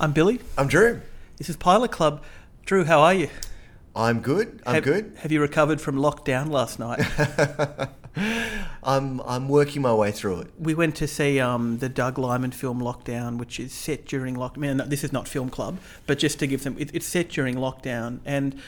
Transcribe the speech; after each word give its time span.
I'm 0.00 0.12
Billy. 0.12 0.40
I'm 0.58 0.68
Drew. 0.68 1.00
This 1.36 1.48
is 1.48 1.56
Pilot 1.56 1.90
Club. 1.92 2.22
Drew, 2.64 2.84
how 2.84 3.00
are 3.00 3.14
you? 3.14 3.28
I'm 3.94 4.20
good. 4.20 4.62
I'm 4.66 4.76
have, 4.76 4.84
good. 4.84 5.16
Have 5.18 5.30
you 5.30 5.40
recovered 5.40 5.80
from 5.80 5.96
lockdown 5.96 6.50
last 6.50 6.78
night? 6.78 7.00
I'm 8.82 9.20
I'm 9.20 9.48
working 9.48 9.82
my 9.82 9.94
way 9.94 10.10
through 10.10 10.40
it. 10.40 10.48
we 10.58 10.74
went 10.74 10.96
to 10.96 11.06
see 11.06 11.40
um, 11.40 11.78
the 11.78 11.88
Doug 11.88 12.18
Liman 12.18 12.52
film 12.52 12.80
Lockdown, 12.80 13.38
which 13.38 13.60
is 13.60 13.72
set 13.72 14.06
during 14.06 14.34
lockdown. 14.34 14.56
Man, 14.56 14.82
this 14.86 15.04
is 15.04 15.12
not 15.12 15.28
film 15.28 15.50
club, 15.50 15.78
but 16.06 16.18
just 16.18 16.38
to 16.40 16.46
give 16.46 16.64
them, 16.64 16.76
it, 16.78 16.90
it's 16.94 17.06
set 17.06 17.28
during 17.28 17.56
lockdown, 17.56 18.20
and 18.24 18.60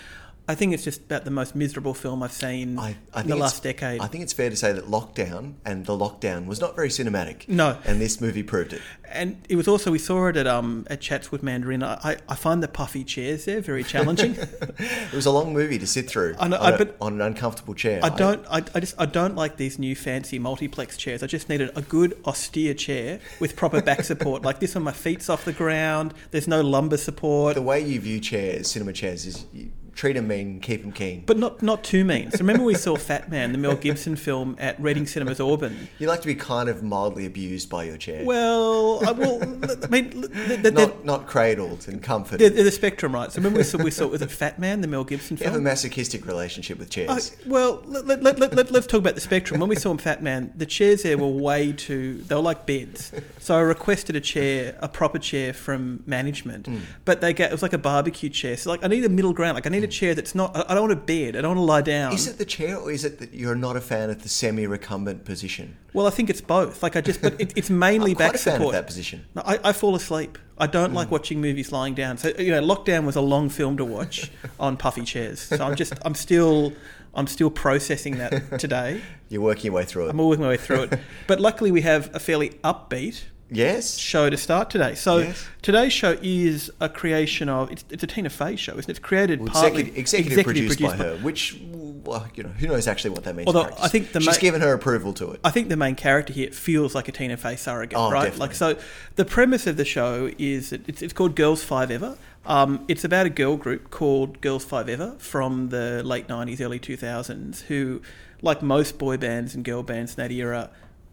I 0.46 0.54
think 0.54 0.74
it's 0.74 0.84
just 0.84 1.00
about 1.02 1.24
the 1.24 1.30
most 1.30 1.54
miserable 1.54 1.94
film 1.94 2.22
I've 2.22 2.32
seen 2.32 2.78
I, 2.78 2.96
I 3.14 3.22
in 3.22 3.28
the 3.28 3.36
last 3.36 3.62
decade. 3.62 4.00
I 4.02 4.06
think 4.08 4.22
it's 4.24 4.32
fair 4.34 4.50
to 4.50 4.56
say 4.56 4.72
that 4.72 4.86
lockdown 4.86 5.54
and 5.64 5.86
the 5.86 5.96
lockdown 5.96 6.44
was 6.46 6.60
not 6.60 6.76
very 6.76 6.90
cinematic. 6.90 7.48
No. 7.48 7.78
and 7.86 8.00
this 8.00 8.20
movie 8.20 8.42
proved 8.42 8.74
it. 8.74 8.82
and 9.10 9.38
it 9.48 9.56
was 9.56 9.66
also 9.68 9.90
we 9.90 9.98
saw 9.98 10.26
it 10.26 10.36
at 10.36 10.46
um 10.46 10.86
at 10.90 11.00
Chatswood 11.00 11.42
Mandarin. 11.42 11.82
I, 11.82 12.18
I- 12.28 12.34
find 12.34 12.62
the 12.62 12.68
puffy 12.68 13.04
chairs 13.04 13.46
there 13.46 13.60
very 13.62 13.82
challenging. 13.84 14.36
It 14.78 15.12
was 15.14 15.24
a 15.26 15.30
long 15.30 15.52
movie 15.54 15.78
to 15.78 15.86
sit 15.86 16.08
through 16.10 16.34
I 16.38 16.48
know, 16.48 16.58
on, 16.58 16.72
I- 16.72 16.74
a- 16.74 16.78
but- 16.78 16.96
on 17.00 17.12
an 17.14 17.20
uncomfortable 17.22 17.74
chair. 17.74 18.00
I 18.02 18.08
don't. 18.10 18.44
I, 18.50 18.58
I 18.74 18.80
just. 18.80 18.94
I 18.98 19.06
don't 19.06 19.34
like 19.36 19.56
these 19.56 19.78
new 19.78 19.94
fancy 19.96 20.38
multiplex 20.38 20.96
chairs. 20.98 21.22
I 21.22 21.26
just 21.26 21.48
needed 21.48 21.70
a 21.76 21.80
good 21.82 22.18
austere 22.26 22.74
chair 22.74 23.20
with 23.40 23.56
proper 23.56 23.80
back 23.80 24.02
support. 24.12 24.42
Like 24.42 24.58
this 24.60 24.74
one, 24.74 24.84
my 24.84 24.92
feet's 24.92 25.30
off 25.30 25.44
the 25.44 25.52
ground. 25.52 26.12
There's 26.32 26.48
no 26.48 26.60
lumbar 26.60 26.98
support. 26.98 27.54
the 27.54 27.62
way 27.62 27.80
you 27.80 27.98
view 28.00 28.20
chairs, 28.20 28.70
cinema 28.72 28.92
chairs, 28.92 29.24
is 29.24 29.46
you 29.54 29.70
treat 29.94 30.14
them 30.14 30.28
mean, 30.28 30.60
keep 30.60 30.82
them 30.82 30.92
keen. 30.92 31.22
But 31.26 31.38
not 31.38 31.62
not 31.62 31.84
too 31.84 32.04
mean. 32.04 32.30
So 32.30 32.38
remember 32.38 32.64
we 32.64 32.74
saw 32.74 32.96
Fat 32.96 33.30
Man, 33.30 33.52
the 33.52 33.58
Mel 33.58 33.76
Gibson 33.76 34.16
film 34.16 34.56
at 34.58 34.78
Reading 34.80 35.06
Cinemas 35.06 35.40
Auburn. 35.40 35.88
you 35.98 36.06
like 36.08 36.20
to 36.20 36.26
be 36.26 36.34
kind 36.34 36.68
of 36.68 36.82
mildly 36.82 37.26
abused 37.26 37.70
by 37.70 37.84
your 37.84 37.96
chair, 37.96 38.24
Well, 38.24 39.06
I 39.06 39.12
will. 39.12 39.42
I 39.82 39.86
mean, 39.88 40.20
the, 40.20 40.58
the, 40.62 40.70
not 40.70 41.04
not 41.04 41.26
cradled 41.26 41.86
and 41.88 42.02
comforted. 42.02 42.52
the, 42.52 42.56
the, 42.56 42.62
the 42.64 42.70
spectrum, 42.70 43.14
right? 43.14 43.30
So 43.30 43.36
remember 43.38 43.58
we 43.58 43.64
saw 43.64 43.78
we 43.78 43.90
saw 43.90 44.06
was 44.08 44.22
it 44.22 44.30
Fat 44.30 44.58
Man, 44.58 44.80
the 44.80 44.88
Mel 44.88 45.04
Gibson 45.04 45.36
you 45.36 45.44
have 45.44 45.54
a 45.54 45.60
masochistic 45.60 46.26
relationship 46.26 46.78
with 46.78 46.90
chairs. 46.90 47.36
well, 47.46 47.82
let, 47.86 48.06
let, 48.06 48.22
let, 48.22 48.38
let, 48.38 48.54
let, 48.54 48.74
us 48.74 48.86
talk 48.86 49.00
about 49.00 49.14
the 49.14 49.20
spectrum. 49.20 49.60
When 49.60 49.68
we 49.68 49.76
saw 49.76 49.90
him 49.90 49.98
Fat 49.98 50.22
Man, 50.22 50.52
the 50.56 50.66
chairs 50.66 51.02
there 51.02 51.16
were 51.18 51.28
way 51.28 51.72
too, 51.72 52.22
they 52.22 52.34
were 52.34 52.40
like 52.40 52.66
beds. 52.66 53.12
So 53.38 53.56
I 53.56 53.60
requested 53.60 54.16
a 54.16 54.20
chair, 54.20 54.76
a 54.80 54.88
proper 54.88 55.18
chair 55.18 55.52
from 55.52 56.02
management, 56.06 56.66
Hmm. 56.66 56.78
but 57.04 57.20
they 57.20 57.32
get, 57.32 57.50
it 57.50 57.52
was 57.52 57.62
like 57.62 57.72
a 57.74 57.78
barbecue 57.78 58.28
chair. 58.30 58.56
So 58.56 58.70
like, 58.70 58.82
I 58.84 58.88
need 58.88 59.04
a 59.04 59.08
middle 59.08 59.32
ground. 59.32 59.54
Like 59.54 59.66
I 59.66 59.70
need 59.70 59.83
a 59.84 59.88
chair 59.88 60.14
that's 60.14 60.34
not, 60.34 60.56
I 60.56 60.64
I 60.68 60.74
don't 60.74 60.88
want 60.88 60.92
a 60.92 60.96
bed. 60.96 61.36
I 61.36 61.40
don't 61.42 61.56
want 61.56 61.58
to 61.58 61.72
lie 61.72 61.82
down. 61.82 62.12
Is 62.12 62.26
it 62.26 62.38
the 62.38 62.44
chair, 62.44 62.76
or 62.76 62.90
is 62.90 63.04
it 63.04 63.18
that 63.20 63.32
you're 63.32 63.54
not 63.54 63.76
a 63.76 63.80
fan 63.80 64.10
of 64.10 64.22
the 64.22 64.28
semi-recumbent 64.28 65.24
position? 65.24 65.76
Well, 65.92 66.06
I 66.06 66.10
think 66.10 66.30
it's 66.30 66.40
both. 66.40 66.82
Like 66.82 66.96
I 66.96 67.00
just, 67.00 67.22
but 67.22 67.40
it, 67.40 67.52
it's 67.56 67.70
mainly 67.86 68.10
I'm 68.12 68.16
quite 68.16 68.26
back 68.26 68.34
a 68.34 68.38
fan 68.38 68.54
support. 68.54 68.74
of 68.74 68.80
that 68.80 68.86
position. 68.86 69.24
No, 69.34 69.42
I, 69.46 69.60
I 69.62 69.72
fall 69.72 69.94
asleep. 69.94 70.38
I 70.58 70.66
don't 70.66 70.90
Mm. 70.92 70.94
like 70.94 71.10
watching 71.10 71.40
movies 71.40 71.70
lying 71.72 71.94
down. 71.94 72.16
So 72.18 72.32
you 72.38 72.50
know, 72.50 72.62
lockdown 72.62 73.04
was 73.04 73.16
a 73.16 73.20
long 73.20 73.48
film 73.48 73.76
to 73.76 73.84
watch 73.84 74.30
on 74.60 74.76
puffy 74.76 75.02
chairs. 75.02 75.40
So 75.40 75.64
I'm 75.64 75.74
just, 75.76 75.94
I'm 76.04 76.14
still, 76.14 76.72
I'm 77.14 77.26
still 77.26 77.50
processing 77.50 78.18
that 78.18 78.58
today. 78.60 79.00
You're 79.28 79.42
working 79.42 79.66
your 79.66 79.74
way 79.74 79.84
through 79.84 80.06
it. 80.06 80.10
I'm 80.10 80.18
working 80.18 80.42
my 80.42 80.50
way 80.50 80.56
through 80.56 80.82
it. 80.84 80.98
But 81.26 81.40
luckily, 81.40 81.70
we 81.72 81.80
have 81.82 82.14
a 82.14 82.18
fairly 82.20 82.50
upbeat 82.62 83.22
yes. 83.56 83.96
show 83.96 84.28
to 84.30 84.36
start 84.36 84.70
today. 84.70 84.94
So 84.94 85.18
Yes. 85.18 85.46
today's 85.62 85.92
show 85.92 86.16
is 86.22 86.70
a 86.80 86.88
creation 86.88 87.48
of 87.48 87.70
it's, 87.70 87.84
it's 87.90 88.02
a 88.02 88.06
Tina 88.06 88.30
Fey 88.30 88.56
show, 88.56 88.72
isn't 88.72 88.84
it? 88.84 88.90
It's 88.90 88.98
created 88.98 89.40
Well, 89.40 89.48
partly 89.50 89.82
executive, 89.96 90.38
executive, 90.38 90.44
produced, 90.44 90.80
by 90.80 90.96
her, 90.96 91.16
which, 91.18 91.58
well, 92.04 92.26
you 92.34 92.42
know, 92.42 92.50
who 92.50 92.66
knows 92.68 92.86
actually 92.86 93.10
what 93.10 93.24
that 93.24 93.34
means. 93.36 93.46
Although. 93.46 93.70
I 93.80 93.88
think 93.88 94.12
the 94.12 94.20
she's 94.20 94.34
ma- 94.36 94.38
given 94.40 94.60
her 94.60 94.72
approval 94.72 95.12
to 95.14 95.30
it. 95.32 95.40
I 95.44 95.50
think 95.50 95.68
the 95.68 95.76
main 95.76 95.94
character 95.94 96.32
here 96.32 96.50
feels 96.50 96.94
like 96.94 97.08
a 97.08 97.12
Tina 97.12 97.36
Fey 97.36 97.56
surrogate, 97.56 97.98
Oh, 97.98 98.10
right? 98.10 98.24
definitely. 98.24 98.46
Like 98.48 98.54
so, 98.54 98.76
the 99.16 99.24
premise 99.24 99.66
of 99.66 99.76
the 99.76 99.84
show 99.84 100.30
is 100.38 100.70
that 100.70 100.88
it's, 100.88 101.02
it's 101.02 101.12
called 101.12 101.34
Girls 101.36 101.62
Five 101.64 101.90
Ever. 101.90 102.16
Um, 102.46 102.84
it's 102.88 103.04
about 103.04 103.24
a 103.24 103.30
girl 103.30 103.56
group 103.56 103.90
called 103.90 104.40
Girls 104.42 104.64
Five 104.66 104.88
Ever 104.88 105.14
from 105.18 105.70
the 105.70 106.02
late 106.04 106.28
'90s, 106.28 106.60
early 106.60 106.78
2000s, 106.78 107.62
who, 107.62 108.02
like 108.42 108.60
most 108.62 108.98
boy 108.98 109.16
bands 109.16 109.54
and 109.54 109.64
girl 109.64 109.82
bands 109.82 110.12
in 110.12 110.16
that 110.16 110.30
era, 110.30 110.68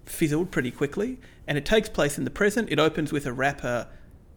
fizzled 0.06 0.52
pretty 0.52 0.72
quickly. 0.72 1.20
And 1.48 1.58
it 1.58 1.66
takes 1.66 1.90
place 1.90 2.18
in 2.18 2.24
the 2.24 2.30
present. 2.30 2.70
It 2.72 2.80
opens 2.80 3.12
with 3.12 3.26
a 3.26 3.34
rapper 3.34 3.88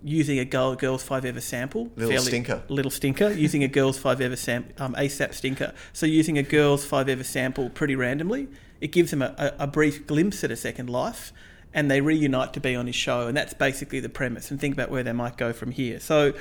using 0.03 0.39
a 0.39 0.45
girl, 0.45 0.75
Girls 0.75 1.03
Five 1.03 1.25
Ever 1.25 1.41
sample, 1.41 1.91
Little 1.97 2.21
stinker. 2.23 2.63
little 2.69 2.91
stinker, 2.91 3.31
using 3.37 3.65
a 3.65 3.69
Girls 3.69 3.99
Five 3.99 4.21
Ever 4.21 4.37
sam- 4.37 4.67
um, 4.79 4.95
ASAP 4.95 5.33
stinker. 5.35 5.73
So 5.93 6.07
using 6.07 6.37
a 6.39 6.43
Girls 6.43 6.85
Five 6.85 7.09
Ever 7.09 7.25
sample 7.25 7.71
pretty 7.71 7.97
randomly, 7.97 8.49
it 8.81 8.89
gives 8.89 9.11
them 9.11 9.23
a, 9.23 9.35
a, 9.39 9.65
a 9.65 9.67
brief 9.67 10.07
glimpse 10.07 10.45
at 10.45 10.51
a 10.51 10.57
second 10.57 10.91
life, 10.91 11.33
and 11.73 11.91
they 11.91 12.01
reunite 12.03 12.53
to 12.53 12.61
be 12.61 12.75
on 12.77 12.87
his 12.87 12.95
show, 12.97 13.27
and 13.29 13.37
that's 13.37 13.55
basically 13.55 14.01
the 14.01 14.09
premise. 14.11 14.51
And 14.51 14.61
think 14.61 14.75
about 14.75 14.91
where 14.91 15.03
they 15.03 15.13
might 15.13 15.37
go 15.39 15.53
from 15.55 15.71
here. 15.71 15.99
So 16.01 16.35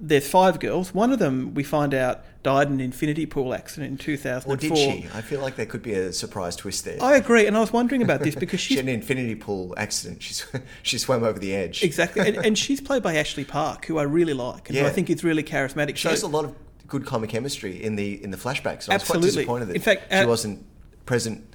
there's 0.00 0.28
five 0.28 0.58
girls. 0.60 0.94
One 0.94 1.12
of 1.12 1.18
them 1.18 1.52
we 1.54 1.62
find 1.62 1.92
out 1.92 2.24
died 2.42 2.68
in 2.68 2.74
an 2.74 2.80
infinity 2.80 3.26
pool 3.26 3.52
accident 3.52 3.92
in 3.92 3.98
2004. 3.98 4.52
Or 4.52 4.56
did 4.56 4.76
she? 4.78 5.06
I 5.14 5.20
feel 5.20 5.40
like 5.40 5.56
there 5.56 5.66
could 5.66 5.82
be 5.82 5.92
a 5.92 6.10
surprise 6.12 6.56
twist 6.56 6.86
there. 6.86 6.96
I 7.02 7.16
agree, 7.16 7.46
and 7.46 7.56
I 7.56 7.60
was 7.60 7.72
wondering 7.72 8.02
about 8.02 8.20
this 8.20 8.34
because 8.34 8.60
she 8.60 8.68
she's 8.68 8.76
had 8.78 8.88
an 8.88 8.94
infinity 8.94 9.34
pool 9.34 9.74
accident. 9.76 10.22
She's, 10.22 10.46
she 10.82 10.96
swam 10.98 11.22
over 11.22 11.38
the 11.38 11.54
edge. 11.54 11.84
exactly, 11.84 12.26
and, 12.26 12.44
and 12.44 12.58
she's 12.64 12.80
played 12.80 13.02
by 13.02 13.16
Ashley 13.16 13.44
Park, 13.44 13.84
who 13.84 13.98
I 13.98 14.04
really 14.04 14.34
like, 14.34 14.70
and 14.70 14.78
who 14.78 14.86
I 14.86 14.90
think 14.90 15.10
is 15.10 15.22
really 15.22 15.42
charismatic. 15.42 15.96
She 15.96 16.04
So- 16.04 16.10
has 16.10 16.22
a 16.22 16.28
lot 16.28 16.44
of 16.46 16.54
good 16.86 17.06
comic 17.06 17.30
chemistry 17.30 17.82
in 17.82 17.94
the 17.96 18.22
in 18.24 18.30
the 18.30 18.36
flashbacks. 18.36 18.84
So 18.84 18.92
I 18.92 18.96
was 18.96 19.04
quite 19.04 19.20
disappointed 19.20 19.66
that 19.66 19.76
In 19.76 19.82
fact, 19.82 20.12
she 20.12 20.24
wasn't 20.24 20.64
present. 21.06 21.46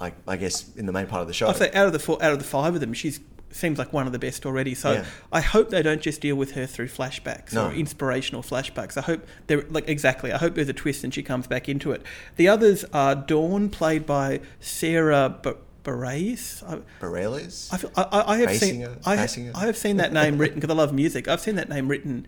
I, 0.00 0.12
I 0.28 0.36
guess 0.36 0.76
in 0.76 0.86
the 0.86 0.92
main 0.92 1.08
part 1.08 1.22
of 1.22 1.26
the 1.28 1.34
show. 1.34 1.48
I'd 1.48 1.56
say 1.56 1.72
out 1.72 1.86
of 1.86 1.92
the 1.92 1.98
four, 1.98 2.22
out 2.22 2.32
of 2.32 2.38
the 2.38 2.44
five 2.44 2.72
of 2.76 2.80
them, 2.80 2.92
she's 2.92 3.18
seems 3.50 3.78
like 3.78 3.92
one 3.92 4.06
of 4.06 4.12
the 4.12 4.18
best 4.18 4.44
already. 4.46 4.74
So 4.74 4.92
Yeah. 4.92 5.04
I 5.32 5.40
hope 5.40 5.70
they 5.70 5.82
don't 5.82 6.00
just 6.02 6.20
deal 6.20 6.36
with 6.36 6.52
her 6.52 6.66
through 6.66 6.88
flashbacks 6.88 7.52
No. 7.52 7.68
or 7.68 7.72
inspirational 7.72 8.42
flashbacks. 8.42 8.96
I 8.96 9.02
hope 9.02 9.26
they're 9.46 9.64
like 9.70 9.88
exactly. 9.88 10.32
I 10.32 10.38
hope 10.38 10.54
there's 10.54 10.68
a 10.68 10.72
twist 10.74 11.04
and 11.04 11.12
she 11.14 11.22
comes 11.22 11.46
back 11.46 11.68
into 11.68 11.92
it. 11.92 12.02
The 12.36 12.48
others 12.48 12.84
are 12.92 13.14
Dawn, 13.14 13.68
played 13.70 14.04
by 14.06 14.40
Sarah 14.60 15.36
B- 15.42 15.52
Bareilles. 15.84 16.62
I, 16.68 16.78
Bareilles? 17.00 17.90
I, 17.96 18.02
I, 18.02 18.34
I- 18.34 18.36
have 18.38 18.56
seen 18.56 18.84
I, 19.06 19.16
Basinger? 19.16 19.50
I 19.54 19.66
have 19.66 19.76
seen 19.76 19.96
that 19.96 20.12
name 20.12 20.38
written 20.38 20.60
because 20.60 20.70
I 20.74 20.76
love 20.78 20.92
music. 20.92 21.28
I've 21.28 21.40
seen 21.40 21.54
that 21.56 21.68
name 21.68 21.88
written 21.88 22.26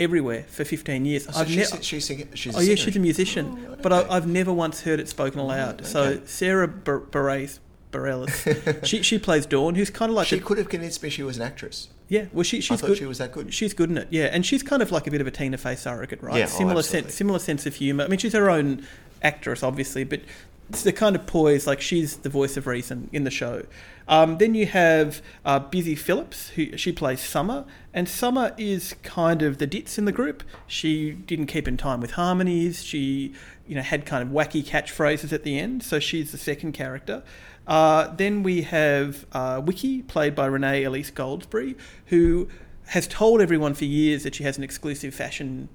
everywhere 0.00 0.44
for 0.48 0.64
15 0.64 1.04
years. 1.04 1.26
Oh, 1.28 1.32
so 1.32 1.40
I've 1.40 1.48
she's, 1.50 1.72
ne- 1.72 1.80
she's, 1.82 2.04
singing, 2.04 2.28
she's 2.34 2.54
a 2.54 2.58
Oh 2.58 2.60
yeah, 2.60 2.66
singer. 2.74 2.76
she's 2.76 2.96
a 2.96 3.00
musician, 3.00 3.66
Oh, 3.70 3.76
but 3.80 3.92
I. 3.92 4.06
I've 4.10 4.26
never 4.26 4.52
once 4.52 4.82
heard 4.82 5.00
it 5.00 5.08
spoken 5.08 5.38
aloud. 5.40 5.82
Oh, 5.82 5.86
so 5.86 6.02
okay. 6.02 6.22
Sarah 6.26 6.68
Bar- 6.68 7.00
Bareilles, 7.00 7.60
Bareilles, 7.96 8.84
she 8.86 9.02
she 9.02 9.18
plays 9.18 9.46
Dawn, 9.46 9.74
who's 9.74 9.90
kind 9.90 10.10
of 10.10 10.16
like 10.16 10.26
She 10.28 10.36
a, 10.36 10.40
could 10.40 10.58
have 10.58 10.68
convinced 10.68 11.02
me 11.02 11.10
she 11.10 11.22
was 11.22 11.36
an 11.36 11.42
actress. 11.42 11.88
yeah. 12.08 12.26
Well, 12.32 12.42
she 12.44 12.58
I 12.58 12.60
she's 12.60 12.80
thought 12.80 12.86
good. 12.88 12.98
she 12.98 13.06
was 13.06 13.18
that 13.18 13.32
good. 13.32 13.52
She's 13.54 13.74
good 13.74 13.90
in 13.90 13.98
it, 13.98 14.08
yeah, 14.10 14.24
and 14.26 14.44
she's 14.44 14.62
kind 14.62 14.82
of 14.82 14.92
like 14.92 15.06
a 15.06 15.10
bit 15.10 15.20
of 15.20 15.26
a 15.26 15.30
Tina 15.30 15.56
Fey 15.58 15.74
surrogate, 15.76 16.22
right? 16.22 16.36
Yeah, 16.38 16.44
oh, 16.44 16.46
similar 16.48 16.78
absolutely. 16.80 17.08
sense, 17.10 17.14
similar 17.14 17.38
sense 17.38 17.66
of 17.66 17.74
humor. 17.76 18.04
I 18.04 18.08
mean, 18.08 18.18
she's 18.18 18.32
her 18.34 18.50
own 18.50 18.86
actress, 19.22 19.62
obviously, 19.62 20.04
but 20.04 20.20
it's 20.68 20.82
the 20.82 20.92
kind 20.92 21.14
of 21.14 21.26
poise 21.26 21.66
like 21.66 21.80
she's 21.80 22.16
the 22.18 22.28
voice 22.28 22.56
of 22.56 22.66
reason 22.66 23.08
in 23.12 23.24
the 23.24 23.30
show. 23.30 23.64
Um, 24.08 24.38
then 24.38 24.54
you 24.54 24.66
have 24.66 25.20
uh, 25.44 25.58
Busy 25.58 25.94
Phillips, 25.96 26.50
who 26.50 26.76
she 26.76 26.92
plays 26.92 27.20
Summer, 27.20 27.64
and 27.92 28.08
Summer 28.08 28.52
is 28.56 28.94
kind 29.02 29.42
of 29.42 29.58
the 29.58 29.66
ditz 29.66 29.98
in 29.98 30.04
the 30.04 30.12
group. 30.12 30.42
She 30.68 31.10
didn't 31.12 31.46
keep 31.46 31.66
in 31.66 31.76
time 31.76 32.00
with 32.00 32.12
harmonies. 32.12 32.84
She, 32.84 33.32
you 33.66 33.74
know, 33.74 33.82
had 33.82 34.06
kind 34.06 34.22
of 34.22 34.28
wacky 34.28 34.64
catchphrases 34.64 35.32
at 35.32 35.42
the 35.42 35.58
end, 35.58 35.82
so 35.82 35.98
she's 35.98 36.30
the 36.30 36.38
second 36.38 36.72
character. 36.72 37.24
Uh, 37.66 38.14
then 38.14 38.42
we 38.42 38.62
have 38.62 39.26
uh, 39.32 39.60
Wickie, 39.60 40.06
played 40.06 40.34
by 40.34 40.46
Renee 40.46 40.84
Elise 40.84 41.10
Goldsberry, 41.10 41.76
who 42.06 42.48
has 42.86 43.06
told 43.08 43.40
everyone 43.40 43.74
for 43.74 43.84
years 43.84 44.22
that 44.22 44.34
she 44.34 44.44
has 44.44 44.56
an 44.56 44.64
exclusive 44.64 45.14
fashion 45.14 45.68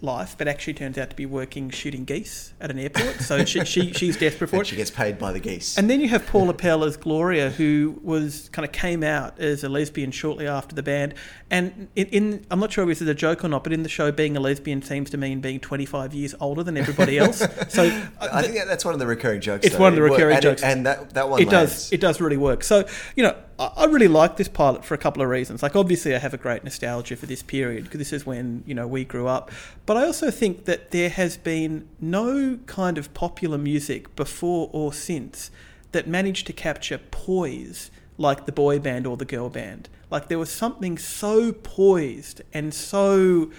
life, 0.00 0.36
but 0.38 0.46
actually 0.46 0.74
turns 0.74 0.96
out 0.96 1.10
to 1.10 1.16
be 1.16 1.26
working 1.26 1.70
shooting 1.70 2.04
geese 2.04 2.52
at 2.60 2.70
an 2.70 2.78
airport. 2.78 3.20
So 3.20 3.44
she, 3.44 3.64
she 3.64 3.92
she's 3.92 4.16
desperate 4.16 4.48
for 4.48 4.60
it. 4.62 4.66
she 4.66 4.76
gets 4.76 4.90
paid 4.90 5.18
by 5.18 5.32
the 5.32 5.40
geese. 5.40 5.76
And 5.76 5.88
then 5.90 6.00
you 6.00 6.08
have 6.08 6.26
Paula 6.26 6.54
Pell 6.54 6.84
as 6.84 6.96
Gloria, 6.96 7.50
who 7.50 7.98
was 8.02 8.48
kind 8.50 8.64
of 8.64 8.72
came 8.72 9.02
out 9.02 9.38
as 9.40 9.64
a 9.64 9.68
lesbian 9.68 10.10
shortly 10.10 10.46
after 10.46 10.74
the 10.74 10.82
band. 10.82 11.14
And 11.50 11.88
in, 11.96 12.06
in 12.08 12.46
I'm 12.50 12.60
not 12.60 12.72
sure 12.72 12.84
if 12.84 12.88
this 12.88 13.00
is 13.00 13.08
a 13.08 13.14
joke 13.14 13.42
or 13.42 13.48
not, 13.48 13.64
but 13.64 13.72
in 13.72 13.82
the 13.82 13.88
show, 13.88 14.12
being 14.12 14.36
a 14.36 14.40
lesbian 14.40 14.82
seems 14.82 15.08
to 15.10 15.16
mean 15.16 15.40
being 15.40 15.60
25 15.60 16.12
years 16.12 16.34
older 16.40 16.62
than 16.62 16.76
everybody 16.76 17.18
else. 17.18 17.38
So 17.68 17.84
uh, 18.20 18.28
I 18.32 18.42
think 18.42 18.54
that's 18.66 18.84
one 18.84 18.92
of 18.92 19.00
the 19.00 19.06
recurring 19.06 19.40
jokes. 19.40 19.64
It's 19.64 19.74
though. 19.74 19.82
one 19.82 19.92
of 19.92 19.96
the 19.96 20.02
recurring 20.02 20.36
and 20.36 20.42
jokes. 20.42 20.62
It, 20.62 20.66
and 20.66 20.86
that, 20.86 21.14
that 21.14 21.28
one 21.28 21.40
it 21.40 21.48
does 21.48 21.90
it 21.92 22.00
does 22.00 22.20
really 22.20 22.36
work. 22.36 22.62
So 22.62 22.86
you 23.16 23.22
know, 23.22 23.34
I, 23.58 23.72
I 23.76 23.84
really 23.86 24.08
like 24.08 24.36
this 24.36 24.48
pilot 24.48 24.84
for 24.84 24.94
a 24.94 24.98
couple 24.98 25.22
of 25.22 25.28
reasons. 25.28 25.62
Like 25.62 25.74
obviously, 25.74 26.14
I 26.14 26.18
have 26.18 26.34
a 26.34 26.38
great 26.38 26.64
nostalgia 26.64 27.16
for 27.16 27.26
this 27.26 27.42
period 27.42 27.84
because 27.84 27.98
this 27.98 28.12
is 28.12 28.26
when 28.26 28.62
you 28.66 28.74
know 28.74 28.86
we 28.86 29.04
grew 29.04 29.26
up. 29.26 29.50
But 29.86 29.96
I 29.96 30.04
also 30.04 30.30
think 30.30 30.66
that 30.66 30.90
there 30.90 31.08
has 31.08 31.38
been 31.38 31.88
no 31.98 32.58
kind 32.66 32.98
of 32.98 33.14
popular 33.14 33.56
music 33.56 34.14
before 34.16 34.68
or 34.72 34.92
since 34.92 35.50
that 35.92 36.06
managed 36.06 36.46
to 36.46 36.52
capture 36.52 36.98
poise 36.98 37.90
like 38.18 38.44
the 38.44 38.52
boy 38.52 38.78
band 38.78 39.06
or 39.06 39.16
the 39.16 39.24
girl 39.24 39.48
band. 39.48 39.88
Like 40.10 40.28
there 40.28 40.38
was 40.38 40.50
something 40.50 40.98
so 40.98 41.52
poised 41.52 42.42
and 42.52 42.74
so 42.74 43.50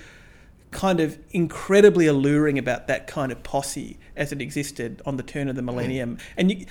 kind 0.72 1.00
of 1.00 1.18
incredibly 1.32 2.06
alluring 2.06 2.60
about 2.60 2.88
that 2.88 3.08
kind 3.08 3.32
of 3.32 3.42
posse 3.42 3.98
as 4.16 4.32
it 4.32 4.42
existed 4.42 5.02
on 5.06 5.18
the 5.18 5.24
turn 5.24 5.48
of 5.48 5.56
the 5.56 5.62
millennium. 5.64 6.20
And 6.38 6.52
you, 6.52 6.66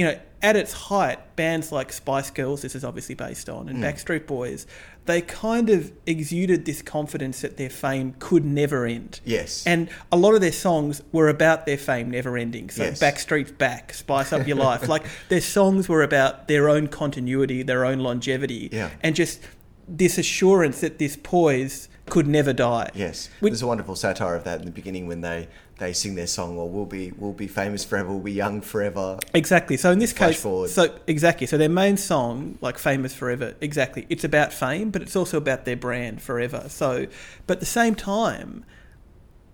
you 0.00 0.06
know, 0.06 0.18
at 0.40 0.56
its 0.56 0.72
height, 0.72 1.36
bands 1.36 1.70
like 1.70 1.92
Spice 1.92 2.30
Girls, 2.30 2.62
this 2.62 2.74
is 2.74 2.84
obviously 2.84 3.14
based 3.14 3.50
on, 3.50 3.68
and 3.68 3.76
hmm. 3.76 3.84
Backstreet 3.84 4.26
Boys, 4.26 4.66
they 5.04 5.20
kind 5.20 5.68
of 5.68 5.92
exuded 6.06 6.64
this 6.64 6.80
confidence 6.80 7.42
that 7.42 7.58
their 7.58 7.68
fame 7.68 8.14
could 8.18 8.42
never 8.42 8.86
end. 8.86 9.20
Yes. 9.26 9.62
And 9.66 9.90
a 10.10 10.16
lot 10.16 10.34
of 10.34 10.40
their 10.40 10.52
songs 10.52 11.02
were 11.12 11.28
about 11.28 11.66
their 11.66 11.76
fame 11.76 12.10
never 12.10 12.38
ending. 12.38 12.70
So 12.70 12.84
Yes. 12.84 12.98
Backstreet's 12.98 13.52
Back, 13.52 13.92
Spice 13.92 14.32
Up 14.32 14.46
Your 14.46 14.56
Life. 14.68 14.88
Like 14.88 15.04
their 15.28 15.42
songs 15.42 15.86
were 15.86 16.02
about 16.02 16.48
their 16.48 16.70
own 16.70 16.86
continuity, 16.88 17.62
their 17.62 17.84
own 17.84 17.98
longevity, 17.98 18.70
Yeah. 18.72 18.88
and 19.02 19.14
just 19.14 19.40
this 19.86 20.16
assurance 20.16 20.80
that 20.80 20.98
this 20.98 21.14
poise 21.22 21.90
could 22.06 22.26
never 22.26 22.54
die. 22.54 22.88
Yes, 22.94 23.28
Which- 23.40 23.50
there's 23.50 23.60
a 23.60 23.66
wonderful 23.66 23.96
satire 23.96 24.34
of 24.34 24.44
that 24.44 24.60
in 24.60 24.64
the 24.64 24.72
beginning 24.72 25.06
when 25.06 25.20
they, 25.20 25.48
they 25.80 25.92
sing 25.92 26.14
their 26.14 26.28
song. 26.28 26.56
or 26.56 26.68
we'll 26.68 26.86
be 26.86 27.12
we'll 27.16 27.32
be 27.32 27.48
famous 27.48 27.84
forever. 27.84 28.10
We'll 28.10 28.20
be 28.20 28.32
young 28.32 28.60
forever. 28.60 29.18
Exactly. 29.34 29.76
So 29.76 29.90
in 29.90 29.98
this 29.98 30.12
Flash 30.12 30.34
case, 30.34 30.42
forward. 30.42 30.70
so 30.70 30.94
exactly. 31.08 31.46
So 31.48 31.58
their 31.58 31.68
main 31.68 31.96
song, 31.96 32.58
like 32.60 32.78
"Famous 32.78 33.14
Forever," 33.14 33.54
exactly. 33.60 34.06
It's 34.08 34.22
about 34.22 34.52
fame, 34.52 34.90
but 34.90 35.02
it's 35.02 35.16
also 35.16 35.36
about 35.38 35.64
their 35.64 35.76
brand 35.76 36.22
forever. 36.22 36.66
So, 36.68 37.08
but 37.46 37.54
at 37.54 37.60
the 37.60 37.66
same 37.66 37.96
time, 37.96 38.64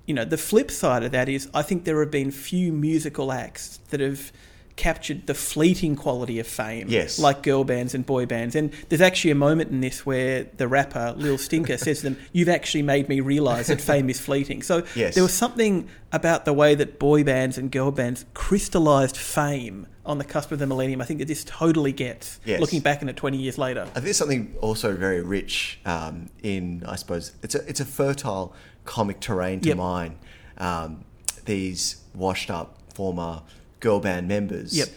you 0.05 0.15
know, 0.15 0.25
the 0.25 0.37
flip 0.37 0.71
side 0.71 1.03
of 1.03 1.13
that 1.13 1.29
is, 1.29 1.49
I 1.55 1.63
think 1.63 1.85
there 1.85 2.01
have 2.01 2.11
been 2.11 2.31
few 2.31 2.73
musical 2.73 3.33
acts 3.33 3.79
that 3.91 4.01
have 4.01 4.33
captured 4.77 5.27
the 5.27 5.33
fleeting 5.35 5.97
quality 5.97 6.39
of 6.39 6.47
fame, 6.47 6.87
Yes. 6.89 7.19
like 7.19 7.43
girl 7.43 7.65
bands 7.65 7.95
and 7.95 8.05
boy 8.05 8.27
bands. 8.27 8.55
And 8.55 8.71
there's 8.91 9.01
actually 9.01 9.31
a 9.31 9.35
moment 9.37 9.71
in 9.71 9.81
this 9.81 10.05
where 10.05 10.45
the 10.59 10.69
rapper 10.69 11.15
Lil 11.17 11.39
Stinker 11.39 11.79
says 11.87 11.99
to 11.99 12.05
them, 12.11 12.17
"You've 12.33 12.51
actually 12.51 12.83
made 12.83 13.09
me 13.09 13.21
realise 13.21 13.69
that 13.69 13.81
fame 13.81 14.11
is 14.11 14.21
fleeting." 14.21 14.63
So 14.63 14.85
Yes. 14.95 15.15
there 15.15 15.23
was 15.23 15.33
something 15.33 15.89
about 16.13 16.45
the 16.45 16.53
way 16.53 16.75
that 16.75 16.99
boy 16.99 17.25
bands 17.25 17.57
and 17.57 17.71
girl 17.71 17.91
bands 17.91 18.27
crystallized 18.35 19.17
fame 19.17 19.87
on 20.05 20.19
the 20.19 20.25
cusp 20.25 20.53
of 20.53 20.59
the 20.59 20.67
millennium. 20.67 21.01
I 21.01 21.05
think 21.05 21.19
that 21.21 21.27
this 21.29 21.43
totally 21.45 21.93
gets 21.93 22.39
Yes. 22.45 22.61
looking 22.61 22.81
back 22.81 23.03
on 23.03 23.09
it 23.09 23.17
20 23.17 23.39
years 23.39 23.57
later. 23.59 23.81
I 23.83 23.85
think 23.87 24.05
there's 24.05 24.17
something 24.19 24.55
also 24.61 24.95
very 24.95 25.21
rich 25.23 25.81
um, 25.87 26.29
in, 26.43 26.85
I 26.87 26.97
suppose, 26.97 27.33
it's 27.43 27.55
a 27.55 27.67
it's 27.69 27.81
a 27.81 27.85
fertile 27.87 28.55
comic 28.85 29.21
terrain 29.21 29.61
to 29.61 29.69
Yep. 29.69 29.77
mine. 29.79 30.17
Um, 30.59 31.05
these 31.47 31.97
washed 32.15 32.51
up 32.51 32.79
former 32.95 33.43
girl 33.87 34.01
band 34.01 34.27
members 34.37 34.71
Yep. 34.77 34.89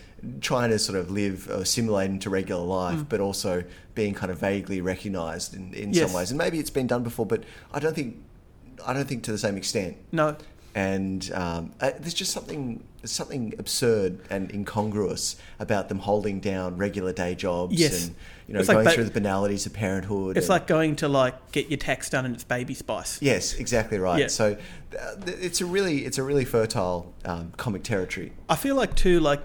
trying 0.41 0.69
to 0.75 0.80
sort 0.80 0.97
of 1.01 1.06
live 1.21 1.47
or 1.50 1.62
assimilate 1.68 2.09
into 2.09 2.30
regular 2.30 2.65
life, 2.81 3.00
Mm. 3.00 3.09
but 3.09 3.19
also 3.27 3.63
being 4.00 4.13
kind 4.13 4.31
of 4.33 4.38
vaguely 4.39 4.80
recognised 4.94 5.50
in, 5.57 5.74
in 5.74 5.94
Yes. 5.94 6.01
some 6.07 6.13
ways. 6.18 6.30
And 6.31 6.38
maybe 6.38 6.57
it's 6.59 6.69
been 6.80 6.88
done 6.88 7.03
before, 7.03 7.25
but 7.33 7.41
I 7.75 7.80
don't 7.83 7.95
think 8.00 8.12
I 8.89 8.94
don't 8.94 9.07
think 9.12 9.24
to 9.24 9.31
the 9.31 9.38
same 9.47 9.57
extent. 9.57 9.97
No, 10.12 10.27
and 10.74 11.19
um, 11.33 11.62
uh, 11.81 11.91
there's 12.00 12.13
just 12.24 12.31
something 12.38 12.83
there's 13.01 13.12
something 13.12 13.54
absurd 13.57 14.19
and 14.30 14.51
incongruous 14.51 15.38
about 15.60 15.90
them 15.90 16.00
holding 16.00 16.40
down 16.40 16.78
regular 16.78 17.13
day 17.13 17.34
jobs 17.36 17.80
Yes. 17.80 18.07
and 18.07 18.16
you 18.48 18.54
know 18.54 18.60
It's 18.60 18.68
like 18.69 18.75
going 18.75 18.86
ba- 18.86 18.92
through 18.92 19.04
the 19.06 19.12
banalities 19.12 19.66
of 19.66 19.74
parenthood. 19.74 20.38
it's 20.38 20.46
and- 20.48 20.50
like 20.50 20.68
going 20.68 20.96
to 20.98 21.07
like 21.07 21.51
get 21.51 21.69
your 21.69 21.78
tax 21.78 22.10
done 22.10 22.25
and 22.25 22.36
it's 22.36 22.44
baby 22.44 22.74
spice. 22.74 23.22
yes, 23.22 23.54
exactly 23.54 23.98
right. 24.00 24.19
Yeah. 24.19 24.28
So 24.28 24.57
uh, 25.00 25.16
it's 25.28 25.62
a 25.62 25.66
really 25.66 26.06
it's 26.06 26.18
a 26.18 26.24
really 26.24 26.46
fertile 26.46 27.13
um, 27.25 27.54
comic 27.57 27.84
territory. 27.84 28.34
I 28.50 28.56
feel 28.56 28.75
like 28.75 28.96
too, 28.96 29.19
like 29.19 29.40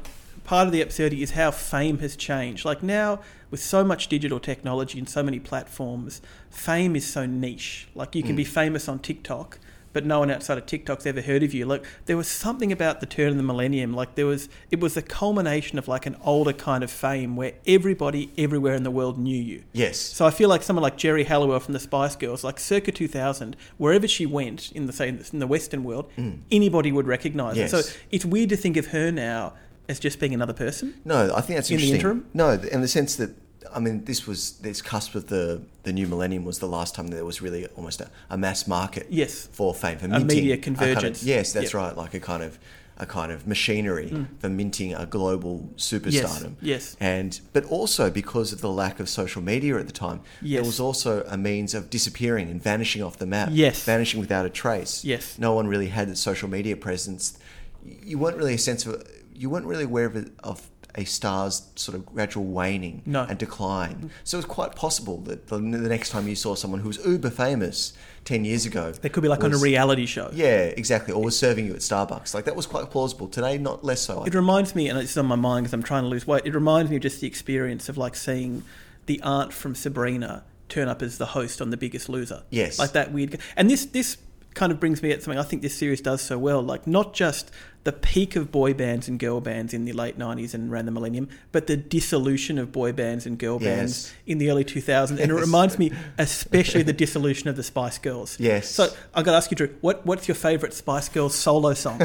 part 0.45 0.67
of 0.67 0.73
the 0.73 0.81
absurdity 0.83 1.23
is 1.23 1.33
how 1.33 1.51
fame 1.51 1.99
has 1.99 2.17
changed. 2.17 2.65
Like 2.65 2.83
now, 2.83 3.21
with 3.51 3.61
so 3.62 3.85
much 3.85 4.09
digital 4.09 4.41
technology 4.41 4.99
and 4.99 5.09
so 5.09 5.23
many 5.23 5.39
platforms, 5.39 6.21
fame 6.51 6.97
is 6.97 7.06
so 7.06 7.25
niche. 7.25 7.89
Like 7.95 8.15
you 8.15 8.23
can 8.23 8.33
Mm. 8.33 8.37
be 8.39 8.45
famous 8.45 8.89
on 8.89 8.99
TikTok, 8.99 9.59
but 9.94 10.05
no 10.05 10.19
one 10.19 10.31
outside 10.31 10.58
of 10.58 10.67
TikTok's 10.67 11.06
ever 11.06 11.23
heard 11.23 11.43
of 11.43 11.55
you. 11.55 11.64
Like 11.64 11.87
there 12.05 12.19
was 12.19 12.29
something 12.29 12.70
about 12.70 13.00
the 13.00 13.06
turn 13.06 13.29
of 13.29 13.37
the 13.38 13.43
millennium. 13.43 13.94
Like 13.94 14.17
there 14.17 14.26
was, 14.26 14.50
it 14.70 14.81
was 14.81 14.93
the 14.93 15.02
culmination 15.02 15.79
of 15.79 15.88
like 15.88 16.05
an 16.05 16.17
older 16.23 16.52
kind 16.52 16.85
of 16.85 16.91
fame 16.91 17.37
where 17.37 17.52
everybody 17.67 18.31
everywhere 18.37 18.75
in 18.75 18.82
the 18.82 18.91
world 18.91 19.19
knew 19.19 19.41
you. 19.41 19.64
Yes. 19.73 19.99
So 19.99 20.26
I 20.26 20.31
feel 20.31 20.50
like 20.50 20.62
someone 20.62 20.82
like 20.82 20.99
Geri 20.99 21.25
Halliwell 21.25 21.61
from 21.61 21.73
the 21.73 21.81
Spice 21.81 22.17
Girls, 22.17 22.44
like 22.44 22.61
circa 22.61 22.93
2000, 22.93 23.56
wherever 23.79 24.06
she 24.06 24.26
went 24.26 24.73
in 24.73 24.87
the 24.87 24.93
say 24.93 25.08
in 25.08 25.38
the 25.38 25.46
Western 25.46 25.85
world, 25.85 26.11
anybody 26.50 26.93
would 26.93 27.06
recognise 27.06 27.56
her. 27.56 27.64
Mm. 27.64 27.73
Yes. 27.73 27.88
So 27.88 27.99
it's 28.11 28.25
weird 28.25 28.50
to 28.50 28.56
think 28.56 28.76
of 28.76 28.88
her 28.88 29.11
now 29.11 29.55
as 29.88 30.00
just 30.00 30.19
being 30.19 30.35
another 30.35 30.52
person. 30.52 30.94
No, 31.05 31.32
I 31.35 31.41
think 31.41 31.56
that's 31.58 31.70
In 31.70 31.79
the 31.79 31.93
interim? 31.93 32.26
No, 32.35 32.50
in 32.50 32.81
the 32.81 32.88
sense 32.88 33.17
that 33.17 33.31
I 33.72 33.81
mean, 33.81 34.05
this 34.05 34.26
was 34.26 34.52
this 34.58 34.82
cusp 34.82 35.14
of 35.14 35.26
the 35.28 35.62
the 35.82 35.93
new 35.93 36.06
millennium 36.06 36.44
was 36.44 36.58
the 36.58 36.69
last 36.69 36.94
time 36.94 37.08
there 37.08 37.25
was 37.25 37.40
really 37.43 37.66
almost 37.76 38.00
a, 38.00 38.11
a 38.31 38.37
mass 38.37 38.66
market. 38.66 39.06
Yes. 39.11 39.49
For 39.52 39.75
fame, 39.75 39.99
for 39.99 40.06
A 40.06 40.08
minting 40.08 40.26
media 40.28 40.56
kind 40.56 40.76
of- 40.76 40.78
convergence. 40.81 41.22
yes, 41.22 41.52
that's 41.52 41.72
Yep. 41.72 41.72
Mm. 41.72 41.87
right. 41.87 41.96
Like 41.96 42.14
a 42.14 42.20
kind 42.20 42.43
of 42.43 42.58
a 42.96 43.06
kind 43.06 43.32
of 43.32 43.44
machinery 43.44 44.26
for 44.38 44.49
minting 44.49 44.94
a 44.94 45.05
global 45.05 45.69
superstardom. 45.76 46.55
yes. 46.61 46.94
yes. 46.94 46.96
And 47.00 47.40
but 47.52 47.64
also 47.64 48.08
because 48.08 48.52
of 48.52 48.61
the 48.61 48.70
lack 48.70 49.00
of 49.00 49.08
social 49.08 49.43
media 49.43 49.76
at 49.78 49.87
the 49.87 49.93
time, 49.93 50.20
Yes. 50.40 50.58
there 50.60 50.64
was 50.67 50.78
also 50.78 51.25
a 51.26 51.37
means 51.37 51.75
of 51.75 51.90
disappearing 51.90 52.49
and 52.50 52.62
vanishing 52.62 53.02
off 53.02 53.17
the 53.19 53.26
map. 53.26 53.49
Yes. 53.50 53.82
Vanishing 53.84 54.20
without 54.20 54.46
a 54.46 54.50
trace. 54.50 55.05
Yes. 55.05 55.38
No 55.40 55.55
one 55.55 55.67
really 55.67 55.88
had 55.88 56.08
a 56.08 56.14
social 56.14 56.49
media 56.49 56.76
presence. 56.76 57.37
You 57.84 58.17
weren't 58.19 58.37
really 58.37 58.55
a 58.55 58.58
sense 58.58 58.87
of 58.87 59.02
you 59.34 59.50
weren't 59.50 59.67
really 59.67 59.82
aware 59.84 60.06
of, 60.06 60.31
of 60.44 60.70
a 60.96 61.05
star's 61.05 61.62
sort 61.75 61.96
of 61.96 62.06
gradual 62.06 62.44
waning 62.44 63.02
No. 63.05 63.23
and 63.25 63.37
decline. 63.38 64.11
So 64.23 64.38
it's 64.38 64.46
quite 64.46 64.76
possible 64.76 65.19
that 65.23 65.49
the, 65.49 65.56
the 65.58 65.88
next 65.88 66.11
time 66.11 66.29
you 66.29 66.37
saw 66.37 66.55
someone 66.55 66.81
who 66.81 66.88
was 66.88 67.05
uber 67.05 67.31
famous 67.31 67.93
ten 68.25 68.44
years 68.44 68.64
ago, 68.64 68.93
They 68.93 69.08
could 69.08 69.23
be 69.23 69.29
like 69.29 69.43
on 69.44 69.52
a 69.52 69.58
reality 69.58 70.06
show. 70.06 70.31
Yeah, 70.32 70.67
exactly. 70.67 71.12
Or 71.12 71.23
was 71.23 71.38
serving 71.38 71.67
you 71.67 71.73
at 71.75 71.81
Starbucks. 71.81 72.32
Like 72.35 72.44
that 72.44 72.56
was 72.56 72.67
quite 72.67 72.91
plausible. 72.91 73.29
Today, 73.29 73.58
not 73.58 73.85
less 73.85 74.02
so. 74.02 74.20
I 74.23 74.26
It 74.26 74.35
reminds 74.35 74.75
me, 74.75 74.88
and 74.88 74.99
it's 74.99 75.17
on 75.17 75.26
my 75.26 75.37
mind 75.37 75.64
because 75.64 75.75
I'm 75.75 75.82
trying 75.82 76.05
to 76.05 76.08
lose 76.08 76.26
weight. 76.26 76.46
It 76.46 76.55
reminds 76.55 76.91
me 76.91 76.96
of 76.96 77.02
just 77.02 77.20
the 77.20 77.26
experience 77.26 77.88
of 77.88 77.99
like 77.99 78.14
seeing 78.14 78.62
the 79.06 79.20
aunt 79.23 79.52
from 79.52 79.75
Sabrina 79.75 80.44
turn 80.69 80.88
up 80.88 81.02
as 81.02 81.19
the 81.19 81.26
host 81.26 81.61
on 81.61 81.70
The 81.70 81.76
Biggest 81.76 82.08
Loser. 82.08 82.43
Yes. 82.50 82.79
like 82.79 82.93
that 82.93 83.12
weird. 83.12 83.38
And 83.56 83.69
this 83.69 83.85
this 83.85 84.17
kind 84.55 84.70
of 84.70 84.79
brings 84.79 85.02
me 85.02 85.11
at 85.11 85.20
something 85.23 85.38
I 85.38 85.43
think 85.43 85.62
this 85.62 85.75
series 85.75 86.00
does 86.00 86.23
so 86.23 86.38
well. 86.38 86.62
Like 86.62 86.87
not 86.87 87.12
just 87.12 87.50
the 87.84 87.92
peak 87.92 88.34
of 88.34 88.50
boy 88.50 88.72
bands 88.75 89.08
and 89.08 89.19
girl 89.19 89.40
bands 89.40 89.72
in 89.75 89.84
the 89.84 89.92
late 89.92 90.19
90s 90.19 90.54
and 90.54 90.72
around 90.72 90.86
the 90.86 90.90
millennium, 90.90 91.28
but 91.52 91.66
the 91.66 91.76
dissolution 91.76 92.58
of 92.58 92.72
boy 92.72 92.92
bands 92.92 93.26
and 93.26 93.38
girl 93.38 93.58
bands 93.58 94.12
in 94.26 94.38
the 94.38 94.50
early 94.50 94.64
2000s. 94.64 95.10
And 95.20 95.31
it 95.31 95.34
reminds 95.34 95.78
me 95.78 95.92
especially 96.19 96.82
the 96.82 96.92
dissolution 96.94 97.48
of 97.48 97.56
the 97.56 97.62
Spice 97.62 97.98
Girls. 97.98 98.40
Yes. 98.40 98.70
So 98.70 98.84
I've 99.14 99.25
got 99.25 99.32
to 99.32 99.36
ask 99.36 99.50
you, 99.50 99.56
Drew, 99.56 99.69
what, 99.82 100.04
what's 100.06 100.26
your 100.26 100.34
favourite 100.34 100.72
Spice 100.75 101.08
Girls 101.10 101.34
solo 101.34 101.75
song? 101.75 102.00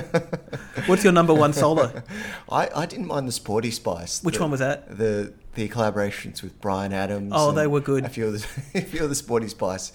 what's 0.85 1.03
your 1.03 1.13
number 1.13 1.33
one 1.33 1.53
solo? 1.53 2.03
I, 2.49 2.69
I 2.75 2.85
didn't 2.85 3.07
mind 3.07 3.27
the 3.27 3.31
Sporty 3.31 3.71
Spice. 3.71 4.21
Which 4.23 4.35
The- 4.35 4.41
one 4.41 4.51
was 4.51 4.59
that? 4.59 4.97
The 4.97 5.33
the 5.55 5.67
collaborations 5.67 6.41
with 6.41 6.59
Bryan 6.61 6.93
Adams. 6.93 7.33
Oh, 7.35 7.51
they 7.51 7.67
were 7.67 7.81
good. 7.81 8.05
A 8.05 8.09
few 8.09 8.27
of 8.27 8.33
the, 8.33 8.47
a 8.79 8.81
few 8.81 9.03
of 9.03 9.09
the 9.09 9.15
Sporty 9.15 9.47
Spice 9.47 9.91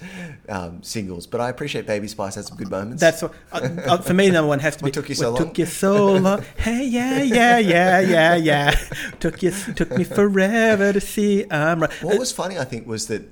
um, 0.48 0.82
singles, 0.82 1.26
but 1.26 1.40
I 1.40 1.48
appreciate 1.48 1.86
Baby 1.86 2.08
Spice 2.08 2.34
had 2.34 2.44
some 2.44 2.56
good 2.56 2.70
moments. 2.70 3.00
That's 3.00 3.22
what, 3.22 3.32
uh, 3.52 3.68
uh, 3.86 3.98
for 3.98 4.14
me. 4.14 4.30
Number 4.30 4.48
one 4.48 4.58
has 4.60 4.76
to 4.76 4.84
be. 4.84 4.90
What 4.94 4.94
took 4.94 5.08
you 5.08 5.14
so 5.14 5.30
long? 5.30 5.38
Took 5.38 5.58
you 5.58 5.66
so 5.66 6.12
long. 6.14 6.44
Hey, 6.56 6.84
yeah, 6.84 7.22
yeah, 7.22 7.58
yeah, 7.58 8.00
yeah, 8.00 8.34
yeah. 8.36 8.70
took 9.20 9.42
you, 9.42 9.50
took 9.50 9.90
me 9.96 10.04
forever 10.04 10.92
to 10.92 11.00
see. 11.00 11.44
I'm 11.50 11.80
right. 11.80 11.90
What 12.02 12.18
was 12.18 12.32
funny, 12.32 12.58
I 12.58 12.64
think, 12.64 12.86
was 12.86 13.06
that 13.08 13.22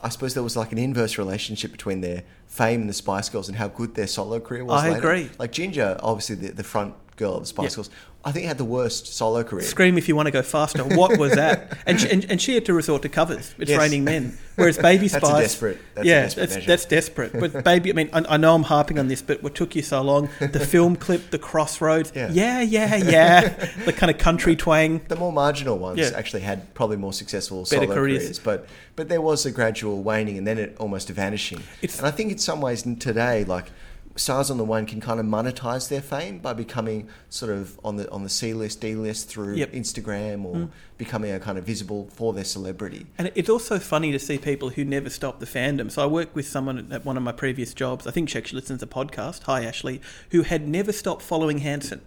I 0.00 0.08
suppose 0.08 0.34
there 0.34 0.42
was 0.42 0.56
like 0.56 0.72
an 0.72 0.78
inverse 0.78 1.16
relationship 1.16 1.70
between 1.70 2.00
their 2.00 2.24
fame 2.46 2.80
and 2.80 2.88
the 2.88 2.94
Spice 2.94 3.28
Girls 3.28 3.48
and 3.48 3.56
how 3.56 3.68
good 3.68 3.94
their 3.94 4.06
solo 4.06 4.40
career 4.40 4.64
was. 4.64 4.82
I 4.82 4.88
later. 4.88 4.98
agree. 4.98 5.30
Like 5.38 5.52
Ginger, 5.52 5.96
obviously 6.02 6.36
the, 6.36 6.48
the 6.52 6.64
front 6.64 6.94
girl 7.16 7.34
of 7.34 7.42
the 7.42 7.46
Spice. 7.46 7.76
Girls, 7.76 7.90
I 8.24 8.30
think 8.30 8.42
he 8.42 8.46
had 8.48 8.58
the 8.58 8.64
worst 8.64 9.08
solo 9.08 9.42
career. 9.42 9.64
Scream 9.64 9.98
if 9.98 10.06
you 10.08 10.14
want 10.14 10.26
to 10.26 10.30
go 10.30 10.42
faster. 10.42 10.84
What 10.84 11.18
was 11.18 11.32
that? 11.42 11.76
And 11.86 12.00
she, 12.00 12.08
and, 12.08 12.24
and 12.30 12.40
she 12.40 12.54
had 12.54 12.64
to 12.66 12.72
resort 12.74 13.02
to 13.02 13.08
covers. 13.08 13.52
It's 13.58 13.70
Yes. 13.70 13.80
raining 13.80 14.04
men. 14.04 14.38
Whereas 14.54 14.78
Baby 14.78 15.08
That's 15.08 15.28
a 15.28 15.32
desperate- 15.40 15.78
that's 15.94 16.06
yeah, 16.06 16.22
desperate 16.22 16.50
that's, 16.50 16.66
that's 16.66 16.84
desperate. 16.84 17.32
But 17.32 17.64
Baby, 17.64 17.90
I 17.90 17.94
mean, 17.94 18.10
I, 18.12 18.22
I 18.28 18.36
know 18.36 18.54
I'm 18.54 18.62
harping 18.64 18.98
on 18.98 19.08
this, 19.08 19.22
but 19.22 19.42
what 19.42 19.54
took 19.56 19.74
you 19.74 19.82
so 19.82 20.02
long? 20.02 20.28
The 20.40 20.60
film 20.74 20.94
clip, 20.94 21.30
the 21.30 21.38
crossroads, 21.38 22.12
Yeah. 22.14 22.30
yeah, 22.30 22.60
yeah, 22.60 22.96
yeah. 23.16 23.48
the 23.86 23.92
kind 23.92 24.10
of 24.10 24.18
country 24.18 24.54
twang. 24.56 25.00
the 25.08 25.16
more 25.16 25.32
marginal 25.32 25.78
ones 25.78 25.98
Yeah. 25.98 26.10
actually 26.14 26.42
had 26.42 26.72
probably 26.74 26.98
more 26.98 27.12
successful 27.14 27.62
Better 27.64 27.86
solo 27.86 27.94
careers. 27.94 28.22
careers, 28.22 28.38
but 28.38 28.66
but 28.94 29.08
there 29.08 29.22
was 29.22 29.46
a 29.46 29.50
gradual 29.50 30.02
waning 30.02 30.36
and 30.38 30.46
then 30.46 30.58
it 30.58 30.76
almost 30.78 31.08
a 31.10 31.12
vanishing. 31.14 31.60
It's- 31.80 31.98
and 31.98 32.06
I 32.06 32.10
think 32.10 32.30
in 32.30 32.38
some 32.38 32.60
ways 32.60 32.82
today, 33.00 33.44
like 33.44 33.66
stars 34.16 34.50
on 34.50 34.58
the 34.58 34.64
one 34.64 34.84
can 34.86 35.00
kind 35.00 35.18
of 35.18 35.26
monetize 35.26 35.88
their 35.88 36.00
fame 36.02 36.38
by 36.38 36.52
becoming 36.52 37.08
sort 37.30 37.50
of 37.50 37.78
on 37.84 37.96
the 37.96 38.10
on 38.10 38.22
the 38.22 38.28
C 38.28 38.52
list, 38.54 38.80
D 38.80 38.94
list 38.94 39.28
through 39.28 39.54
Yep. 39.56 39.72
Mm. 39.72 39.80
Instagram 39.80 40.44
or 40.44 40.68
becoming 40.98 41.30
a 41.32 41.40
kind 41.40 41.56
of 41.58 41.64
visible 41.64 42.08
for 42.12 42.32
their 42.32 42.44
celebrity. 42.44 43.06
And 43.18 43.32
it's 43.34 43.48
also 43.48 43.78
funny 43.78 44.12
to 44.12 44.18
see 44.18 44.38
people 44.38 44.70
who 44.70 44.84
never 44.84 45.08
stop 45.10 45.40
the 45.40 45.46
fandom. 45.46 45.90
So 45.90 46.02
I 46.02 46.06
worked 46.06 46.34
with 46.34 46.46
someone 46.46 46.92
at 46.92 47.04
one 47.04 47.16
of 47.16 47.22
my 47.22 47.32
previous 47.32 47.72
jobs. 47.74 48.06
I 48.06 48.10
think 48.10 48.28
she 48.28 48.38
actually 48.38 48.60
listens 48.60 48.80
to 48.80 48.86
podcast. 48.86 49.44
Hi, 49.44 49.64
Ashley, 49.64 50.00
who 50.30 50.42
had 50.42 50.68
never 50.68 50.92
stopped 50.92 51.22
following 51.22 51.58
Hanson. 51.58 52.02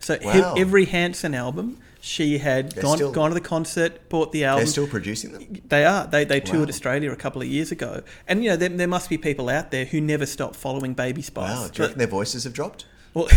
So 0.00 0.18
he- 0.18 0.60
every 0.60 0.86
Hanson 0.86 1.34
album, 1.34 1.78
she 2.04 2.38
had 2.38 2.72
They're 2.72 2.82
gone, 2.82 2.96
still- 2.98 3.12
gone 3.12 3.30
to 3.30 3.34
the 3.34 3.40
concert, 3.40 4.08
bought 4.08 4.32
the 4.32 4.44
album. 4.44 4.64
They're 4.64 4.72
still 4.72 4.88
producing 4.88 5.30
them. 5.32 5.62
They 5.68 5.84
are. 5.84 6.04
They, 6.06 6.24
they 6.24 6.40
toured 6.40 6.62
Wow. 6.68 6.68
Australia 6.70 7.12
a 7.12 7.16
couple 7.16 7.40
of 7.40 7.46
years 7.48 7.70
ago. 7.70 8.02
And, 8.26 8.42
you 8.42 8.50
know, 8.50 8.56
there, 8.56 8.68
there 8.68 8.88
must 8.88 9.08
be 9.08 9.16
people 9.18 9.48
out 9.48 9.70
there 9.70 9.84
who 9.84 10.00
never 10.00 10.26
stop 10.26 10.56
following 10.56 10.94
Baby 10.94 11.22
Spice. 11.22 11.48
Wow, 11.56 11.68
do 11.68 11.80
you 11.80 11.86
reckon 11.86 11.98
their 11.98 12.08
voices 12.08 12.42
have 12.42 12.52
dropped? 12.54 12.86
Well, 13.14 13.28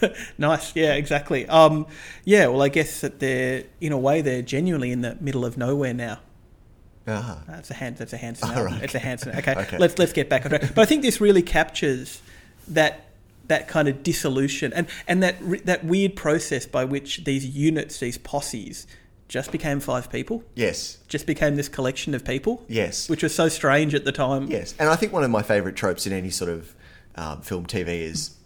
nice. 0.38 0.74
Yeah, 0.74 0.94
exactly. 0.94 1.46
Um, 1.48 1.86
yeah. 2.24 2.46
Well, 2.46 2.62
I 2.62 2.68
guess 2.70 3.02
that 3.02 3.20
they're 3.20 3.64
in 3.80 3.92
a 3.92 3.98
way 3.98 4.22
they're 4.22 4.40
genuinely 4.42 4.90
in 4.90 5.02
the 5.02 5.16
middle 5.20 5.44
of 5.44 5.58
nowhere 5.58 5.92
now. 5.92 6.20
Ah. 7.06 7.42
That's 7.46 7.70
a 7.70 7.74
hand. 7.74 7.96
That's 7.98 8.12
a 8.12 8.16
Hanson. 8.16 8.48
Oh, 8.48 8.52
album. 8.54 8.72
right. 8.74 8.82
It's 8.84 8.94
a 8.94 8.98
Hanson. 8.98 9.36
Okay. 9.36 9.54
Okay. 9.58 9.76
Let's 9.78 9.98
let's 9.98 10.12
get 10.12 10.28
back 10.28 10.44
on 10.44 10.50
track. 10.50 10.74
But 10.74 10.82
I 10.82 10.84
think 10.86 11.02
this 11.02 11.20
really 11.20 11.42
captures 11.42 12.22
that 12.68 13.07
that 13.48 13.66
kind 13.68 13.88
of 13.88 14.02
dissolution 14.02 14.72
and 14.74 14.86
and 15.06 15.22
that 15.22 15.36
that 15.66 15.84
weird 15.84 16.14
process 16.16 16.66
by 16.66 16.84
which 16.84 17.24
these 17.24 17.44
units, 17.46 17.98
these 18.00 18.18
posses, 18.18 18.86
just 19.28 19.50
became 19.52 19.80
five 19.80 20.10
people. 20.10 20.44
Yes. 20.54 20.98
Just 21.08 21.26
became 21.26 21.56
this 21.56 21.68
collection 21.68 22.14
of 22.14 22.24
people. 22.24 22.64
Yes. 22.68 23.08
Which 23.08 23.22
was 23.22 23.34
so 23.34 23.48
strange 23.48 23.94
at 23.94 24.04
the 24.04 24.12
time. 24.12 24.46
Yes, 24.50 24.74
and 24.78 24.88
I 24.88 24.96
think 24.96 25.12
one 25.12 25.24
of 25.24 25.30
my 25.30 25.42
favourite 25.42 25.76
tropes 25.76 26.06
in 26.06 26.12
any 26.12 26.30
sort 26.30 26.50
of 26.50 26.74
um, 27.16 27.40
film, 27.42 27.66
TV 27.66 28.02
is 28.02 28.36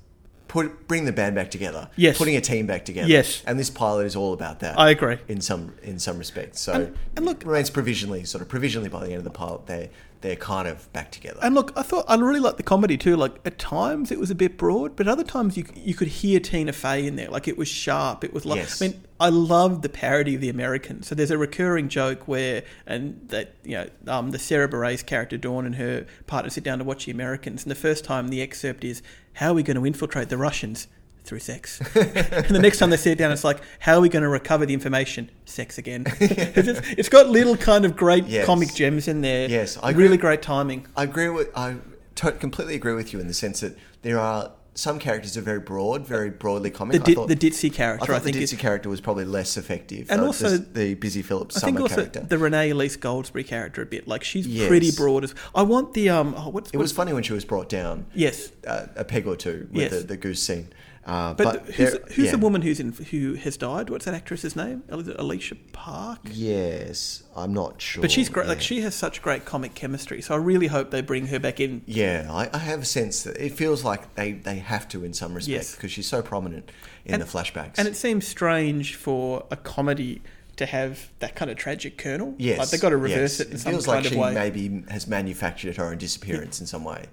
put 0.48 0.86
bring 0.88 1.04
the 1.04 1.12
band 1.12 1.34
back 1.34 1.50
together. 1.50 1.88
Yes. 1.96 2.18
putting 2.18 2.36
a 2.36 2.40
team 2.40 2.66
back 2.66 2.84
together. 2.84 3.08
Yes. 3.08 3.42
and 3.46 3.58
this 3.58 3.70
pilot 3.70 4.06
is 4.06 4.16
all 4.16 4.32
about 4.32 4.60
that. 4.60 4.78
I 4.78 4.90
agree. 4.90 5.18
in 5.28 5.40
some 5.40 5.74
in 5.82 5.98
some 5.98 6.18
respects. 6.18 6.60
So 6.60 6.72
And- 6.72 6.96
and 7.16 7.24
look- 7.24 7.42
it 7.42 7.46
remains 7.46 7.70
provisionally, 7.70 8.24
sort 8.24 8.42
of 8.42 8.48
provisionally 8.48 8.88
by 8.88 9.00
the 9.04 9.10
end 9.10 9.18
of 9.18 9.24
the 9.24 9.30
pilot, 9.30 9.66
they 9.66 9.90
they're 10.22 10.36
kind 10.36 10.66
of 10.66 10.90
back 10.92 11.10
together. 11.10 11.38
And 11.42 11.54
look, 11.54 11.72
I 11.76 11.82
thought 11.82 12.04
I 12.08 12.14
really 12.14 12.40
liked 12.40 12.56
the 12.56 12.62
comedy 12.62 12.96
too. 12.96 13.16
Like 13.16 13.34
at 13.44 13.58
times 13.58 14.10
it 14.10 14.18
was 14.18 14.30
a 14.30 14.34
bit 14.34 14.56
broad, 14.56 14.96
but 14.96 15.06
other 15.06 15.24
times 15.24 15.56
you 15.56 15.66
you 15.74 15.94
could 15.94 16.08
hear 16.08 16.40
Tina 16.40 16.72
Fey 16.72 17.06
in 17.06 17.16
there. 17.16 17.28
Like 17.28 17.48
it 17.48 17.58
was 17.58 17.68
sharp. 17.68 18.24
It 18.24 18.32
was 18.32 18.46
like 18.46 18.58
Yes. 18.58 18.80
I 18.80 18.88
mean, 18.88 19.02
I 19.20 19.28
love 19.28 19.82
the 19.82 19.88
parody 19.88 20.34
of 20.36 20.40
the 20.40 20.48
Americans. 20.48 21.06
So 21.06 21.14
there's 21.14 21.30
a 21.30 21.38
recurring 21.38 21.88
joke 21.88 22.26
where 22.26 22.62
and 22.86 23.28
that 23.28 23.54
you 23.64 23.72
know 23.72 23.88
um, 24.06 24.30
the 24.30 24.38
Sarah 24.38 24.68
Bareilles 24.68 25.04
character 25.04 25.36
Dawn 25.36 25.66
and 25.66 25.74
her 25.74 26.06
partner 26.26 26.50
sit 26.50 26.64
down 26.64 26.78
to 26.78 26.84
watch 26.84 27.04
the 27.04 27.12
Americans, 27.12 27.64
and 27.64 27.70
the 27.70 27.76
first 27.76 28.04
time 28.04 28.28
the 28.28 28.40
excerpt 28.40 28.84
is 28.84 29.02
how 29.34 29.50
are 29.50 29.54
we 29.54 29.62
going 29.62 29.76
to 29.76 29.84
infiltrate 29.84 30.28
the 30.28 30.38
Russians. 30.38 30.86
Through 31.24 31.38
sex, 31.38 31.80
and 31.94 32.48
the 32.48 32.58
next 32.58 32.78
time 32.78 32.90
they 32.90 32.96
sit 32.96 33.16
down, 33.16 33.30
it's 33.30 33.44
like, 33.44 33.60
"How 33.78 33.94
are 33.94 34.00
we 34.00 34.08
going 34.08 34.24
to 34.24 34.28
recover 34.28 34.66
the 34.66 34.74
information? 34.74 35.30
Sex 35.44 35.78
again." 35.78 36.04
it's, 36.20 36.80
it's 36.98 37.08
got 37.08 37.28
little 37.28 37.56
kind 37.56 37.84
of 37.84 37.96
great 37.96 38.26
Yes. 38.26 38.44
comic 38.44 38.74
gems 38.74 39.06
in 39.06 39.20
there. 39.20 39.48
Yes, 39.48 39.78
I 39.80 39.90
really 39.90 40.06
agree. 40.14 40.16
great 40.18 40.42
timing. 40.42 40.86
I 40.96 41.04
agree 41.04 41.28
with 41.28 41.48
I 41.56 41.76
completely 42.16 42.74
agree 42.74 42.94
with 42.94 43.12
you 43.12 43.20
in 43.20 43.28
the 43.28 43.34
sense 43.34 43.60
that 43.60 43.78
there 44.02 44.18
are 44.18 44.50
some 44.74 44.98
characters 44.98 45.36
are 45.36 45.42
very 45.42 45.60
broad, 45.60 46.04
very 46.06 46.30
broadly 46.30 46.70
comic. 46.70 46.94
The, 46.94 46.98
di- 47.04 47.12
I 47.12 47.14
thought, 47.14 47.28
the 47.28 47.36
ditzy 47.36 47.70
I 47.70 47.74
character, 47.74 48.06
thought 48.06 48.16
I, 48.16 48.18
think, 48.18 48.36
the 48.36 48.42
ditzy 48.42 48.58
character 48.58 48.88
was 48.88 49.00
probably 49.02 49.26
less 49.26 49.56
effective, 49.58 50.10
And 50.10 50.22
uh, 50.22 50.26
also- 50.26 50.48
the, 50.48 50.58
the 50.58 50.94
busy 50.94 51.20
Phillips 51.22 51.56
I 51.58 51.60
summer 51.60 51.72
think 51.72 51.80
also 51.82 51.94
character. 51.96 52.20
the 52.20 52.38
Renee 52.38 52.70
Elise 52.70 52.96
Goldsberry 52.96 53.46
character 53.46 53.82
a 53.82 53.86
bit. 53.86 54.08
Like 54.08 54.24
she's 54.24 54.46
Yes. 54.46 54.66
pretty 54.68 54.90
broad. 54.90 55.22
As 55.24 55.34
I 55.54 55.62
want 55.62 55.92
the 55.94 56.08
um. 56.10 56.34
Oh, 56.36 56.48
what's 56.48 56.70
it 56.72 56.78
was 56.78 56.90
funny 56.90 57.12
when 57.12 57.22
she 57.22 57.32
was 57.34 57.44
brought 57.44 57.68
down 57.68 58.06
yes, 58.14 58.50
uh, 58.66 58.86
a 58.96 59.04
peg 59.04 59.26
or 59.28 59.36
two 59.36 59.68
with 59.70 59.82
Yes. 59.82 59.90
the, 59.92 59.98
the 60.08 60.16
goose 60.16 60.42
scene. 60.42 60.68
Uh, 61.04 61.34
but, 61.34 61.44
but 61.44 61.74
who's, 61.74 61.96
who's 62.14 62.26
yeah. 62.26 62.30
the 62.30 62.38
woman 62.38 62.62
who's 62.62 62.78
in 62.78 62.92
who 62.92 63.34
has 63.34 63.56
died? 63.56 63.90
What's 63.90 64.04
that 64.04 64.14
actress's 64.14 64.54
name? 64.54 64.84
Alicia 64.88 65.56
Park? 65.72 66.20
Yes, 66.30 67.24
I'm 67.34 67.52
not 67.52 67.80
sure. 67.80 68.02
But 68.02 68.12
she's 68.12 68.28
great. 68.28 68.46
Like 68.46 68.60
she 68.60 68.82
has 68.82 68.94
such 68.94 69.20
great 69.20 69.44
comic 69.44 69.74
chemistry. 69.74 70.22
So 70.22 70.34
I 70.34 70.38
really 70.38 70.68
hope 70.68 70.90
they 70.90 71.00
bring 71.00 71.26
her 71.26 71.40
back 71.40 71.58
in. 71.58 71.82
Yeah, 71.86 72.28
I, 72.30 72.50
I 72.52 72.58
have 72.58 72.82
a 72.82 72.84
sense 72.84 73.24
that 73.24 73.36
it 73.36 73.52
feels 73.52 73.82
like 73.84 74.14
they, 74.14 74.32
they 74.32 74.56
have 74.56 74.86
to 74.88 75.04
in 75.04 75.12
some 75.12 75.34
respect 75.34 75.52
Yes. 75.52 75.74
because 75.74 75.90
she's 75.90 76.06
so 76.06 76.22
prominent 76.22 76.70
in 77.04 77.14
And- 77.14 77.22
the 77.22 77.26
flashbacks. 77.26 77.78
And 77.78 77.88
it 77.88 77.96
seems 77.96 78.26
strange 78.26 78.94
for 78.94 79.44
a 79.50 79.56
comedy 79.56 80.22
to 80.56 80.66
have 80.66 81.10
that 81.18 81.34
kind 81.34 81.50
of 81.50 81.56
tragic 81.56 81.96
kernel. 81.98 82.34
yes, 82.38 82.58
like 82.58 82.68
they've 82.70 82.80
got 82.80 82.90
to 82.90 82.96
reverse 82.96 83.38
yes. 83.38 83.40
it 83.40 83.50
in 83.50 83.58
some 83.58 83.72
way. 83.72 83.78
It 83.78 83.82
some 83.82 83.84
feels 83.84 83.86
kind 83.86 83.96
like 83.96 84.04
of 84.06 84.12
she 84.12 84.18
way. 84.18 84.34
maybe 84.34 84.84
has 84.90 85.06
manufactured 85.08 85.76
her 85.78 85.86
own 85.86 85.98
disappearance 85.98 86.60
in 86.60 86.66
some 86.66 86.84
way. 86.84 87.06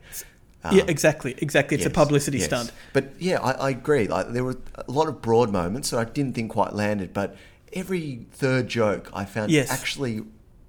Yeah, 0.71 0.83
Um, 0.83 0.89
exactly, 0.89 1.35
exactly. 1.37 1.77
It's 1.77 1.85
a 1.85 1.89
publicity 1.89 2.37
yes. 2.39 2.47
stunt. 2.47 2.71
But 2.93 3.13
yeah, 3.19 3.39
I, 3.39 3.51
I 3.51 3.69
agree. 3.69 4.07
Like 4.07 4.29
there 4.33 4.43
were 4.43 4.57
a 4.75 4.91
lot 4.91 5.07
of 5.07 5.21
broad 5.21 5.51
moments 5.51 5.89
that 5.91 5.99
I 5.99 6.05
didn't 6.05 6.33
think 6.35 6.51
quite 6.51 6.73
landed, 6.73 7.13
but 7.13 7.35
every 7.73 8.25
third 8.31 8.67
joke 8.67 9.09
I 9.13 9.25
found 9.25 9.51
Yes. 9.51 9.71
actually 9.71 10.21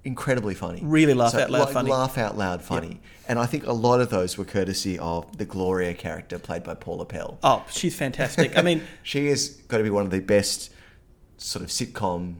incredibly 0.03 0.55
funny. 0.55 0.81
Really 0.83 1.13
laugh 1.13 1.35
out 1.35 1.49
loud 1.51 1.65
like, 1.65 1.73
funny. 1.73 1.91
Laugh 1.91 2.17
out 2.17 2.37
loud 2.37 2.61
funny. 2.63 2.99
And 3.27 3.37
I 3.37 3.45
think 3.45 3.65
a 3.67 3.73
lot 3.73 4.01
of 4.01 4.09
those 4.09 4.37
were 4.37 4.45
courtesy 4.45 4.97
of 4.97 5.37
the 5.37 5.45
Gloria 5.45 5.93
character 5.93 6.39
played 6.39 6.63
by 6.63 6.73
Paula 6.73 7.05
Pell. 7.05 7.37
Oh, 7.43 7.63
she's 7.69 7.95
fantastic. 7.95 8.57
I 8.57 8.61
mean, 8.61 8.81
She 9.03 9.27
has 9.27 9.49
got 9.49 9.77
to 9.77 9.83
be 9.83 9.89
one 9.89 10.03
of 10.05 10.11
the 10.11 10.19
best 10.19 10.71
sort 11.37 11.63
of 11.63 11.69
sitcom, 11.69 12.35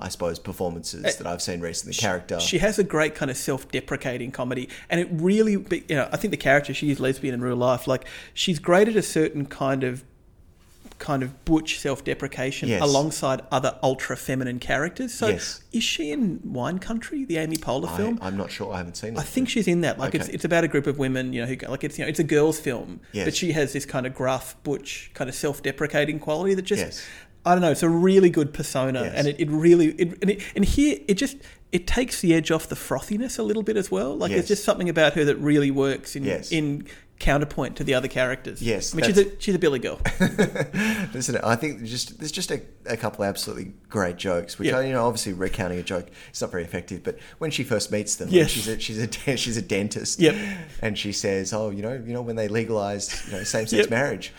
I 0.00 0.08
suppose, 0.08 0.38
performances 0.38 1.04
eh, 1.04 1.12
that 1.18 1.26
I've 1.26 1.42
seen 1.42 1.60
recently. 1.60 1.94
Character. 1.94 2.40
She 2.40 2.58
has 2.58 2.78
a 2.78 2.84
great 2.84 3.14
kind 3.14 3.30
of 3.30 3.36
self-deprecating 3.36 4.32
comedy, 4.32 4.68
and 4.88 5.00
it 5.00 5.08
really, 5.12 5.52
you 5.52 5.84
know, 5.96 6.08
I 6.10 6.16
think 6.16 6.30
the 6.30 6.36
character 6.38 6.72
she 6.74 6.90
is 6.90 6.98
lesbian 6.98 7.34
in 7.34 7.42
real 7.42 7.56
life. 7.56 7.86
Like 7.86 8.06
she's 8.34 8.58
great 8.58 8.88
at 8.88 8.96
a 8.96 9.02
certain 9.02 9.44
kind 9.46 9.84
of, 9.84 10.02
kind 10.98 11.22
of 11.22 11.44
butch 11.46 11.78
self-deprecation 11.78 12.68
Yes. 12.68 12.82
alongside 12.82 13.40
other 13.50 13.78
ultra-feminine 13.82 14.58
characters. 14.58 15.14
So, 15.14 15.28
Yes. 15.28 15.62
is 15.72 15.82
she 15.82 16.10
in 16.10 16.40
Wine 16.44 16.78
Country, 16.78 17.24
the 17.24 17.38
Amy 17.38 17.56
Poehler 17.56 17.88
I, 17.88 17.96
film? 17.96 18.18
I'm 18.20 18.36
not 18.36 18.50
sure. 18.50 18.72
I 18.72 18.78
haven't 18.78 18.96
seen 18.98 19.14
it. 19.14 19.18
I 19.18 19.22
think 19.22 19.48
she's 19.48 19.66
in 19.68 19.80
that. 19.82 19.98
Like 19.98 20.14
it's 20.14 20.24
Okay. 20.26 20.34
it's 20.34 20.44
about 20.44 20.64
a 20.64 20.68
group 20.68 20.86
of 20.86 20.98
women, 20.98 21.32
you 21.32 21.40
know, 21.42 21.46
who 21.46 21.56
like 21.68 21.84
it's 21.84 21.98
you 21.98 22.04
know 22.04 22.08
it's 22.08 22.18
a 22.18 22.24
girls' 22.24 22.58
film, 22.60 23.00
Yes. 23.12 23.24
but 23.26 23.34
she 23.34 23.52
has 23.52 23.72
this 23.72 23.86
kind 23.86 24.06
of 24.06 24.14
gruff, 24.14 24.56
butch, 24.62 25.10
kind 25.14 25.28
of 25.30 25.34
self-deprecating 25.36 26.18
quality 26.20 26.54
that 26.54 26.62
just 26.62 26.82
Yes. 26.82 27.02
I 27.44 27.54
don't 27.54 27.62
know. 27.62 27.70
It's 27.70 27.82
a 27.82 27.88
really 27.88 28.30
good 28.30 28.52
persona, 28.52 29.02
Yes. 29.02 29.14
and 29.16 29.26
it, 29.28 29.40
it 29.40 29.48
really 29.50 29.88
it, 29.92 30.18
and, 30.20 30.30
it, 30.30 30.42
and 30.54 30.64
here 30.64 30.98
it 31.08 31.14
just 31.14 31.36
it 31.72 31.86
takes 31.86 32.20
the 32.20 32.34
edge 32.34 32.50
off 32.50 32.66
the 32.68 32.74
frothiness 32.76 33.38
a 33.38 33.42
little 33.42 33.62
bit 33.62 33.76
as 33.76 33.90
well. 33.90 34.16
Like 34.16 34.30
Yes. 34.30 34.38
there's 34.40 34.48
just 34.48 34.64
something 34.64 34.88
about 34.88 35.14
her 35.14 35.24
that 35.24 35.36
really 35.36 35.70
works 35.70 36.16
in 36.16 36.24
Yes. 36.24 36.52
in 36.52 36.86
counterpoint 37.18 37.76
to 37.76 37.84
the 37.84 37.92
other 37.94 38.08
characters. 38.08 38.60
Yes, 38.62 38.94
I 38.94 38.96
mean 38.96 39.06
she's 39.06 39.18
a 39.18 39.40
she's 39.40 39.54
a 39.54 39.58
Billy 39.58 39.78
girl. 39.78 40.00
Listen, 41.14 41.36
I 41.42 41.56
think 41.56 41.84
just 41.84 42.18
there's 42.18 42.32
just 42.32 42.50
a, 42.50 42.62
a 42.86 42.96
couple 42.96 43.24
of 43.24 43.28
absolutely 43.28 43.72
great 43.88 44.16
jokes, 44.16 44.58
which 44.58 44.68
Yeah. 44.68 44.78
I, 44.78 44.84
you 44.86 44.92
know, 44.92 45.06
obviously 45.06 45.32
recounting 45.32 45.78
a 45.78 45.82
joke 45.82 46.08
is 46.32 46.40
not 46.40 46.50
very 46.50 46.62
effective. 46.64 47.02
But 47.02 47.18
when 47.38 47.50
she 47.50 47.62
first 47.64 47.90
meets 47.92 48.16
them, 48.16 48.28
Yes. 48.30 48.50
she's 48.50 48.68
a 48.68 48.78
she's 48.78 48.98
a 48.98 49.36
she's 49.36 49.56
a 49.56 49.62
dentist, 49.62 50.18
Yep. 50.18 50.34
and 50.82 50.98
she 50.98 51.12
says, 51.12 51.52
"Oh, 51.52 51.70
you 51.70 51.82
know, 51.82 51.92
you 51.92 52.12
know, 52.12 52.22
when 52.22 52.36
they 52.36 52.48
legalized 52.48 53.12
you 53.26 53.32
know 53.32 53.44
same 53.44 53.66
sex 53.66 53.82
Yep. 53.82 53.90
marriage." 53.90 54.32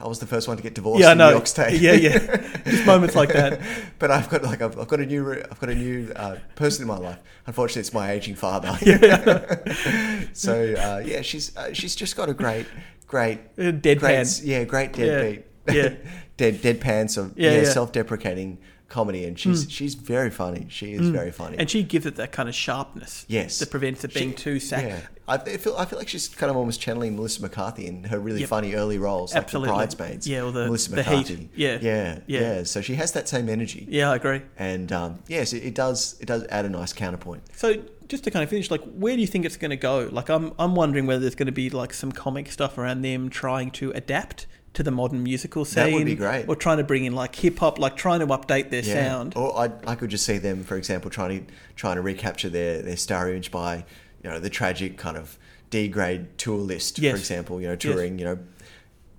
I 0.00 0.08
was 0.08 0.18
the 0.18 0.26
first 0.26 0.48
one 0.48 0.56
to 0.56 0.62
get 0.62 0.74
divorced 0.74 1.00
yeah, 1.02 1.12
in 1.12 1.18
know. 1.18 1.28
New 1.28 1.34
York 1.34 1.46
State. 1.46 1.80
Yeah, 1.80 1.92
yeah. 1.92 2.18
just 2.64 2.84
moments 2.84 3.14
like 3.14 3.32
that. 3.32 3.60
but 3.98 4.10
I've 4.10 4.28
got 4.28 4.42
like 4.42 4.60
I've, 4.60 4.78
I've 4.78 4.88
got 4.88 5.00
a 5.00 5.06
new 5.06 5.32
I've 5.32 5.60
got 5.60 5.70
a 5.70 5.74
new 5.74 6.12
uh, 6.16 6.36
person 6.56 6.82
in 6.82 6.88
my 6.88 6.98
life. 6.98 7.18
Unfortunately, 7.46 7.80
it's 7.80 7.92
my 7.94 8.10
aging 8.10 8.34
father. 8.34 8.76
so 10.32 10.74
uh, 10.74 11.02
yeah, 11.04 11.22
she's 11.22 11.56
uh, 11.56 11.72
she's 11.72 11.94
just 11.94 12.16
got 12.16 12.28
a 12.28 12.34
great 12.34 12.66
great 13.06 13.54
deadpan. 13.56 14.00
great, 14.00 14.42
yeah, 14.42 14.64
great 14.64 14.92
deadbeat, 14.92 15.44
Yeah. 15.70 15.94
dead 16.36 16.54
deadpan, 16.56 17.08
so 17.08 17.30
Yeah, 17.36 17.52
yeah, 17.52 17.62
yeah. 17.62 17.68
self-deprecating 17.70 18.58
comedy, 18.88 19.24
and 19.24 19.38
she's 19.38 19.70
she's 19.70 19.94
very 19.94 20.30
funny. 20.30 20.66
She 20.68 20.92
is 20.92 21.08
very 21.08 21.30
funny. 21.30 21.56
And 21.58 21.70
she 21.70 21.82
gives 21.82 22.06
it 22.06 22.16
that 22.16 22.32
kind 22.32 22.48
of 22.48 22.54
sharpness. 22.54 23.24
Yes. 23.28 23.58
That 23.58 23.70
prevents 23.70 24.04
it 24.04 24.12
being 24.14 24.30
She- 24.30 24.36
too 24.36 24.58
sack. 24.60 25.04
I 25.26 25.38
feel 25.38 25.74
I 25.78 25.84
feel 25.86 25.98
like 25.98 26.08
she's 26.08 26.28
kind 26.28 26.50
of 26.50 26.56
almost 26.56 26.80
channeling 26.80 27.16
Melissa 27.16 27.40
McCarthy 27.40 27.86
in 27.86 28.04
her 28.04 28.18
really 28.18 28.40
Yep. 28.40 28.48
funny 28.50 28.74
early 28.74 28.98
roles, 28.98 29.32
like 29.34 29.44
Absolutely. 29.44 29.70
the 29.70 29.74
Bridesmaids. 29.76 30.26
Yeah, 30.26 30.42
or 30.42 30.52
the- 30.52 30.66
Melissa 30.66 30.90
the 30.90 31.02
Heat. 31.02 31.10
McCarthy. 31.10 31.48
Yeah. 31.56 31.78
yeah, 31.80 32.18
Yeah. 32.26 32.40
yeah, 32.40 32.62
So 32.64 32.80
she 32.82 32.94
has 32.96 33.12
that 33.12 33.28
same 33.28 33.48
energy. 33.48 33.86
Yeah, 33.88 34.10
I 34.10 34.16
agree. 34.16 34.42
and 34.58 34.92
um, 34.92 35.20
yes, 35.26 35.52
it, 35.52 35.64
it 35.64 35.74
does. 35.74 36.16
It 36.20 36.26
does 36.26 36.44
add 36.50 36.64
a 36.66 36.68
nice 36.68 36.92
counterpoint. 36.92 37.42
So 37.56 37.82
just 38.08 38.24
to 38.24 38.30
kind 38.30 38.42
of 38.42 38.50
finish, 38.50 38.70
like, 38.70 38.82
where 38.92 39.14
do 39.14 39.20
you 39.22 39.26
think 39.26 39.46
it's 39.46 39.56
going 39.56 39.70
to 39.70 39.76
go? 39.78 40.08
Like, 40.12 40.28
I'm 40.28 40.52
I'm 40.58 40.74
wondering 40.74 41.06
whether 41.06 41.20
there's 41.20 41.34
going 41.34 41.46
to 41.46 41.52
be 41.52 41.70
like 41.70 41.94
some 41.94 42.12
comic 42.12 42.52
stuff 42.52 42.76
around 42.76 43.00
them 43.00 43.30
trying 43.30 43.70
to 43.72 43.92
adapt 43.92 44.46
to 44.74 44.82
the 44.82 44.90
modern 44.90 45.22
musical 45.22 45.64
scene. 45.64 45.84
That 45.84 45.92
would 45.94 46.04
be 46.04 46.16
great. 46.16 46.46
Or 46.48 46.56
trying 46.56 46.78
to 46.78 46.84
bring 46.84 47.04
in 47.06 47.14
like 47.14 47.34
hip 47.36 47.60
hop, 47.60 47.78
like 47.78 47.96
trying 47.96 48.20
to 48.20 48.26
update 48.26 48.68
their 48.70 48.82
Yeah. 48.82 49.08
sound. 49.08 49.34
Or 49.36 49.56
I, 49.58 49.70
I 49.86 49.94
could 49.94 50.10
just 50.10 50.26
see 50.26 50.36
them, 50.36 50.64
for 50.64 50.76
example, 50.76 51.10
trying 51.10 51.46
to 51.46 51.52
trying 51.76 51.94
to 51.96 52.02
recapture 52.02 52.48
their, 52.50 52.82
their 52.82 52.96
star 52.98 53.30
image 53.30 53.50
by 53.52 53.84
you 54.24 54.30
know 54.30 54.38
the 54.40 54.50
tragic 54.50 54.96
kind 54.96 55.16
of 55.16 55.38
D 55.70 55.86
grade 55.88 56.36
tour 56.38 56.58
list, 56.58 56.98
Yes. 56.98 57.12
for 57.12 57.18
example. 57.18 57.60
You 57.60 57.68
know, 57.68 57.76
touring 57.76 58.18
you 58.18 58.24
know 58.24 58.38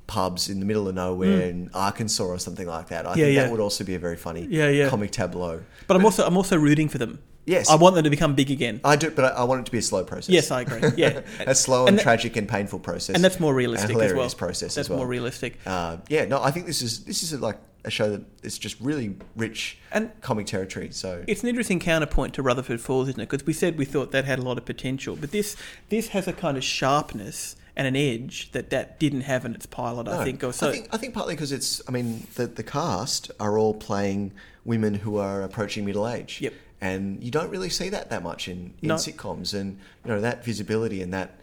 pubs 0.08 0.50
in 0.50 0.60
the 0.60 0.66
middle 0.66 0.88
of 0.88 0.94
nowhere 0.96 1.42
in 1.42 1.70
Arkansas 1.74 2.24
or 2.24 2.38
something 2.38 2.68
like 2.68 2.90
that. 2.90 3.06
I 3.08 3.14
Mm. 3.14 3.18
Yeah, 3.18 3.26
think 3.26 3.36
yeah. 3.36 3.42
that 3.44 3.52
would 3.52 3.60
also 3.60 3.84
be 3.84 3.96
a 3.96 4.00
very 4.00 4.16
funny 4.18 4.46
Yeah, 4.50 4.70
yeah. 4.70 4.90
comic 4.90 5.12
tableau. 5.12 5.62
But 5.88 5.98
I'm 5.98 6.06
also 6.06 6.26
I'm 6.26 6.38
also 6.38 6.58
rooting 6.58 6.90
for 6.90 6.98
them. 7.00 7.20
Yes. 7.48 7.70
I 7.70 7.76
want 7.76 7.94
them 7.94 8.04
to 8.04 8.10
become 8.10 8.34
big 8.34 8.50
again. 8.50 8.82
I 8.84 8.96
do, 8.96 9.12
but 9.12 9.26
I, 9.26 9.30
I 9.30 9.44
want 9.44 9.62
it 9.62 9.66
to 9.68 9.72
be 9.72 9.78
a 9.78 9.82
slow 9.84 10.04
process. 10.04 10.30
Yes, 10.30 10.50
I 10.50 10.62
agree. 10.62 10.82
Yeah, 10.98 11.22
a 11.46 11.54
slow 11.54 11.82
And 11.82 11.90
and, 11.90 11.98
that- 12.00 12.04
tragic 12.04 12.38
and 12.38 12.48
painful 12.50 12.80
process, 12.80 13.16
and 13.16 13.24
that's 13.24 13.40
more 13.40 13.54
realistic 13.54 13.90
as 13.92 13.96
hilarious 13.96 14.34
well. 14.34 14.38
process 14.48 14.74
That's 14.76 14.88
as 14.88 14.90
well. 14.90 14.98
more 15.00 15.08
realistic. 15.08 15.58
Uh, 15.66 15.98
yeah, 16.10 16.26
no, 16.26 16.42
I 16.42 16.50
think 16.52 16.66
this 16.66 16.82
is 16.82 17.04
this 17.06 17.22
is 17.24 17.34
a, 17.34 17.38
like 17.38 17.58
a 17.86 17.92
show 17.92 18.10
that 18.10 18.24
is 18.44 18.58
just 18.58 18.80
really 18.82 19.16
rich 19.36 19.78
And- 19.92 20.12
comic 20.22 20.48
territory. 20.48 20.90
So 20.92 21.24
It's 21.28 21.44
an 21.44 21.50
interesting 21.50 21.80
counterpoint 21.80 22.34
to 22.34 22.42
Rutherford 22.42 22.82
Falls, 22.82 23.08
isn't 23.10 23.22
it? 23.22 23.30
Because 23.30 23.46
we 23.46 23.54
said 23.54 23.78
we 23.78 23.86
thought 23.86 24.12
that 24.12 24.26
had 24.26 24.40
a 24.40 24.42
lot 24.42 24.58
of 24.58 24.66
potential, 24.66 25.16
but 25.16 25.32
this 25.32 25.56
this 25.90 26.10
has 26.10 26.28
a 26.28 26.34
kind 26.34 26.58
of 26.58 26.64
sharpness 26.64 27.56
and 27.78 27.88
an 27.88 27.96
edge 27.96 28.52
that 28.54 28.70
that 28.70 29.00
didn't 29.00 29.22
have 29.22 29.46
in 29.46 29.54
its 29.54 29.66
pilot. 29.66 30.08
I 30.08 30.24
think. 30.24 30.44
Or 30.44 30.52
so 30.54 30.70
I 30.70 30.72
think 30.72 30.90
I 30.92 30.98
think 30.98 31.14
partly 31.14 31.36
because 31.36 31.52
it's 31.52 31.82
I 31.88 31.92
mean 31.92 32.28
the 32.36 32.48
the 32.48 32.64
cast 32.64 33.32
are 33.40 33.58
all 33.58 33.74
playing 33.74 34.32
women 34.64 34.96
who 34.96 35.18
are 35.18 35.42
approaching 35.42 35.86
middle 35.86 36.08
age. 36.08 36.40
Yep. 36.42 36.54
And 36.82 37.24
you 37.24 37.32
don't 37.32 37.50
really 37.50 37.70
see 37.70 37.90
that 37.90 38.10
that 38.10 38.22
much 38.24 38.48
in, 38.48 38.74
in 38.82 38.90
No. 38.90 38.96
sitcoms, 38.96 39.54
and 39.54 39.78
you 40.04 40.12
know 40.12 40.22
that 40.22 40.44
visibility 40.44 41.02
and 41.02 41.14
that 41.14 41.40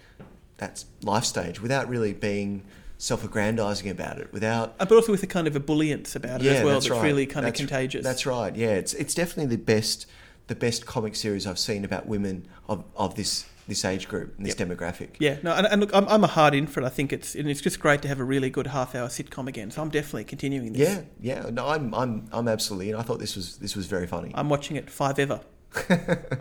that 0.59 0.85
life 1.03 1.25
stage 1.25 1.61
without 1.61 1.89
really 1.89 2.13
being 2.13 2.63
self-aggrandizing 3.03 3.89
about 3.91 4.19
it, 4.19 4.33
without 4.33 4.77
Uh, 4.79 4.85
but 4.85 4.95
also 4.95 5.11
with 5.11 5.23
a 5.25 5.27
kind 5.27 5.49
of 5.49 5.55
ebullience 5.55 6.15
about 6.15 6.41
it 6.41 6.47
as 6.47 6.65
well 6.65 6.75
that's, 6.75 6.89
really 6.89 7.27
kind 7.27 7.45
That's- 7.45 7.61
of 7.61 7.69
contagious. 7.69 8.05
That's 8.05 8.27
right. 8.27 8.55
Yeah, 8.55 8.75
it's 8.75 8.95
it's 8.95 9.13
definitely 9.15 9.57
the 9.57 9.63
best 9.63 10.07
the 10.47 10.55
best 10.55 10.87
comic 10.87 11.17
series 11.17 11.47
I've 11.47 11.59
seen 11.59 11.85
about 11.85 12.07
women 12.07 12.47
of, 12.69 12.85
of 12.97 13.17
this 13.17 13.47
this 13.67 13.85
age 13.85 14.07
group 14.09 14.37
and 14.37 14.47
this 14.47 14.55
demographic. 14.55 15.11
Yeah, 15.19 15.37
no, 15.43 15.53
and, 15.53 15.67
and 15.69 15.81
look, 15.81 15.95
I'm, 15.95 16.07
I'm 16.09 16.25
a 16.25 16.29
hard 16.29 16.53
in 16.55 16.67
for 16.67 16.81
it. 16.81 16.85
I 16.85 16.89
think 16.89 17.13
it's 17.13 17.35
and 17.35 17.49
it's 17.51 17.61
just 17.61 17.81
great 17.81 18.03
to 18.03 18.09
have 18.09 18.21
a 18.21 18.25
really 18.25 18.51
good 18.51 18.69
half 18.69 18.95
hour 18.95 19.09
sitcom 19.09 19.49
again. 19.49 19.71
So 19.73 19.83
I'm 19.83 19.89
definitely 19.91 20.25
continuing 20.25 20.73
this. 20.73 20.89
Yeah, 20.89 21.03
yeah. 21.45 21.51
No, 21.51 21.69
I'm 21.69 21.93
I'm 21.95 22.29
I'm 22.33 22.47
absolutely. 22.47 22.91
And 22.93 23.01
I 23.01 23.03
thought 23.03 23.19
this 23.19 23.35
was 23.35 23.57
this 23.59 23.75
was 23.75 23.87
very 23.87 24.07
funny. 24.07 24.31
I'm 24.35 24.49
watching 24.49 24.77
it 24.77 24.91
five 24.91 25.19
ever. 25.19 25.41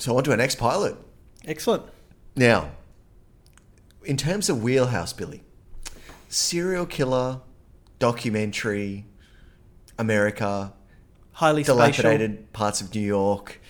So 0.00 0.16
on 0.16 0.22
to 0.22 0.30
our 0.30 0.36
next 0.36 0.58
pilot. 0.58 0.96
Excellent. 1.44 1.82
Now, 2.36 2.70
in 4.08 4.16
terms 4.16 4.48
of 4.48 4.62
wheelhouse, 4.62 5.12
Billy, 5.12 5.42
serial 6.28 6.86
killer, 6.86 7.40
documentary, 7.98 9.04
America, 9.98 10.72
Highly 11.32 11.62
spatial. 11.62 11.76
dilapidated 11.76 12.52
parts 12.52 12.80
of 12.80 12.92
New 12.94 13.00
York. 13.02 13.60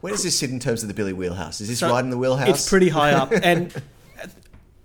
Where 0.00 0.12
does 0.12 0.24
this 0.24 0.36
sit 0.38 0.50
in 0.50 0.58
terms 0.58 0.82
of 0.82 0.88
the 0.88 0.94
Billy 0.94 1.12
wheelhouse? 1.12 1.60
Is 1.60 1.68
this 1.68 1.78
So 1.78 1.88
right 1.90 2.02
in 2.02 2.10
the 2.10 2.18
wheelhouse? 2.18 2.48
It's 2.48 2.68
pretty 2.68 2.88
high 2.88 3.12
up, 3.12 3.30
and 3.42 3.72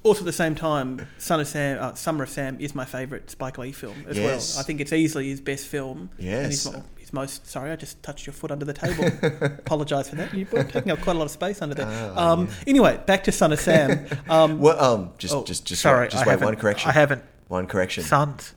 also 0.03 0.19
at 0.21 0.25
the 0.25 0.31
same 0.31 0.53
time, 0.53 1.07
Son 1.17 1.39
of 1.39 1.47
Sam, 1.47 1.79
uh, 1.81 1.95
Summer 1.95 2.23
of 2.23 2.29
Sam 2.29 2.57
is 2.59 2.75
my 2.75 2.85
favourite 2.85 3.29
Spike 3.31 3.57
Lee 3.57 3.71
film 3.71 4.05
as 4.07 4.15
Yes. 4.15 4.53
well. 4.53 4.61
I 4.61 4.63
think 4.63 4.79
it's 4.79 4.93
easily 4.93 5.27
his 5.29 5.41
best 5.41 5.65
film. 5.65 6.11
Yes. 6.19 6.67
Mo- 7.13 7.21
most. 7.21 7.47
Sorry, 7.47 7.71
I 7.71 7.75
just 7.75 8.01
touched 8.03 8.25
your 8.25 8.33
foot 8.33 8.51
under 8.51 8.65
the 8.65 8.73
table. 8.73 9.05
Apologise 9.45 10.09
for 10.09 10.15
that. 10.17 10.33
You're 10.33 10.63
taking 10.63 10.91
up 10.91 10.99
quite 11.01 11.15
a 11.15 11.19
lot 11.19 11.25
of 11.25 11.31
space 11.31 11.61
under 11.61 11.75
there. 11.75 11.87
Ah, 11.89 12.31
um, 12.31 12.47
Anyway, 12.65 12.99
back 13.05 13.23
to 13.25 13.31
Son 13.31 13.51
of 13.51 13.59
Sam. 13.59 14.05
Um, 14.29 14.59
Well, 14.59 14.79
um, 14.83 15.11
just 15.17 15.33
oh, 15.33 15.43
just 15.43 15.65
just 15.65 15.81
sorry, 15.81 16.09
just 16.09 16.25
I 16.25 16.35
wait. 16.35 16.41
One 16.43 16.55
correction. 16.55 16.89
I 16.89 16.93
haven't. 16.93 17.23
One 17.47 17.65
correction. 17.65 18.03
Sons. 18.03 18.53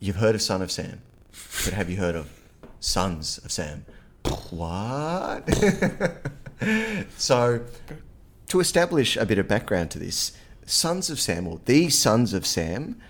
You've 0.00 0.16
heard 0.16 0.34
of 0.34 0.42
Son 0.42 0.62
of 0.62 0.70
Sam, 0.70 1.02
but 1.64 1.74
have 1.74 1.88
you 1.88 1.96
heard 1.96 2.16
of 2.16 2.28
Sons 2.80 3.38
of 3.44 3.52
Sam? 3.52 3.84
What? 4.50 5.48
so, 7.16 7.60
to 8.48 8.60
establish 8.60 9.16
a 9.16 9.26
bit 9.26 9.38
of 9.38 9.46
background 9.46 9.90
to 9.92 9.98
this, 9.98 10.32
Sons 10.66 11.10
of 11.10 11.20
Sam, 11.20 11.46
or 11.46 11.60
The 11.66 11.90
Sons 11.90 12.32
of 12.32 12.46
Sam, 12.46 13.00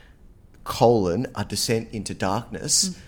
colon, 0.64 1.26
A 1.35 1.45
Descent 1.45 1.88
into 1.93 2.14
Darkness. 2.14 2.99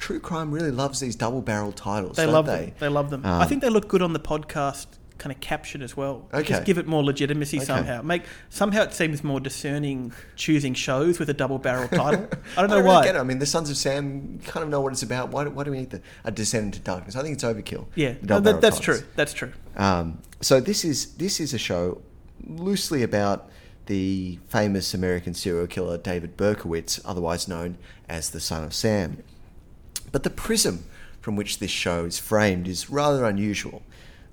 True 0.00 0.18
crime 0.18 0.50
really 0.50 0.70
loves 0.70 0.98
these 0.98 1.14
double-barreled 1.14 1.76
titles. 1.76 2.16
They 2.16 2.24
don't 2.24 2.32
love 2.32 2.46
they? 2.46 2.66
them. 2.66 2.74
They 2.78 2.88
love 2.88 3.10
them. 3.10 3.24
Um, 3.24 3.40
I 3.42 3.46
think 3.46 3.60
they 3.60 3.68
look 3.68 3.86
good 3.86 4.00
on 4.02 4.12
the 4.14 4.18
podcast 4.18 4.86
kind 5.18 5.30
of 5.30 5.38
caption 5.40 5.82
as 5.82 5.94
well. 5.94 6.26
Okay. 6.32 6.48
Just 6.48 6.64
give 6.64 6.78
it 6.78 6.86
more 6.86 7.04
legitimacy 7.04 7.58
Okay. 7.58 7.66
somehow. 7.66 8.00
Make 8.00 8.22
somehow 8.48 8.80
it 8.84 8.94
seems 8.94 9.22
more 9.22 9.38
discerning 9.38 10.14
choosing 10.36 10.72
shows 10.72 11.18
with 11.18 11.28
a 11.28 11.34
double 11.34 11.58
barrel 11.58 11.86
title. 12.02 12.26
I 12.56 12.62
don't 12.62 12.70
know 12.70 12.76
I 12.76 12.78
really 12.78 12.82
why. 12.88 13.04
get 13.04 13.16
it. 13.16 13.18
I 13.18 13.22
mean, 13.24 13.38
the 13.38 13.44
Sons 13.44 13.68
of 13.68 13.76
Sam 13.76 14.38
kind 14.46 14.64
of 14.64 14.70
know 14.70 14.80
what 14.80 14.94
it's 14.94 15.02
about. 15.02 15.28
Why, 15.28 15.44
do- 15.44 15.50
why 15.50 15.64
do 15.64 15.70
we 15.72 15.76
need 15.80 15.90
the, 15.90 16.00
a 16.24 16.30
descent 16.30 16.64
into 16.64 16.80
darkness? 16.80 17.14
I 17.16 17.20
think 17.22 17.34
it's 17.34 17.44
overkill. 17.44 17.84
Yeah, 17.94 18.14
no, 18.22 18.40
that, 18.40 18.62
that's 18.62 18.78
titles. 18.80 19.00
true. 19.00 19.08
That's 19.16 19.34
true. 19.34 19.52
Um, 19.76 20.22
so 20.40 20.58
this 20.58 20.86
is 20.86 21.12
this 21.16 21.38
is 21.38 21.52
a 21.52 21.58
show 21.58 22.00
loosely 22.46 23.02
about 23.02 23.50
the 23.84 24.38
famous 24.48 24.94
American 24.94 25.34
serial 25.34 25.66
killer 25.66 25.98
David 25.98 26.38
Berkowitz, 26.38 26.98
otherwise 27.04 27.46
known 27.46 27.76
as 28.08 28.30
the 28.30 28.40
Son 28.40 28.64
of 28.64 28.72
Sam. 28.72 29.22
But 30.12 30.22
the 30.22 30.30
prism 30.30 30.84
from 31.20 31.36
which 31.36 31.58
this 31.58 31.70
show 31.70 32.04
is 32.04 32.18
framed 32.18 32.66
is 32.66 32.90
rather 32.90 33.24
unusual. 33.24 33.82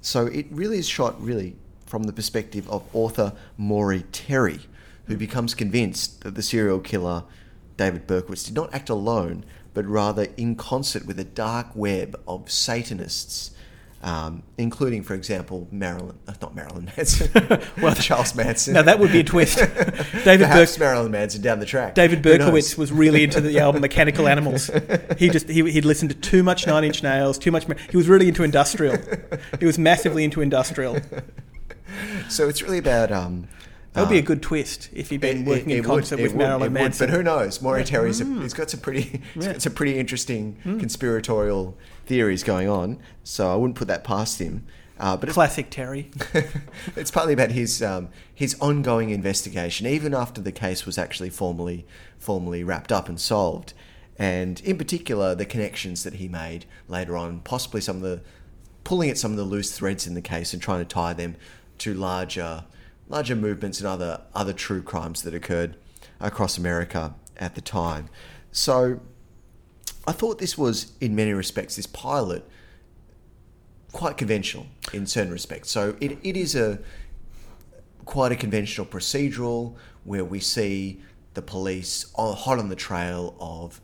So 0.01 0.27
it 0.27 0.47
really 0.49 0.79
is 0.79 0.87
shot 0.87 1.21
really 1.21 1.55
from 1.85 2.03
the 2.03 2.13
perspective 2.13 2.69
of 2.69 2.83
author 2.93 3.33
Maury 3.57 4.03
Terry, 4.11 4.61
who 5.05 5.17
becomes 5.17 5.53
convinced 5.53 6.21
that 6.21 6.35
the 6.35 6.41
serial 6.41 6.79
killer 6.79 7.23
David 7.77 8.07
Berkowitz 8.07 8.43
did 8.43 8.55
not 8.55 8.73
act 8.73 8.89
alone, 8.89 9.45
but 9.73 9.85
rather 9.85 10.27
in 10.35 10.55
concert 10.55 11.05
with 11.05 11.19
a 11.19 11.23
dark 11.23 11.75
web 11.75 12.19
of 12.27 12.51
Satanists, 12.51 13.51
um, 14.03 14.43
including, 14.57 15.01
for 15.03 15.15
example, 15.15 15.67
Marilyn, 15.71 16.17
uh, 16.27 16.33
not 16.41 16.55
Marilyn 16.55 16.85
Manson, 16.97 17.29
well, 17.81 17.95
Charles 17.95 18.35
Manson. 18.35 18.73
Now 18.73 18.83
that 18.83 18.99
would 18.99 19.11
be 19.11 19.19
a 19.21 19.23
twist. 19.23 19.57
David 20.23 20.45
Perhaps 20.47 20.73
Berk- 20.73 20.79
Marilyn 20.79 21.11
Manson 21.11 21.41
down 21.41 21.59
the 21.59 21.65
track. 21.65 21.95
David 21.95 22.21
Berkowitz 22.21 22.77
was 22.77 22.91
really 22.91 23.23
into 23.23 23.41
the 23.41 23.59
album 23.59 23.81
Mechanical 23.81 24.27
Animals. 24.27 24.69
He 25.17 25.29
just 25.29 25.49
he, 25.49 25.69
he'd 25.71 25.85
listened 25.85 26.11
to 26.11 26.17
too 26.17 26.43
much 26.43 26.67
Nine 26.67 26.83
Inch 26.83 27.01
Nails, 27.03 27.37
too 27.37 27.51
much. 27.51 27.65
He 27.89 27.97
was 27.97 28.07
really 28.07 28.27
into 28.27 28.43
industrial. 28.43 28.97
He 29.59 29.65
was 29.65 29.77
massively 29.79 30.23
into 30.23 30.41
industrial. 30.41 30.99
So 32.29 32.47
it's 32.49 32.61
really 32.61 32.77
about. 32.77 33.11
Um, 33.11 33.47
That 33.93 34.01
would 34.01 34.09
be 34.09 34.17
uh, 34.17 34.19
a 34.19 34.25
good 34.25 34.43
twist 34.43 34.89
if 34.93 35.09
he'd 35.09 35.21
been 35.21 35.41
It- 35.41 35.47
working 35.47 35.69
it- 35.71 35.79
in 35.79 35.83
it 35.85 35.87
would- 35.87 35.95
concert 36.01 36.19
it 36.19 36.23
with 36.23 36.33
would- 36.33 36.37
Marilyn 36.37 36.61
it 36.61 36.65
would, 36.65 36.73
Manson. 36.81 37.07
But 37.09 37.15
who 37.15 37.23
knows? 37.23 37.61
Maury 37.61 37.83
Terry's 37.83 38.21
a, 38.21 38.25
he's 38.25 38.53
got 38.53 38.69
some 38.69 38.79
pretty. 38.79 39.23
Yeah. 39.35 39.53
Got 39.53 39.61
some 39.63 39.73
pretty 39.73 39.97
interesting 39.97 40.57
conspiratorial 40.63 41.75
theories 42.07 42.43
going 42.43 42.67
on. 42.69 42.99
So 43.23 43.51
I 43.51 43.55
wouldn't 43.55 43.75
put 43.75 43.87
that 43.87 44.03
past 44.03 44.39
him. 44.39 44.65
Uh, 44.99 45.15
but 45.15 45.29
it's, 45.29 45.35
Classic 45.35 45.69
Terry. 45.69 46.09
it's 46.95 47.11
partly 47.11 47.33
about 47.33 47.51
his 47.51 47.83
um, 47.83 48.09
his 48.33 48.57
ongoing 48.59 49.11
investigation, 49.11 49.85
even 49.85 50.13
after 50.13 50.41
the 50.41 50.51
case 50.51 50.85
was 50.85 50.97
actually 50.97 51.29
formally 51.29 51.85
formally 52.17 52.63
wrapped 52.63 52.91
up 52.91 53.07
and 53.07 53.19
solved, 53.19 53.73
and 54.17 54.59
in 54.61 54.75
particular 54.75 55.35
the 55.35 55.45
connections 55.45 56.03
that 56.03 56.15
he 56.15 56.27
made 56.27 56.65
later 56.87 57.15
on, 57.15 57.41
possibly 57.41 57.79
some 57.79 57.97
of 57.97 58.01
the 58.01 58.21
pulling 58.83 59.09
at 59.09 59.17
some 59.17 59.31
of 59.31 59.37
the 59.37 59.43
loose 59.43 59.71
threads 59.77 60.07
in 60.07 60.15
the 60.15 60.21
case 60.21 60.53
and 60.53 60.61
trying 60.61 60.79
to 60.79 60.85
tie 60.85 61.13
them 61.13 61.35
to 61.77 61.93
larger 61.93 62.63
larger 63.07 63.35
movements 63.35 63.79
and 63.79 63.87
other 63.87 64.21
other 64.33 64.53
true 64.53 64.81
crimes 64.81 65.21
that 65.21 65.33
occurred 65.35 65.75
across 66.19 66.57
America 66.57 67.13
at 67.37 67.53
the 67.53 67.61
time. 67.61 68.09
So 68.51 68.99
I 70.07 70.13
thought 70.13 70.39
this 70.39 70.57
was, 70.57 70.93
in 71.01 71.15
many 71.15 71.33
respects, 71.33 71.75
this 71.75 71.85
pilot 71.85 72.49
quite 73.91 74.17
conventional 74.17 74.67
in 74.93 75.05
certain 75.05 75.31
respects. 75.31 75.69
So 75.69 75.95
it, 75.99 76.17
it 76.23 76.37
is 76.37 76.55
a 76.55 76.79
quite 78.05 78.31
a 78.31 78.35
conventional 78.35 78.87
procedural 78.87 79.75
where 80.05 80.23
we 80.23 80.39
see 80.39 81.01
the 81.33 81.41
police 81.41 82.05
on, 82.15 82.35
hot 82.35 82.57
on 82.57 82.69
the 82.69 82.75
trail 82.75 83.35
of 83.39 83.81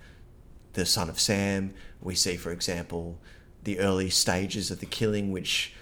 the 0.74 0.86
son 0.86 1.10
of 1.10 1.20
Sam. 1.20 1.74
We 2.02 2.16
see, 2.16 2.38
for 2.38 2.52
example, 2.52 3.20
the 3.64 3.80
early 3.80 4.10
stages 4.10 4.72
of 4.72 4.80
the 4.80 4.86
killing, 4.86 5.32
which 5.32 5.74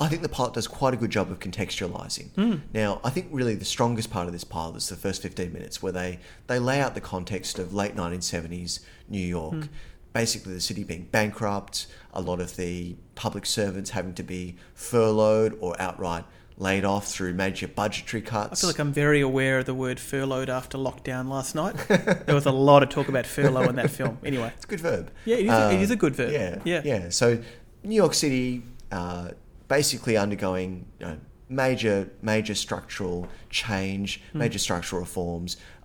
I 0.00 0.08
think 0.08 0.22
the 0.22 0.28
pilot 0.28 0.54
does 0.54 0.66
quite 0.66 0.94
a 0.94 0.96
good 0.96 1.10
job 1.10 1.30
of 1.30 1.38
contextualizing. 1.38 2.30
Hmm. 2.34 2.54
Now, 2.72 3.00
I 3.04 3.10
think 3.10 3.28
really 3.30 3.54
the 3.54 3.64
strongest 3.64 4.10
part 4.10 4.26
of 4.26 4.32
this 4.32 4.44
pilot 4.44 4.76
is 4.76 4.88
the 4.88 4.96
first 4.96 5.22
15 5.22 5.52
minutes 5.52 5.82
where 5.82 5.92
they, 5.92 6.18
they 6.46 6.58
lay 6.58 6.80
out 6.80 6.94
the 6.94 7.00
context 7.00 7.58
of 7.58 7.74
late 7.74 7.94
1970s 7.94 8.80
New 9.08 9.18
York. 9.26 9.68
Basically, 10.12 10.54
the 10.54 10.60
city 10.60 10.82
being 10.82 11.08
bankrupt, 11.12 11.86
a 12.14 12.20
lot 12.22 12.40
of 12.40 12.56
the 12.56 12.96
public 13.16 13.44
servants 13.44 13.90
having 13.90 14.14
to 14.14 14.22
be 14.22 14.56
furloughed 14.74 15.56
or 15.60 15.78
outright 15.80 16.24
laid 16.58 16.86
off 16.86 17.06
through 17.08 17.34
major 17.34 17.68
budgetary 17.68 18.22
cuts. 18.22 18.60
I 18.60 18.62
feel 18.62 18.70
like 18.70 18.78
I'm 18.78 18.92
very 18.92 19.20
aware 19.20 19.58
of 19.58 19.66
the 19.66 19.74
word 19.74 20.00
furloughed 20.00 20.48
after 20.48 20.78
lockdown 20.78 21.28
last 21.28 21.54
night. 21.54 21.74
there 21.88 22.34
was 22.34 22.46
a 22.46 22.50
lot 22.50 22.82
of 22.82 22.88
talk 22.88 23.08
about 23.08 23.26
furlough 23.26 23.68
in 23.68 23.76
that 23.76 23.90
film. 23.90 24.16
Anyway, 24.24 24.50
It's 24.56 24.64
a 24.64 24.68
good 24.68 24.80
verb. 24.80 25.10
Yeah, 25.26 25.36
it 25.36 25.44
is 25.46 25.52
a- 25.52 25.72
it 25.74 25.80
is 25.82 25.90
a 25.90 25.96
good 25.96 26.16
verb. 26.16 26.32
Yeah, 26.32 26.60
Yeah. 26.64 26.80
yeah. 26.82 27.08
So 27.10 27.42
New 27.84 27.94
York 27.94 28.14
City, 28.14 28.62
uh, 28.90 29.32
basically 29.68 30.16
undergoing 30.16 30.86
you 30.98 31.06
know, 31.06 31.18
major, 31.50 32.08
major 32.22 32.54
structural 32.54 33.28
change, 33.50 34.22
Hmm. 34.32 34.38
major 34.38 34.58
structural 34.58 35.00
reforms 35.00 35.58
uh, 35.58 35.75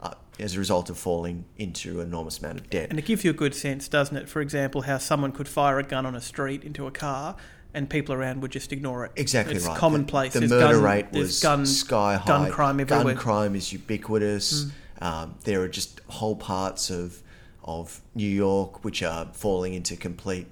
as 0.42 0.56
a 0.56 0.60
result 0.60 0.90
of 0.90 0.98
falling 0.98 1.46
into 1.58 2.02
an 2.02 2.08
enormous 2.08 2.40
amount 2.40 2.60
of 2.60 2.70
debt. 2.70 2.90
and 2.90 2.98
it 3.00 3.06
gives 3.06 3.24
you 3.24 3.32
a 3.32 3.34
good 3.34 3.54
sense, 3.56 3.88
doesn't 3.88 4.18
it? 4.18 4.28
For 4.28 4.42
example, 4.42 4.82
how 4.82 4.98
someone 4.98 5.32
could 5.32 5.48
fire 5.48 5.78
a 5.80 5.84
gun 5.84 6.06
on 6.06 6.16
a 6.16 6.22
street 6.22 6.64
into 6.64 6.88
a 6.88 6.92
car. 6.92 7.36
And 7.74 7.90
people 7.90 8.14
around 8.14 8.42
would 8.42 8.52
just 8.52 8.74
ignore 8.74 9.06
it. 9.06 9.14
Exactly 9.16 9.56
it's 9.56 9.66
right. 9.66 9.78
commonplace. 9.78 10.34
The, 10.34 10.42
the 10.42 10.48
murder 10.50 10.74
gun- 10.74 10.84
rate 10.84 11.12
was 11.14 11.40
gun, 11.40 11.66
sky 11.66 12.18
high. 12.18 12.26
Gun 12.28 12.52
crime 12.52 12.82
everywhere. 12.82 13.14
Gun 13.14 13.16
crime 13.16 13.56
is 13.56 13.72
ubiquitous. 13.72 14.66
Um, 15.00 15.36
there 15.46 15.62
are 15.62 15.70
just 15.70 16.02
whole 16.08 16.36
parts 16.36 16.90
of 16.90 17.22
of 17.64 18.02
New 18.14 18.28
York 18.28 18.84
which 18.84 19.02
are 19.02 19.30
falling 19.32 19.74
into 19.74 19.96
complete 19.96 20.48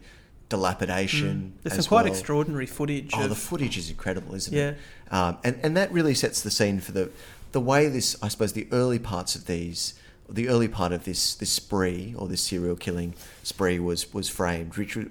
dilapidation. 0.48 1.54
There's 1.64 1.78
as 1.78 1.86
some 1.86 1.90
quite 1.90 2.04
well. 2.06 2.12
extraordinary 2.14 2.66
footage. 2.66 3.12
Oh, 3.14 3.24
of, 3.24 3.30
the 3.30 3.36
footage 3.36 3.78
is 3.78 3.90
incredible, 3.90 4.36
isn't 4.36 4.54
Yeah. 4.56 4.70
it? 4.70 4.78
Um, 5.12 5.38
and 5.44 5.60
and 5.64 5.78
that 5.78 5.92
really 5.92 6.14
sets 6.14 6.42
the 6.42 6.52
scene 6.52 6.80
for 6.80 6.92
the 6.92 7.10
the 7.52 7.60
way 7.62 7.88
this, 7.88 8.16
I 8.22 8.28
suppose, 8.28 8.54
the 8.54 8.68
early 8.72 9.00
parts 9.00 9.36
of 9.36 9.46
these, 9.46 9.94
the 10.30 10.48
early 10.50 10.68
part 10.68 10.92
of 10.92 11.06
this 11.06 11.34
this 11.36 11.50
spree 11.52 12.14
or 12.18 12.28
this 12.28 12.42
serial 12.42 12.76
killing 12.76 13.16
spree 13.44 13.80
was 13.80 14.14
was 14.14 14.30
framed, 14.30 14.76
which 14.78 14.96
was 14.96 15.08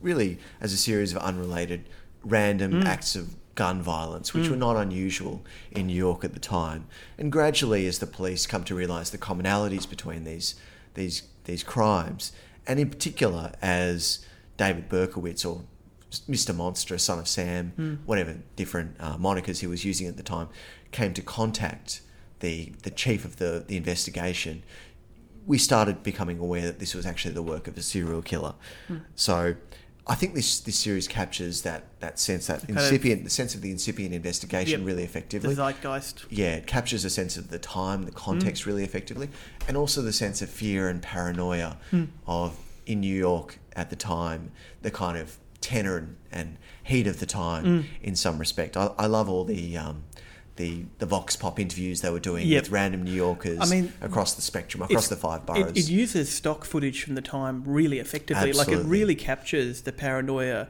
really 0.00 0.38
as 0.60 0.72
a 0.72 0.76
series 0.78 1.12
of 1.12 1.18
unrelated, 1.18 1.84
random 2.24 2.72
Mm. 2.72 2.84
acts 2.86 3.14
of 3.16 3.34
gun 3.54 3.82
violence, 3.82 4.32
which 4.32 4.48
were 4.48 4.56
not 4.56 4.76
unusual 4.78 5.44
in 5.70 5.86
New 5.88 5.94
York 6.08 6.24
at 6.24 6.32
the 6.32 6.40
time. 6.40 6.86
And 7.18 7.30
gradually, 7.30 7.86
as 7.86 7.98
the 7.98 8.06
police 8.06 8.46
come 8.46 8.64
to 8.64 8.74
realise 8.74 9.10
the 9.10 9.18
commonalities 9.18 9.88
between 9.88 10.24
these 10.24 10.54
these 10.94 11.22
these 11.44 11.62
crimes, 11.62 12.32
and 12.66 12.80
in 12.80 12.88
particular 12.88 13.52
as 13.60 14.24
David 14.56 14.88
Berkowitz 14.88 15.44
or 15.44 15.64
Mr. 16.28 16.54
Monster, 16.54 16.96
Son 16.98 17.18
of 17.18 17.26
Sam, 17.28 18.00
whatever 18.06 18.36
different 18.56 18.96
uh, 19.00 19.16
monikers 19.16 19.60
he 19.60 19.66
was 19.66 19.84
using 19.84 20.06
at 20.06 20.16
the 20.18 20.22
time, 20.22 20.48
came 20.92 21.12
to 21.14 21.22
contact 21.22 22.02
the 22.40 22.72
the 22.82 22.90
chief 22.90 23.24
of 23.24 23.36
the 23.36 23.64
the 23.66 23.76
investigation, 23.76 24.62
we 25.46 25.58
started 25.58 26.02
becoming 26.02 26.38
aware 26.38 26.62
that 26.62 26.78
this 26.78 26.94
was 26.94 27.04
actually 27.06 27.34
the 27.34 27.42
work 27.42 27.66
of 27.66 27.76
a 27.76 27.82
serial 27.82 28.22
killer. 28.22 28.54
Hmm. 28.88 28.98
So. 29.16 29.56
I 30.04 30.16
think 30.16 30.34
this 30.34 30.58
this 30.58 30.76
series 30.76 31.06
captures 31.06 31.62
that, 31.62 31.84
that 32.00 32.18
sense, 32.18 32.48
that 32.48 32.66
kind 32.66 32.76
of- 32.76 32.84
incipient, 32.84 33.22
the 33.22 33.30
sense 33.30 33.54
of 33.54 33.62
the 33.62 33.70
incipient 33.70 34.12
investigation 34.12 34.80
Yep. 34.80 34.86
really 34.88 35.02
The 35.02 35.08
effectively 35.08 35.54
zeitgeist. 35.54 36.24
yeah, 36.28 36.56
it 36.56 36.66
captures 36.66 37.04
a 37.04 37.10
sense 37.10 37.36
of 37.36 37.50
the 37.50 37.58
time, 37.60 38.02
the 38.02 38.10
hmm. 38.10 38.16
context 38.16 38.66
really 38.66 38.82
effectively, 38.82 39.28
and 39.68 39.76
also 39.76 40.02
the 40.02 40.12
sense 40.12 40.42
of 40.42 40.50
fear 40.50 40.88
and 40.88 41.00
paranoia 41.00 41.78
hmm. 41.92 42.06
of 42.26 42.58
in 42.84 42.98
New 42.98 43.16
York 43.16 43.60
at 43.76 43.90
the 43.90 43.96
time, 43.96 44.50
the 44.82 44.90
kind 44.90 45.16
of 45.16 45.38
tenor 45.60 45.96
and, 45.98 46.16
and 46.32 46.56
heat 46.82 47.06
of 47.06 47.20
the 47.20 47.26
time 47.26 47.86
in 48.02 48.16
some 48.16 48.38
respect. 48.38 48.76
I, 48.76 48.90
I 48.98 49.06
love 49.06 49.28
all 49.28 49.44
the 49.44 49.76
um, 49.76 50.02
the 50.56 50.84
the 50.98 51.06
vox 51.06 51.34
pop 51.36 51.58
interviews 51.58 52.02
they 52.02 52.10
were 52.10 52.20
doing 52.20 52.46
Yep. 52.46 52.62
with 52.64 52.70
random 52.70 53.02
New 53.02 53.12
Yorkers 53.12 53.58
I 53.60 53.66
mean, 53.66 53.92
across 54.00 54.34
the 54.34 54.42
spectrum, 54.42 54.82
across 54.82 55.08
the 55.08 55.16
five 55.16 55.46
boroughs. 55.46 55.72
it 55.76 55.88
uses 55.88 56.30
stock 56.30 56.64
footage 56.64 57.02
from 57.02 57.14
the 57.14 57.22
time 57.22 57.62
really 57.64 57.98
effectively. 57.98 58.52
Like 58.52 58.68
it 58.68 58.84
really 58.84 59.14
captures 59.14 59.82
the 59.82 59.92
paranoia 59.92 60.68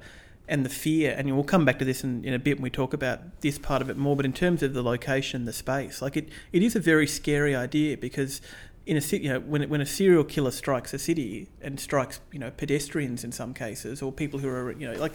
and 0.49 0.65
the 0.65 0.71
fear. 0.71 1.15
And 1.17 1.35
we'll 1.35 1.45
come 1.45 1.65
back 1.65 1.79
to 1.79 1.85
this 1.85 2.05
in, 2.05 2.25
in 2.25 2.35
a 2.35 2.39
bit 2.39 2.59
when 2.59 2.65
we 2.65 2.71
talk 2.71 2.93
about 2.93 3.41
this 3.41 3.59
part 3.59 3.83
of 3.83 3.91
it 3.91 3.97
more. 3.97 4.15
But 4.15 4.25
in 4.25 4.33
terms 4.33 4.63
of 4.63 4.75
the 4.75 4.83
location, 4.83 5.45
the 5.45 5.53
space, 5.53 6.03
like 6.03 6.17
it, 6.17 6.29
it 6.53 6.63
is 6.63 6.77
a 6.77 6.81
very 6.81 7.07
scary 7.07 7.55
idea 7.55 7.97
because 7.97 8.41
in 8.85 8.97
a 8.97 9.01
city, 9.01 9.25
you 9.25 9.33
know, 9.33 9.41
when 9.41 9.69
when 9.69 9.81
a 9.81 9.87
serial 9.87 10.25
killer 10.25 10.51
strikes 10.51 10.93
a 10.93 10.99
city 10.99 11.49
and 11.61 11.79
strikes, 11.79 12.21
you 12.33 12.39
know, 12.39 12.51
pedestrians 12.51 13.25
in 13.25 13.33
some 13.33 13.55
cases 13.55 14.03
or 14.03 14.13
people 14.13 14.41
who 14.41 14.49
are, 14.49 14.73
you 14.73 14.91
know, 14.91 14.99
like 14.99 15.13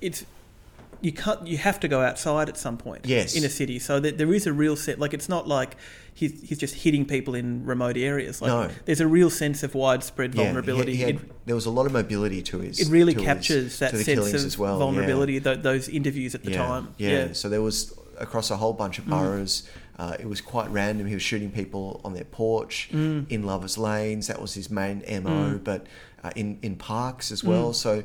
it's 0.00 0.24
you 1.02 1.12
can't 1.12 1.46
you 1.46 1.56
have 1.58 1.80
to 1.80 1.88
go 1.88 2.00
outside 2.02 2.48
at 2.48 2.56
some 2.56 2.76
point 2.76 3.06
Yes. 3.06 3.34
in 3.34 3.44
a 3.44 3.48
city 3.48 3.78
so 3.78 4.00
that 4.00 4.18
there 4.18 4.32
is 4.34 4.46
a 4.46 4.52
real 4.52 4.76
set 4.76 4.98
like 4.98 5.14
it's 5.14 5.28
not 5.28 5.48
like 5.48 5.76
he's, 6.14 6.40
he's 6.42 6.58
just 6.58 6.74
hitting 6.74 7.04
people 7.06 7.34
in 7.34 7.64
remote 7.64 7.96
areas 7.96 8.42
like 8.42 8.48
No. 8.50 8.68
there's 8.84 9.00
a 9.00 9.06
real 9.06 9.30
sense 9.30 9.62
of 9.62 9.74
widespread 9.74 10.34
Yeah, 10.34 10.40
he 10.42 10.46
had- 10.46 10.54
vulnerability 10.54 10.96
he 10.96 11.02
had- 11.02 11.14
it, 11.16 11.46
there 11.46 11.54
was 11.54 11.66
a 11.66 11.70
lot 11.70 11.86
of 11.86 11.92
mobility 11.92 12.42
to 12.42 12.58
his. 12.60 12.80
it 12.80 12.88
really 12.90 13.14
to 13.14 13.20
his- 13.20 13.26
captures 13.26 13.78
that 13.78 13.96
sense 13.96 14.08
of 14.08 14.34
as 14.34 14.58
well, 14.58 14.74
yeah. 14.74 14.78
vulnerability 14.78 15.40
th- 15.40 15.60
those 15.62 15.88
interviews 15.88 16.34
at 16.34 16.42
the 16.44 16.52
time 16.52 16.88
Yeah. 16.98 17.32
So 17.32 17.48
there 17.48 17.62
was 17.62 17.94
across 18.18 18.50
a 18.50 18.56
whole 18.58 18.74
bunch 18.74 18.96
Mm. 18.96 18.98
of 19.00 19.06
boroughs. 19.08 19.62
Uh, 19.98 20.16
it 20.18 20.26
was 20.28 20.40
quite 20.40 20.70
random. 20.70 21.06
He 21.06 21.14
was 21.14 21.22
shooting 21.22 21.50
people 21.50 22.00
on 22.04 22.12
their 22.14 22.24
porch 22.24 22.88
Mm. 22.92 23.26
in 23.30 23.42
lovers' 23.44 23.76
lanes. 23.78 24.26
That 24.28 24.40
was 24.40 24.52
his 24.54 24.70
main 24.70 25.02
mo. 25.22 25.58
But 25.62 25.86
uh, 26.24 26.30
in 26.36 26.58
in 26.62 26.76
parks 26.76 27.32
as 27.32 27.42
well. 27.44 27.72
So 27.72 28.04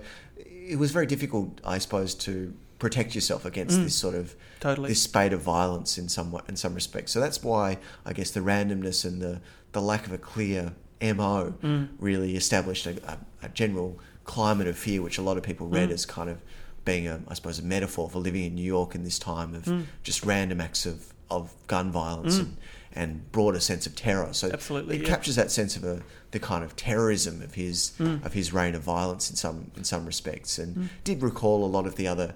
it 0.70 0.78
was 0.80 0.92
very 0.92 1.06
difficult, 1.06 1.60
I 1.66 1.78
suppose, 1.80 2.14
to 2.16 2.54
protect 2.80 3.16
yourself 3.16 3.46
against 3.46 3.78
this 3.82 3.96
sort 3.96 4.16
of 4.16 4.36
Mm. 4.36 4.60
Totally. 4.62 4.90
this 4.90 5.02
spate 5.02 5.32
of 5.34 5.42
violence 5.42 5.98
in 5.98 6.10
some 6.10 6.36
in 6.50 6.56
some 6.56 6.74
respects. 6.74 7.12
So 7.12 7.20
that's 7.20 7.44
why 7.44 7.78
I 8.06 8.14
guess 8.14 8.32
the 8.32 8.40
randomness 8.42 9.06
and 9.06 9.22
the 9.22 9.42
the 9.74 9.82
lack 9.82 10.06
of 10.08 10.14
a 10.14 10.18
clear 10.18 10.74
mo 11.02 11.54
Mm. 11.64 11.90
really 12.00 12.36
established 12.36 12.86
a, 12.88 12.96
a, 13.12 13.18
a 13.44 13.50
general 13.50 14.00
climate 14.24 14.68
of 14.68 14.78
fear, 14.78 15.02
which 15.02 15.18
a 15.18 15.22
lot 15.22 15.38
of 15.38 15.44
people 15.44 15.68
read 15.68 15.90
Mm. 15.90 15.94
as 15.94 16.06
kind 16.06 16.30
of 16.30 16.38
being 16.84 17.08
a, 17.08 17.20
I 17.28 17.34
suppose, 17.34 17.60
a 17.60 17.64
metaphor 17.64 18.10
for 18.10 18.20
living 18.20 18.44
in 18.44 18.56
New 18.56 18.64
York 18.64 18.96
in 18.96 19.04
this 19.04 19.20
time 19.20 19.54
of 19.56 19.66
Mm. 19.66 19.86
just 20.04 20.24
random 20.26 20.60
acts 20.62 20.86
of, 20.86 21.14
of 21.30 21.54
gun 21.68 21.92
violence 21.92 22.38
and, 22.38 22.58
and 22.94 23.32
broader 23.32 23.60
sense 23.60 23.86
of 23.88 23.96
terror. 23.96 24.30
So 24.34 24.50
Absolutely, 24.52 24.96
it 24.98 25.02
yeah. 25.02 25.08
captures 25.10 25.36
that 25.36 25.52
sense 25.52 25.76
of 25.76 25.84
a, 25.84 26.02
the 26.32 26.40
kind 26.40 26.64
of 26.64 26.76
terrorism 26.76 27.42
of 27.42 27.54
his 27.56 27.92
Mm. 28.00 28.26
of 28.26 28.34
his 28.34 28.52
reign 28.54 28.74
of 28.76 28.82
violence 28.84 29.30
in 29.30 29.36
some 29.36 29.72
in 29.78 29.84
some 29.84 30.06
respects, 30.06 30.58
and 30.60 30.90
did 31.04 31.22
recall 31.22 31.64
a 31.66 31.68
lot 31.78 31.86
of 31.86 31.96
the 31.96 32.08
other 32.08 32.36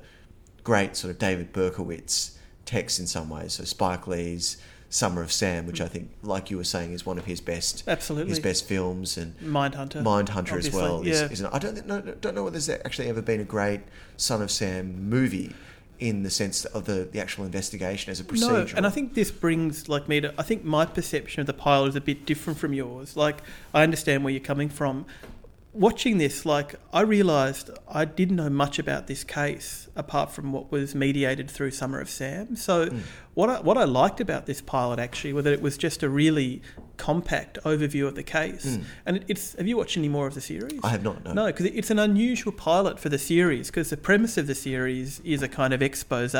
great 0.64 0.96
sort 0.96 1.12
of 1.12 1.20
David 1.20 1.54
Berkowitz 1.54 2.38
texts 2.66 3.00
in 3.00 3.08
some 3.08 3.30
ways. 3.30 3.54
So 3.54 3.64
Spike 3.64 4.08
Lee's 4.08 4.58
Summer 4.92 5.22
of 5.22 5.32
Sam, 5.32 5.68
which 5.68 5.82
I 5.82 5.88
think, 5.88 6.10
like 6.24 6.50
you 6.50 6.58
were 6.58 6.64
saying, 6.64 6.94
is 6.94 7.06
one 7.06 7.20
of 7.20 7.26
his 7.26 7.42
best. 7.42 7.84
Absolutely. 7.88 8.30
his 8.30 8.40
best 8.40 8.66
films, 8.66 9.18
and 9.18 9.38
Mindhunter 9.40 10.02
Mindhunter 10.02 10.58
as 10.58 10.74
well. 10.74 11.06
yeah. 11.06 11.14
Is, 11.14 11.32
is 11.34 11.42
an, 11.42 11.48
I 11.54 11.60
don't 11.60 11.86
no, 11.86 12.02
don't 12.02 12.34
know 12.34 12.44
whether 12.44 12.54
there's 12.60 12.70
actually 12.70 13.08
ever 13.08 13.22
been 13.22 13.40
a 13.40 13.44
great 13.44 13.82
Son 14.18 14.42
of 14.42 14.50
Sam 14.50 15.08
movie 15.10 15.54
in 16.00 16.24
the 16.24 16.30
sense 16.30 16.64
of 16.66 16.86
the, 16.86 17.08
the 17.12 17.20
actual 17.20 17.44
investigation 17.46 18.10
as 18.10 18.20
a 18.20 18.24
No, 18.24 18.30
procedure. 18.30 18.76
and 18.78 18.88
I 18.88 18.90
think 18.90 19.14
this 19.14 19.30
brings 19.32 19.90
like 19.90 20.08
me 20.08 20.22
to. 20.22 20.34
I 20.40 20.44
think 20.44 20.64
my 20.64 20.86
perception 20.86 21.42
of 21.42 21.46
the 21.48 21.54
pilot 21.54 21.90
is 21.90 21.96
a 21.96 22.02
bit 22.02 22.26
different 22.26 22.58
from 22.58 22.74
yours. 22.74 23.16
Like 23.16 23.44
I 23.74 23.84
understand 23.84 24.24
where 24.24 24.32
you're 24.32 24.40
coming 24.40 24.70
from. 24.70 25.06
Watching 25.72 26.18
this, 26.18 26.48
like 26.48 26.76
I 26.92 27.02
realised 27.02 27.70
I 27.88 28.04
didn't 28.04 28.38
know 28.38 28.50
much 28.50 28.80
about 28.80 29.06
this 29.06 29.24
case 29.24 29.88
apart 29.96 30.32
from 30.32 30.52
what 30.52 30.72
was 30.72 30.96
mediated 30.96 31.50
through 31.50 31.72
Summer 31.72 32.00
of 32.02 32.10
Sam. 32.10 32.56
So 32.56 32.90
Hmm. 32.90 32.98
what 33.36 33.50
I, 33.52 33.60
what 33.62 33.78
I 33.78 33.84
liked 33.84 34.20
about 34.20 34.48
this 34.48 34.62
pilot 34.62 34.98
actually 34.98 35.32
was 35.34 35.44
that 35.44 35.54
it 35.54 35.62
was 35.62 35.78
just 35.78 36.02
a 36.02 36.10
really 36.10 36.64
compact 36.98 37.60
overview 37.66 38.08
of 38.08 38.16
the 38.16 38.24
case. 38.24 38.80
And 39.06 39.24
it's 39.28 39.54
have 39.56 39.68
you 39.68 39.78
watched 39.78 39.96
any 39.96 40.10
more 40.10 40.26
of 40.26 40.34
the 40.34 40.42
series? 40.42 40.80
I 40.84 40.90
have 40.90 41.04
not. 41.04 41.24
No. 41.24 41.34
No, 41.34 41.46
because 41.48 41.68
it's 41.68 41.92
an 41.92 42.00
unusual 42.00 42.52
pilot 42.52 43.00
for 43.00 43.10
the 43.10 43.20
series. 43.20 43.68
Because 43.68 43.92
the 43.92 43.98
premise 43.98 44.40
of 44.40 44.48
the 44.48 44.56
series 44.56 45.20
is 45.24 45.44
a 45.44 45.48
kind 45.48 45.72
of 45.72 45.84
expose 45.84 46.34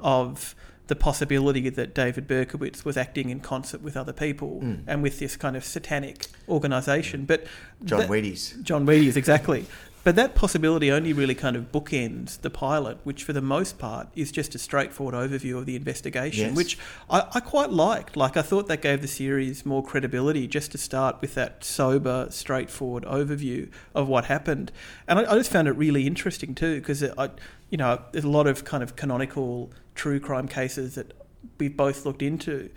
of 0.00 0.54
the 0.90 0.96
possibility 0.96 1.70
that 1.70 1.94
David 1.94 2.26
Berkowitz 2.26 2.84
was 2.84 2.96
acting 2.96 3.30
in 3.30 3.38
concert 3.38 3.80
with 3.80 3.96
other 3.96 4.12
people 4.12 4.58
hmm. 4.58 4.74
and 4.88 5.02
with 5.04 5.20
this 5.20 5.36
kind 5.36 5.56
of 5.56 5.64
satanic 5.64 6.26
organisation. 6.48 7.24
But 7.26 7.46
John 7.84 8.00
that- 8.00 8.10
Wheaties. 8.10 8.60
John 8.62 8.84
Wheaties, 8.84 9.16
exactly. 9.16 9.66
But 10.02 10.16
that 10.16 10.34
possibility 10.34 10.90
only 10.90 11.12
really 11.12 11.34
kind 11.34 11.56
of 11.56 11.70
bookends 11.70 12.40
the 12.40 12.48
pilot, 12.48 12.98
which 13.04 13.22
for 13.22 13.34
the 13.34 13.42
most 13.42 13.78
part 13.78 14.08
is 14.16 14.32
just 14.32 14.54
a 14.54 14.58
straightforward 14.58 15.14
overview 15.14 15.58
of 15.58 15.66
the 15.66 15.76
investigation, 15.76 16.48
Yes. 16.48 16.56
which 16.56 16.78
I, 17.08 17.26
I 17.34 17.40
quite 17.40 17.70
liked. 17.70 18.16
Like, 18.16 18.36
I 18.36 18.42
thought 18.42 18.66
that 18.68 18.80
gave 18.80 19.02
the 19.02 19.08
series 19.08 19.66
more 19.66 19.84
credibility 19.84 20.48
just 20.48 20.72
to 20.72 20.78
start 20.78 21.20
with 21.20 21.34
that 21.34 21.62
sober, 21.64 22.28
straightforward 22.30 23.04
overview 23.04 23.68
of 23.94 24.08
what 24.08 24.24
happened. 24.24 24.72
And 25.06 25.18
I, 25.18 25.32
I 25.32 25.34
just 25.36 25.52
found 25.52 25.68
it 25.68 25.72
really 25.72 26.06
interesting 26.06 26.54
too, 26.54 26.80
because 26.80 27.04
I, 27.04 27.28
you 27.68 27.76
know, 27.76 28.00
there's 28.12 28.24
a 28.24 28.30
lot 28.30 28.46
of 28.46 28.64
kind 28.64 28.82
of 28.82 28.96
canonical 28.96 29.70
true 29.94 30.20
crime 30.20 30.48
cases 30.48 30.94
that 30.94 31.12
we've 31.58 31.76
both 31.76 32.04
looked 32.04 32.22
into. 32.22 32.70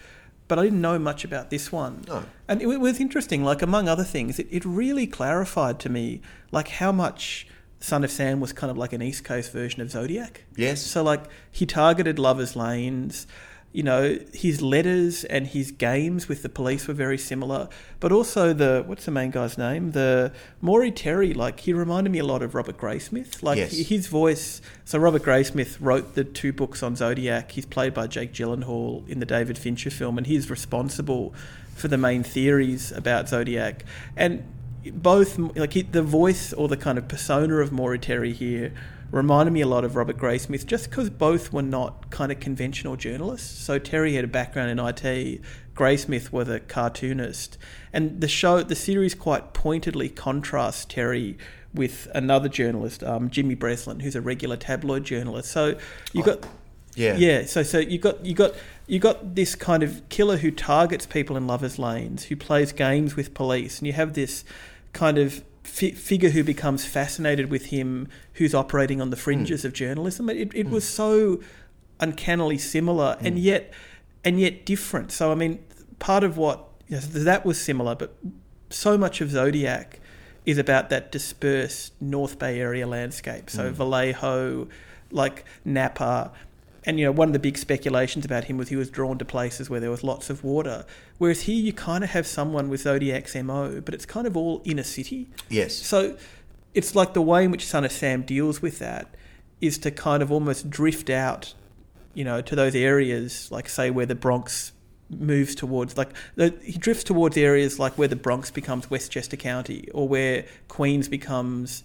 But 0.48 0.60
I 0.60 0.64
didn't 0.64 0.82
know 0.82 1.00
much 1.00 1.24
about 1.24 1.50
this 1.50 1.72
one. 1.72 2.04
No. 2.08 2.26
And 2.48 2.62
it 2.62 2.68
was 2.68 3.00
interesting, 3.00 3.44
like 3.44 3.62
among 3.62 3.88
other 3.88 4.04
things, 4.04 4.40
it, 4.40 4.48
it 4.52 4.66
really 4.66 5.08
clarified 5.08 5.80
to 5.82 5.90
me 5.90 6.22
like 6.52 6.68
how 6.68 6.92
much 6.92 7.48
Son 7.80 8.04
of 8.04 8.12
Sam 8.12 8.40
was 8.40 8.54
kind 8.54 8.72
of 8.72 8.78
like 8.78 8.94
an 8.94 9.02
East 9.02 9.24
Coast 9.24 9.52
version 9.52 9.82
of 9.82 9.92
Zodiac. 9.92 10.46
Yes. 10.56 10.82
So 10.82 11.04
like 11.04 11.24
he 11.52 11.66
targeted 11.66 12.20
lovers' 12.20 12.56
lanes, 12.56 13.28
you 13.74 13.82
know, 13.82 14.20
his 14.34 14.62
letters 14.62 15.24
and 15.24 15.48
his 15.48 15.72
games 15.72 16.28
with 16.28 16.44
the 16.44 16.50
police 16.50 16.88
were 16.88 16.94
very 16.94 17.18
similar. 17.18 17.68
But 18.00 18.12
also 18.12 18.54
the 18.54 18.84
what's 18.86 19.06
the 19.06 19.12
main 19.12 19.32
guy's 19.32 19.58
name? 19.58 19.92
The 19.92 20.32
Maury 20.62 20.92
Terry, 20.92 21.34
like 21.34 21.62
he 21.62 21.74
reminded 21.74 22.12
me 22.12 22.20
a 22.20 22.24
lot 22.24 22.44
of 22.44 22.54
Robert 22.54 22.78
Graysmith. 22.78 23.42
Like 23.42 23.58
Yes. 23.58 23.72
his 23.72 24.08
voice 24.08 24.62
so 24.86 25.00
Robert 25.00 25.24
Graysmith 25.24 25.78
wrote 25.82 26.14
the 26.14 26.24
two 26.24 26.54
books 26.54 26.84
on 26.84 26.96
Zodiac. 26.96 27.52
He's 27.52 27.66
played 27.66 27.96
by 27.96 28.06
Jake 28.06 28.32
Gyllenhaal 28.32 29.08
in 29.10 29.20
the 29.20 29.26
David 29.26 29.58
Fincher 29.58 29.90
film 29.90 30.20
and 30.20 30.28
he's 30.28 30.52
responsible 30.52 31.34
for 31.76 31.88
the 31.88 31.98
main 31.98 32.22
theories 32.22 32.92
about 32.92 33.28
Zodiac. 33.28 33.84
And 34.16 34.44
both 34.92 35.40
like 35.40 35.74
he, 35.74 35.82
the 35.82 36.04
voice 36.04 36.54
or 36.54 36.68
the 36.68 36.78
kind 36.78 37.00
of 37.00 37.08
persona 37.08 37.56
of 37.56 37.72
Maury 37.72 37.98
Terry 37.98 38.34
here 38.34 38.72
reminded 39.14 39.52
me 39.52 39.62
a 39.62 39.68
lot 39.68 39.86
of 39.86 39.96
Robert 39.96 40.18
Graysmith 40.18 40.66
just 40.66 40.90
because 40.90 41.10
both 41.12 41.54
were 41.54 41.62
not 41.62 42.10
kind 42.10 42.32
of 42.32 42.40
conventional 42.40 42.96
journalists. 42.96 43.64
So 43.64 43.78
Terry 43.78 44.16
had 44.16 44.24
a 44.26 44.28
background 44.28 44.72
in 44.72 44.80
IT, 44.80 45.40
Graysmith 45.76 46.32
was 46.32 46.50
a 46.50 46.60
cartoonist, 46.60 47.60
and 47.94 48.20
the 48.22 48.28
show, 48.28 48.64
the 48.64 48.76
series 48.76 49.14
quite 49.14 49.54
pointedly 49.54 50.10
contrasts 50.10 50.86
Terry 50.86 51.38
with 51.76 52.08
another 52.16 52.50
journalist, 52.50 53.04
um, 53.04 53.30
Jimmy 53.30 53.54
Breslin, 53.54 54.00
who's 54.00 54.16
a 54.16 54.22
regular 54.22 54.58
tabloid 54.58 55.04
journalist. 55.04 55.52
So 55.52 55.78
you 56.12 56.24
got 56.24 56.46
Yeah. 56.96 57.16
yeah, 57.16 57.46
so 57.46 57.62
so 57.62 57.78
you 57.80 58.00
got 58.00 58.26
you 58.26 58.34
got 58.34 58.54
you 58.88 58.98
got 59.00 59.36
this 59.36 59.54
kind 59.54 59.84
of 59.84 60.08
killer 60.10 60.38
who 60.38 60.50
targets 60.50 61.06
people 61.06 61.38
in 61.38 61.46
lovers' 61.46 61.78
lanes, 61.78 62.26
who 62.26 62.36
plays 62.36 62.72
games 62.72 63.16
with 63.16 63.36
police, 63.36 63.78
and 63.78 63.86
you 63.88 63.94
have 63.94 64.14
this 64.14 64.44
kind 64.92 65.18
of 65.20 65.44
fi- 65.64 65.92
figure 65.92 66.30
who 66.30 66.44
becomes 66.44 66.86
fascinated 66.86 67.50
with 67.50 67.68
him, 67.68 68.08
who's 68.34 68.54
operating 68.54 69.02
on 69.02 69.10
the 69.10 69.16
hmm. 69.16 69.24
fringes 69.24 69.66
of 69.66 69.74
journalism. 69.74 70.30
It, 70.30 70.54
it 70.54 70.68
hmm. 70.68 70.74
was 70.74 70.88
so 70.88 71.42
uncannily 72.00 72.58
similar, 72.58 73.16
hmm. 73.20 73.28
and 73.28 73.40
yet 73.40 73.74
and 74.24 74.40
yet 74.40 74.66
different. 74.66 75.12
So 75.12 75.32
I 75.32 75.36
mean, 75.36 75.64
part 76.00 76.24
of 76.24 76.38
what 76.38 76.66
you 76.88 76.98
know, 76.98 77.02
that 77.02 77.46
was 77.46 77.60
similar, 77.60 77.96
but 77.96 78.16
so 78.70 78.98
much 78.98 79.22
of 79.22 79.32
Zodiac 79.32 80.00
is 80.46 80.58
about 80.58 80.90
that 80.90 81.12
dispersed 81.12 81.94
North 82.02 82.38
Bay 82.38 82.60
area 82.60 82.86
landscape. 82.86 83.50
So 83.50 83.72
Vallejo, 83.72 84.68
like 85.12 85.46
Napa, 85.64 86.32
and 86.86 87.00
you 87.00 87.06
know 87.06 87.12
one 87.12 87.30
of 87.30 87.34
the 87.34 87.40
big 87.40 87.58
speculations 87.58 88.26
about 88.26 88.46
him 88.46 88.58
was 88.58 88.70
he 88.70 88.76
was 88.76 88.90
drawn 88.90 89.18
to 89.18 89.26
places 89.26 89.70
where 89.70 89.80
there 89.80 89.92
was 89.92 90.04
lots 90.04 90.30
of 90.30 90.44
water. 90.44 90.86
Whereas 91.18 91.42
here 91.42 91.56
you 91.56 91.74
kind 91.74 92.04
of 92.04 92.12
have 92.12 92.28
someone 92.28 92.70
with 92.70 92.82
Zodiac's 92.82 93.36
mo, 93.36 93.82
but 93.82 93.94
it's 93.94 94.06
kind 94.06 94.28
of 94.28 94.36
all 94.36 94.62
in 94.66 94.80
a 94.80 94.84
city. 94.84 95.30
Yes. 95.50 95.76
So 95.76 96.18
it's 96.74 96.96
like 96.96 97.14
the 97.14 97.22
way 97.22 97.46
in 97.46 97.52
which 97.52 97.66
Son 97.66 97.86
of 97.86 97.92
Sam 97.92 98.24
deals 98.24 98.62
with 98.62 98.80
that 98.80 99.16
is 99.62 99.78
to 99.80 99.92
kind 99.92 100.22
of 100.22 100.32
almost 100.32 100.70
drift 100.70 101.10
out, 101.10 101.54
you 102.14 102.24
know, 102.24 102.42
to 102.42 102.56
those 102.56 102.76
areas, 102.76 103.52
like 103.52 103.70
say 103.70 103.90
where 103.90 104.06
the 104.06 104.16
Bronx 104.16 104.74
moves 105.10 105.56
towards, 105.56 105.98
like 105.98 106.10
the, 106.36 106.54
he 106.62 106.74
drifts 106.74 107.04
towards 107.04 107.38
areas 107.38 107.80
like 107.80 107.98
where 107.98 108.08
the 108.08 108.16
Bronx 108.16 108.52
becomes 108.52 108.90
Westchester 108.90 109.38
County 109.38 109.88
or 109.94 110.08
where 110.08 110.46
Queens 110.68 111.08
becomes 111.08 111.84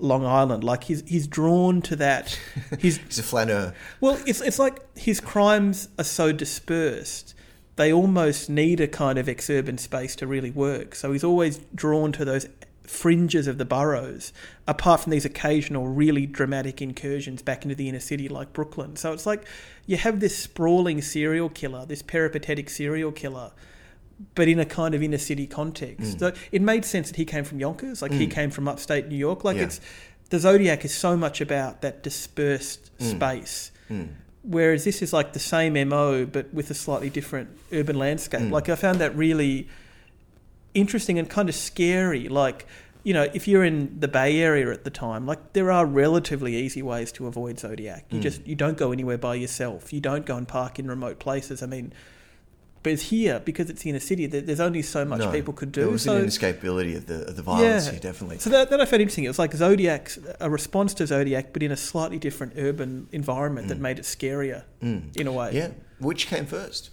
Long 0.00 0.24
Island. 0.26 0.64
Like 0.64 0.84
he's 0.84 1.02
he's 1.08 1.26
drawn 1.26 1.82
to 1.82 1.96
that. 1.96 2.38
He's 2.78 2.98
He's 2.98 3.18
a 3.18 3.22
flaneur. 3.22 3.74
well, 4.00 4.20
it's 4.26 4.40
it's 4.40 4.58
like 4.58 4.80
his 4.96 5.20
crimes 5.20 5.88
are 5.98 6.04
so 6.04 6.32
dispersed. 6.32 7.34
They 7.76 7.92
almost 7.92 8.48
need 8.48 8.80
a 8.80 8.88
kind 8.88 9.18
of 9.18 9.26
exurban 9.26 9.78
space 9.78 10.16
to 10.16 10.26
really 10.26 10.50
work. 10.50 10.94
So 10.94 11.12
he's 11.12 11.24
always 11.24 11.58
drawn 11.74 12.10
to 12.12 12.24
those 12.24 12.46
fringes 12.84 13.46
of 13.46 13.58
the 13.58 13.64
boroughs, 13.64 14.32
apart 14.66 15.00
from 15.00 15.10
these 15.10 15.24
occasional 15.24 15.86
really 15.88 16.24
dramatic 16.24 16.80
incursions 16.80 17.42
back 17.42 17.64
into 17.64 17.74
the 17.74 17.88
inner 17.88 18.00
city 18.00 18.28
like 18.28 18.52
Brooklyn. 18.52 18.96
So 18.96 19.12
it's 19.12 19.26
like 19.26 19.44
you 19.86 19.96
have 19.98 20.20
this 20.20 20.38
sprawling 20.38 21.02
serial 21.02 21.48
killer, 21.50 21.84
this 21.84 22.00
peripatetic 22.00 22.70
serial 22.70 23.12
killer, 23.12 23.52
but 24.34 24.48
in 24.48 24.58
a 24.58 24.64
kind 24.64 24.94
of 24.94 25.02
inner 25.02 25.18
city 25.18 25.46
context. 25.46 26.16
Mm. 26.16 26.20
So 26.20 26.32
it 26.52 26.62
made 26.62 26.84
sense 26.84 27.08
that 27.08 27.16
he 27.16 27.24
came 27.24 27.44
from 27.44 27.60
Yonkers, 27.60 28.00
like 28.02 28.12
he 28.12 28.26
mm. 28.26 28.30
came 28.30 28.50
from 28.50 28.68
upstate 28.68 29.08
New 29.08 29.16
York. 29.16 29.44
Like 29.44 29.56
Yeah. 29.56 29.64
it's 29.64 29.80
the 30.30 30.38
Zodiac 30.38 30.84
is 30.84 30.94
so 30.94 31.16
much 31.16 31.40
about 31.40 31.82
that 31.82 32.02
dispersed 32.02 32.90
mm. 32.98 33.10
space. 33.10 33.72
Whereas 34.42 34.84
this 34.84 35.02
is 35.02 35.12
like 35.12 35.32
the 35.32 35.38
same 35.38 35.74
MO 35.88 36.24
but 36.24 36.52
with 36.54 36.70
a 36.70 36.74
slightly 36.74 37.10
different 37.10 37.50
urban 37.72 37.98
landscape. 37.98 38.50
Like 38.50 38.68
I 38.68 38.76
found 38.76 39.00
that 39.00 39.14
really 39.16 39.68
interesting 40.72 41.18
and 41.18 41.28
kind 41.28 41.48
of 41.48 41.54
scary. 41.54 42.28
Like, 42.28 42.66
you 43.02 43.12
know, 43.12 43.28
if 43.34 43.48
you're 43.48 43.64
in 43.64 43.98
the 43.98 44.08
Bay 44.08 44.38
Area 44.38 44.70
at 44.70 44.84
the 44.84 44.90
time, 44.90 45.26
like 45.26 45.52
there 45.52 45.70
are 45.72 45.84
relatively 45.84 46.56
easy 46.56 46.82
ways 46.82 47.10
to 47.12 47.26
avoid 47.26 47.58
Zodiac. 47.58 48.06
You 48.10 48.20
just 48.20 48.46
you 48.46 48.54
don't 48.54 48.76
go 48.76 48.92
anywhere 48.92 49.18
by 49.18 49.34
yourself. 49.34 49.92
You 49.92 50.00
don't 50.00 50.26
go 50.26 50.36
and 50.36 50.46
park 50.46 50.78
in 50.78 50.86
remote 50.86 51.18
places. 51.18 51.62
I 51.62 51.66
mean, 51.66 51.92
but 52.82 52.92
it's 52.92 53.02
here 53.02 53.40
because 53.44 53.68
it's 53.70 53.84
in 53.84 53.94
a 53.96 54.00
city. 54.00 54.26
There's 54.26 54.60
only 54.60 54.82
so 54.82 55.04
much 55.04 55.18
No, 55.20 55.32
people 55.32 55.52
could 55.54 55.72
do. 55.72 55.80
There 55.82 55.90
was 55.90 56.02
so 56.02 56.16
an 56.16 56.26
inescapability 56.26 56.96
of 56.96 57.06
the 57.06 57.26
of 57.28 57.36
the 57.36 57.42
violence 57.42 57.88
here, 57.90 57.98
definitely. 57.98 58.38
so 58.38 58.50
that, 58.50 58.70
that 58.70 58.80
I 58.80 58.84
found 58.84 59.02
interesting. 59.02 59.24
It 59.24 59.28
was 59.28 59.38
like 59.38 59.52
Zodiac's 59.54 60.18
a 60.40 60.48
response 60.48 60.94
to 60.94 61.06
Zodiac, 61.06 61.52
but 61.52 61.62
in 61.62 61.72
a 61.72 61.76
slightly 61.76 62.18
different 62.18 62.52
urban 62.56 63.08
environment 63.12 63.68
that 63.68 63.78
made 63.78 63.98
it 63.98 64.04
scarier 64.04 64.62
in 64.80 65.26
a 65.26 65.32
way. 65.32 65.50
Mm. 65.50 65.54
yeah. 65.54 65.68
Which 65.98 66.26
came 66.28 66.46
first? 66.46 66.90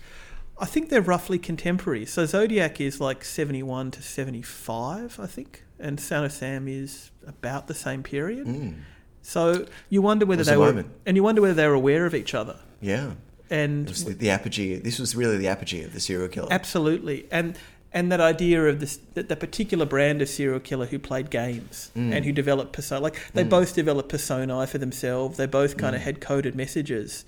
I 0.60 0.65
think 0.65 0.89
they're 0.89 1.02
roughly 1.02 1.39
contemporary. 1.39 2.06
So 2.06 2.26
Zodiac 2.26 2.80
is 2.80 3.02
like 3.02 3.24
71 3.26 3.91
to 3.91 4.02
75, 4.04 5.19
I 5.19 5.26
think, 5.28 5.63
and 5.80 6.00
of 6.12 6.32
Sam 6.32 6.67
is 6.67 7.12
about 7.28 7.67
the 7.67 7.74
same 7.74 8.04
period. 8.04 8.76
So 9.22 9.65
you 9.89 10.02
wonder 10.02 10.26
whether 10.26 10.43
Mm. 10.43 10.46
they 10.46 10.54
the 10.54 10.60
were, 10.60 10.65
moment. 10.67 10.89
and 11.06 11.17
you 11.17 11.24
wonder 11.24 11.41
whether 11.41 11.54
they 11.54 11.67
were 11.67 11.74
aware 11.74 12.06
of 12.06 12.13
each 12.13 12.34
other. 12.34 12.60
Yeah. 12.82 13.12
And 13.54 13.88
It 13.88 13.89
was 13.89 14.06
the, 14.06 14.13
the 14.13 14.30
apogee. 14.32 14.76
This 14.78 14.98
was 15.00 15.16
really 15.16 15.38
the 15.38 15.48
apogee 15.48 15.84
of 15.84 15.94
the 15.94 16.00
serial 16.00 16.28
killer. 16.28 16.48
Absolutely, 16.52 17.28
and 17.32 17.56
and 17.96 18.12
that 18.12 18.20
idea 18.20 18.66
of 18.66 18.80
this 18.80 18.98
that 19.13 19.30
the 19.30 19.36
particular 19.36 19.86
brand 19.86 20.22
of 20.24 20.28
serial 20.28 20.60
killer 20.60 20.88
who 20.88 20.98
played 20.98 21.30
games 21.30 21.92
Mm. 21.96 22.12
and 22.16 22.26
who 22.26 22.32
developed 22.32 22.74
persona, 22.74 23.02
like 23.02 23.16
they 23.34 23.44
both 23.44 23.76
developed 23.76 24.10
personae 24.10 24.66
for 24.66 24.80
themselves. 24.80 25.38
They 25.38 25.46
both 25.46 25.78
kind 25.78 25.96
of 25.96 26.02
Mm. 26.02 26.06
had 26.06 26.22
coded 26.22 26.56
messages. 26.56 27.26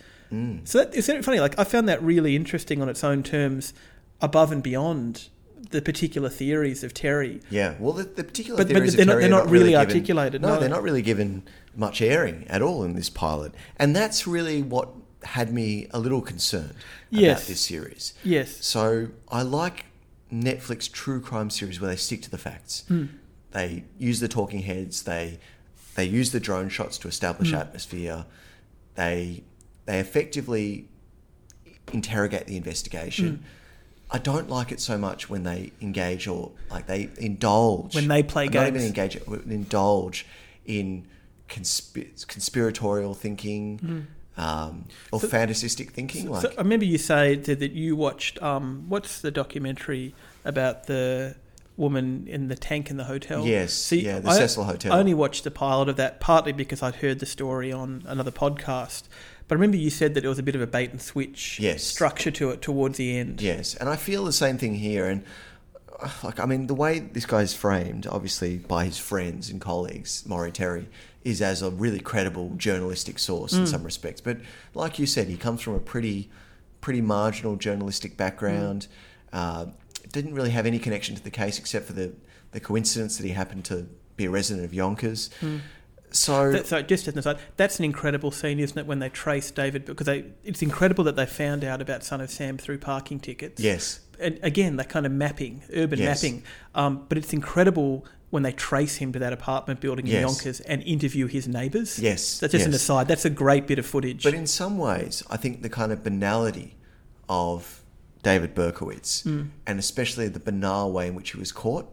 So 0.66 0.80
that, 0.80 0.94
isn't 0.94 1.16
it 1.16 1.24
funny? 1.24 1.40
Like 1.40 1.58
I 1.58 1.64
found 1.64 1.88
that 1.88 2.02
really 2.04 2.36
interesting 2.36 2.82
on 2.82 2.90
its 2.90 3.04
own 3.06 3.24
terms, 3.24 3.74
above 4.20 4.52
and 4.52 4.62
beyond 4.64 5.30
the 5.70 5.82
particular 5.82 6.30
theories 6.30 6.84
of 6.84 6.94
Terry. 6.94 7.40
Yeah, 7.50 7.76
well, 7.80 7.94
the, 7.94 8.04
the 8.04 8.24
particular 8.24 8.58
But- 8.58 8.68
but 8.68 8.74
theories 8.74 8.94
of 8.94 8.98
they're 8.98 9.06
not- 9.06 9.12
Terry 9.14 9.22
they're 9.22 9.30
not 9.30 9.50
really 9.50 9.72
given- 9.72 9.88
articulated, 9.88 10.42
No, 10.42 10.56
no. 10.56 10.60
they're 10.60 10.70
not 10.78 10.84
really 10.84 11.02
given 11.02 11.44
much 11.76 12.02
airing 12.02 12.46
at 12.50 12.62
all 12.62 12.84
in 12.84 12.96
this 12.96 13.10
pilot, 13.10 13.54
and 13.78 13.96
that's 13.96 14.28
really 14.28 14.62
what 14.62 14.90
had 15.26 15.52
me 15.54 15.88
a 15.92 16.00
little 16.00 16.22
concerned 16.22 16.74
Yes. 17.10 17.40
about 17.40 17.48
this 17.48 17.62
series. 17.62 18.14
Yes. 18.24 18.64
So 18.66 19.10
I 19.30 19.42
like 19.42 19.86
Netflix 20.32 20.92
true 20.92 21.20
crime 21.22 21.50
series 21.50 21.80
where 21.82 21.90
they 21.90 21.96
stick 21.98 22.22
to 22.24 22.30
the 22.32 22.38
facts. 22.38 22.84
Hmm. 22.88 23.06
They 23.52 23.84
use 23.98 24.20
the 24.20 24.28
talking 24.28 24.62
heads. 24.62 25.04
They 25.04 25.40
they 25.96 26.06
use 26.06 26.32
the 26.32 26.42
drone 26.42 26.68
shots 26.70 26.98
to 27.00 27.08
establish 27.08 27.50
Hmm. 27.52 27.56
atmosphere. 27.56 28.26
They 28.96 29.44
they 29.86 30.00
effectively 30.00 30.88
interrogate 31.94 32.48
the 32.48 32.58
investigation. 32.58 33.28
Hmm. 33.38 33.44
I 34.12 34.18
don't 34.20 34.50
like 34.50 34.72
it 34.72 34.80
so 34.80 34.98
much 34.98 35.30
when 35.30 35.44
they 35.44 35.72
engage 35.82 36.28
or 36.28 36.52
like 36.70 36.86
they 36.88 37.10
indulge 37.18 37.96
When 37.96 38.08
they 38.08 38.24
play 38.24 38.46
not 38.48 38.68
even 38.68 38.74
games. 38.74 38.86
engage 38.86 39.16
indulge 39.48 40.26
in 40.66 41.08
consp- 41.50 42.28
conspiratorial 42.28 43.14
thinking 43.16 44.08
um, 44.38 44.86
or. 45.12 45.20
So- 45.20 45.28
fantasistic 45.28 45.92
thinking. 45.92 46.30
like 46.30 46.42
So 46.42 46.52
I 46.58 46.62
remember 46.62 46.86
you 46.86 46.98
say 46.98 47.36
that, 47.36 47.72
you 47.72 47.96
watched 47.96 48.42
um, 48.42 48.86
what's 48.88 49.22
the 49.22 49.32
documentary 49.32 50.14
about 50.44 50.86
the 50.88 51.36
woman 51.78 52.26
in 52.28 52.48
the 52.48 52.56
tank 52.56 52.90
in 52.90 52.98
the 52.98 53.04
hotel? 53.06 53.46
Yes, 53.46 53.92
yeah, 53.92 54.20
the 54.20 54.30
I- 54.30 54.38
Cecil 54.38 54.64
Hotel. 54.64 54.94
I 54.94 55.00
only 55.00 55.14
watched 55.14 55.44
the 55.44 55.52
pilot 55.52 55.90
of 55.90 55.96
that 55.98 56.20
partly 56.20 56.52
because 56.54 56.82
I'd 56.82 56.96
heard 56.96 57.20
the 57.20 57.26
story 57.26 57.72
on 57.72 58.04
another 58.08 58.32
podcast. 58.32 59.04
But 59.48 59.56
I 59.56 59.58
remember 59.58 59.78
you 59.78 59.90
said 59.92 60.16
that 60.16 60.26
it 60.26 60.28
was 60.28 60.40
a 60.40 60.44
bit 60.44 60.56
of 60.56 60.62
a 60.62 60.68
bait 60.68 60.90
and 60.92 61.00
switch 61.02 61.60
Yes. 61.60 61.84
structure 61.84 62.32
to 62.32 62.50
it 62.50 62.62
towards 62.64 62.98
the 62.98 63.16
end. 63.18 63.42
Yes, 63.42 63.76
and 63.76 63.88
I 63.90 63.96
feel 63.96 64.26
the 64.26 64.34
same 64.34 64.58
thing 64.58 64.76
here. 64.76 65.06
And 65.06 65.24
like, 66.24 66.40
I 66.40 66.46
mean, 66.46 66.68
the 66.68 66.74
way 66.74 67.00
this 67.00 67.26
guy's 67.26 67.54
framed, 67.54 68.08
obviously 68.08 68.58
by 68.58 68.86
his 68.86 68.98
friends 68.98 69.50
and 69.50 69.62
colleagues, 69.62 70.24
Maury 70.26 70.52
Terry, 70.52 70.88
is 71.26 71.42
as 71.42 71.62
a 71.62 71.70
really 71.72 72.00
credible 72.00 72.52
journalistic 72.56 73.20
source 73.20 73.52
in 73.54 73.66
some 73.68 73.84
respects. 73.84 74.22
But 74.22 74.38
like 74.74 75.00
you 75.00 75.06
said, 75.08 75.28
he 75.28 75.36
comes 75.36 75.60
from 75.62 75.74
a 75.74 75.80
pretty, 75.80 76.30
pretty 76.80 77.02
marginal 77.02 77.58
journalistic 77.58 78.16
background. 78.16 78.88
Uh, 79.34 79.66
didn't 80.14 80.36
really 80.36 80.52
have 80.52 80.66
any 80.66 80.80
connection 80.80 81.16
to 81.16 81.24
the 81.24 81.32
case 81.32 81.60
except 81.60 81.88
for 81.88 81.94
the 81.94 82.14
the 82.52 82.60
coincidence 82.62 83.18
that 83.18 83.26
he 83.26 83.34
happened 83.34 83.66
to 83.66 83.86
be 84.16 84.24
a 84.26 84.30
resident 84.30 84.64
of 84.66 84.74
Yonkers. 84.74 85.30
So 86.12 86.52
That, 86.54 86.68
so 86.68 86.82
just 86.82 87.08
as 87.10 87.14
an 87.16 87.20
aside, 87.20 87.40
that's 87.58 87.80
an 87.80 87.86
incredible 87.86 88.32
scene, 88.32 88.60
isn't 88.60 88.78
it? 88.78 88.86
When 88.86 89.00
they 89.00 89.10
trace 89.10 89.52
David, 89.52 89.84
because 89.84 90.06
they, 90.06 90.24
it's 90.46 90.62
incredible 90.62 91.04
that 91.06 91.18
they 91.18 91.26
found 91.26 91.66
out 91.66 91.82
about 91.82 92.06
Son 92.06 92.22
of 92.22 92.30
Sam 92.30 92.58
through 92.58 92.78
parking 92.78 93.20
tickets. 93.20 93.62
yes, 93.62 94.00
and 94.20 94.40
again, 94.42 94.78
that 94.78 94.88
kind 94.88 95.06
of 95.06 95.12
mapping, 95.12 95.64
urban 95.76 96.00
Yes. 96.00 96.24
mapping. 96.24 96.44
Um, 96.74 97.06
but 97.10 97.18
it's 97.18 97.34
incredible 97.34 98.06
when 98.36 98.44
they 98.44 98.52
trace 98.52 98.98
him 98.98 99.12
to 99.14 99.20
that 99.20 99.34
apartment 99.34 99.80
building 99.80 100.06
in 100.06 100.12
Yes. 100.14 100.22
Yonkers 100.22 100.60
and 100.62 100.84
interview 100.84 101.26
his 101.26 101.48
neighbours. 101.48 101.98
Yes, 101.98 102.38
That's 102.40 102.52
just 102.52 102.68
an 102.68 102.74
aside. 102.74 103.08
That's 103.08 103.26
a 103.26 103.30
great 103.32 103.66
bit 103.66 103.80
of 103.80 103.86
footage. 103.86 104.24
But 104.24 104.34
in 104.36 104.46
some 104.46 104.78
ways, 104.78 105.24
I 105.30 105.38
think 105.38 105.62
the 105.64 105.70
kind 105.70 105.92
of 105.92 106.04
banality 106.04 106.76
of 107.30 107.82
David 108.24 108.54
Berkowitz, 108.54 109.24
Hmm. 109.24 109.44
and 109.66 109.80
especially 109.80 110.28
the 110.28 110.40
banal 110.40 110.92
way 110.92 111.08
in 111.08 111.16
which 111.16 111.32
he 111.32 111.38
was 111.40 111.52
caught, 111.52 111.88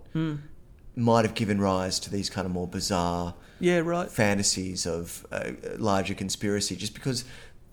might 0.96 1.24
have 1.24 1.34
given 1.34 1.60
rise 1.60 1.98
to 2.00 2.10
these 2.10 2.28
kind 2.28 2.44
of 2.46 2.52
more 2.52 2.66
bizarre 2.66 3.34
yeah, 3.60 3.78
right. 3.78 4.10
fantasies 4.10 4.86
of 4.86 5.26
a 5.30 5.54
larger 5.78 6.14
conspiracy, 6.14 6.76
just 6.76 6.92
because 6.94 7.24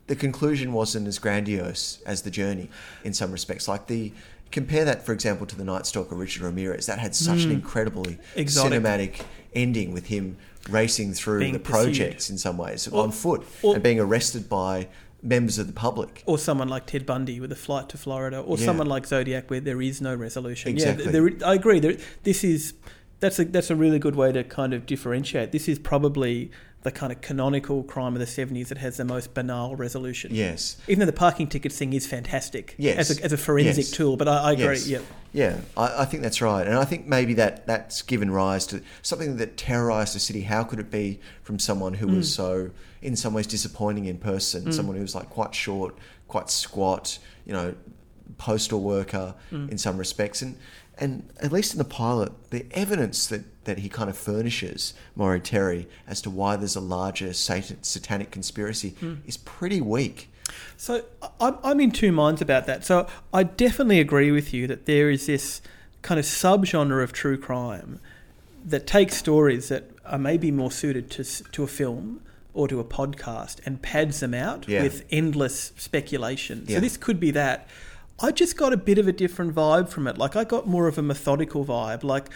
the 0.07 0.15
conclusion 0.15 0.73
wasn't 0.73 1.07
as 1.07 1.19
grandiose 1.19 2.01
as 2.05 2.21
the 2.23 2.31
journey 2.31 2.69
in 3.03 3.13
some 3.13 3.31
respects. 3.31 3.67
Like 3.67 3.87
the 3.87 4.11
compare 4.51 4.85
that, 4.85 5.05
for 5.05 5.13
example, 5.13 5.45
to 5.47 5.55
the 5.55 5.63
Night 5.63 5.85
Stalker 5.85 6.15
Richard 6.15 6.41
Ramirez. 6.43 6.85
That 6.87 6.99
had 6.99 7.15
such 7.15 7.43
an 7.43 7.51
incredibly 7.51 8.13
Hmm. 8.33 8.39
Exotic. 8.39 8.81
cinematic 8.83 9.21
ending 9.53 9.93
with 9.93 10.07
him 10.07 10.37
racing 10.69 11.13
through 11.13 11.39
Being 11.39 11.53
the 11.53 11.59
pursued. 11.59 11.95
projects 11.95 12.29
in 12.29 12.37
some 12.37 12.57
ways 12.57 12.87
Or- 12.87 13.03
on 13.03 13.11
foot 13.11 13.43
or- 13.61 13.73
and 13.75 13.83
being 13.83 13.99
arrested 13.99 14.47
by 14.49 14.87
members 15.21 15.57
of 15.57 15.67
the 15.67 15.73
public. 15.73 16.23
Or 16.25 16.37
someone 16.37 16.69
like 16.69 16.85
Ted 16.85 17.05
Bundy 17.05 17.39
with 17.39 17.51
a 17.51 17.55
flight 17.55 17.89
to 17.89 17.97
Florida, 17.97 18.39
or 18.39 18.57
Yeah. 18.57 18.65
someone 18.65 18.87
like 18.87 19.05
Zodiac 19.05 19.49
where 19.49 19.59
there 19.59 19.81
is 19.81 19.99
no 20.01 20.15
resolution. 20.15 20.71
Exactly. 20.71 21.05
Yeah, 21.05 21.11
there, 21.11 21.29
I 21.45 21.55
agree. 21.55 21.79
There, 21.79 21.97
this 22.23 22.43
is 22.43 22.73
that's 23.19 23.37
a 23.37 23.43
that's 23.45 23.69
a 23.69 23.75
really 23.75 23.99
good 23.99 24.15
way 24.15 24.31
to 24.31 24.43
kind 24.45 24.73
of 24.73 24.85
differentiate. 24.85 25.51
This 25.51 25.67
is 25.67 25.77
probably 25.77 26.51
the 26.83 26.91
kind 26.91 27.11
of 27.11 27.19
canonical 27.19 27.83
crime 27.83 28.13
of 28.13 28.19
the 28.19 28.25
seventies 28.25 28.69
that 28.69 28.77
has 28.77 28.95
the 28.97 29.03
most 29.03 29.33
banal 29.33 29.75
resolution. 29.75 30.33
Yes. 30.33 30.77
Even 30.87 30.99
though 30.99 31.05
the 31.05 31.11
parking 31.13 31.47
ticket 31.47 31.73
thing 31.73 31.91
is 31.91 32.07
fantastic 32.07 32.73
Yes. 32.77 33.09
as 33.09 33.19
a, 33.19 33.23
as 33.25 33.33
a 33.33 33.37
forensic 33.37 33.83
Yes. 33.85 33.91
tool, 33.91 34.15
but 34.15 34.27
I, 34.29 34.37
I 34.37 34.51
agree. 34.53 34.65
Yes. 34.65 34.87
Yeah. 34.87 34.99
Yeah, 35.31 35.57
I, 35.77 36.01
I 36.01 36.05
think 36.05 36.23
that's 36.23 36.41
right, 36.41 36.65
and 36.65 36.75
I 36.77 36.85
think 36.85 37.05
maybe 37.05 37.35
that 37.35 37.67
that's 37.67 38.01
given 38.01 38.31
rise 38.31 38.65
to 38.67 38.81
something 39.03 39.37
that 39.37 39.57
terrorized 39.57 40.15
the 40.15 40.19
city. 40.19 40.41
How 40.41 40.63
could 40.63 40.79
it 40.79 40.89
be 40.89 41.19
from 41.43 41.59
someone 41.59 41.93
who 41.95 42.07
Mm. 42.07 42.15
was 42.15 42.33
so, 42.33 42.71
in 43.03 43.15
some 43.15 43.33
ways, 43.35 43.45
disappointing 43.45 44.05
in 44.05 44.17
person? 44.17 44.71
Someone 44.71 44.95
who 44.95 45.03
was 45.03 45.13
like 45.13 45.29
quite 45.29 45.53
short, 45.53 45.95
quite 46.27 46.49
squat, 46.49 47.19
you 47.45 47.53
know, 47.53 47.75
postal 48.39 48.81
worker 48.81 49.35
Mm. 49.51 49.69
in 49.71 49.77
some 49.77 49.97
respects, 49.97 50.41
and 50.41 50.55
and 50.99 51.29
at 51.41 51.51
least 51.51 51.73
in 51.73 51.77
the 51.77 51.85
pilot, 51.85 52.31
the 52.51 52.65
evidence 52.71 53.25
that 53.27 53.43
that 53.65 53.79
he 53.79 53.89
kind 53.89 54.09
of 54.09 54.17
furnishes 54.17 54.93
Maury 55.15 55.39
Terry 55.39 55.87
as 56.07 56.21
to 56.23 56.29
why 56.29 56.55
there's 56.55 56.75
a 56.75 56.81
larger 56.81 57.33
satan, 57.33 57.83
satanic 57.83 58.31
conspiracy 58.31 58.95
Mm. 59.01 59.17
is 59.27 59.37
pretty 59.37 59.79
weak. 59.81 60.29
So 60.75 61.03
I'm, 61.39 61.57
I'm 61.63 61.79
in 61.79 61.91
two 61.91 62.11
minds 62.11 62.41
about 62.41 62.65
that. 62.65 62.83
So 62.83 63.05
I 63.31 63.43
definitely 63.43 63.99
agree 63.99 64.31
with 64.31 64.53
you 64.53 64.65
that 64.67 64.85
there 64.87 65.11
is 65.11 65.27
this 65.27 65.61
kind 66.01 66.19
of 66.19 66.25
subgenre 66.25 67.03
of 67.03 67.11
true 67.13 67.37
crime 67.37 67.99
that 68.65 68.87
takes 68.87 69.15
stories 69.17 69.69
that 69.69 69.83
are 70.05 70.17
maybe 70.17 70.49
more 70.51 70.71
suited 70.71 71.11
to 71.11 71.23
to 71.23 71.63
a 71.63 71.67
film 71.67 72.21
or 72.55 72.67
to 72.67 72.79
a 72.79 72.83
podcast 72.83 73.57
and 73.65 73.81
pads 73.81 74.19
them 74.21 74.33
out 74.33 74.67
Yeah. 74.67 74.81
with 74.81 75.05
endless 75.11 75.71
speculation. 75.77 76.65
Yeah. 76.67 76.77
So 76.77 76.81
this 76.81 76.97
could 76.97 77.19
be 77.19 77.31
that. 77.31 77.67
I 78.21 78.31
just 78.31 78.57
got 78.57 78.73
a 78.73 78.77
bit 78.77 78.97
of 78.97 79.07
a 79.07 79.13
different 79.13 79.55
vibe 79.55 79.89
from 79.89 80.07
it. 80.07 80.17
Like 80.17 80.35
I 80.35 80.43
got 80.43 80.67
more 80.67 80.87
of 80.87 80.97
a 80.97 81.01
methodical 81.01 81.65
vibe. 81.65 82.03
Like 82.03 82.29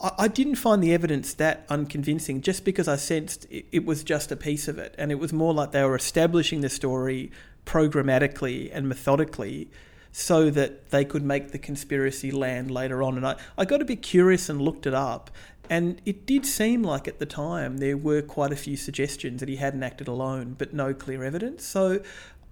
I, 0.00 0.28
didn't 0.28 0.56
find 0.56 0.82
the 0.82 0.92
evidence 0.92 1.34
that 1.34 1.64
unconvincing 1.68 2.40
just 2.40 2.64
because 2.64 2.86
I 2.86 2.96
sensed 2.96 3.46
it 3.50 3.84
was 3.84 4.04
just 4.04 4.30
a 4.30 4.36
piece 4.36 4.68
of 4.68 4.78
it, 4.78 4.94
and 4.96 5.10
it 5.10 5.16
was 5.16 5.32
more 5.32 5.52
like 5.52 5.72
they 5.72 5.82
were 5.82 5.96
establishing 5.96 6.60
the 6.60 6.68
story 6.68 7.32
programmatically 7.66 8.70
and 8.72 8.88
methodically 8.88 9.70
so 10.12 10.50
that 10.50 10.90
they 10.90 11.04
could 11.04 11.22
make 11.22 11.50
the 11.50 11.58
conspiracy 11.58 12.30
land 12.30 12.70
later 12.70 13.02
on. 13.02 13.16
And 13.16 13.26
I, 13.26 13.36
I 13.56 13.64
got 13.64 13.82
a 13.82 13.84
bit 13.84 14.02
curious 14.02 14.48
and 14.48 14.60
looked 14.62 14.86
it 14.86 14.94
up. 14.94 15.30
And 15.70 16.00
it 16.06 16.24
did 16.24 16.46
seem 16.46 16.82
like 16.82 17.06
at 17.06 17.18
the 17.18 17.26
time 17.26 17.76
there 17.76 17.96
were 17.96 18.22
quite 18.22 18.52
a 18.52 18.56
few 18.56 18.76
suggestions 18.76 19.40
that 19.40 19.50
he 19.50 19.56
hadn't 19.56 19.82
acted 19.82 20.08
alone, 20.08 20.54
but 20.56 20.72
no 20.72 20.94
clear 20.94 21.22
evidence. 21.22 21.64
So 21.64 22.00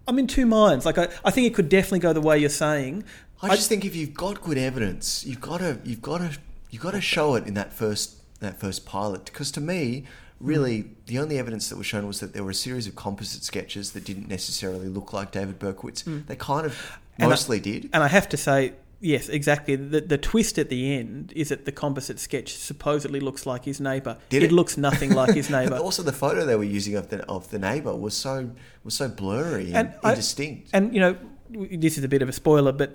I'm 0.09 0.19
in 0.19 0.27
two 0.27 0.47
minds. 0.47 0.87
Like 0.87 0.99
I, 0.99 1.09
I 1.25 1.31
think 1.31 1.47
it 1.47 1.55
could 1.55 1.69
definitely 1.69 1.99
go 2.01 2.12
the 2.12 2.21
way 2.21 2.38
you're 2.38 2.49
saying. 2.49 3.05
I 3.42 3.55
just 3.55 3.69
think 3.69 3.85
if 3.85 3.95
you've 3.95 4.14
got 4.14 4.40
good 4.42 4.59
evidence, 4.59 5.25
you've 5.27 5.40
got 5.40 5.59
to 5.59 5.79
you've 5.85 6.03
got 6.03 6.19
to 6.19 6.38
you've 6.71 6.83
got 6.83 6.92
to 6.92 7.01
show 7.01 7.35
it 7.35 7.47
in 7.47 7.55
that 7.55 7.73
first 7.73 8.16
that 8.40 8.59
first 8.61 8.87
pilot. 8.87 9.27
Because 9.27 9.51
to 9.53 9.61
me, 9.61 10.05
really, 10.40 10.90
the 11.07 11.19
only 11.19 11.38
evidence 11.38 11.69
that 11.69 11.77
was 11.77 11.87
shown 11.87 12.07
was 12.07 12.21
that 12.21 12.33
there 12.33 12.45
were 12.45 12.51
a 12.51 12.55
series 12.55 12.87
of 12.87 12.95
composite 12.97 13.42
sketches 13.42 13.92
that 13.92 14.05
didn't 14.05 14.29
necessarily 14.29 14.88
look 14.88 15.12
like 15.12 15.33
David 15.33 15.59
Berkowitz. 15.59 16.05
Hmm. 16.05 16.21
They 16.27 16.37
kind 16.37 16.66
of 16.66 16.99
And 17.19 17.27
I- 17.27 17.29
mostly 17.31 17.61
did. 17.61 17.90
And 17.92 18.03
I 18.03 18.09
have 18.09 18.29
to 18.31 18.37
say, 18.37 18.73
yes, 19.00 19.28
exactly. 19.28 19.76
The, 19.76 20.00
the 20.00 20.18
twist 20.18 20.59
at 20.59 20.68
the 20.68 20.94
end 20.98 21.32
is 21.37 21.48
that 21.50 21.64
the 21.64 21.72
composite 21.72 22.18
sketch 22.18 22.56
supposedly 22.56 23.20
looks 23.20 23.46
like 23.46 23.64
his 23.64 23.80
neighbour. 23.80 24.18
Did 24.28 24.42
it 24.42 24.46
it? 24.46 24.52
looks 24.52 24.76
nothing 24.76 25.12
like 25.12 25.35
his 25.35 25.50
neighbour. 25.56 25.76
also, 25.76 26.02
the 26.02 26.12
photo 26.12 26.44
they 26.46 26.56
were 26.56 26.64
using 26.64 26.96
of 26.96 27.09
the 27.11 27.24
of 27.26 27.50
the 27.50 27.59
neighbor 27.59 27.94
was 27.94 28.14
so 28.14 28.50
was 28.85 28.94
so 28.94 29.09
blurry 29.09 29.66
and, 29.72 29.88
And 29.88 29.94
I- 30.02 30.11
indistinct. 30.11 30.70
And 30.72 30.94
you 30.94 31.00
know, 31.00 31.16
this 31.50 31.98
is 31.98 32.04
a 32.04 32.09
bit 32.09 32.22
of 32.22 32.28
a 32.28 32.32
spoiler, 32.32 32.72
but 32.72 32.94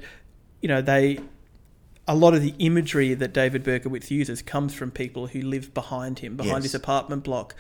you 0.62 0.68
know, 0.68 0.82
they 0.82 1.20
a 2.08 2.16
lot 2.16 2.34
of 2.34 2.42
the 2.42 2.54
imagery 2.60 3.14
that 3.14 3.32
David 3.32 3.64
Berkowitz 3.64 4.10
uses 4.12 4.42
comes 4.42 4.74
from 4.74 4.90
people 4.92 5.28
who 5.28 5.42
live 5.42 5.74
behind 5.74 6.20
him, 6.20 6.36
behind 6.36 6.56
Yes. 6.56 6.64
his 6.64 6.76
apartment 6.76 7.24
block. 7.24 7.56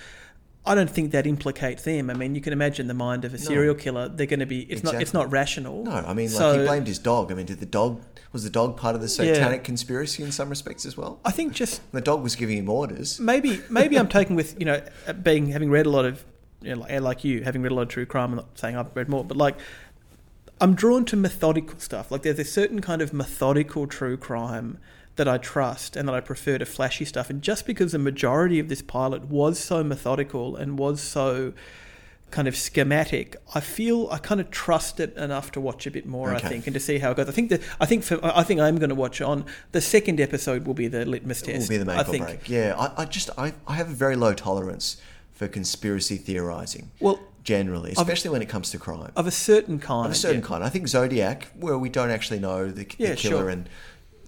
I 0.63 0.75
don't 0.75 0.89
think 0.89 1.11
that 1.11 1.25
implicates 1.25 1.83
them. 1.83 2.09
I 2.11 2.13
mean, 2.13 2.35
you 2.35 2.41
can 2.41 2.53
imagine 2.53 2.85
the 2.87 2.93
mind 2.93 3.25
of 3.25 3.33
a 3.33 3.37
serial 3.39 3.73
killer. 3.73 4.07
They're 4.07 4.27
going 4.27 4.41
to 4.41 4.45
be. 4.45 4.61
It's 4.61 4.83
not. 4.83 4.95
It's 5.01 5.13
not 5.13 5.31
rational. 5.31 5.83
no, 5.83 5.91
I 5.91 6.13
mean, 6.13 6.27
like 6.27 6.37
So- 6.37 6.59
he 6.59 6.65
blamed 6.65 6.87
his 6.87 6.99
dog. 6.99 7.31
I 7.31 7.35
mean, 7.35 7.47
did 7.47 7.59
the 7.59 7.65
dog 7.65 8.01
was 8.31 8.43
the 8.43 8.49
dog 8.49 8.77
part 8.77 8.95
of 8.95 9.01
the 9.01 9.09
satanic 9.09 9.63
conspiracy 9.63 10.23
in 10.23 10.31
some 10.31 10.49
respects 10.49 10.85
as 10.85 10.95
well? 10.95 11.19
I 11.25 11.31
think 11.31 11.53
just 11.53 11.81
The 11.91 11.99
dog 12.01 12.21
was 12.23 12.35
giving 12.35 12.57
him 12.57 12.69
orders. 12.69 13.19
maybe 13.19 13.61
maybe 13.69 13.97
I'm 13.97 14.07
taking 14.19 14.35
with 14.35 14.57
you 14.59 14.65
know 14.65 14.81
being 15.23 15.47
having 15.47 15.69
read 15.71 15.85
a 15.85 15.89
lot 15.89 16.05
of 16.05 16.23
you 16.61 16.75
know, 16.75 16.81
like, 16.81 17.01
like 17.01 17.23
you 17.23 17.43
having 17.43 17.63
read 17.63 17.71
a 17.71 17.75
lot 17.75 17.81
of 17.83 17.87
true 17.89 18.05
crime. 18.05 18.29
I'm 18.31 18.35
not 18.37 18.57
saying 18.57 18.77
I've 18.77 18.95
read 18.95 19.09
more, 19.09 19.23
but 19.25 19.35
like 19.37 19.57
I'm 20.61 20.75
drawn 20.75 21.05
to 21.05 21.15
methodical 21.15 21.79
stuff. 21.79 22.11
Like 22.11 22.21
there's 22.21 22.37
a 22.39 22.45
certain 22.45 22.81
kind 22.81 23.01
of 23.01 23.13
methodical 23.13 23.87
true 23.87 24.15
crime 24.15 24.77
that 25.15 25.27
I 25.27 25.37
trust 25.37 25.95
and 25.95 26.07
that 26.07 26.15
I 26.15 26.19
prefer 26.19 26.57
to 26.57 26.65
flashy 26.65 27.05
stuff. 27.05 27.29
And 27.29 27.41
just 27.41 27.65
because 27.65 27.91
the 27.91 27.99
majority 27.99 28.59
of 28.59 28.69
this 28.69 28.81
pilot 28.81 29.25
was 29.25 29.59
so 29.59 29.83
methodical 29.83 30.55
and 30.55 30.79
was 30.79 31.01
so 31.01 31.53
kind 32.31 32.47
of 32.47 32.55
schematic, 32.55 33.35
I 33.53 33.59
feel 33.59 34.07
I 34.09 34.17
kind 34.17 34.39
of 34.39 34.49
trust 34.49 34.99
it 34.99 35.15
enough 35.17 35.51
to 35.51 35.61
watch 35.61 35.85
a 35.85 35.91
bit 35.91 36.05
more. 36.05 36.33
Okay. 36.33 36.45
I 36.45 36.49
think 36.49 36.67
and 36.67 36.73
to 36.73 36.79
see 36.79 36.97
how 36.97 37.11
it 37.11 37.17
goes. 37.17 37.27
I 37.27 37.33
think 37.33 37.49
that 37.49 37.61
I 37.79 37.85
think 37.85 38.03
for 38.03 38.19
I 38.23 38.43
think 38.43 38.61
I'm 38.61 38.77
going 38.77 38.89
to 38.89 38.95
watch 38.95 39.21
on 39.21 39.45
the 39.73 39.81
second 39.81 40.19
episode 40.19 40.65
will 40.65 40.73
be 40.73 40.87
the 40.87 41.05
litmus 41.05 41.41
It 41.43 41.53
test. 41.53 41.69
will 41.69 41.73
be 41.75 41.77
the 41.77 41.85
make 41.85 41.97
I 41.97 42.01
or 42.01 42.05
think. 42.05 42.25
break. 42.25 42.49
Yeah, 42.49 42.75
I, 42.77 43.03
I 43.03 43.05
just 43.05 43.29
I, 43.37 43.53
I 43.67 43.75
have 43.75 43.89
a 43.89 43.93
very 43.93 44.15
low 44.15 44.33
tolerance 44.33 44.97
for 45.33 45.47
conspiracy 45.47 46.17
theorizing. 46.17 46.91
Well, 46.99 47.19
generally, 47.43 47.91
especially 47.91 48.29
when 48.29 48.41
it 48.41 48.49
comes 48.49 48.71
to 48.71 48.79
crime. 48.79 49.11
of 49.15 49.27
a 49.27 49.31
certain 49.31 49.79
kind. 49.79 50.05
Of 50.05 50.11
a 50.13 50.15
certain 50.15 50.41
yeah. 50.41 50.47
kind. 50.47 50.63
I 50.63 50.69
think 50.69 50.87
Zodiac, 50.87 51.47
where 51.59 51.77
we 51.77 51.89
don't 51.89 52.11
actually 52.11 52.39
know 52.39 52.67
the, 52.67 52.83
the 52.83 52.85
killer, 52.85 53.15
sure. 53.17 53.49
and 53.49 53.67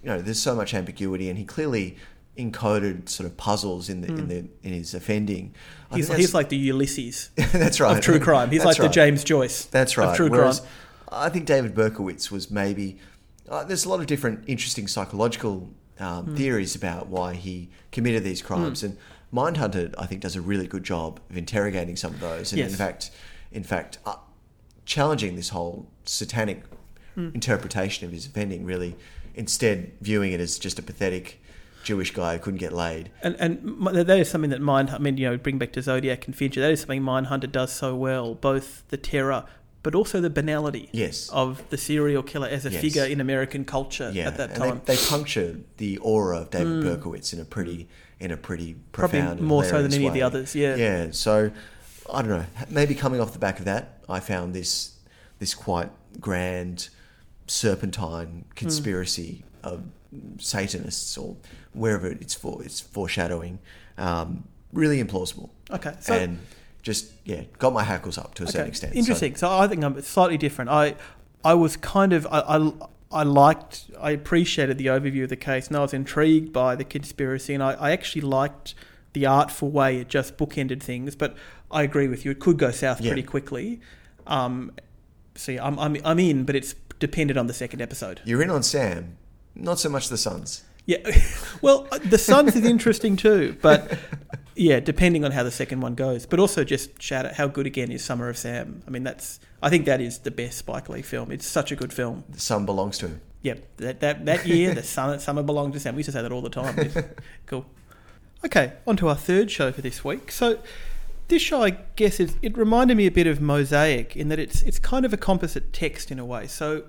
you 0.04 0.10
know, 0.10 0.22
there's 0.22 0.40
so 0.40 0.56
much 0.56 0.74
ambiguity, 0.74 1.30
and 1.30 1.38
he 1.38 1.46
clearly 1.46 1.98
encoded 2.38 3.08
sort 3.10 3.30
of 3.30 3.38
puzzles 3.38 3.90
in 3.90 4.02
the 4.02 4.08
in 4.08 4.28
the 4.28 4.38
in 4.64 4.74
his 4.74 4.94
offending. 4.94 5.54
I 5.90 5.94
Hmm. 5.94 5.96
He's, 5.98 6.14
he's 6.16 6.34
like 6.34 6.50
the 6.50 6.58
Ulysses 6.58 7.30
that's 7.36 7.80
right 7.80 7.98
of 7.98 8.04
true 8.04 8.20
crime. 8.20 8.50
He's 8.50 8.64
That's 8.64 8.78
like 8.78 8.84
right. 8.84 8.88
the 8.88 8.94
James 8.94 9.24
Joyce. 9.24 9.66
That's 9.66 9.98
right. 9.98 10.10
Of 10.10 10.16
true 10.18 10.30
Whereas 10.30 10.60
crime. 10.62 10.70
I 11.12 11.30
think 11.30 11.46
David 11.46 11.76
Berkowitz 11.76 12.32
was 12.32 12.50
maybe. 12.52 12.98
Uh, 13.48 13.64
there's 13.64 13.86
a 13.86 13.90
lot 13.90 14.00
of 14.00 14.08
different 14.08 14.44
interesting 14.48 14.88
psychological 14.88 15.70
um, 16.00 16.26
Hmm. 16.26 16.36
theories 16.36 16.76
about 16.76 17.08
why 17.08 17.36
he 17.36 17.70
committed 17.92 18.24
these 18.24 18.42
crimes, 18.42 18.82
and 18.84 18.98
Mindhunter 19.32 19.94
I 19.98 20.06
think 20.08 20.22
does 20.22 20.36
a 20.36 20.42
really 20.42 20.66
good 20.68 20.84
job 20.84 21.20
of 21.30 21.38
interrogating 21.38 21.96
some 21.96 22.14
of 22.16 22.20
those, 22.20 22.52
and 22.52 22.60
Yes. 22.60 22.72
in 22.72 22.78
fact, 22.78 23.12
in 23.52 23.64
fact, 23.64 24.00
uh, 24.06 24.16
challenging 24.86 25.36
this 25.36 25.50
whole 25.50 25.88
satanic 26.06 26.64
Hmm. 27.16 27.30
interpretation 27.36 28.08
of 28.08 28.12
his 28.12 28.26
offending. 28.26 28.66
Really, 28.66 28.96
instead 29.36 29.92
viewing 30.02 30.32
it 30.32 30.40
as 30.40 30.60
just 30.60 30.80
a 30.80 30.82
pathetic 30.82 31.42
Jewish 31.84 32.12
guy 32.12 32.34
who 32.34 32.40
couldn't 32.40 32.60
get 32.60 32.74
laid. 32.74 33.12
And 33.22 33.36
and 33.40 33.86
that 33.94 34.18
is 34.18 34.30
something 34.30 34.50
that 34.52 34.62
Mind. 34.62 34.90
I 34.90 34.98
mean, 34.98 35.18
you 35.18 35.30
know, 35.30 35.38
bring 35.38 35.58
back 35.58 35.74
to 35.74 35.82
Zodiac 35.82 36.26
and 36.26 36.36
Fincher. 36.36 36.62
That 36.62 36.72
is 36.72 36.82
something 36.82 37.02
Mindhunter 37.02 37.52
does 37.52 37.72
so 37.72 37.96
well. 37.96 38.34
Both 38.36 38.84
the 38.90 38.98
terror, 38.98 39.46
but 39.84 39.94
also 39.94 40.22
the 40.22 40.30
banality. 40.30 40.90
Yes. 40.92 41.30
Of 41.30 41.70
the 41.70 41.78
serial 41.78 42.24
killer 42.24 42.48
as 42.48 42.66
a 42.66 42.72
Yes. 42.72 42.82
figure 42.82 43.06
in 43.06 43.20
American 43.20 43.66
culture 43.66 44.12
Yeah, 44.14 44.28
at 44.28 44.38
that 44.38 44.52
and 44.52 44.60
time. 44.60 44.82
They, 44.86 44.96
they 44.96 45.06
puncture 45.06 45.60
the 45.78 45.98
aura 45.98 46.40
of 46.42 46.50
David 46.50 46.68
mm. 46.68 46.84
Berkowitz 46.84 47.34
in 47.34 47.40
a 47.40 47.46
pretty 47.46 47.88
in 48.20 48.32
a 48.32 48.38
pretty 48.38 48.76
Probably 48.94 49.20
profound, 49.20 49.42
more 49.42 49.66
so 49.66 49.84
than 49.84 49.94
any 49.94 50.08
of 50.08 50.14
the 50.14 50.22
others, 50.22 50.56
yeah. 50.56 50.76
yeah. 50.76 51.08
So 51.12 51.52
I 52.12 52.22
don't 52.22 52.32
know. 52.32 52.46
Maybe 52.70 52.96
coming 52.96 53.20
off 53.20 53.34
the 53.34 53.40
back 53.40 53.60
of 53.60 53.66
that, 53.66 54.00
I 54.08 54.22
found 54.22 54.54
this 54.54 54.98
this 55.40 55.54
quite 55.54 55.90
grand 56.22 56.90
serpentine 57.48 58.46
conspiracy 58.56 59.44
of 59.64 59.84
Satanists 60.38 61.18
or 61.18 61.36
wherever 61.74 62.08
it's 62.08 62.34
for 62.34 62.64
it's 62.64 62.80
foreshadowing. 62.80 63.60
Um, 63.98 64.46
really 64.72 65.04
implausible. 65.04 65.50
Okay, 65.72 65.94
so- 66.00 66.14
and 66.14 66.40
just 66.82 67.12
yeah, 67.24 67.44
got 67.60 67.74
my 67.74 67.84
hackles 67.84 68.18
up 68.18 68.36
to 68.36 68.44
a 68.44 68.48
certain 68.48 68.68
extent. 68.68 68.96
Interesting. 68.96 69.36
So, 69.36 69.50
I 69.50 69.68
think 69.68 69.84
I'm 69.84 70.02
slightly 70.02 70.38
different. 70.38 70.70
I 70.70 70.96
I 71.44 71.54
was 71.54 71.78
kind 71.78 72.14
of 72.14 72.28
I, 72.28 72.40
I 72.42 72.72
I 73.12 73.24
liked 73.24 73.86
I 74.00 74.12
appreciated 74.12 74.78
the 74.78 74.88
overview 74.88 75.24
of 75.24 75.30
the 75.30 75.36
case, 75.38 75.68
and 75.68 75.78
I 75.78 75.82
was 75.82 75.94
intrigued 75.94 76.52
by 76.52 76.76
the 76.76 76.84
conspiracy, 76.84 77.54
and 77.54 77.64
I, 77.64 77.74
I 77.74 77.92
actually 77.92 78.22
liked 78.22 78.76
the 79.14 79.26
artful 79.26 79.70
way 79.70 80.00
it 80.00 80.10
just 80.10 80.38
bookended 80.38 80.82
things. 80.84 81.16
But 81.16 81.36
I 81.72 81.84
agree 81.84 82.08
with 82.08 82.26
you; 82.26 82.32
it 82.32 82.40
could 82.40 82.58
go 82.58 82.72
south 82.72 83.00
Yeah. 83.02 83.12
pretty 83.12 83.24
quickly. 83.24 83.80
Um, 84.28 84.72
see, 85.36 85.58
I'm 85.58 85.80
I'm 85.80 85.98
I'm 86.04 86.20
in, 86.20 86.44
but 86.44 86.56
it's 86.56 86.74
dependent 87.04 87.38
on 87.38 87.48
the 87.48 87.54
second 87.54 87.82
episode. 87.82 88.22
You're 88.24 88.42
in 88.42 88.50
on 88.50 88.64
Sam, 88.64 89.18
not 89.56 89.78
so 89.78 89.90
much 89.90 90.08
the 90.08 90.18
Sons. 90.18 90.64
Yeah. 90.86 91.00
well, 91.62 91.86
uh, 91.92 92.00
the 92.00 92.18
Sons 92.18 92.56
is 92.56 92.64
interesting 92.64 93.18
too, 93.18 93.58
but 93.62 94.00
yeah, 94.56 94.80
depending 94.80 95.26
on 95.26 95.32
how 95.32 95.44
the 95.44 95.52
second 95.52 95.82
one 95.82 95.96
goes. 95.96 96.26
But 96.26 96.40
also 96.40 96.64
just 96.64 97.02
shout 97.02 97.26
out 97.26 97.34
how 97.34 97.48
good 97.48 97.68
again 97.68 97.92
is 97.92 98.06
Summer 98.06 98.30
of 98.30 98.38
Sam. 98.38 98.84
I 98.88 98.90
mean, 98.90 99.04
that's 99.04 99.42
I 99.62 99.70
think 99.70 99.86
that 99.86 100.00
is 100.00 100.20
the 100.20 100.32
best 100.32 100.60
Spike 100.60 100.88
Lee 100.88 101.02
film. 101.02 101.30
It's 101.30 101.46
such 101.46 101.74
a 101.74 101.76
good 101.76 101.92
film. 101.92 102.24
The 102.30 102.40
son 102.40 102.66
belongs 102.66 102.98
to 103.00 103.08
him. 103.08 103.22
Yep. 103.42 103.78
That 103.78 104.00
that, 104.00 104.26
that 104.26 104.48
year, 104.48 104.74
the 104.74 104.82
sun, 104.82 105.20
summer 105.28 105.44
belonged 105.44 105.74
to 105.74 105.82
Sam. 105.82 105.96
We 105.96 106.00
used 106.00 106.08
to 106.08 106.14
say 106.14 106.22
that 106.22 106.32
all 106.32 106.42
the 106.42 106.50
time. 106.50 106.90
Cool. 107.48 107.66
Okay, 108.46 108.74
on 108.88 108.96
to 108.98 109.10
our 109.10 109.16
third 109.16 109.52
show 109.52 109.74
for 109.74 109.82
this 109.82 110.06
week. 110.06 110.32
So. 110.32 110.60
This 111.28 111.42
show, 111.42 111.64
I 111.64 111.72
guess, 111.96 112.20
is, 112.20 112.36
it 112.42 112.58
reminded 112.58 112.98
me 112.98 113.06
a 113.08 113.12
bit 113.12 113.28
of 113.28 113.40
Mosaic 113.42 114.16
in 114.16 114.30
that 114.30 114.40
it's 114.40 114.62
it's 114.64 114.80
kind 114.80 115.06
of 115.06 115.14
a 115.14 115.18
composite 115.18 115.74
text 115.74 116.12
in 116.12 116.20
a 116.20 116.26
way. 116.26 116.48
So, 116.48 116.84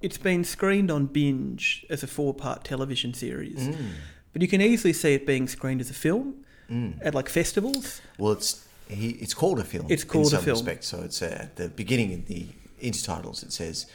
it's 0.00 0.18
been 0.18 0.44
screened 0.44 0.90
on 0.90 1.06
binge 1.06 1.86
as 1.88 2.02
a 2.02 2.06
four 2.06 2.34
part 2.34 2.64
television 2.64 3.14
series, 3.14 3.58
Mm. 3.68 3.90
but 4.32 4.42
you 4.42 4.48
can 4.48 4.60
easily 4.60 4.92
see 4.92 5.14
it 5.14 5.26
being 5.26 5.46
screened 5.48 5.80
as 5.80 5.90
a 5.90 5.94
film 5.94 6.44
Mm. 6.70 6.98
at 7.02 7.14
like 7.14 7.28
festivals. 7.28 8.00
Well, 8.18 8.32
it's 8.32 8.66
he. 8.88 9.10
It's 9.10 9.34
called 9.34 9.58
a 9.58 9.64
film. 9.64 9.86
It's 9.88 10.04
called 10.04 10.26
in 10.28 10.34
a 10.34 10.36
some 10.36 10.44
film. 10.44 10.56
Respects. 10.58 10.86
So 10.88 11.00
it's 11.02 11.22
uh, 11.22 11.38
at 11.40 11.56
the 11.56 11.68
beginning 11.68 12.12
in 12.12 12.24
the 12.26 12.46
intertitles. 12.80 13.42
It 13.42 13.52
says, 13.52 13.86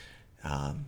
um, 0.43 0.85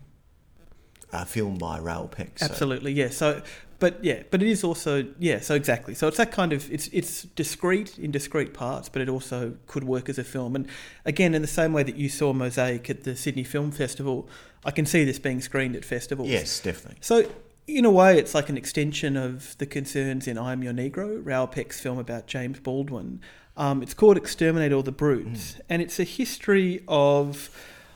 "A 1.13 1.25
film 1.25 1.57
by 1.57 1.79
Raoul 1.79 2.07
Peck." 2.07 2.39
So, 2.39 2.45
Absolutely, 2.45 2.93
yeah. 2.93 3.09
So, 3.09 3.41
but 3.79 4.03
yeah, 4.03 4.23
but 4.29 4.41
it 4.41 4.47
is 4.47 4.63
also 4.63 5.07
yeah. 5.17 5.39
So 5.39 5.55
exactly. 5.55 5.95
So 5.95 6.07
it's 6.07 6.17
that 6.17 6.31
kind 6.31 6.53
of 6.53 6.71
it's 6.71 6.87
it's 6.87 7.23
discrete 7.23 7.97
in 7.97 8.11
discrete 8.11 8.53
parts, 8.53 8.89
but 8.89 9.01
it 9.01 9.09
also 9.09 9.55
could 9.67 9.83
work 9.83 10.09
as 10.09 10.17
a 10.17 10.23
film. 10.23 10.55
And 10.55 10.67
again, 11.05 11.33
in 11.33 11.41
the 11.41 11.47
same 11.47 11.73
way 11.73 11.83
that 11.83 11.95
you 11.95 12.09
saw 12.09 12.33
Mosaic 12.33 12.89
at 12.89 13.03
the 13.03 13.15
Sydney 13.15 13.43
Film 13.43 13.71
Festival, 13.71 14.29
I 14.65 14.71
can 14.71 14.85
see 14.85 15.03
this 15.05 15.19
being 15.19 15.41
screened 15.41 15.75
at 15.75 15.85
festivals. 15.85 16.29
Yes, 16.29 16.59
definitely. 16.59 16.97
So 17.01 17.29
in 17.67 17.85
a 17.85 17.91
way, 17.91 18.17
it's 18.17 18.33
like 18.33 18.49
an 18.49 18.57
extension 18.57 19.15
of 19.15 19.57
the 19.59 19.65
concerns 19.65 20.27
in 20.27 20.37
I 20.37 20.51
Am 20.51 20.63
Your 20.63 20.73
Negro, 20.73 21.21
Raoul 21.23 21.47
Peck's 21.47 21.79
film 21.79 21.99
about 21.99 22.27
James 22.27 22.59
Baldwin. 22.59 23.21
Um, 23.55 23.83
it's 23.83 23.93
called 23.93 24.17
Exterminate 24.17 24.71
All 24.71 24.83
the 24.83 24.91
Brutes, 24.91 25.57
and 25.69 25.81
it's 25.81 25.99
a 25.99 26.03
history 26.03 26.83
of 26.87 27.49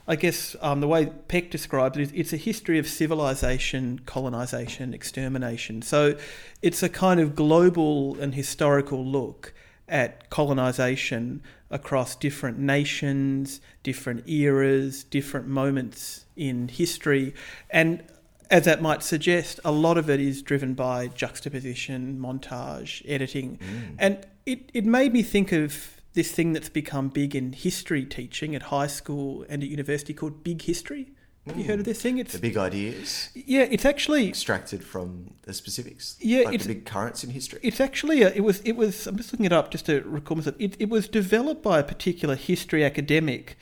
I 0.06 0.16
guess 0.16 0.54
um, 0.60 0.80
the 0.80 0.88
way 0.88 1.06
Peck 1.06 1.50
describes 1.50 1.96
it 1.96 2.02
is 2.02 2.12
it's 2.12 2.32
a 2.32 2.36
history 2.36 2.78
of 2.78 2.86
civilization, 2.86 4.00
colonization, 4.04 4.92
extermination. 4.92 5.80
So 5.82 6.16
it's 6.60 6.82
a 6.82 6.88
kind 6.88 7.20
of 7.20 7.34
global 7.34 8.18
and 8.20 8.34
historical 8.34 9.04
look 9.04 9.54
at 9.88 10.30
colonization 10.30 11.42
across 11.70 12.14
different 12.16 12.58
nations, 12.58 13.60
different 13.82 14.28
eras, 14.28 15.04
different 15.04 15.46
moments 15.46 16.26
in 16.36 16.68
history. 16.68 17.34
And 17.70 18.02
as 18.50 18.64
that 18.64 18.82
might 18.82 19.02
suggest, 19.02 19.58
a 19.64 19.72
lot 19.72 19.96
of 19.96 20.10
it 20.10 20.20
is 20.20 20.42
driven 20.42 20.74
by 20.74 21.08
juxtaposition, 21.08 22.18
montage, 22.18 23.02
editing. 23.06 23.58
Mm. 23.58 23.96
And 23.98 24.26
it, 24.46 24.70
it 24.74 24.84
made 24.84 25.12
me 25.12 25.22
think 25.22 25.52
of 25.52 25.93
this 26.14 26.32
thing 26.32 26.52
that's 26.52 26.68
become 26.68 27.08
big 27.08 27.34
in 27.36 27.52
history 27.52 28.04
teaching 28.04 28.54
at 28.54 28.62
high 28.64 28.86
school 28.86 29.44
and 29.48 29.62
at 29.62 29.68
university 29.68 30.14
called 30.14 30.42
big 30.42 30.62
history. 30.62 31.12
Have 31.46 31.58
you 31.58 31.64
heard 31.64 31.80
of 31.80 31.84
this 31.84 32.00
thing? 32.00 32.16
It's 32.16 32.32
The 32.32 32.38
big 32.38 32.56
ideas 32.56 33.28
yeah, 33.34 33.66
it's 33.70 33.84
actually 33.84 34.26
extracted 34.28 34.82
from 34.82 35.34
the 35.42 35.52
specifics. 35.52 36.16
Yeah, 36.20 36.44
like 36.44 36.54
it's- 36.54 36.66
the 36.66 36.74
big 36.74 36.86
currents 36.86 37.22
in 37.22 37.30
history. 37.30 37.60
It's 37.62 37.80
actually 37.80 38.22
a, 38.22 38.30
it 38.32 38.40
was 38.40 38.60
it 38.60 38.72
was 38.76 39.06
I'm 39.06 39.16
just 39.16 39.30
looking 39.32 39.44
it 39.44 39.52
up 39.52 39.70
just 39.70 39.84
to 39.86 40.00
recall 40.06 40.36
myself. 40.38 40.56
It, 40.58 40.76
it 40.78 40.88
was 40.88 41.06
developed 41.06 41.62
by 41.62 41.80
a 41.80 41.84
particular 41.84 42.34
history 42.34 42.82
academic. 42.82 43.58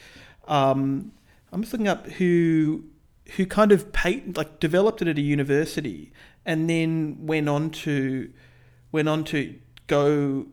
Um, 0.47 1.11
I'm 1.53 1.63
just 1.63 1.73
looking 1.73 1.89
up 1.89 2.07
who 2.07 2.85
who 3.37 3.47
kind 3.47 3.73
of 3.73 3.93
patent 3.93 4.37
like 4.37 4.61
developed 4.61 5.03
it 5.03 5.09
at 5.09 5.19
a 5.19 5.21
university 5.23 6.13
and 6.45 6.71
then 6.71 7.17
went 7.27 7.49
on 7.49 7.71
to 7.71 8.33
went 8.93 9.09
on 9.09 9.25
to 9.25 9.59
go 9.89 10.47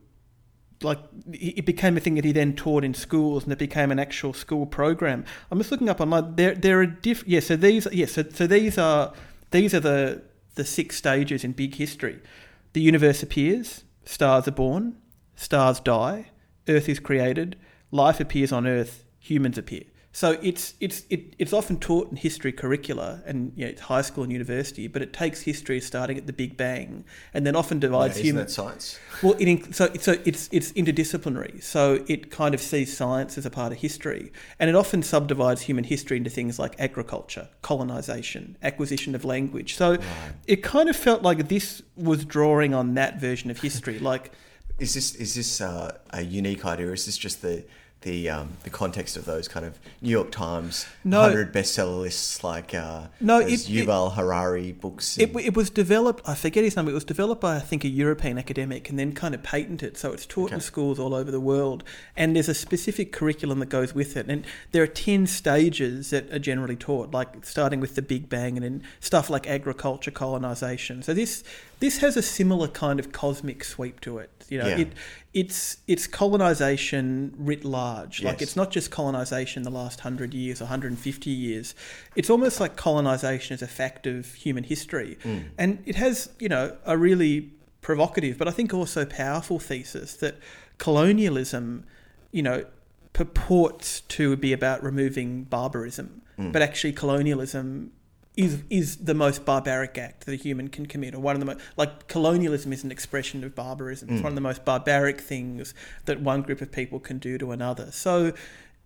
like 0.82 1.00
it 1.32 1.66
became 1.66 1.98
a 1.98 2.00
thing 2.00 2.16
that 2.16 2.26
he 2.26 2.32
then 2.32 2.56
taught 2.56 2.84
in 2.84 2.94
schools 2.94 3.44
and 3.44 3.52
it 3.52 3.60
became 3.60 3.92
an 3.92 4.00
actual 4.00 4.34
school 4.34 4.66
program. 4.66 5.26
I'm 5.52 5.58
just 5.58 5.72
looking 5.72 5.90
up 5.90 6.00
online. 6.00 6.36
There 6.36 6.56
there 6.56 6.80
are 6.80 6.86
diff 6.86 7.24
yeah, 7.28 7.40
so 7.40 7.56
these 7.56 7.88
yeah, 7.92 8.06
so, 8.06 8.24
so 8.32 8.48
these 8.48 8.78
are 8.78 9.14
these 9.52 9.74
are 9.74 9.80
the 9.80 10.22
the 10.56 10.66
six 10.66 10.96
stages 10.96 11.44
in 11.44 11.52
big 11.54 11.76
history. 11.76 12.20
The 12.74 12.82
universe 12.82 13.24
appears, 13.24 13.84
stars 14.06 14.48
are 14.48 14.52
born, 14.52 14.98
stars 15.36 15.80
die, 15.80 16.32
earth 16.68 16.88
is 16.88 17.00
created, 17.00 17.56
life 17.92 18.20
appears 18.20 18.52
on 18.52 18.68
earth, 18.68 19.06
humans 19.20 19.58
appear. 19.58 19.84
So 20.20 20.38
it's 20.42 20.74
it's 20.82 21.04
it, 21.10 21.34
it's 21.40 21.54
often 21.54 21.80
taught 21.80 22.12
in 22.12 22.18
history 22.18 22.52
curricula 22.52 23.22
and 23.26 23.54
you 23.56 23.64
know, 23.64 23.72
it's 23.72 23.84
high 23.84 24.02
school 24.02 24.24
and 24.26 24.34
university, 24.34 24.90
but 24.90 25.02
it 25.02 25.14
takes 25.14 25.44
history 25.44 25.80
starting 25.80 26.18
at 26.18 26.28
the 26.28 26.34
Big 26.34 26.58
Bang 26.58 27.06
and 27.34 27.48
then 27.48 27.56
often 27.56 27.78
Yeah, 27.78 27.88
divides 27.88 28.16
isn't 28.16 28.26
human 28.26 28.44
that 28.48 28.52
science? 28.52 29.00
well, 29.24 29.36
it, 29.40 29.74
so 29.74 29.90
so 29.98 30.18
it's 30.26 30.50
it's 30.52 30.74
interdisciplinary. 30.74 31.64
So 31.64 32.04
it 32.10 32.32
kind 32.32 32.54
of 32.54 32.60
sees 32.60 32.98
science 32.98 33.38
as 33.38 33.46
a 33.46 33.50
part 33.50 33.72
of 33.72 33.78
history, 33.78 34.34
and 34.60 34.70
it 34.70 34.76
often 34.76 35.04
subdivides 35.04 35.62
human 35.62 35.86
history 35.86 36.18
into 36.18 36.30
things 36.30 36.60
like 36.60 36.76
agriculture, 36.82 37.48
colonization, 37.62 38.58
acquisition 38.62 39.16
of 39.16 39.24
language. 39.24 39.76
So 39.76 40.00
it 40.48 40.62
kind 40.64 40.90
of 40.90 40.98
felt 40.98 41.22
like 41.22 41.48
this 41.48 41.82
was 41.96 42.26
drawing 42.26 42.74
on 42.74 42.96
that 42.96 43.22
version 43.22 43.50
of 43.50 43.62
history. 43.62 44.00
Like, 44.00 44.34
Is 44.80 44.94
this 44.96 45.16
is 45.16 45.34
this 45.36 45.62
uh, 45.62 45.98
a 46.10 46.24
unique 46.24 46.66
idea? 46.66 46.88
Or 46.90 46.94
is 46.94 47.06
this 47.06 47.18
just 47.18 47.42
the 47.42 47.64
the 48.02 48.30
um, 48.30 48.50
the 48.64 48.70
context 48.70 49.18
of 49.18 49.26
those 49.26 49.50
kind 49.50 49.66
of 49.66 49.78
New 50.02 50.10
York 50.10 50.32
Times 50.32 50.86
No. 51.04 51.22
hundred 51.22 51.54
bestseller 51.54 52.00
lists 52.00 52.44
like 52.46 52.74
uh, 52.74 53.08
No, 53.20 53.40
it- 53.40 53.52
it- 53.52 53.60
Yuval 53.68 54.14
Harari 54.16 54.72
books? 54.72 55.18
It, 55.18 55.36
it 55.36 55.54
was 55.54 55.70
developed, 55.70 56.28
I 56.28 56.34
forget 56.36 56.64
his 56.64 56.78
name, 56.78 56.88
it 56.88 56.94
was 56.94 57.04
developed 57.04 57.42
by, 57.42 57.58
I 57.58 57.60
think, 57.60 57.84
a 57.84 57.90
European 57.90 58.38
academic 58.38 58.90
and 58.90 58.98
then 58.98 59.12
kind 59.14 59.36
of 59.36 59.44
patented. 59.44 59.98
So 59.98 60.14
it's 60.14 60.26
taught 60.26 60.54
in 60.54 60.62
schools 60.62 60.98
all 60.98 61.14
over 61.14 61.30
the 61.30 61.42
world. 61.42 61.84
And 62.16 62.36
there's 62.36 62.48
a 62.50 62.54
specific 62.54 63.12
curriculum 63.12 63.60
that 63.60 63.68
goes 63.70 63.94
with 63.94 64.16
it. 64.16 64.28
And 64.30 64.46
there 64.72 64.82
are 64.82 64.88
10 64.88 65.28
stages 65.28 66.10
that 66.12 66.32
are 66.32 66.40
generally 66.40 66.78
taught, 66.78 67.12
like 67.12 67.44
starting 67.46 67.82
with 67.82 67.96
the 67.96 68.02
Big 68.02 68.30
Bang 68.30 68.56
and 68.56 68.64
then 68.64 68.84
stuff 69.02 69.30
like 69.30 69.46
agriculture, 69.46 70.12
colonization. 70.12 71.04
So 71.04 71.14
this 71.14 71.44
this 71.80 72.00
has 72.00 72.18
a 72.18 72.22
similar 72.22 72.68
kind 72.68 73.00
of 73.00 73.12
cosmic 73.12 73.64
sweep 73.64 74.02
to 74.02 74.18
it. 74.18 74.30
You 74.50 74.60
know, 74.60 74.68
Yeah. 74.68 74.80
it 74.80 74.94
it's 75.34 75.78
it's 75.88 76.08
colonization 76.08 77.34
writ 77.38 77.64
large. 77.64 78.22
Like 78.24 78.42
it's 78.42 78.56
not 78.56 78.72
just 78.72 78.92
colonization 78.92 79.64
the 79.64 79.72
last 79.72 80.00
100 80.00 80.34
years 80.34 80.60
150 80.60 81.30
years. 81.30 81.76
It's 82.16 82.30
almost 82.30 82.60
like 82.60 82.76
colonization 82.76 83.54
is 83.54 83.62
a 83.62 83.68
fact 83.68 84.08
of 84.08 84.34
human 84.34 84.64
history. 84.64 85.18
Hmm. 85.24 85.38
And 85.58 85.84
it 85.86 85.96
has, 85.96 86.30
you 86.40 86.50
know, 86.50 86.76
a 86.86 86.98
really 86.98 87.52
provocative 87.82 88.38
but 88.38 88.48
I 88.48 88.52
think 88.52 88.74
also 88.74 89.06
powerful 89.06 89.58
thesis 89.58 90.14
that 90.16 90.36
colonialism, 90.78 91.86
you 92.32 92.44
know, 92.44 92.66
purports 93.14 94.02
to 94.02 94.36
be 94.36 94.52
about 94.52 94.84
removing 94.84 95.44
barbarism, 95.44 96.22
hmm. 96.36 96.52
but 96.52 96.62
actually 96.62 96.94
colonialism 96.94 97.92
is 98.40 98.64
is 98.70 98.96
the 98.96 99.14
most 99.14 99.44
barbaric 99.44 99.98
act 99.98 100.26
that 100.26 100.32
a 100.32 100.36
human 100.36 100.70
can 100.70 100.86
commit, 100.86 101.14
or 101.14 101.20
one 101.20 101.36
of 101.36 101.42
the 101.42 101.46
most 101.46 101.60
like 101.76 102.08
colonialism 102.08 102.72
is 102.72 102.86
an 102.86 102.92
expression 102.92 103.44
of 103.44 103.54
barbarism. 103.54 104.08
It's 104.10 104.24
one 104.24 104.32
of 104.32 104.36
the 104.36 104.42
most 104.42 104.64
barbaric 104.64 105.20
things 105.20 105.74
that 106.06 106.22
one 106.22 106.42
group 106.42 106.62
of 106.62 106.72
people 106.72 107.02
can 107.02 107.18
do 107.18 107.38
to 107.38 107.52
another. 107.52 107.92
So 107.92 108.32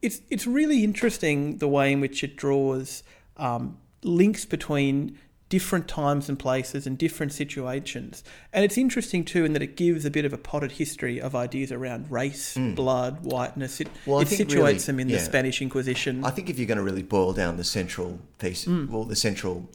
it's 0.02 0.22
it's 0.32 0.48
really 0.48 0.84
interesting 0.84 1.58
the 1.58 1.68
way 1.68 1.92
in 1.92 2.02
which 2.02 2.24
it 2.24 2.36
draws 2.36 3.04
um, 3.38 3.78
links 4.02 4.44
between 4.44 5.20
different 5.54 5.88
times 5.88 6.30
and 6.30 6.40
places 6.40 6.88
and 6.88 6.98
different 6.98 7.32
situations. 7.32 8.24
And 8.52 8.66
it's 8.66 8.76
interesting 8.76 9.24
too 9.24 9.46
in 9.46 9.54
that 9.54 9.62
it 9.62 9.76
gives 9.78 10.04
a 10.04 10.10
bit 10.10 10.26
of 10.26 10.34
a 10.34 10.38
potted 10.38 10.72
history 10.72 11.22
of 11.22 11.36
ideas 11.36 11.72
around 11.72 12.10
race, 12.10 12.58
blood, 12.58 13.24
whiteness. 13.24 13.80
It, 13.80 13.88
Well, 14.08 14.20
it 14.22 14.30
situates 14.30 14.56
really- 14.56 14.74
them 14.80 15.00
in 15.00 15.08
the. 15.10 15.20
Spanish 15.20 15.62
Inquisition. 15.62 16.26
I 16.26 16.32
think 16.32 16.50
if 16.50 16.58
you're 16.58 16.66
going 16.68 16.80
to 16.80 16.84
really 16.84 17.04
boil 17.04 17.34
down 17.34 17.58
the 17.58 17.64
central 17.64 18.20
thesis, 18.40 18.68
Mm. 18.68 18.90
well, 18.90 19.04
the 19.04 19.16
central 19.16 19.70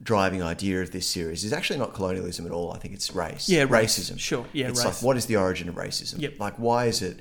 driving 0.00 0.42
idea 0.44 0.80
of 0.80 0.92
this 0.92 1.06
series 1.08 1.42
is 1.42 1.52
actually 1.52 1.78
not 1.80 1.92
colonialism 1.92 2.46
at 2.46 2.52
all. 2.52 2.72
I 2.72 2.78
think 2.78 2.94
it's 2.94 3.12
race. 3.12 3.48
Yeah, 3.48 3.64
race. 3.68 3.98
racism. 3.98 4.16
Sure, 4.18 4.46
yeah, 4.52 4.68
it's 4.68 4.78
race. 4.84 4.94
like 4.94 5.02
what 5.02 5.16
is 5.16 5.26
the 5.26 5.36
origin 5.36 5.68
of 5.68 5.74
racism? 5.74 6.20
Yep. 6.20 6.34
Like 6.38 6.54
why 6.56 6.86
is 6.86 7.02
it 7.02 7.18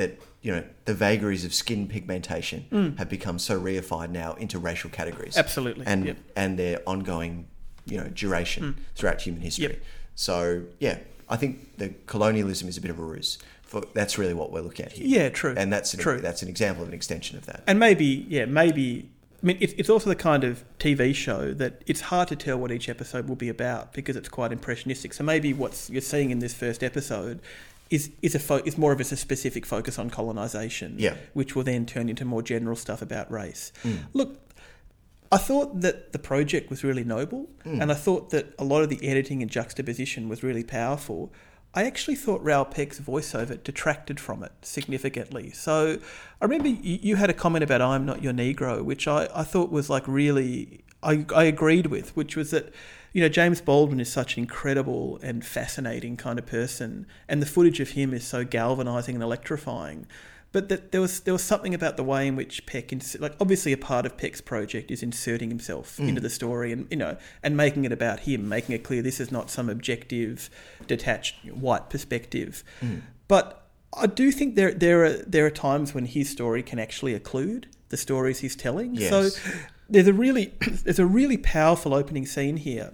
that 0.00 0.18
you 0.40 0.50
know 0.50 0.64
the 0.86 0.94
vagaries 0.94 1.44
of 1.44 1.52
skin 1.52 1.86
pigmentation 1.86 2.94
have 2.98 3.10
become 3.10 3.38
so 3.38 3.60
reified 3.60 4.10
now 4.10 4.32
into 4.34 4.58
racial 4.58 4.90
categories? 4.90 5.34
Mm. 5.34 5.38
Absolutely, 5.38 5.86
and 5.86 6.06
yep. 6.06 6.16
and 6.34 6.58
their 6.58 6.80
ongoing 6.86 7.46
you 7.84 7.98
know 7.98 8.08
duration 8.08 8.76
throughout 8.96 9.20
human 9.20 9.42
history. 9.42 9.66
Mm. 9.66 9.70
Yep. 9.70 9.82
So 10.14 10.62
yeah, 10.80 10.98
I 11.28 11.36
think 11.36 11.76
the 11.76 11.90
colonialism 12.06 12.68
is 12.68 12.78
a 12.78 12.80
bit 12.80 12.90
of 12.90 12.98
a 12.98 13.02
ruse. 13.02 13.38
For, 13.62 13.82
that's 13.94 14.18
really 14.18 14.34
what 14.34 14.50
we're 14.50 14.62
looking 14.62 14.86
at 14.86 14.92
here. 14.92 15.06
Yeah, 15.06 15.28
true. 15.28 15.54
And 15.56 15.72
that's 15.72 15.94
an, 15.94 16.00
True. 16.00 16.20
that's 16.20 16.42
an 16.42 16.48
example 16.48 16.82
of 16.82 16.88
an 16.88 16.94
extension 16.94 17.36
of 17.38 17.46
that. 17.46 17.62
and 17.68 17.78
maybe 17.78 18.26
yeah 18.28 18.44
maybe 18.44 19.08
i 19.40 19.46
mean 19.46 19.56
it's, 19.60 19.72
it's 19.74 19.88
also 19.88 20.08
the 20.10 20.16
kind 20.16 20.42
of 20.42 20.64
tv 20.80 21.14
show 21.14 21.54
that 21.54 21.80
it's 21.86 22.00
hard 22.00 22.26
to 22.28 22.34
tell 22.34 22.58
what 22.58 22.72
each 22.72 22.88
episode 22.88 23.28
will 23.28 23.36
be 23.36 23.48
about 23.48 23.92
because 23.92 24.16
it's 24.16 24.28
quite 24.28 24.50
impressionistic 24.50 25.14
so 25.14 25.22
maybe 25.22 25.52
what 25.52 25.88
you're 25.88 26.00
seeing 26.00 26.30
in 26.30 26.40
this 26.40 26.52
first 26.52 26.82
episode 26.82 27.40
is 27.90 28.10
is 28.22 28.34
a 28.34 28.38
fo- 28.38 28.62
is 28.64 28.78
more 28.78 28.92
of 28.92 29.00
a 29.00 29.04
specific 29.04 29.66
focus 29.66 29.98
on 29.98 30.10
colonization 30.10 30.94
Yeah. 30.98 31.14
which 31.34 31.54
will 31.54 31.64
then 31.64 31.86
turn 31.86 32.08
into 32.08 32.24
more 32.24 32.42
general 32.42 32.76
stuff 32.76 33.02
about 33.02 33.30
race 33.30 33.72
hmm. 33.82 33.96
look 34.12 34.38
I 35.32 35.38
thought 35.38 35.80
that 35.82 36.12
the 36.12 36.18
project 36.18 36.70
was 36.70 36.82
really 36.82 37.04
noble, 37.04 37.48
hmm. 37.62 37.80
and 37.80 37.92
I 37.92 37.94
thought 37.94 38.30
that 38.30 38.52
a 38.58 38.64
lot 38.64 38.82
of 38.82 38.88
the 38.88 39.06
editing 39.06 39.42
and 39.42 39.50
juxtaposition 39.50 40.28
was 40.28 40.42
really 40.42 40.64
powerful. 40.64 41.32
I 41.72 41.84
actually 41.84 42.16
thought 42.16 42.42
Raoul 42.42 42.64
Peck's 42.64 42.98
voiceover 42.98 43.62
detracted 43.62 44.18
from 44.18 44.42
it 44.42 44.50
significantly. 44.62 45.52
So 45.52 45.98
I 46.40 46.44
remember 46.44 46.68
you, 46.68 46.98
you 47.00 47.16
had 47.16 47.30
a 47.30 47.32
comment 47.32 47.62
about 47.62 47.80
"I'm 47.80 48.04
not 48.04 48.24
your 48.24 48.32
Negro," 48.32 48.82
which 48.82 49.06
I, 49.06 49.28
I 49.32 49.44
thought 49.44 49.70
was 49.70 49.88
like 49.88 50.02
really 50.08 50.82
I, 51.02 51.24
I 51.34 51.44
agreed 51.44 51.86
with, 51.86 52.16
which 52.16 52.36
was 52.36 52.50
that 52.50 52.72
you 53.12 53.20
know 53.20 53.28
James 53.28 53.60
Baldwin 53.60 54.00
is 54.00 54.10
such 54.10 54.36
an 54.36 54.42
incredible 54.42 55.18
and 55.22 55.44
fascinating 55.44 56.16
kind 56.16 56.38
of 56.38 56.46
person, 56.46 57.06
and 57.28 57.40
the 57.40 57.46
footage 57.46 57.80
of 57.80 57.90
him 57.90 58.14
is 58.14 58.26
so 58.26 58.44
galvanizing 58.44 59.14
and 59.14 59.22
electrifying 59.22 60.06
but 60.52 60.68
that 60.68 60.90
there 60.90 61.00
was 61.00 61.20
there 61.20 61.34
was 61.34 61.42
something 61.42 61.74
about 61.74 61.96
the 61.96 62.02
way 62.02 62.26
in 62.26 62.36
which 62.36 62.66
Peck, 62.66 62.92
ins- 62.92 63.18
like 63.20 63.34
obviously 63.40 63.72
a 63.72 63.76
part 63.76 64.04
of 64.04 64.16
Peck's 64.16 64.40
project 64.40 64.90
is 64.90 65.02
inserting 65.02 65.48
himself 65.48 65.96
mm. 65.96 66.08
into 66.08 66.20
the 66.20 66.30
story 66.30 66.72
and 66.72 66.86
you 66.90 66.96
know 66.96 67.16
and 67.42 67.56
making 67.56 67.84
it 67.84 67.92
about 67.92 68.20
him, 68.20 68.48
making 68.48 68.74
it 68.74 68.82
clear 68.82 69.02
this 69.02 69.20
is 69.20 69.30
not 69.30 69.50
some 69.50 69.68
objective, 69.68 70.50
detached 70.86 71.44
white 71.52 71.88
perspective. 71.88 72.64
Mm. 72.80 73.02
But 73.28 73.68
I 73.96 74.06
do 74.06 74.32
think 74.32 74.56
there 74.56 74.72
there 74.72 75.04
are 75.04 75.12
there 75.12 75.46
are 75.46 75.50
times 75.50 75.94
when 75.94 76.06
his 76.06 76.28
story 76.28 76.62
can 76.62 76.78
actually 76.78 77.18
occlude 77.18 77.66
the 77.90 77.96
stories 77.96 78.40
he's 78.40 78.56
telling. 78.56 78.96
Yes. 78.96 79.10
So 79.10 79.52
there's 79.90 80.08
a 80.08 80.12
really 80.12 80.54
there's 80.84 80.98
a 80.98 81.06
really 81.06 81.36
powerful 81.36 81.94
opening 81.94 82.26
scene 82.26 82.56
here 82.56 82.92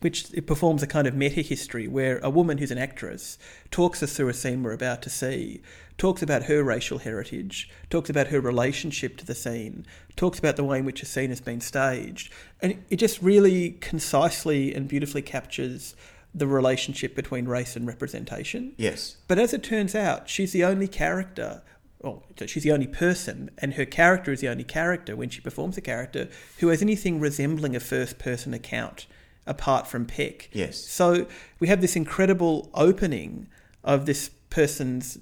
which 0.00 0.32
it 0.32 0.46
performs 0.46 0.82
a 0.82 0.86
kind 0.86 1.06
of 1.06 1.14
meta 1.14 1.40
history 1.40 1.88
where 1.88 2.18
a 2.18 2.30
woman 2.30 2.58
who's 2.58 2.70
an 2.70 2.78
actress 2.78 3.38
talks 3.70 4.02
us 4.02 4.16
through 4.16 4.28
a 4.28 4.34
scene 4.34 4.62
we're 4.62 4.72
about 4.72 5.02
to 5.02 5.10
see, 5.10 5.60
talks 5.96 6.22
about 6.22 6.44
her 6.44 6.62
racial 6.62 6.98
heritage, 6.98 7.68
talks 7.90 8.08
about 8.08 8.28
her 8.28 8.40
relationship 8.40 9.16
to 9.16 9.26
the 9.26 9.34
scene, 9.34 9.84
talks 10.14 10.38
about 10.38 10.56
the 10.56 10.64
way 10.64 10.78
in 10.78 10.84
which 10.84 11.02
a 11.02 11.06
scene 11.06 11.30
has 11.30 11.40
been 11.40 11.60
staged, 11.60 12.32
and 12.60 12.82
it 12.88 12.96
just 12.96 13.20
really 13.20 13.72
concisely 13.80 14.72
and 14.72 14.86
beautifully 14.86 15.22
captures 15.22 15.96
the 16.34 16.46
relationship 16.46 17.16
between 17.16 17.48
race 17.48 17.74
and 17.74 17.86
representation. 17.86 18.72
Yes. 18.76 19.16
But 19.26 19.38
as 19.38 19.52
it 19.52 19.64
turns 19.64 19.94
out, 19.94 20.28
she's 20.28 20.52
the 20.52 20.64
only 20.64 20.86
character 20.86 21.62
Oh, 22.04 22.22
well, 22.38 22.46
she's 22.46 22.62
the 22.62 22.70
only 22.72 22.86
person, 22.86 23.50
and 23.58 23.74
her 23.74 23.84
character 23.84 24.30
is 24.30 24.40
the 24.40 24.48
only 24.48 24.64
character 24.64 25.16
when 25.16 25.30
she 25.30 25.40
performs 25.40 25.76
a 25.76 25.80
character 25.80 26.28
who 26.58 26.68
has 26.68 26.80
anything 26.80 27.18
resembling 27.18 27.74
a 27.74 27.80
first 27.80 28.18
person 28.18 28.54
account 28.54 29.06
apart 29.46 29.86
from 29.86 30.04
Peck. 30.04 30.48
Yes. 30.52 30.76
So 30.76 31.26
we 31.58 31.68
have 31.68 31.80
this 31.80 31.96
incredible 31.96 32.70
opening 32.74 33.48
of 33.82 34.06
this 34.06 34.30
person's 34.50 35.18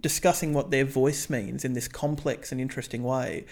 discussing 0.00 0.52
what 0.52 0.70
their 0.70 0.84
voice 0.84 1.30
means 1.30 1.64
in 1.64 1.74
this 1.74 1.88
complex 1.88 2.50
and 2.50 2.60
interesting 2.60 3.02
way. 3.02 3.44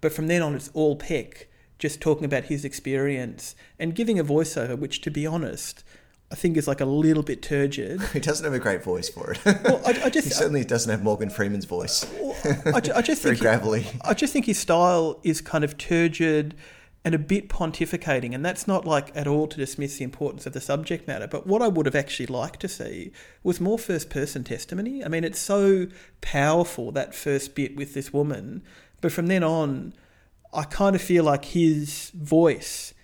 But 0.00 0.12
from 0.12 0.26
then 0.26 0.42
on, 0.42 0.54
it's 0.54 0.70
all 0.72 0.96
Peck 0.96 1.48
just 1.78 2.00
talking 2.00 2.24
about 2.24 2.44
his 2.44 2.64
experience 2.64 3.56
and 3.78 3.94
giving 3.94 4.18
a 4.18 4.24
voiceover, 4.24 4.78
which, 4.78 5.00
to 5.02 5.10
be 5.10 5.26
honest, 5.26 5.84
I 6.32 6.34
think 6.34 6.56
is 6.56 6.66
like 6.66 6.80
a 6.80 6.86
little 6.86 7.22
bit 7.22 7.42
turgid. 7.42 8.00
He 8.14 8.18
doesn't 8.20 8.42
have 8.44 8.54
a 8.54 8.58
great 8.58 8.82
voice 8.82 9.08
for 9.08 9.32
it. 9.32 9.40
Well, 9.44 9.80
I, 9.86 9.90
I 10.06 10.10
just 10.10 10.26
he 10.28 10.32
certainly 10.32 10.64
doesn't 10.64 10.90
have 10.90 11.02
Morgan 11.02 11.28
Freeman's 11.30 11.66
voice. 11.66 12.04
I, 12.66 12.80
I 12.94 13.02
just 13.02 13.22
Very 13.22 13.36
think 13.36 13.36
he- 13.36 13.40
gravelly. 13.42 13.86
I 14.02 14.14
just 14.14 14.32
think 14.32 14.46
his 14.46 14.58
style 14.58 15.20
is 15.22 15.40
kind 15.40 15.62
of 15.62 15.76
turgid 15.76 16.54
and 17.04 17.14
a 17.14 17.18
bit 17.18 17.48
pontificating, 17.48 18.32
and 18.34 18.44
that's 18.44 18.66
not 18.68 18.86
like 18.86 19.10
at 19.16 19.26
all 19.26 19.46
to 19.48 19.56
dismiss 19.56 19.98
the 19.98 20.04
importance 20.04 20.46
of 20.46 20.52
the 20.52 20.60
subject 20.60 21.06
matter. 21.08 21.26
But 21.26 21.46
what 21.48 21.60
I 21.60 21.68
would 21.68 21.84
have 21.86 21.96
actually 21.96 22.26
liked 22.26 22.60
to 22.60 22.68
see 22.68 23.12
was 23.42 23.60
more 23.60 23.78
first 23.78 24.08
person 24.08 24.44
testimony. 24.44 25.04
I 25.04 25.08
mean, 25.08 25.24
it's 25.24 25.40
so 25.40 25.88
powerful 26.20 26.92
that 26.92 27.14
first 27.14 27.54
bit 27.54 27.76
with 27.76 27.92
this 27.94 28.12
woman, 28.12 28.62
but 29.00 29.10
from 29.12 29.26
then 29.26 29.42
on, 29.42 29.94
I 30.54 30.62
kind 30.62 30.94
of 30.94 31.02
feel 31.02 31.24
like 31.24 31.44
his 31.46 32.10
voice 32.14 32.94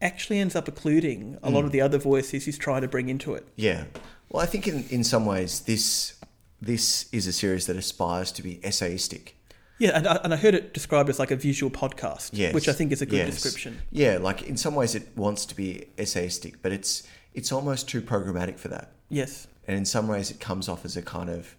actually 0.00 0.38
ends 0.38 0.54
up 0.54 0.68
occluding 0.68 1.38
a 1.42 1.50
lot 1.50 1.64
of 1.64 1.70
mm. 1.70 1.72
the 1.72 1.80
other 1.80 1.98
voices 1.98 2.44
he's 2.44 2.58
trying 2.58 2.82
to 2.82 2.88
bring 2.88 3.08
into 3.08 3.34
it. 3.34 3.46
Yeah. 3.56 3.84
Well, 4.30 4.42
I 4.42 4.46
think 4.46 4.68
in, 4.68 4.84
in 4.90 5.04
some 5.04 5.26
ways 5.26 5.60
this 5.60 6.14
this 6.60 7.08
is 7.12 7.26
a 7.26 7.32
series 7.32 7.66
that 7.66 7.76
aspires 7.76 8.32
to 8.32 8.42
be 8.42 8.56
essayistic. 8.58 9.30
Yeah, 9.78 9.90
and 9.94 10.08
I, 10.08 10.16
and 10.24 10.34
I 10.34 10.36
heard 10.36 10.54
it 10.54 10.74
described 10.74 11.08
as 11.08 11.20
like 11.20 11.30
a 11.30 11.36
visual 11.36 11.70
podcast, 11.70 12.30
Yes. 12.32 12.52
which 12.52 12.68
I 12.68 12.72
think 12.72 12.90
is 12.90 13.00
a 13.00 13.06
good 13.06 13.18
Yes. 13.18 13.34
description. 13.40 13.78
Yeah, 13.92 14.18
like 14.20 14.42
in 14.42 14.56
some 14.56 14.74
ways 14.74 14.96
it 14.96 15.08
wants 15.16 15.46
to 15.46 15.54
be 15.54 15.86
essayistic, 15.96 16.56
but 16.62 16.72
it's 16.72 17.04
it's 17.34 17.52
almost 17.52 17.88
too 17.88 18.02
programmatic 18.02 18.58
for 18.58 18.68
that. 18.68 18.92
Yes. 19.08 19.46
And 19.68 19.76
in 19.76 19.84
some 19.84 20.08
ways 20.08 20.30
it 20.30 20.40
comes 20.40 20.68
off 20.68 20.84
as 20.84 20.96
a 20.96 21.02
kind 21.02 21.30
of 21.30 21.54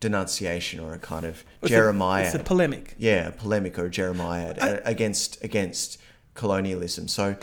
denunciation 0.00 0.80
or 0.80 0.94
a 0.94 0.98
kind 0.98 1.26
of 1.26 1.44
It's 1.62 1.70
a- 1.70 1.74
Jeremiah. 1.74 2.24
It's 2.24 2.34
a 2.34 2.38
polemic. 2.38 2.94
yeah, 2.98 3.28
a 3.28 3.32
polemic 3.32 3.78
or 3.78 3.86
a 3.86 3.90
Jeremiah 3.90 4.54
I- 4.60 4.80
against 4.90 5.42
against 5.44 5.98
colonialism. 6.34 7.08
So, 7.08 7.36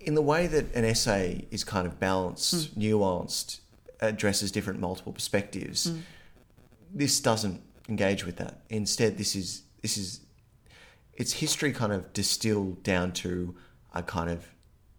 in 0.00 0.14
the 0.14 0.22
way 0.22 0.46
that 0.46 0.74
an 0.74 0.84
essay 0.84 1.46
is 1.50 1.64
kind 1.64 1.86
of 1.86 1.98
balanced, 2.00 2.70
Hmm. 2.74 2.80
nuanced, 2.80 3.60
addresses 4.00 4.50
different 4.52 4.80
multiple 4.80 5.12
perspectives, 5.12 5.84
Hmm. 5.90 5.98
this 6.94 7.20
doesn't 7.20 7.60
engage 7.88 8.24
with 8.24 8.36
that. 8.36 8.60
Instead, 8.70 9.18
this 9.18 9.34
is 9.34 9.62
this 9.82 9.96
is 9.96 10.20
it's 11.14 11.34
history 11.34 11.72
kind 11.72 11.92
of 11.92 12.12
distilled 12.12 12.82
down 12.82 13.12
to 13.12 13.54
a 13.94 14.02
kind 14.02 14.30
of 14.30 14.44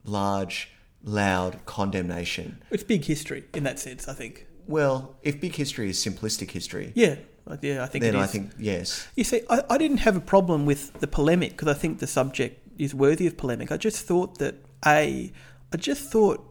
large, 0.03 0.69
loud 1.03 1.65
condemnation. 1.65 2.61
It's 2.71 2.83
big 2.83 3.05
history 3.05 3.45
in 3.53 3.63
that 3.63 3.79
sense, 3.79 4.07
I 4.07 4.13
think. 4.13 4.45
Well, 4.67 5.15
if 5.23 5.39
big 5.39 5.55
history 5.55 5.89
is 5.89 5.97
simplistic 5.97 6.51
history, 6.51 6.91
Yeah, 6.95 7.15
yeah, 7.61 7.83
I 7.83 7.87
think 7.87 8.03
then 8.03 8.15
I 8.15 8.27
think 8.27 8.51
yes. 8.59 9.07
You 9.15 9.23
see, 9.23 9.41
I, 9.49 9.63
I 9.69 9.77
didn't 9.77 9.99
have 9.99 10.15
a 10.15 10.21
problem 10.21 10.65
with 10.65 10.93
the 10.99 11.07
polemic 11.07 11.51
because 11.51 11.67
I 11.67 11.73
think 11.77 11.99
the 11.99 12.07
subject 12.07 12.61
is 12.77 12.93
worthy 12.93 13.25
of 13.27 13.35
polemic. 13.37 13.71
I 13.71 13.77
just 13.77 14.05
thought 14.05 14.37
that 14.39 14.55
a, 14.85 15.31
I 15.73 15.77
just 15.77 16.11
thought 16.11 16.45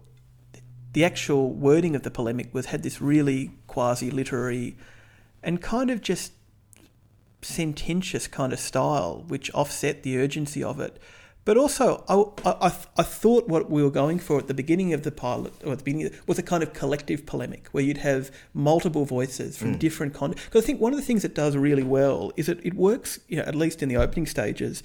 the 0.93 1.05
actual 1.05 1.53
wording 1.53 1.95
of 1.95 2.03
the 2.03 2.11
polemic 2.11 2.53
was 2.53 2.67
had 2.67 2.83
this 2.83 3.01
really 3.01 3.53
quasi 3.67 4.11
literary 4.11 4.77
and 5.43 5.61
kind 5.63 5.91
of 5.91 6.01
just 6.01 6.33
sententious 7.43 8.27
kind 8.27 8.53
of 8.53 8.59
style, 8.59 9.25
which 9.29 9.53
offset 9.55 10.03
the 10.03 10.19
urgency 10.19 10.63
of 10.63 10.81
it. 10.81 11.01
But 11.45 11.57
also, 11.57 12.05
I, 12.09 12.51
I, 12.51 12.67
I- 12.67 12.87
I 12.99 13.03
thought 13.03 13.49
what 13.49 13.71
we 13.71 13.83
were 13.83 13.91
going 13.91 14.19
for 14.19 14.39
at 14.39 14.49
the 14.49 14.55
beginning 14.55 14.93
of 14.93 15.03
the 15.03 15.11
pilot, 15.11 15.55
or 15.65 15.73
at 15.73 15.79
the 15.79 15.85
beginning, 15.85 16.13
was 16.27 16.39
a 16.39 16.43
kind 16.43 16.63
of 16.63 16.75
collective 16.75 17.25
polemic 17.25 17.69
where 17.69 17.83
you'd 17.83 17.99
have 17.99 18.31
multiple 18.53 19.07
voices 19.07 19.57
from 19.57 19.75
mm. 19.75 19.79
different 19.79 20.13
con. 20.13 20.33
Because 20.33 20.63
I 20.63 20.67
think 20.67 20.81
one 20.81 20.93
of 20.93 20.99
the 20.99 21.05
things 21.05 21.25
it 21.25 21.35
does 21.35 21.57
really 21.57 21.83
well 21.85 22.33
is 22.37 22.47
that 22.47 22.65
it 22.67 22.75
works, 22.75 23.21
you 23.29 23.37
know, 23.39 23.45
at 23.45 23.55
least 23.55 23.83
in 23.83 23.89
the 23.89 23.97
opening 23.97 24.27
stages 24.27 24.83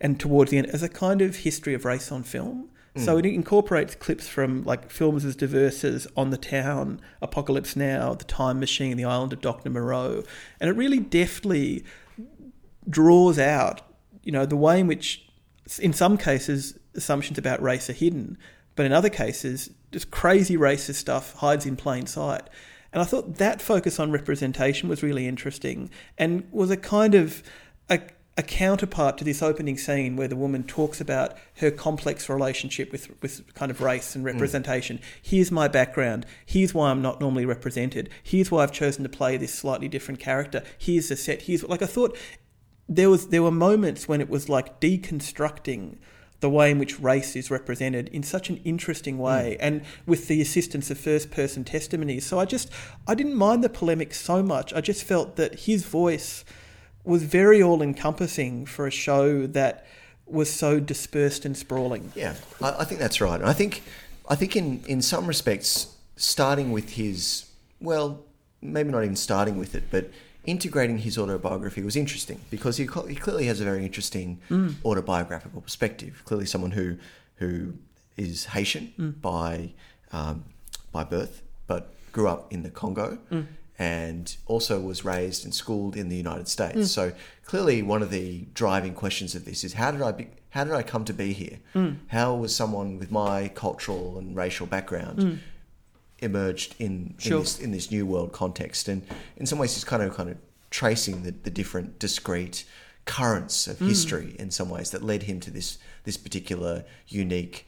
and 0.00 0.20
towards 0.20 0.52
the 0.52 0.58
end, 0.58 0.68
as 0.68 0.84
a 0.84 0.88
kind 0.88 1.20
of 1.20 1.36
history 1.36 1.74
of 1.74 1.84
race 1.84 2.12
on 2.12 2.22
film. 2.22 2.68
So 2.96 3.14
hmm. 3.14 3.24
it 3.24 3.34
incorporates 3.34 3.94
clips 3.94 4.28
from 4.28 4.62
like 4.64 4.90
films 4.90 5.24
as 5.24 5.34
diverse 5.34 5.84
as 5.84 6.06
On 6.16 6.30
the 6.30 6.36
Town, 6.36 7.00
Apocalypse 7.20 7.74
Now, 7.74 8.14
The 8.14 8.24
Time 8.24 8.60
Machine, 8.60 8.96
The 8.96 9.04
Island 9.04 9.32
of 9.32 9.40
Dr. 9.40 9.70
Moreau, 9.70 10.22
and 10.60 10.70
it 10.70 10.76
really 10.76 11.00
deftly 11.00 11.84
draws 12.88 13.38
out, 13.38 13.82
you 14.22 14.32
know, 14.32 14.46
the 14.46 14.56
way 14.56 14.80
in 14.80 14.86
which, 14.86 15.26
in 15.80 15.92
some 15.92 16.16
cases, 16.16 16.78
assumptions 16.94 17.38
about 17.38 17.62
race 17.62 17.90
are 17.90 17.94
hidden, 17.94 18.38
but 18.76 18.86
in 18.86 18.92
other 18.92 19.08
cases, 19.08 19.70
just 19.90 20.10
crazy 20.10 20.56
racist 20.56 20.94
stuff 20.94 21.34
hides 21.34 21.66
in 21.66 21.76
plain 21.76 22.06
sight. 22.06 22.48
And 22.92 23.02
I 23.02 23.04
thought 23.04 23.38
that 23.38 23.60
focus 23.60 23.98
on 23.98 24.12
representation 24.12 24.88
was 24.88 25.02
really 25.02 25.26
interesting 25.26 25.90
and 26.16 26.46
was 26.52 26.70
a 26.70 26.76
kind 26.76 27.14
of 27.16 27.42
a, 27.90 28.00
a 28.36 28.42
counterpart 28.42 29.16
to 29.18 29.24
this 29.24 29.42
opening 29.42 29.78
scene 29.78 30.16
where 30.16 30.26
the 30.26 30.36
woman 30.36 30.64
talks 30.64 31.00
about 31.00 31.36
her 31.58 31.70
complex 31.70 32.28
relationship 32.28 32.90
with, 32.90 33.10
with 33.22 33.54
kind 33.54 33.70
of 33.70 33.80
race 33.80 34.16
and 34.16 34.24
mm. 34.24 34.32
representation. 34.32 35.00
Here's 35.22 35.52
my 35.52 35.68
background. 35.68 36.26
Here's 36.44 36.74
why 36.74 36.90
I'm 36.90 37.00
not 37.00 37.20
normally 37.20 37.46
represented. 37.46 38.10
Here's 38.22 38.50
why 38.50 38.64
I've 38.64 38.72
chosen 38.72 39.04
to 39.04 39.08
play 39.08 39.36
this 39.36 39.54
slightly 39.54 39.88
different 39.88 40.18
character. 40.18 40.64
Here's 40.76 41.08
the 41.08 41.16
set. 41.16 41.42
Here's 41.42 41.62
like 41.62 41.82
I 41.82 41.86
thought 41.86 42.18
there 42.88 43.08
was 43.08 43.28
there 43.28 43.42
were 43.42 43.52
moments 43.52 44.08
when 44.08 44.20
it 44.20 44.28
was 44.28 44.48
like 44.48 44.80
deconstructing 44.80 45.98
the 46.40 46.50
way 46.50 46.70
in 46.70 46.78
which 46.78 47.00
race 47.00 47.36
is 47.36 47.50
represented 47.50 48.08
in 48.08 48.22
such 48.22 48.50
an 48.50 48.58
interesting 48.64 49.16
mm. 49.16 49.20
way 49.20 49.56
and 49.60 49.82
with 50.06 50.28
the 50.28 50.42
assistance 50.42 50.90
of 50.90 50.98
first 50.98 51.30
person 51.30 51.64
testimonies 51.64 52.26
so 52.26 52.38
i 52.38 52.44
just 52.44 52.68
i 53.06 53.14
didn't 53.14 53.34
mind 53.34 53.64
the 53.64 53.68
polemic 53.70 54.12
so 54.12 54.42
much 54.42 54.74
i 54.74 54.80
just 54.82 55.04
felt 55.04 55.36
that 55.36 55.60
his 55.60 55.86
voice 55.86 56.44
was 57.04 57.22
very 57.22 57.62
all 57.62 57.82
encompassing 57.82 58.66
for 58.66 58.86
a 58.86 58.90
show 58.90 59.46
that 59.46 59.86
was 60.26 60.50
so 60.50 60.80
dispersed 60.80 61.44
and 61.44 61.56
sprawling 61.56 62.12
Yeah, 62.14 62.34
I, 62.62 62.80
I 62.80 62.84
think 62.84 63.00
that's 63.00 63.20
right. 63.20 63.38
And 63.38 63.48
I 63.48 63.52
think, 63.52 63.82
I 64.28 64.34
think 64.34 64.56
in 64.56 64.82
in 64.86 65.02
some 65.02 65.26
respects, 65.26 65.94
starting 66.16 66.72
with 66.72 66.90
his 66.90 67.46
well, 67.80 68.24
maybe 68.62 68.90
not 68.90 69.04
even 69.04 69.16
starting 69.16 69.58
with 69.58 69.74
it, 69.74 69.84
but 69.90 70.10
integrating 70.46 70.98
his 70.98 71.18
autobiography 71.18 71.82
was 71.82 71.96
interesting 71.96 72.40
because 72.50 72.76
he, 72.76 72.84
he 72.84 73.14
clearly 73.14 73.46
has 73.46 73.60
a 73.60 73.64
very 73.64 73.84
interesting 73.84 74.40
mm. 74.50 74.74
autobiographical 74.84 75.60
perspective. 75.60 76.22
Clearly, 76.24 76.46
someone 76.46 76.72
who 76.72 76.96
who 77.36 77.74
is 78.16 78.46
Haitian 78.46 78.92
mm. 78.98 79.20
by 79.20 79.72
um, 80.12 80.44
by 80.92 81.04
birth, 81.04 81.42
but 81.66 81.92
grew 82.12 82.28
up 82.28 82.52
in 82.52 82.62
the 82.62 82.70
Congo. 82.70 83.18
Mm. 83.30 83.46
And 83.78 84.36
also 84.46 84.80
was 84.80 85.04
raised 85.04 85.44
and 85.44 85.52
schooled 85.54 85.96
in 85.96 86.08
the 86.08 86.16
United 86.16 86.46
States. 86.48 86.92
So 86.92 87.12
clearly, 87.44 87.82
one 87.82 88.02
of 88.02 88.10
the 88.10 88.46
driving 88.54 88.94
questions 88.94 89.34
of 89.34 89.44
this 89.44 89.64
is 89.64 89.72
how 89.74 89.90
did 89.90 90.00
I 90.00 90.12
be, 90.12 90.28
how 90.50 90.62
did 90.62 90.74
I 90.74 90.82
come 90.84 91.04
to 91.06 91.12
be 91.12 91.32
here? 91.32 91.58
How 92.08 92.34
was 92.36 92.54
someone 92.54 92.98
with 93.00 93.10
my 93.10 93.48
cultural 93.48 94.16
and 94.18 94.36
racial 94.36 94.66
background 94.66 95.40
emerged 96.20 96.74
in, 96.78 97.14
Sure. 97.18 97.38
in 97.38 97.42
this 97.42 97.58
in 97.58 97.70
this 97.72 97.90
new 97.90 98.06
world 98.06 98.32
context? 98.32 98.88
And 98.88 99.02
in 99.36 99.46
some 99.46 99.58
ways, 99.58 99.74
he's 99.74 99.84
kind 99.84 100.02
of 100.02 100.14
kind 100.16 100.30
of 100.30 100.36
tracing 100.70 101.22
the, 101.24 101.32
the 101.32 101.50
different 101.50 101.98
discrete 101.98 102.64
currents 103.06 103.66
Mm. 103.66 103.70
of 103.72 103.78
history 103.80 104.34
in 104.38 104.50
some 104.50 104.70
ways 104.70 104.90
that 104.92 105.02
led 105.02 105.24
him 105.24 105.40
to 105.40 105.50
this 105.50 105.78
this 106.04 106.16
particular 106.16 106.84
unique 107.08 107.66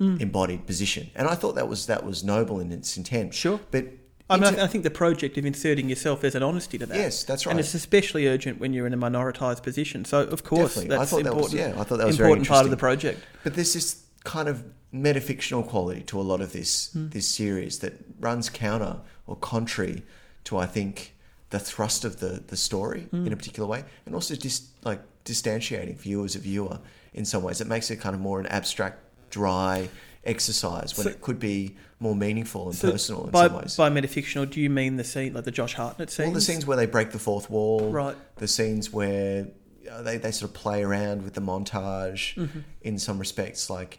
Mm. 0.00 0.20
embodied 0.20 0.64
position. 0.64 1.10
And 1.16 1.26
I 1.26 1.34
thought 1.34 1.56
that 1.56 1.66
was 1.68 1.86
that 1.86 2.04
was 2.04 2.22
noble 2.22 2.60
in 2.60 2.70
its 2.70 2.96
intent. 2.96 3.34
Sure. 3.34 3.58
but 3.72 3.84
I, 4.30 4.36
mean, 4.36 4.48
into- 4.48 4.62
I 4.62 4.66
think 4.66 4.84
the 4.84 4.90
project 4.90 5.38
of 5.38 5.46
inserting 5.46 5.88
yourself 5.88 6.20
there's 6.20 6.34
an 6.34 6.42
honesty 6.42 6.78
to 6.78 6.86
that. 6.86 6.96
Yes, 6.96 7.24
that's 7.24 7.46
right. 7.46 7.52
And 7.52 7.60
it's 7.60 7.74
especially 7.74 8.26
urgent 8.28 8.60
when 8.60 8.72
you're 8.72 8.86
in 8.86 8.92
a 8.94 8.98
minoritized 8.98 9.62
position. 9.62 10.04
So 10.04 10.20
of 10.22 10.44
course 10.44 10.74
Definitely. 10.74 10.96
That's 10.96 11.10
thought 11.10 11.24
that 11.24 11.34
was- 11.34 11.52
important. 11.52 11.74
yeah, 11.76 11.80
I 11.80 11.84
thought 11.84 11.98
that 11.98 12.06
was 12.06 12.16
very 12.16 12.30
important 12.30 12.48
part 12.48 12.64
of 12.64 12.70
the 12.70 12.76
project. 12.76 13.20
But 13.44 13.54
there's 13.54 13.72
this 13.74 14.02
kind 14.24 14.48
of 14.48 14.64
metafictional 14.92 15.66
quality 15.66 16.02
to 16.02 16.20
a 16.20 16.22
lot 16.22 16.40
of 16.40 16.52
this 16.52 16.90
Hmm. 16.92 17.08
this 17.10 17.26
series 17.28 17.78
that 17.80 17.94
runs 18.20 18.48
counter 18.50 18.96
or 19.26 19.36
contrary 19.36 20.02
to 20.44 20.56
I 20.58 20.66
think 20.66 21.14
the 21.50 21.58
thrust 21.58 22.04
of 22.04 22.20
the 22.20 22.42
the 22.46 22.56
story 22.56 23.02
Hmm. 23.10 23.26
in 23.26 23.32
a 23.32 23.36
particular 23.36 23.66
way, 23.68 23.84
and 24.04 24.14
also 24.14 24.34
just 24.34 24.64
like 24.84 25.00
distantiating 25.24 25.96
viewer 25.98 26.24
as 26.24 26.34
a 26.36 26.38
viewer 26.38 26.78
in 27.14 27.24
some 27.24 27.42
ways. 27.42 27.60
It 27.60 27.66
makes 27.66 27.90
it 27.90 27.96
kind 27.96 28.14
of 28.14 28.20
more 28.20 28.40
an 28.40 28.46
abstract, 28.46 28.98
dry 29.30 29.88
exercise 30.24 30.96
when 30.96 31.04
So- 31.04 31.10
it 31.10 31.20
could 31.20 31.38
be 31.38 31.76
more 32.00 32.14
meaningful 32.14 32.68
and 32.68 32.76
So 32.76 32.92
personal 32.92 33.24
in 33.24 33.30
by, 33.30 33.48
some 33.48 33.56
ways. 33.56 33.76
by 33.76 33.90
metafictional, 33.90 34.48
do 34.48 34.60
you 34.60 34.70
mean 34.70 34.96
the 34.96 35.04
scene 35.04 35.34
like 35.34 35.44
the 35.44 35.50
Josh 35.50 35.74
Hartnett 35.74 36.10
scenes? 36.10 36.28
All 36.28 36.34
the 36.34 36.40
scenes 36.40 36.64
where 36.66 36.76
they 36.76 36.86
break 36.86 37.10
the 37.10 37.18
fourth 37.18 37.50
wall, 37.50 37.90
Right. 37.90 38.16
The 38.36 38.46
scenes 38.48 38.92
where 38.92 39.48
uh, 39.90 40.02
they, 40.02 40.16
they 40.18 40.30
sort 40.30 40.50
of 40.50 40.54
play 40.54 40.82
around 40.82 41.22
with 41.22 41.34
the 41.34 41.40
montage 41.40 42.34
Mm-hmm. 42.36 42.60
in 42.82 42.98
some 42.98 43.18
respects, 43.18 43.68
like 43.70 43.98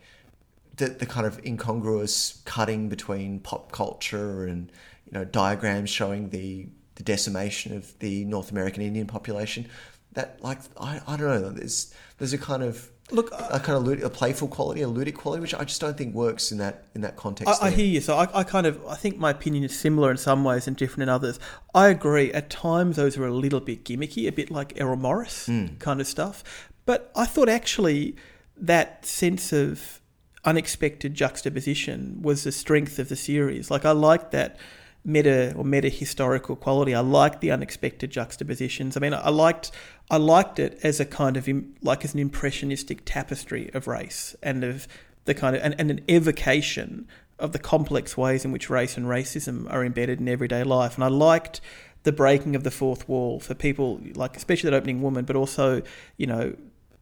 the 0.77 0.87
the 0.87 1.05
kind 1.05 1.25
of 1.27 1.43
incongruous 1.45 2.41
cutting 2.45 2.87
between 2.89 3.39
pop 3.39 3.71
culture 3.71 4.45
and 4.45 4.71
you 5.05 5.11
know 5.11 5.25
diagrams 5.25 5.89
showing 5.89 6.29
the 6.29 6.67
the 6.95 7.03
decimation 7.03 7.75
of 7.75 7.97
the 7.99 8.23
North 8.25 8.51
American 8.51 8.81
Indian 8.83 9.07
population. 9.07 9.67
That 10.13 10.41
like 10.43 10.59
I, 10.79 11.01
I 11.07 11.17
don't 11.17 11.41
know. 11.41 11.49
There's 11.49 11.93
there's 12.17 12.33
a 12.33 12.37
kind 12.37 12.63
of 12.63 12.89
Look, 13.11 13.31
a 13.31 13.59
kind 13.59 13.77
of 13.77 13.87
lud- 13.87 14.01
a 14.01 14.09
playful 14.09 14.47
quality, 14.47 14.81
a 14.81 14.87
ludic 14.87 15.15
quality, 15.15 15.41
which 15.41 15.55
I 15.55 15.63
just 15.63 15.81
don't 15.81 15.97
think 15.97 16.13
works 16.13 16.51
in 16.51 16.59
that 16.59 16.85
in 16.93 17.01
that 17.01 17.15
context. 17.15 17.61
I, 17.61 17.67
I 17.67 17.71
hear 17.71 17.85
you. 17.85 18.01
So 18.01 18.15
I, 18.15 18.27
I 18.33 18.43
kind 18.43 18.67
of 18.67 18.85
I 18.85 18.95
think 18.95 19.17
my 19.17 19.31
opinion 19.31 19.63
is 19.63 19.77
similar 19.77 20.11
in 20.11 20.17
some 20.17 20.43
ways 20.43 20.67
and 20.67 20.77
different 20.77 21.03
in 21.03 21.09
others. 21.09 21.39
I 21.73 21.87
agree. 21.87 22.31
At 22.31 22.49
times 22.49 22.97
those 22.97 23.17
are 23.17 23.25
a 23.25 23.33
little 23.33 23.59
bit 23.59 23.83
gimmicky, 23.83 24.27
a 24.27 24.31
bit 24.31 24.51
like 24.51 24.79
Errol 24.79 24.97
Morris 24.97 25.47
hmm. 25.47 25.67
kind 25.79 25.99
of 25.99 26.07
stuff. 26.07 26.43
But 26.85 27.11
I 27.15 27.25
thought 27.25 27.49
actually 27.49 28.15
that 28.57 29.05
sense 29.05 29.53
of 29.53 29.99
unexpected 30.45 31.13
juxtaposition 31.13 32.21
was 32.21 32.43
the 32.43 32.51
strength 32.51 32.99
of 32.99 33.09
the 33.09 33.15
series. 33.15 33.69
Like 33.69 33.85
I 33.85 33.91
liked 33.91 34.31
that 34.31 34.57
meta 35.05 35.53
or 35.55 35.63
meta 35.63 35.89
historical 35.89 36.55
quality. 36.55 36.93
I 36.93 36.99
liked 36.99 37.41
the 37.41 37.51
unexpected 37.51 38.11
juxtapositions. 38.11 38.95
I 38.97 38.99
mean, 38.99 39.13
I 39.13 39.29
liked 39.29 39.71
I 40.09 40.17
liked 40.17 40.59
it 40.59 40.79
as 40.81 40.99
a 40.99 41.05
kind 41.05 41.37
of 41.37 41.47
like 41.81 42.03
as 42.03 42.13
an 42.13 42.19
impressionistic 42.19 43.03
tapestry 43.05 43.69
of 43.73 43.87
race 43.87 44.35
and 44.41 44.63
of 44.63 44.87
the 45.25 45.33
kind 45.33 45.55
of 45.55 45.61
and, 45.61 45.75
and 45.77 45.91
an 45.91 46.01
evocation 46.09 47.07
of 47.37 47.51
the 47.51 47.59
complex 47.59 48.17
ways 48.17 48.43
in 48.43 48.51
which 48.51 48.69
race 48.69 48.97
and 48.97 49.05
racism 49.05 49.71
are 49.71 49.85
embedded 49.85 50.19
in 50.19 50.27
everyday 50.27 50.63
life. 50.63 50.95
And 50.95 51.03
I 51.03 51.07
liked 51.07 51.61
the 52.03 52.11
breaking 52.11 52.55
of 52.55 52.63
the 52.63 52.71
fourth 52.71 53.07
wall 53.07 53.39
for 53.39 53.53
people 53.53 53.99
like 54.15 54.35
especially 54.35 54.69
that 54.69 54.75
opening 54.75 55.01
woman, 55.01 55.25
but 55.25 55.35
also 55.35 55.81
you 56.17 56.25
know 56.25 56.55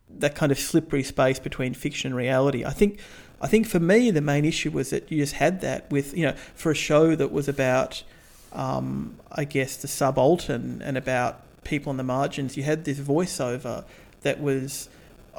that 0.09 0.35
kind 0.35 0.51
of 0.51 0.59
slippery 0.59 1.03
space 1.03 1.39
between 1.39 1.73
fiction 1.73 2.09
and 2.11 2.17
reality. 2.17 2.65
I 2.65 2.71
think 2.71 2.99
I 3.39 3.47
think 3.47 3.67
for 3.67 3.79
me 3.79 4.11
the 4.11 4.21
main 4.21 4.43
issue 4.43 4.71
was 4.71 4.89
that 4.89 5.09
you 5.11 5.19
just 5.19 5.33
had 5.33 5.61
that 5.61 5.89
with 5.91 6.15
you 6.15 6.25
know 6.25 6.33
for 6.55 6.71
a 6.71 6.75
show 6.75 7.15
that 7.15 7.31
was 7.31 7.47
about 7.47 8.03
um, 8.51 9.17
I 9.31 9.45
guess 9.45 9.77
the 9.77 9.87
subaltern 9.87 10.81
and 10.83 10.97
about 10.97 11.41
people 11.67 11.89
on 11.91 11.97
the 11.97 12.03
margins. 12.03 12.57
You 12.57 12.63
had 12.63 12.85
this 12.85 12.99
voiceover 12.99 13.83
that 14.21 14.39
was 14.41 14.89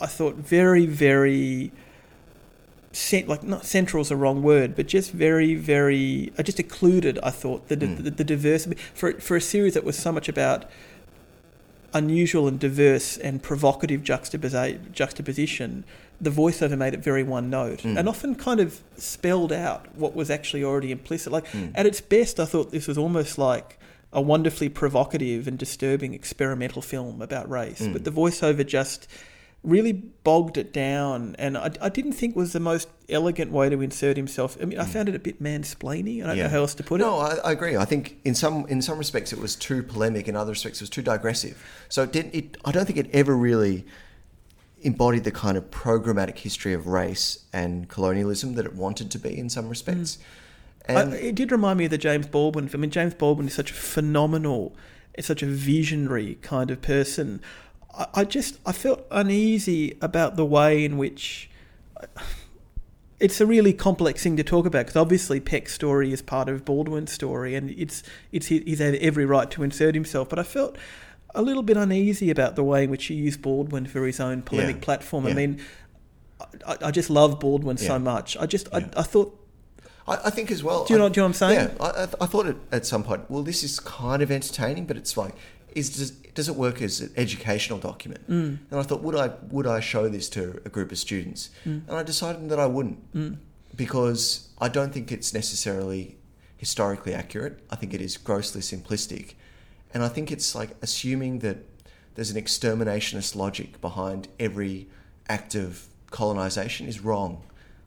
I 0.00 0.06
thought 0.06 0.36
very 0.36 0.86
very 0.86 1.72
cent- 2.92 3.28
like 3.28 3.42
not 3.42 3.66
central 3.66 4.00
is 4.00 4.10
a 4.10 4.16
wrong 4.16 4.42
word, 4.42 4.74
but 4.76 4.86
just 4.86 5.10
very, 5.12 5.54
very, 5.54 6.32
uh, 6.38 6.42
just 6.42 6.58
occluded. 6.58 7.18
I 7.22 7.30
thought 7.30 7.68
the, 7.68 7.76
Mm. 7.76 8.04
the 8.04 8.10
the 8.10 8.24
diversity 8.24 8.76
for 8.94 9.12
for 9.20 9.36
a 9.36 9.40
series 9.40 9.74
that 9.74 9.84
was 9.84 9.96
so 9.96 10.10
much 10.12 10.28
about 10.28 10.64
unusual 11.94 12.46
and 12.46 12.58
diverse 12.60 13.16
and 13.16 13.42
provocative 13.42 14.02
juxtaposi- 14.02 14.92
juxtaposition. 14.92 15.84
The 16.20 16.30
voiceover 16.30 16.76
made 16.76 16.92
it 16.94 17.02
very 17.02 17.22
one 17.22 17.48
note 17.48 17.80
Mm. 17.82 17.96
and 17.98 18.08
often 18.08 18.34
kind 18.34 18.60
of 18.60 18.80
spelled 18.96 19.52
out 19.52 19.86
what 19.96 20.14
was 20.14 20.28
actually 20.30 20.62
already 20.64 20.90
implicit. 20.90 21.32
Like 21.32 21.46
Mm. 21.52 21.70
at 21.74 21.86
its 21.86 22.00
best, 22.00 22.38
I 22.40 22.44
thought 22.44 22.72
this 22.72 22.86
was 22.86 22.98
almost 22.98 23.38
like 23.38 23.78
a 24.12 24.20
wonderfully 24.20 24.68
provocative 24.68 25.46
and 25.46 25.58
disturbing 25.58 26.14
experimental 26.14 26.82
film 26.82 27.20
about 27.20 27.48
race. 27.48 27.80
Mm. 27.80 27.92
But 27.92 28.04
the 28.04 28.10
voiceover 28.10 28.66
just 28.66 29.06
really 29.64 29.92
bogged 29.92 30.56
it 30.56 30.72
down, 30.72 31.34
and 31.38 31.58
I, 31.58 31.70
I 31.80 31.88
didn't 31.88 32.12
think 32.12 32.36
was 32.36 32.52
the 32.52 32.60
most 32.60 32.88
elegant 33.08 33.50
way 33.50 33.68
to 33.68 33.80
insert 33.82 34.16
himself. 34.16 34.56
I 34.62 34.64
mean, 34.64 34.78
I 34.78 34.84
found 34.84 35.08
it 35.08 35.14
a 35.14 35.18
bit 35.18 35.42
mansplaining. 35.42 36.22
I 36.22 36.28
don't 36.28 36.38
know 36.38 36.48
how 36.48 36.58
else 36.58 36.74
to 36.76 36.82
put 36.82 37.00
it. 37.00 37.04
Mm. 37.04 37.06
No, 37.08 37.18
I, 37.18 37.34
I 37.48 37.52
agree. 37.52 37.76
I 37.76 37.84
think 37.84 38.18
in 38.24 38.34
some 38.34 38.66
in 38.68 38.80
some 38.80 38.98
respects 38.98 39.32
it 39.32 39.38
was 39.38 39.56
too 39.56 39.82
polemic, 39.82 40.28
in 40.28 40.36
other 40.36 40.52
respects 40.52 40.80
it 40.80 40.84
was 40.84 40.90
too 40.90 41.02
digressive. 41.02 41.62
So 41.88 42.02
it 42.02 42.12
didn't. 42.12 42.34
It, 42.34 42.56
I 42.64 42.72
don't 42.72 42.86
think 42.86 42.98
it 42.98 43.10
ever 43.12 43.36
really 43.36 43.84
embodied 44.80 45.24
the 45.24 45.32
kind 45.32 45.58
of 45.58 45.70
programmatic 45.70 46.38
history 46.38 46.72
of 46.72 46.86
race 46.86 47.44
and 47.52 47.88
colonialism 47.88 48.54
that 48.54 48.64
it 48.64 48.74
wanted 48.74 49.10
to 49.10 49.18
be 49.18 49.36
in 49.36 49.50
some 49.50 49.68
respects. 49.68 50.18
And 50.88 51.12
I, 51.14 51.16
it 51.16 51.34
did 51.34 51.52
remind 51.52 51.78
me 51.78 51.84
of 51.84 51.90
the 51.90 51.98
James 51.98 52.26
Baldwin. 52.26 52.68
film. 52.68 52.80
I 52.80 52.82
mean, 52.82 52.90
James 52.90 53.14
Baldwin 53.14 53.46
is 53.48 53.54
such 53.54 53.70
a 53.70 53.74
phenomenal, 53.74 54.74
is 55.14 55.26
such 55.26 55.42
a 55.42 55.46
visionary 55.46 56.36
kind 56.42 56.70
of 56.70 56.80
person. 56.80 57.40
I, 57.96 58.06
I 58.14 58.24
just 58.24 58.58
I 58.64 58.72
felt 58.72 59.06
uneasy 59.10 59.96
about 60.00 60.36
the 60.36 60.44
way 60.46 60.84
in 60.84 60.96
which. 60.98 61.50
It's 63.20 63.40
a 63.40 63.46
really 63.46 63.72
complex 63.72 64.22
thing 64.22 64.36
to 64.36 64.44
talk 64.44 64.64
about 64.64 64.86
because 64.86 64.94
obviously 64.94 65.40
Peck's 65.40 65.74
story 65.74 66.12
is 66.12 66.22
part 66.22 66.48
of 66.48 66.64
Baldwin's 66.64 67.10
story, 67.12 67.56
and 67.56 67.70
it's 67.70 68.04
it's 68.30 68.46
he's 68.46 68.78
had 68.78 68.94
every 68.96 69.26
right 69.26 69.50
to 69.50 69.64
insert 69.64 69.96
himself. 69.96 70.28
But 70.28 70.38
I 70.38 70.44
felt 70.44 70.76
a 71.34 71.42
little 71.42 71.64
bit 71.64 71.76
uneasy 71.76 72.30
about 72.30 72.54
the 72.54 72.62
way 72.62 72.84
in 72.84 72.90
which 72.90 73.06
he 73.06 73.14
used 73.14 73.42
Baldwin 73.42 73.86
for 73.86 74.06
his 74.06 74.20
own 74.20 74.42
polemic 74.42 74.76
Yeah. 74.76 74.82
platform. 74.82 75.26
I 75.26 75.32
mean, 75.34 75.60
I, 76.64 76.76
I 76.80 76.90
just 76.92 77.10
love 77.10 77.40
Baldwin 77.40 77.76
Yeah. 77.80 77.88
so 77.88 77.98
much. 77.98 78.36
I 78.36 78.46
just 78.46 78.68
Yeah. 78.72 78.88
I, 78.96 79.00
I 79.00 79.02
thought 79.02 79.36
I, 80.08 80.26
I 80.26 80.30
think 80.30 80.50
as 80.50 80.62
well. 80.64 80.84
Do 80.84 80.94
you 80.94 80.98
know- 80.98 81.06
I- 81.06 81.08
do 81.10 81.20
you 81.20 81.22
know 81.22 81.26
what 81.28 81.28
I'm 81.28 81.34
saying? 81.34 81.70
Yeah, 81.78 81.84
I, 81.84 81.88
I, 82.04 82.08
I 82.22 82.26
thought 82.26 82.46
it, 82.46 82.56
at 82.72 82.86
some 82.86 83.04
point. 83.04 83.30
Well, 83.30 83.42
this 83.42 83.62
is 83.62 83.78
kind 83.80 84.22
of 84.22 84.30
entertaining, 84.30 84.86
but 84.86 84.96
it's 84.96 85.16
like, 85.16 85.34
is 85.74 85.90
does, 85.96 86.10
does 86.10 86.48
it 86.48 86.56
work 86.56 86.80
as 86.82 87.00
an 87.00 87.12
educational 87.16 87.78
document? 87.78 88.22
Mm. 88.28 88.58
And 88.70 88.80
I 88.80 88.82
thought, 88.82 89.02
would 89.02 89.14
I 89.14 89.30
would 89.50 89.66
I 89.66 89.80
show 89.80 90.08
this 90.08 90.28
to 90.30 90.60
a 90.64 90.68
group 90.68 90.90
of 90.92 90.98
students? 90.98 91.50
Mm. 91.66 91.86
And 91.88 91.96
I 91.96 92.02
decided 92.02 92.48
that 92.48 92.58
I 92.58 92.66
wouldn't, 92.66 92.98
because 93.76 94.48
I 94.58 94.68
don't 94.68 94.92
think 94.92 95.12
it's 95.12 95.32
necessarily 95.34 96.16
historically 96.56 97.14
accurate. 97.14 97.62
I 97.70 97.76
think 97.76 97.94
it 97.94 98.00
is 98.00 98.16
grossly 98.16 98.60
simplistic, 98.62 99.34
and 99.94 100.02
I 100.02 100.08
think 100.08 100.32
it's 100.32 100.54
like 100.54 100.70
assuming 100.82 101.40
that 101.40 101.58
there's 102.14 102.30
an 102.30 102.40
exterminationist 102.42 103.36
logic 103.36 103.80
behind 103.80 104.28
every 104.40 104.88
act 105.28 105.54
of 105.54 105.86
colonization 106.10 106.86
is 106.88 107.00
wrong. 107.00 107.42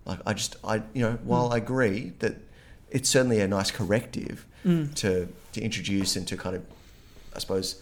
Like 0.06 0.20
I 0.26 0.34
just 0.34 0.56
I 0.64 0.78
you 0.94 1.02
know 1.04 1.18
while 1.24 1.52
I 1.54 1.58
agree 1.58 2.14
that 2.20 2.36
it's 2.90 3.10
certainly 3.10 3.40
a 3.40 3.48
nice 3.48 3.72
corrective 3.72 4.46
Mm. 4.66 4.94
to 4.96 5.28
to 5.54 5.62
introduce 5.62 6.16
and 6.16 6.28
to 6.28 6.38
kind 6.38 6.56
of 6.56 6.64
I 7.36 7.40
suppose 7.40 7.82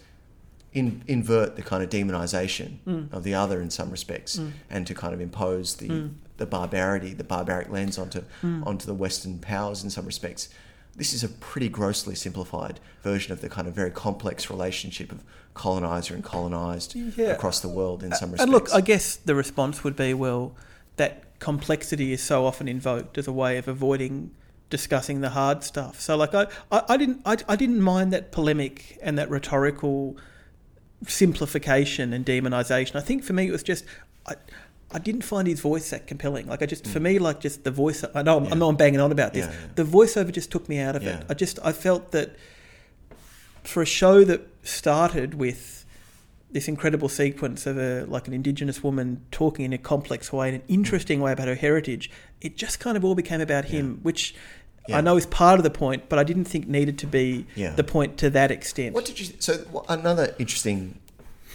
in, 0.73 1.01
invert 1.07 1.55
the 1.55 1.61
kind 1.61 1.83
of 1.83 1.89
demonization 1.89 2.77
Mm. 2.87 3.11
of 3.11 3.23
the 3.23 3.33
other 3.33 3.61
in 3.61 3.69
some 3.69 3.89
respects 3.91 4.39
and 4.69 4.85
to 4.87 4.93
kind 4.93 5.13
of 5.13 5.19
impose 5.21 5.75
the 5.75 5.89
Mm. 5.89 6.09
the 6.37 6.45
barbarity 6.45 7.13
the 7.13 7.23
barbaric 7.23 7.69
lens 7.69 7.97
onto 7.97 8.21
onto 8.43 8.85
the 8.85 8.93
western 8.93 9.39
powers 9.39 9.83
in 9.83 9.89
some 9.89 10.05
respects 10.05 10.47
this 10.95 11.13
is 11.13 11.23
a 11.23 11.29
pretty 11.29 11.69
grossly 11.69 12.15
simplified 12.15 12.79
version 13.03 13.31
of 13.33 13.41
the 13.41 13.49
kind 13.49 13.67
of 13.67 13.73
very 13.73 13.91
complex 13.91 14.49
relationship 14.49 15.11
of 15.11 15.23
colonizer 15.53 16.13
and 16.13 16.23
colonized 16.23 16.95
Yeah. 16.95 17.27
across 17.27 17.59
the 17.61 17.67
world 17.69 18.03
in 18.03 18.11
some 18.13 18.31
respects 18.31 18.43
And 18.43 18.51
look, 18.51 18.73
I 18.73 18.81
guess 18.81 19.15
the 19.17 19.35
response 19.35 19.83
would 19.83 19.95
be, 19.95 20.13
well, 20.13 20.55
that 20.97 21.23
complexity 21.39 22.13
is 22.13 22.21
so 22.21 22.45
often 22.45 22.67
invoked 22.67 23.17
as 23.17 23.27
a 23.27 23.33
way 23.33 23.57
of 23.57 23.67
avoiding 23.67 24.31
discussing 24.69 25.21
the 25.21 25.31
hard 25.31 25.63
stuff. 25.63 25.99
So, 25.99 26.15
like, 26.15 26.35
I, 26.35 26.47
I, 26.71 26.83
I 26.89 26.97
didn't, 26.97 27.21
I, 27.25 27.37
I 27.47 27.55
didn't 27.55 27.81
mind 27.81 28.13
that 28.13 28.31
polemic 28.31 28.99
and 29.01 29.17
that 29.17 29.29
rhetorical 29.29 30.15
simplification 31.07 32.13
and 32.13 32.25
demonization. 32.25 32.95
I 32.95 33.01
think 33.01 33.23
for 33.23 33.33
me, 33.33 33.47
it 33.47 33.51
was 33.51 33.63
just. 33.63 33.85
I, 34.27 34.35
I 34.91 34.97
didn't 34.97 35.21
find 35.21 35.47
his 35.47 35.59
voice 35.59 35.91
that 35.91 36.07
compelling. 36.07 36.47
Like 36.47 36.63
I 36.63 36.65
just, 36.65 36.87
for 36.87 36.99
mm. 36.99 37.03
me, 37.03 37.19
like 37.19 37.39
just 37.39 37.63
the 37.63 37.69
voice. 37.69 38.03
I 38.15 38.23
know 38.23 38.37
I'm, 38.37 38.51
I 38.51 38.55
know 38.55 38.69
I'm 38.69 38.75
banging 38.75 38.99
on 38.99 39.11
about 39.11 39.33
this. 39.33 39.45
Yeah, 39.45 39.51
yeah. 39.51 39.67
The 39.75 39.83
voiceover 39.83 40.31
just 40.31 40.51
took 40.51 40.67
me 40.67 40.79
out 40.79 40.95
of 40.95 41.03
Yeah. 41.03 41.19
it. 41.19 41.25
I 41.29 41.35
just, 41.35 41.59
I 41.63 41.73
felt 41.73 42.11
that 42.11 42.35
for 43.63 43.83
a 43.83 43.85
show 43.85 44.23
that 44.23 44.47
started 44.63 45.35
with 45.35 45.78
this 46.51 46.67
incredible 46.67 47.09
sequence 47.09 47.65
of 47.65 47.77
a 47.77 48.05
like 48.05 48.27
an 48.27 48.33
indigenous 48.33 48.83
woman 48.83 49.23
talking 49.31 49.65
in 49.65 49.73
a 49.73 49.77
complex 49.77 50.33
way 50.33 50.49
in 50.49 50.55
an 50.55 50.61
mm. 50.61 50.69
interesting 50.69 51.21
way 51.21 51.31
about 51.31 51.47
her 51.47 51.55
heritage 51.55 52.09
it 52.41 52.57
just 52.57 52.79
kind 52.79 52.97
of 52.97 53.05
all 53.05 53.15
became 53.15 53.41
about 53.41 53.65
him 53.65 53.99
which 54.01 54.33
Yeah. 54.87 54.97
i 54.97 55.01
know 55.01 55.15
is 55.17 55.25
part 55.27 55.59
of 55.59 55.63
the 55.63 55.69
point 55.69 56.09
but 56.09 56.17
i 56.17 56.23
didn't 56.23 56.45
think 56.45 56.67
needed 56.67 56.97
to 56.99 57.07
be 57.07 57.45
Yeah. 57.55 57.75
the 57.75 57.83
point 57.83 58.17
to 58.17 58.29
that 58.31 58.49
extent 58.51 58.95
What 58.95 59.05
did 59.05 59.19
you? 59.19 59.27
So 59.39 59.85
another 59.87 60.35
interesting 60.39 60.99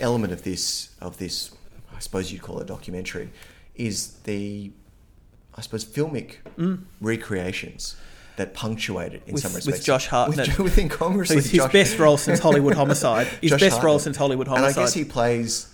element 0.00 0.32
of 0.32 0.42
this 0.42 0.90
of 1.00 1.18
this, 1.18 1.50
I 1.94 2.00
suppose 2.00 2.32
you'd 2.32 2.42
call 2.42 2.58
it 2.58 2.62
a 2.62 2.66
documentary, 2.66 3.30
is 3.74 4.14
the, 4.24 4.72
I 5.54 5.60
suppose, 5.60 5.84
filmic 5.84 6.36
mm. 6.58 6.82
recreations 7.00 7.96
that 8.36 8.54
punctuate 8.54 9.12
it 9.14 9.22
in. 9.26 9.34
With- 9.34 9.42
some 9.42 9.52
with 9.52 9.66
respects. 9.66 9.84
Josh 9.84 10.06
Hartnett. 10.08 10.48
with, 10.48 10.58
with 10.76 10.78
incongruously 10.78 11.36
his, 11.36 11.50
his 11.50 11.60
Josh- 11.60 11.72
best 11.72 11.98
role 11.98 12.16
since 12.16 12.38
hollywood 12.40 12.74
homicide 12.82 13.26
his 13.40 13.50
Josh 13.52 13.60
best 13.60 13.82
role 13.82 13.98
since 13.98 14.16
hollywood 14.16 14.48
Homicide. 14.48 14.68
And 14.70 14.78
I 14.78 14.82
guess 14.82 14.94
he 14.94 15.04
plays 15.04 15.72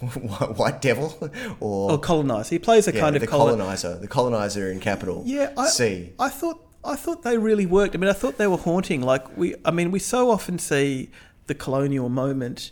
White 0.00 0.82
Devil 0.82 1.16
or 1.60 1.92
or 1.92 1.98
colonizer 1.98 2.50
he 2.54 2.58
plays 2.58 2.86
a 2.86 2.92
yeah, 2.94 3.00
kind 3.00 3.16
of 3.16 3.20
the 3.20 3.26
colon- 3.26 3.56
colonizer, 3.56 3.96
the 3.98 4.08
colonizer 4.08 4.70
in 4.70 4.78
capital 4.80 5.22
Yeah, 5.24 5.52
I, 5.56 5.68
C. 5.68 6.12
I 6.18 6.28
thought 6.28 6.62
I 6.84 6.94
thought 6.96 7.22
they 7.24 7.36
really 7.36 7.66
worked. 7.66 7.96
I 7.96 7.98
mean, 7.98 8.08
I 8.08 8.12
thought 8.12 8.38
they 8.38 8.46
were 8.46 8.58
haunting. 8.58 9.02
Like 9.02 9.36
we, 9.36 9.56
I 9.64 9.72
mean, 9.72 9.90
we 9.90 9.98
so 9.98 10.30
often 10.30 10.58
see 10.58 11.10
the 11.48 11.54
colonial 11.54 12.08
moment 12.08 12.70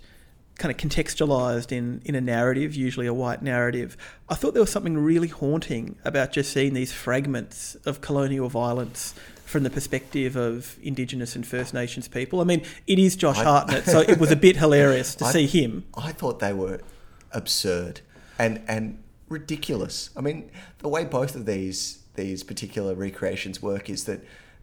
kind 0.57 0.71
of 0.71 0.77
contextualized 0.79 1.73
in 1.73 2.01
in 2.05 2.15
a 2.15 2.21
narrative, 2.21 2.75
usually 2.75 3.07
a 3.07 3.15
white 3.15 3.43
narrative. 3.43 3.97
I 4.29 4.35
thought 4.35 4.55
there 4.55 4.63
was 4.63 4.71
something 4.71 4.97
really 4.97 5.29
haunting 5.29 5.97
about 6.05 6.33
just 6.33 6.53
seeing 6.53 6.75
these 6.75 6.93
fragments 6.93 7.75
of 7.87 8.01
colonial 8.01 8.49
violence 8.49 9.15
from 9.45 9.63
the 9.63 9.71
perspective 9.71 10.37
of 10.37 10.79
Indigenous 10.83 11.37
and 11.37 11.47
First 11.47 11.75
Nations 11.75 12.09
people. 12.09 12.41
I 12.41 12.45
mean, 12.45 12.63
it 12.87 12.99
is 12.99 13.15
Josh 13.17 13.39
I- 13.39 13.45
Hartnett, 13.45 13.85
so 13.85 14.01
it 14.09 14.19
was 14.19 14.31
a 14.31 14.37
bit 14.37 14.57
hilarious 14.57 15.15
to 15.17 15.25
I- 15.27 15.33
see 15.33 15.47
him. 15.47 15.85
I 15.97 16.13
thought 16.13 16.39
they 16.41 16.53
were 16.53 16.81
absurd 17.33 18.01
and 18.39 18.63
and 18.69 19.03
ridiculous. 19.29 20.11
I 20.17 20.21
mean, 20.21 20.51
the 20.79 20.89
way 20.89 21.05
both 21.05 21.35
of 21.35 21.47
these 21.47 21.99
these 22.15 22.45
particular 22.45 22.95
recreations 22.95 23.61
work 23.61 23.91
is 23.91 24.05
that 24.05 24.21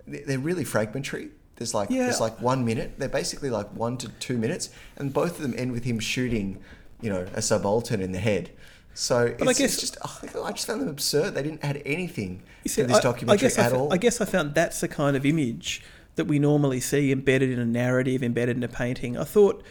they- 0.08 0.22
they're 0.24 0.39
really 0.39 0.64
fragmentary. 0.64 1.30
There's 1.62 1.76
like 1.76 1.91
Yeah. 1.91 2.05
there's 2.05 2.20
like 2.20 2.41
one 2.41 2.66
minute. 2.66 2.93
They're 2.97 3.07
basically 3.07 3.51
like 3.51 3.68
one 3.76 3.95
to 3.97 4.09
two 4.20 4.36
minutes, 4.36 4.72
and 4.97 5.14
both 5.14 5.36
of 5.36 5.43
them 5.43 5.53
end 5.55 5.72
with 5.74 5.84
him 5.84 5.99
shooting, 5.99 6.57
you 7.01 7.12
know, 7.12 7.28
a 7.36 7.41
subaltern 7.43 8.01
in 8.01 8.14
the 8.14 8.20
head. 8.20 8.49
So 8.95 9.26
it's, 9.28 9.41
I 9.43 9.53
guess- 9.53 9.80
just 9.80 9.95
oh, 10.03 10.43
I 10.43 10.51
just 10.53 10.66
found 10.66 10.82
them 10.82 10.89
absurd. 10.89 11.36
They 11.36 11.43
didn't 11.43 11.64
add 11.64 11.80
anything 11.86 12.41
see, 12.66 12.82
to 12.82 12.88
this 12.88 12.97
I- 12.97 13.01
documentary 13.01 13.45
I 13.45 13.49
guess 13.49 13.59
I 13.59 13.66
at 13.66 13.72
fo- 13.74 13.78
all. 13.78 13.93
I 13.93 13.97
guess 13.97 14.20
I 14.20 14.26
found 14.26 14.55
that's 14.55 14.82
the 14.82 14.88
kind 14.88 15.16
of 15.16 15.24
image 15.24 15.84
that 16.16 16.26
we 16.26 16.39
normally 16.39 16.80
see 16.80 17.12
embedded 17.12 17.51
in 17.51 17.59
a 17.59 17.66
narrative, 17.66 18.24
embedded 18.24 18.57
in 18.57 18.64
a 18.64 18.68
painting. 18.68 19.16
I 19.18 19.24
thought 19.24 19.64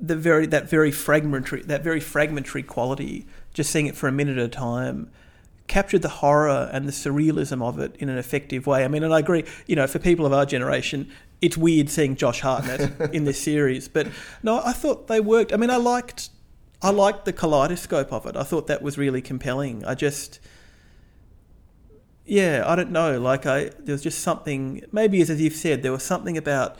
the 0.00 0.14
very 0.16 0.46
that 0.46 0.70
very 0.70 0.92
fragmentary 0.92 1.62
that 1.62 1.82
very 1.82 1.98
fragmentary 2.00 2.62
quality, 2.62 3.26
just 3.52 3.70
seeing 3.72 3.86
it 3.86 3.96
for 3.96 4.06
a 4.06 4.12
minute 4.12 4.38
at 4.38 4.44
a 4.44 4.48
time, 4.48 5.10
captured 5.66 6.02
the 6.02 6.08
horror 6.08 6.68
and 6.72 6.86
the 6.86 6.92
surrealism 6.92 7.62
of 7.62 7.78
it 7.78 7.96
in 7.96 8.08
an 8.08 8.18
effective 8.18 8.66
way. 8.66 8.84
I 8.84 8.88
mean, 8.88 9.02
and 9.02 9.14
I 9.14 9.20
agree. 9.20 9.44
You 9.66 9.76
know, 9.76 9.86
for 9.86 9.98
people 9.98 10.26
of 10.26 10.32
our 10.32 10.44
generation, 10.44 11.10
it's 11.40 11.56
weird 11.56 11.88
seeing 11.88 12.16
Josh 12.16 12.40
Hartnett 12.40 13.00
in 13.14 13.24
this 13.24 13.40
series, 13.40 13.88
but 13.88 14.08
no, 14.42 14.60
I 14.64 14.72
thought 14.72 15.08
they 15.08 15.20
worked. 15.20 15.52
I 15.52 15.56
mean, 15.56 15.70
I 15.70 15.76
liked. 15.76 16.30
I 16.82 16.90
liked 16.90 17.24
the 17.24 17.32
kaleidoscope 17.32 18.12
of 18.12 18.26
it. 18.26 18.36
I 18.36 18.42
thought 18.42 18.66
that 18.66 18.82
was 18.82 18.98
really 18.98 19.22
compelling. 19.22 19.86
I 19.86 19.94
just, 19.94 20.38
yeah, 22.26 22.62
I 22.66 22.76
don't 22.76 22.90
know. 22.90 23.18
Like 23.18 23.46
I, 23.46 23.70
there 23.78 23.94
was 23.94 24.02
just 24.02 24.18
something. 24.18 24.84
Maybe 24.92 25.22
as 25.22 25.40
you've 25.40 25.54
said, 25.54 25.82
there 25.82 25.92
was 25.92 26.02
something 26.02 26.36
about 26.36 26.76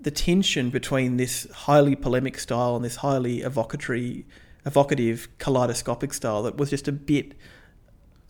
the 0.00 0.10
tension 0.10 0.70
between 0.70 1.18
this 1.18 1.48
highly 1.52 1.94
polemic 1.94 2.38
style 2.38 2.74
and 2.74 2.84
this 2.84 2.96
highly 2.96 3.40
evocatory, 3.40 4.24
evocative 4.66 5.28
kaleidoscopic 5.38 6.12
style 6.12 6.42
that 6.42 6.56
was 6.56 6.70
just 6.70 6.88
a 6.88 6.92
bit 6.92 7.34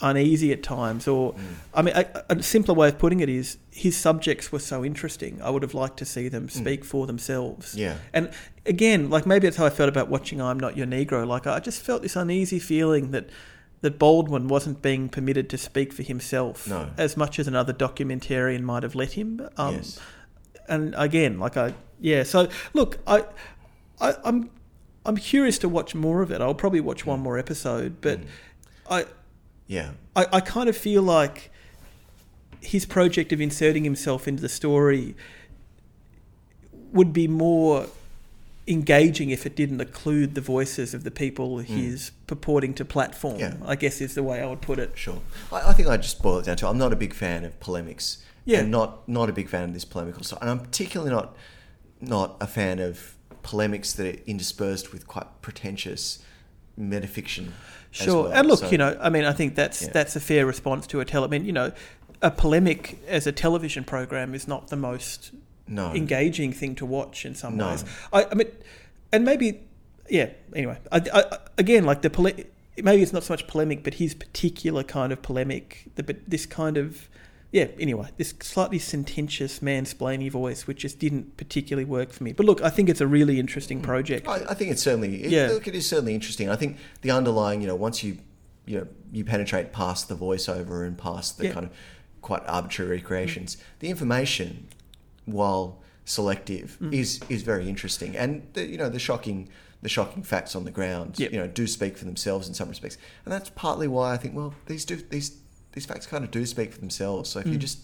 uneasy 0.01 0.53
at 0.53 0.63
times. 0.63 1.09
Or, 1.09 1.33
mm. 1.33 1.39
I 1.75 1.83
mean, 1.83 1.95
a, 1.97 2.25
a 2.31 2.43
simpler 2.43 2.75
way 2.75 2.89
of 2.89 2.99
putting 2.99 3.21
it 3.21 3.29
is 3.29 3.59
his 3.71 3.97
subjects 3.97 4.53
were 4.53 4.59
so 4.59 4.85
interesting. 4.85 5.41
I 5.43 5.51
would 5.51 5.63
have 5.63 5.75
liked 5.75 5.99
to 5.99 6.05
see 6.05 6.29
them 6.29 6.49
mm. 6.49 6.51
speak 6.51 6.85
for 6.85 7.07
themselves. 7.07 7.75
Yeah. 7.75 7.97
And 8.13 8.31
again, 8.67 9.11
like 9.11 9.27
maybe 9.27 9.47
that's 9.47 9.57
how 9.57 9.67
I 9.67 9.71
felt 9.71 9.89
about 9.89 10.09
watching 10.09 10.41
I'm 10.41 10.59
Not 10.59 10.77
Your 10.77 10.87
Negro. 10.87 11.27
Like 11.27 11.47
I 11.47 11.61
just 11.61 11.83
felt 11.83 12.03
this 12.03 12.17
uneasy 12.17 12.59
feeling 12.59 13.11
that 13.13 13.29
that 13.81 13.99
Baldwin 13.99 14.49
wasn't 14.49 14.83
being 14.83 15.09
permitted 15.09 15.49
to 15.51 15.59
speak 15.59 15.93
for 15.93 16.03
himself 16.03 16.67
No. 16.67 16.91
as 16.97 17.17
much 17.17 17.39
as 17.39 17.47
another 17.47 17.73
documentarian 17.73 18.63
might 18.63 18.83
have 18.83 18.95
let 18.95 19.13
him. 19.13 19.49
Um, 19.57 19.77
Yes. 19.77 20.01
And 20.69 20.95
again, 20.99 21.39
like 21.39 21.57
I, 21.57 21.75
yeah. 22.01 22.25
So 22.25 22.49
look, 22.75 22.99
I, 23.07 23.25
I, 24.01 24.15
I'm, 24.25 24.51
I'm 25.07 25.17
curious 25.17 25.59
to 25.59 25.69
watch 25.69 25.95
more 25.95 26.21
of 26.23 26.31
it. 26.31 26.41
I'll 26.43 26.55
probably 26.55 26.81
watch 26.81 27.07
one 27.07 27.21
mm. 27.21 27.23
more 27.23 27.39
episode, 27.39 28.01
but 28.01 28.21
I, 28.91 29.07
yeah, 29.69 29.93
I, 30.17 30.27
I 30.33 30.41
kind 30.41 30.69
of 30.69 30.77
feel 30.77 31.03
like 31.03 31.53
his 32.61 32.85
project 32.85 33.33
of 33.33 33.41
inserting 33.41 33.85
himself 33.85 34.27
into 34.27 34.43
the 34.43 34.49
story 34.49 35.15
would 36.93 37.13
be 37.13 37.29
more 37.29 37.87
engaging 38.67 39.31
if 39.31 39.47
it 39.47 39.57
didn't 39.57 39.79
occlude 39.79 40.35
the 40.35 40.41
voices 40.41 40.93
of 40.93 41.03
the 41.03 41.11
people 41.11 41.57
mm. 41.57 41.65
he's 41.65 42.11
purporting 42.27 42.75
to 42.75 42.85
platform. 42.85 43.39
Yeah. 43.39 43.55
I 43.65 43.77
guess 43.77 44.01
is 44.01 44.15
the 44.15 44.23
way 44.23 44.43
I 44.43 44.47
would 44.47 44.61
put 44.61 44.79
it. 44.79 44.93
sure. 44.95 45.21
I, 45.51 45.71
I 45.71 45.73
think 45.73 45.89
I 45.89 45.97
just 45.97 46.23
boil 46.23 46.39
it 46.39 46.45
down 46.45 46.57
to 46.59 46.69
I'm 46.69 46.79
not 46.79 46.93
a 46.93 46.97
big 46.97 47.15
fan 47.15 47.45
of 47.45 47.59
polemics. 47.61 48.23
Yeah. 48.45 48.61
and 48.61 48.71
not 48.71 49.07
not 49.07 49.29
a 49.29 49.33
big 49.33 49.51
fan 49.51 49.65
of 49.65 49.75
this 49.75 49.85
polemical 49.85 50.25
stuff. 50.25 50.41
and 50.41 50.49
I'm 50.49 50.61
particularly 50.61 51.13
not 51.13 51.37
not 52.01 52.37
a 52.41 52.47
fan 52.47 52.79
of 52.79 53.15
polemics 53.43 53.93
that 53.95 54.07
are 54.15 54.19
interspersed 54.27 54.93
with 54.93 55.07
quite 55.07 55.27
pretentious 55.43 56.23
metafiction. 56.79 57.51
Sure. 57.91 58.25
well. 58.25 58.33
And 58.33 58.47
look, 58.49 58.61
So- 58.61 58.71
you 58.71 58.79
know, 58.79 58.97
I 59.01 59.09
mean, 59.11 59.25
I 59.25 59.33
think 59.33 59.55
that's 59.55 59.83
Yeah. 59.83 59.89
that's 59.93 60.15
a 60.17 60.21
fair 60.21 60.45
response 60.47 60.87
to 60.89 61.01
a 61.01 61.05
tele. 61.05 61.27
I 61.27 61.31
mean, 61.31 61.45
you 61.45 61.53
know, 61.53 61.73
a 62.23 62.31
polemic 62.31 62.99
as 63.09 63.27
a 63.27 63.33
television 63.33 63.85
program 63.85 64.35
is 64.35 64.47
not 64.49 64.69
the 64.69 64.77
most 64.77 65.31
no, 65.67 65.93
engaging 65.95 66.53
thing 66.53 66.75
to 66.77 66.87
watch 66.87 67.25
in 67.25 67.35
some 67.35 67.57
No. 67.57 67.69
ways. 67.69 67.85
I, 68.13 68.27
I 68.31 68.35
mean, 68.35 68.49
and 69.13 69.25
maybe, 69.25 69.61
yeah. 70.11 70.31
Anyway, 70.55 70.79
I, 70.93 71.03
I, 71.13 71.39
again, 71.57 71.85
like 71.85 72.03
the 72.03 72.11
pole- 72.11 72.33
maybe 72.77 73.03
it's 73.03 73.13
not 73.13 73.25
so 73.25 73.33
much 73.33 73.47
polemic, 73.47 73.85
but 73.85 73.95
his 73.95 74.15
particular 74.15 74.83
kind 74.83 75.13
of 75.13 75.23
polemic, 75.23 75.85
the, 75.95 76.03
but 76.03 76.17
this 76.27 76.45
kind 76.47 76.77
of, 76.77 77.09
yeah. 77.53 77.67
Anyway, 77.79 78.09
this 78.17 78.35
slightly 78.41 78.79
sententious, 78.79 79.61
mansplainy 79.61 80.31
voice, 80.31 80.67
which 80.67 80.79
just 80.79 80.99
didn't 80.99 81.37
particularly 81.37 81.85
work 81.85 82.11
for 82.13 82.23
me. 82.25 82.33
But 82.33 82.47
look, 82.47 82.61
I 82.63 82.71
think 82.71 82.89
it's 82.89 83.01
a 83.01 83.07
really 83.07 83.39
interesting 83.41 83.81
project. 83.81 84.29
I, 84.29 84.37
I 84.51 84.55
think 84.55 84.71
it's 84.71 84.83
certainly 84.83 85.25
it, 85.25 85.31
Yeah. 85.31 85.49
look, 85.49 85.67
it 85.67 85.75
is 85.75 85.87
certainly 85.89 86.15
interesting. 86.15 86.49
I 86.51 86.57
think 86.57 86.77
the 87.03 87.11
underlying, 87.11 87.61
you 87.61 87.67
know, 87.67 87.77
once 87.77 88.03
you 88.05 88.19
you 88.67 88.79
know 88.79 88.87
you 89.13 89.25
penetrate 89.25 89.73
past 89.73 90.09
the 90.09 90.15
voiceover 90.17 90.87
and 90.87 90.99
past 90.99 91.39
the 91.39 91.45
Yeah. 91.47 91.53
kind 91.53 91.67
of 91.67 91.73
quite 92.21 92.43
arbitrary 92.47 92.97
recreations, 92.97 93.57
the 93.79 93.89
information, 93.89 94.69
while 95.25 95.81
selective, 96.05 96.77
Mm. 96.81 96.93
is 96.93 97.21
is 97.29 97.43
very 97.43 97.69
interesting, 97.69 98.17
and 98.17 98.47
the, 98.55 98.67
you 98.67 98.77
know 98.79 98.89
the 98.91 98.99
shocking 98.99 99.49
the 99.81 99.89
shocking 99.89 100.23
facts 100.25 100.57
on 100.57 100.65
the 100.65 100.71
ground, 100.73 101.15
Yep. 101.21 101.33
you 101.33 101.39
know, 101.39 101.47
do 101.47 101.65
speak 101.67 101.97
for 101.97 102.05
themselves 102.05 102.49
in 102.49 102.53
some 102.55 102.69
respects, 102.69 102.99
and 103.25 103.33
that's 103.33 103.51
partly 103.55 103.87
why 103.89 104.13
I 104.13 104.17
think 104.17 104.35
well 104.35 104.53
these 104.67 104.85
do 104.85 104.97
these 104.97 105.31
these 105.73 105.87
facts 105.87 106.07
kind 106.07 106.25
of 106.25 106.31
do 106.31 106.45
speak 106.47 106.73
for 106.73 106.81
themselves. 106.81 107.31
So 107.31 107.41
if 107.41 107.47
you 107.47 107.55
Mm. 107.57 107.61
just 107.61 107.79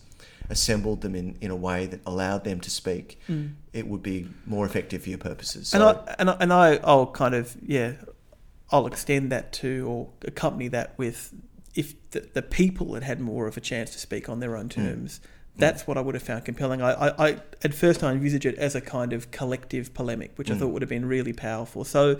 assembled 0.51 1.01
them 1.01 1.14
in, 1.14 1.37
in 1.41 1.51
a 1.51 1.57
way 1.57 1.87
that 1.87 2.01
allowed 2.07 2.45
them 2.45 2.61
to 2.61 2.70
speak, 2.70 3.18
it 3.72 3.87
would 3.87 4.03
be 4.03 4.28
more 4.47 4.66
effective 4.66 5.03
for 5.03 5.09
your 5.11 5.18
purposes. 5.18 5.68
So, 5.68 5.78
Mm. 5.78 5.80
and 5.80 5.91
I 6.09 6.14
and 6.18 6.30
I, 6.30 6.37
and 6.41 6.53
I 6.53 6.80
I'll 6.85 7.07
kind 7.07 7.35
of 7.35 7.57
yeah, 7.66 7.93
I'll 8.70 8.87
extend 8.87 9.30
that 9.32 9.53
to 9.55 9.87
or 9.89 10.09
accompany 10.26 10.68
that 10.68 10.97
with 10.99 11.32
if 11.74 11.95
the, 12.12 12.20
the 12.35 12.43
people 12.43 12.95
had 12.95 13.03
had 13.03 13.20
more 13.20 13.47
of 13.47 13.57
a 13.57 13.61
chance 13.61 13.91
to 13.91 13.99
speak 13.99 14.28
on 14.28 14.41
their 14.41 14.57
own 14.57 14.68
terms. 14.68 15.20
That's 15.57 15.87
what 15.87 15.97
I 15.97 16.01
would 16.01 16.16
have 16.16 16.22
found 16.24 16.45
compelling. 16.45 16.82
I, 16.82 16.93
I, 16.93 17.28
I 17.28 17.30
at 17.62 17.72
first 17.74 18.03
I 18.03 18.11
envisage 18.11 18.45
it 18.45 18.57
as 18.57 18.74
a 18.74 18.80
kind 18.80 19.12
of 19.12 19.30
collective 19.30 19.95
polemic, 19.95 20.32
which 20.37 20.51
I 20.51 20.57
thought 20.57 20.68
would 20.72 20.82
have 20.82 20.89
been 20.89 21.07
really 21.07 21.32
powerful. 21.32 21.85
So 21.85 22.18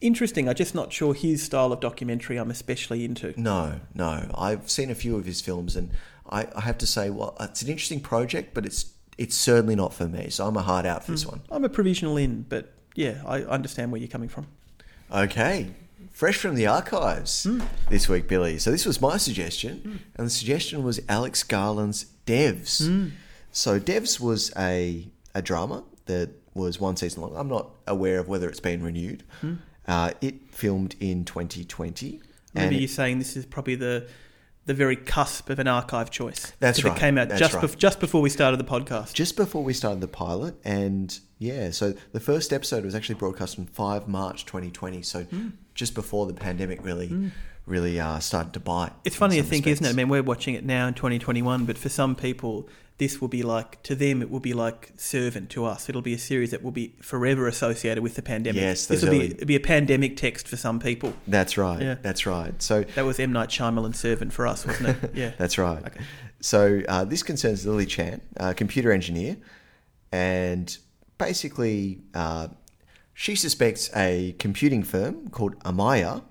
interesting. 0.00 0.48
I'm 0.48 0.54
just 0.54 0.74
not 0.74 0.92
sure 0.92 1.14
his 1.14 1.42
style 1.42 1.72
of 1.72 1.80
documentary 1.80 2.36
I'm 2.36 2.50
especially 2.50 3.04
into. 3.04 3.38
No, 3.40 3.80
no. 3.94 4.30
I've 4.36 4.70
seen 4.70 4.90
a 4.90 4.94
few 4.94 5.16
of 5.16 5.24
his 5.24 5.40
films, 5.40 5.76
and 5.76 5.90
I, 6.28 6.46
I 6.54 6.60
have 6.62 6.78
to 6.78 6.86
say, 6.86 7.10
well, 7.10 7.36
it's 7.40 7.62
an 7.62 7.68
interesting 7.68 8.00
project, 8.00 8.54
but 8.54 8.66
it's 8.66 8.92
it's 9.16 9.34
certainly 9.34 9.74
not 9.74 9.92
for 9.92 10.06
me. 10.06 10.30
So 10.30 10.46
I'm 10.46 10.56
a 10.56 10.62
hard 10.62 10.86
out 10.86 11.04
for 11.04 11.12
this 11.12 11.24
hmm. 11.24 11.30
one. 11.30 11.40
I'm 11.50 11.64
a 11.64 11.68
provisional 11.68 12.16
in, 12.16 12.42
but 12.48 12.72
yeah, 12.94 13.22
I 13.26 13.42
understand 13.42 13.90
where 13.90 14.00
you're 14.00 14.08
coming 14.08 14.28
from. 14.28 14.46
Okay, 15.12 15.70
fresh 16.12 16.36
from 16.36 16.54
the 16.54 16.66
archives 16.66 17.44
hmm. 17.44 17.62
this 17.90 18.08
week, 18.08 18.28
Billy. 18.28 18.58
So 18.58 18.70
this 18.70 18.86
was 18.86 19.00
my 19.00 19.16
suggestion, 19.16 19.78
hmm. 19.78 19.96
and 20.16 20.26
the 20.26 20.30
suggestion 20.30 20.82
was 20.84 21.00
Alex 21.08 21.42
Garland's 21.42 22.06
Devs. 22.26 23.10
So 23.50 23.80
Devs 23.80 24.20
was 24.20 24.52
a 24.56 25.08
a 25.34 25.42
drama 25.42 25.84
that 26.06 26.30
was 26.54 26.80
one 26.80 26.96
season 26.96 27.22
long. 27.22 27.36
I'm 27.36 27.48
not 27.48 27.70
aware 27.86 28.18
of 28.18 28.28
whether 28.28 28.48
it's 28.48 28.60
been 28.60 28.82
renewed. 28.82 29.22
Uh, 29.88 30.12
it 30.20 30.54
filmed 30.54 30.94
in 31.00 31.24
2020. 31.24 32.20
Maybe 32.54 32.76
you're 32.76 32.88
saying 32.88 33.18
this 33.18 33.36
is 33.36 33.44
probably 33.46 33.74
the 33.74 34.06
the 34.66 34.74
very 34.74 34.96
cusp 34.96 35.48
of 35.48 35.58
an 35.58 35.66
archive 35.66 36.10
choice. 36.10 36.52
That's 36.60 36.82
That 36.82 36.88
right, 36.88 36.96
It 36.96 37.00
came 37.00 37.16
out 37.16 37.30
just 37.38 37.54
right. 37.54 37.64
bef- 37.64 37.78
just 37.78 38.00
before 38.00 38.20
we 38.20 38.28
started 38.28 38.60
the 38.60 38.64
podcast. 38.64 39.14
just 39.14 39.34
before 39.34 39.64
we 39.64 39.72
started 39.72 40.02
the 40.02 40.08
pilot 40.08 40.56
and 40.62 41.18
yeah 41.38 41.70
so 41.70 41.94
the 42.12 42.20
first 42.20 42.52
episode 42.52 42.84
was 42.84 42.94
actually 42.94 43.14
broadcast 43.14 43.58
on 43.58 43.64
5 43.64 44.08
march 44.08 44.44
2020 44.44 45.00
so 45.02 45.22
Hmm. 45.22 45.48
just 45.74 45.94
before 45.94 46.26
the 46.26 46.34
pandemic 46.34 46.84
really 46.84 47.30
really 47.68 48.00
uh, 48.00 48.18
started 48.18 48.52
to 48.54 48.60
bite 48.60 48.92
It's 49.04 49.16
funny 49.16 49.36
to 49.36 49.42
think, 49.42 49.66
isn't 49.66 49.84
it? 49.84 49.90
I 49.90 49.92
mean, 49.92 50.08
we're 50.08 50.22
watching 50.22 50.54
it 50.54 50.64
now 50.64 50.86
in 50.88 50.94
2021, 50.94 51.64
but 51.64 51.76
for 51.78 51.88
some 51.88 52.14
people, 52.16 52.68
this 52.98 53.20
will 53.20 53.28
be 53.28 53.42
like 53.44 53.80
to 53.84 53.94
them, 53.94 54.22
it 54.22 54.30
will 54.30 54.40
be 54.40 54.52
like 54.54 54.92
Servant 54.96 55.50
to 55.50 55.64
us. 55.64 55.88
It'll 55.88 56.02
be 56.02 56.14
a 56.14 56.18
series 56.18 56.50
that 56.50 56.62
will 56.64 56.72
be 56.72 56.96
forever 57.00 57.46
associated 57.46 58.02
with 58.02 58.16
the 58.16 58.22
pandemic. 58.22 58.60
Yes, 58.60 58.86
this 58.86 59.02
will 59.02 59.10
be 59.10 59.16
early- 59.18 59.30
it'll 59.34 59.46
be 59.46 59.54
a 59.54 59.60
pandemic 59.60 60.16
text 60.16 60.48
for 60.48 60.56
some 60.56 60.80
people. 60.80 61.12
that's 61.28 61.56
right 61.56 61.80
Yeah. 61.80 61.96
that's 62.02 62.26
right 62.26 62.60
so 62.60 62.82
That 62.96 63.04
was 63.04 63.20
M 63.20 63.32
Night 63.32 63.50
Shyamalan 63.50 63.94
Servant 63.94 64.32
for 64.32 64.46
us, 64.48 64.66
wasn't 64.66 64.88
it? 65.04 65.10
Yeah, 65.14 65.32
That's 65.38 65.58
right. 65.58 65.84
Okay. 65.86 66.00
So 66.40 66.82
uh, 66.88 67.04
this 67.04 67.22
concerns 67.22 67.66
Lily 67.66 67.86
Chan, 67.86 68.20
a 68.36 68.54
computer 68.54 68.90
engineer, 68.92 69.36
and 70.12 70.76
basically 71.18 72.00
uh, 72.14 72.48
she 73.14 73.34
suspects 73.34 73.90
a 73.96 74.34
computing 74.38 74.82
firm 74.82 75.28
called 75.30 75.58
Amaya. 75.64 76.22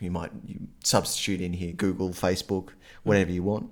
You 0.00 0.10
might 0.10 0.32
you 0.46 0.68
substitute 0.84 1.40
in 1.40 1.54
here 1.54 1.72
Google, 1.72 2.10
Facebook, 2.10 2.70
whatever 3.02 3.30
you 3.30 3.42
want, 3.42 3.70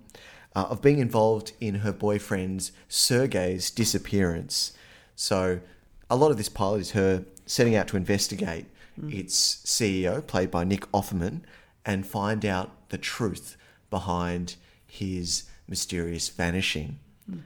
uh, 0.55 0.67
of 0.71 0.83
being 0.83 0.99
involved 0.99 1.53
in 1.61 1.77
her 1.77 1.93
boyfriend's 1.93 2.73
Sergei's 2.89 3.71
disappearance. 3.71 4.73
So 5.15 5.61
a 6.09 6.17
lot 6.17 6.31
of 6.31 6.37
this 6.37 6.49
pilot 6.49 6.81
is 6.81 6.91
her 6.93 7.25
setting 7.47 7.75
out 7.75 7.89
to 7.89 7.97
investigate 7.97 8.67
mm. 9.01 9.13
its 9.13 9.57
CEO, 9.65 10.27
played 10.27 10.51
by 10.51 10.65
Nick 10.65 10.91
Offerman, 10.93 11.43
and 11.85 12.07
find 12.07 12.45
out 12.45 12.89
the 12.91 12.99
truth 12.99 13.57
behind 13.91 14.57
his 14.87 15.45
mysterious 15.69 16.29
vanishing. 16.29 16.99
Mm. 17.31 17.43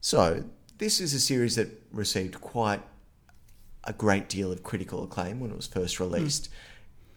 So, 0.00 0.44
this 0.78 1.00
is 1.00 1.12
a 1.12 1.20
series 1.20 1.56
that 1.56 1.68
received 1.92 2.40
quite 2.40 2.82
a 3.84 3.92
great 3.92 4.28
deal 4.28 4.50
of 4.50 4.62
critical 4.62 5.02
acclaim 5.04 5.40
when 5.40 5.50
it 5.50 5.56
was 5.56 5.66
first 5.66 6.00
released, 6.00 6.50
mm. 6.50 6.54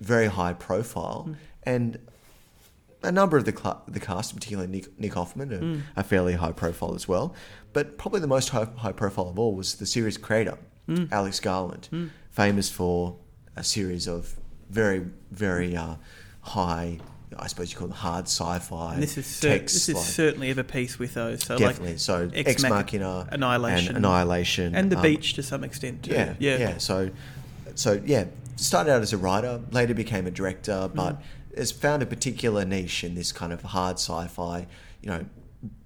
Very 0.04 0.28
high 0.28 0.54
profile, 0.54 1.36
and 1.64 1.98
a 3.02 3.12
number 3.12 3.38
of 3.38 3.46
the 3.46 3.52
cla 3.52 3.82
the 3.88 4.00
cast, 4.00 4.34
particularly 4.34 4.70
Nick, 4.70 5.00
Nick 5.00 5.14
Offerman, 5.14 5.52
are, 5.52 5.60
Mm. 5.60 5.82
are 5.98 6.04
fairly 6.04 6.34
high 6.34 6.52
profile 6.52 6.94
as 6.96 7.08
well. 7.08 7.34
But 7.74 7.98
probably 7.98 8.20
the 8.22 8.28
most 8.28 8.50
high, 8.50 8.68
high 8.78 8.92
profile 8.92 9.30
of 9.30 9.40
all 9.40 9.54
was 9.56 9.76
the 9.76 9.86
series 9.86 10.18
creator, 10.18 10.58
Mm. 10.88 11.12
Alex 11.12 11.40
Garland, 11.40 11.90
famous 12.32 12.70
for 12.70 13.16
a 13.56 13.64
series 13.64 14.08
of 14.08 14.36
very, 14.70 15.06
very 15.32 15.76
uh, 15.76 15.96
high, 16.42 17.00
I 17.38 17.48
suppose 17.48 17.72
you 17.72 17.78
call 17.78 17.88
them 17.88 17.98
hard 17.98 18.26
sci-fi 18.26 18.94
And 18.96 19.04
this 19.04 19.18
is 19.18 19.26
cer- 19.26 19.60
texts. 19.60 19.86
this 19.86 19.90
is 19.90 19.96
like- 19.96 20.06
certainly 20.06 20.50
of 20.52 20.58
a 20.58 20.64
piece 20.64 21.00
with 21.00 21.14
those. 21.14 21.44
So 21.44 21.58
definitely. 21.58 21.92
like 21.92 22.00
so 22.00 22.30
Ex 22.34 22.50
Ex, 22.52 22.64
Machina, 22.64 23.28
Annihilation. 23.32 23.96
and 23.96 24.06
Annihilation, 24.06 24.76
and 24.76 24.92
the 24.92 24.98
um, 24.98 25.02
beach 25.04 25.34
to 25.36 25.44
some 25.44 25.64
extent. 25.64 26.04
Too. 26.04 26.12
yeah, 26.14 26.34
yeah, 26.40 26.58
yeah, 26.58 26.78
So, 26.78 27.10
so 27.76 28.02
yeah, 28.06 28.26
started 28.56 28.92
out 28.92 29.02
as 29.02 29.14
a 29.14 29.18
writer, 29.18 29.62
later 29.72 29.94
became 29.94 30.28
a 30.28 30.32
director, 30.32 30.90
mm. 30.90 30.96
but 30.96 31.22
has 31.56 31.72
found 31.72 32.02
a 32.02 32.06
particular 32.06 32.66
niche 32.66 33.04
in 33.04 33.16
this 33.16 33.32
kind 33.32 33.54
of 33.54 33.62
hard 33.62 33.98
sci-fi, 33.98 34.68
you 35.02 35.10
know, 35.10 35.26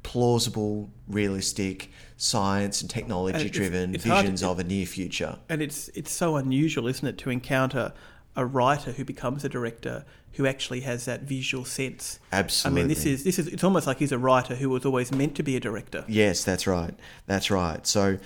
plausible, 0.04 0.90
realistic, 1.08 1.92
science 2.16 2.82
and 2.82 2.90
technology-driven 2.90 3.90
it's- 3.92 3.96
it's 3.96 4.06
hard- 4.06 4.24
visions 4.24 4.44
of 4.44 4.60
a 4.60 4.64
near 4.64 4.86
future. 4.86 5.38
And 5.50 5.62
it's 5.62 5.90
it's 5.90 6.12
so 6.12 6.36
unusual, 6.36 6.88
isn't 6.88 7.08
it, 7.08 7.18
to 7.20 7.30
encounter 7.30 7.94
a 8.36 8.46
writer 8.46 8.92
who 8.94 9.04
becomes 9.04 9.44
a 9.44 9.50
director 9.50 10.06
who 10.34 10.46
actually 10.46 10.82
has 10.82 11.06
that 11.06 11.24
visual 11.24 11.66
sense. 11.66 12.20
Absolutely. 12.32 12.82
I 12.82 12.84
mean, 12.84 12.90
this 12.90 13.06
is 13.06 13.24
this 13.24 13.40
is 13.40 13.48
it's 13.48 13.64
almost 13.64 13.88
like 13.88 13.98
he's 13.98 14.12
a 14.12 14.18
writer 14.18 14.56
who 14.56 14.70
was 14.70 14.86
always 14.86 15.12
meant 15.12 15.36
to 15.36 15.44
be 15.44 15.56
a 15.56 15.60
director. 15.60 16.06
Yes, 16.08 16.44
that's 16.44 16.68
right. 16.68 16.94
That's 17.26 17.50
right. 17.52 17.86
So 17.86 18.18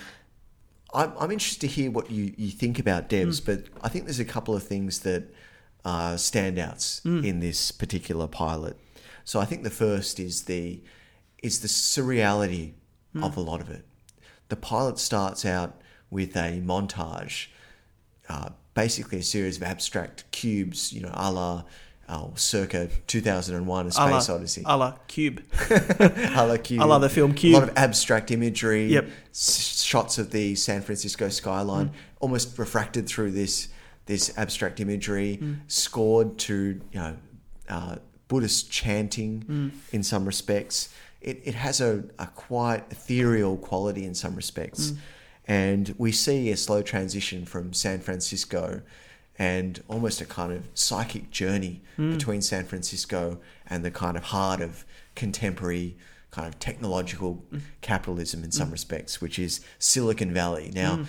I'm, 0.94 1.14
I'm 1.20 1.32
interested 1.32 1.62
to 1.62 1.68
hear 1.68 1.90
what 1.92 2.12
you, 2.12 2.34
you 2.38 2.52
think 2.52 2.80
about 2.80 3.10
devs, 3.10 3.42
Mm. 3.42 3.46
but 3.46 3.84
I 3.84 3.90
think 3.90 4.06
there's 4.06 4.20
a 4.20 4.26
couple 4.26 4.56
of 4.56 4.64
things 4.64 5.00
that 5.00 5.34
are 5.86 6.16
standouts 6.16 7.02
Mm. 7.04 7.26
in 7.26 7.40
this 7.40 7.72
particular 7.72 8.28
pilot. 8.28 8.78
So 9.24 9.40
I 9.40 9.46
think 9.46 9.64
the 9.64 9.70
first 9.70 10.20
is 10.20 10.44
the 10.44 10.82
is 11.44 11.62
the 11.62 11.68
surreality 11.68 12.74
Mm. 13.16 13.26
of 13.26 13.36
a 13.36 13.42
lot 13.42 13.62
of 13.62 13.70
it. 13.70 13.86
The 14.50 14.56
pilot 14.56 15.00
starts 15.00 15.44
out 15.46 15.82
with 16.10 16.36
a 16.36 16.62
montage, 16.62 17.48
uh, 18.30 18.50
basically 18.74 19.20
a 19.20 19.24
series 19.24 19.58
of 19.58 19.64
abstract 19.64 20.30
cubes, 20.32 20.94
you 20.94 21.02
know, 21.02 21.12
a 21.14 21.32
la 21.32 21.64
uh, 22.12 22.28
circa 22.36 22.90
2001: 23.08 23.86
A 23.86 23.88
A 23.88 23.92
Space 23.92 24.30
la, 24.30 24.36
Odyssey 24.36 24.64
a 24.66 24.78
la 24.78 24.92
Cube. 25.08 25.42
a 26.00 26.46
la 26.46 26.58
Cube. 26.58 26.82
A 26.82 26.86
la 26.86 27.00
the 27.00 27.10
film 27.10 27.34
Cube. 27.34 27.56
A 27.56 27.60
lot 27.60 27.70
of 27.70 27.78
abstract 27.78 28.30
imagery. 28.32 28.88
Yep. 28.88 29.10
s- 29.32 29.82
shots 29.82 30.18
of 30.18 30.32
the 30.32 30.56
San 30.56 30.82
Francisco 30.82 31.30
skyline, 31.30 31.88
Mm. 31.90 31.94
almost 32.20 32.58
refracted 32.60 33.08
through 33.08 33.32
this 33.32 33.70
this 34.08 34.32
abstract 34.38 34.80
imagery, 34.80 35.40
Mm. 35.42 35.60
scored 35.68 36.38
to 36.40 36.82
you 36.92 37.00
know 37.00 37.16
uh, 37.70 37.96
Buddhist 38.28 38.70
chanting 38.72 39.44
Mm. 39.48 39.72
in 39.94 40.04
some 40.04 40.26
respects. 40.26 40.90
It 41.22 41.42
it 41.46 41.56
has 41.56 41.80
a, 41.82 42.04
a 42.20 42.28
quite 42.28 42.84
ethereal 42.92 43.56
quality 43.58 44.04
in 44.06 44.16
some 44.16 44.36
respects, 44.36 44.92
Mm. 44.92 44.98
and 45.48 45.96
we 45.98 46.12
see 46.12 46.52
a 46.52 46.58
slow 46.58 46.82
transition 46.82 47.46
from 47.46 47.74
San 47.74 48.00
Francisco. 48.02 48.82
And 49.42 49.82
almost 49.88 50.22
a 50.22 50.26
kind 50.26 50.54
of 50.54 50.68
psychic 50.76 51.32
journey 51.32 51.82
Mm. 51.98 52.14
between 52.18 52.42
San 52.44 52.64
Francisco 52.66 53.40
and 53.68 53.84
the 53.84 53.90
kind 53.90 54.16
of 54.16 54.24
heart 54.26 54.62
of 54.62 54.86
contemporary 55.16 55.98
kind 56.30 56.48
of 56.48 56.60
technological 56.60 57.44
Mm. 57.52 57.62
capitalism 57.82 58.44
in 58.44 58.52
some 58.52 58.70
respects, 58.72 59.20
which 59.20 59.40
is 59.40 59.62
Silicon 59.80 60.32
Valley. 60.32 60.72
Now, 60.76 61.06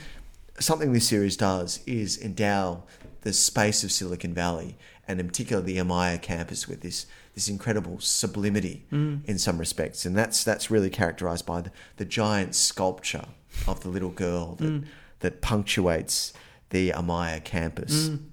something 0.58 0.92
this 0.94 1.06
series 1.08 1.36
does 1.36 1.80
is 1.86 2.18
endow 2.18 2.84
the 3.20 3.32
space 3.34 3.84
of 3.84 3.92
Silicon 3.92 4.32
Valley, 4.34 4.76
and 5.06 5.20
in 5.20 5.26
particular 5.26 5.62
the 5.62 5.76
Amaya 5.76 6.20
campus, 6.20 6.66
with 6.66 6.80
this 6.80 7.04
this 7.34 7.48
incredible 7.48 7.98
sublimity 8.00 8.84
in 9.30 9.38
some 9.38 9.56
respects, 9.58 10.04
and 10.06 10.16
that's 10.16 10.42
that's 10.44 10.70
really 10.70 10.90
characterized 10.90 11.44
by 11.46 11.60
the, 11.62 11.70
the 11.96 12.04
giant 12.04 12.54
sculpture 12.54 13.26
of 13.66 13.80
the 13.82 13.88
little 13.88 14.10
girl 14.10 14.54
that 14.56 14.82
that 15.20 15.40
punctuates 15.40 16.32
the 16.72 16.90
Amaya 16.90 17.42
campus. 17.44 18.08
Mm. 18.08 18.24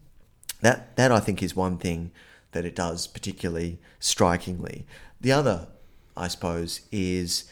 That 0.62 0.96
that 0.96 1.12
I 1.12 1.20
think 1.20 1.44
is 1.44 1.56
one 1.56 1.78
thing 1.78 2.12
that 2.52 2.66
it 2.66 2.76
does 2.76 3.06
particularly 3.06 3.80
strikingly. 4.00 4.88
The 5.22 5.32
other, 5.32 5.68
I 6.18 6.28
suppose, 6.28 6.82
is 6.92 7.52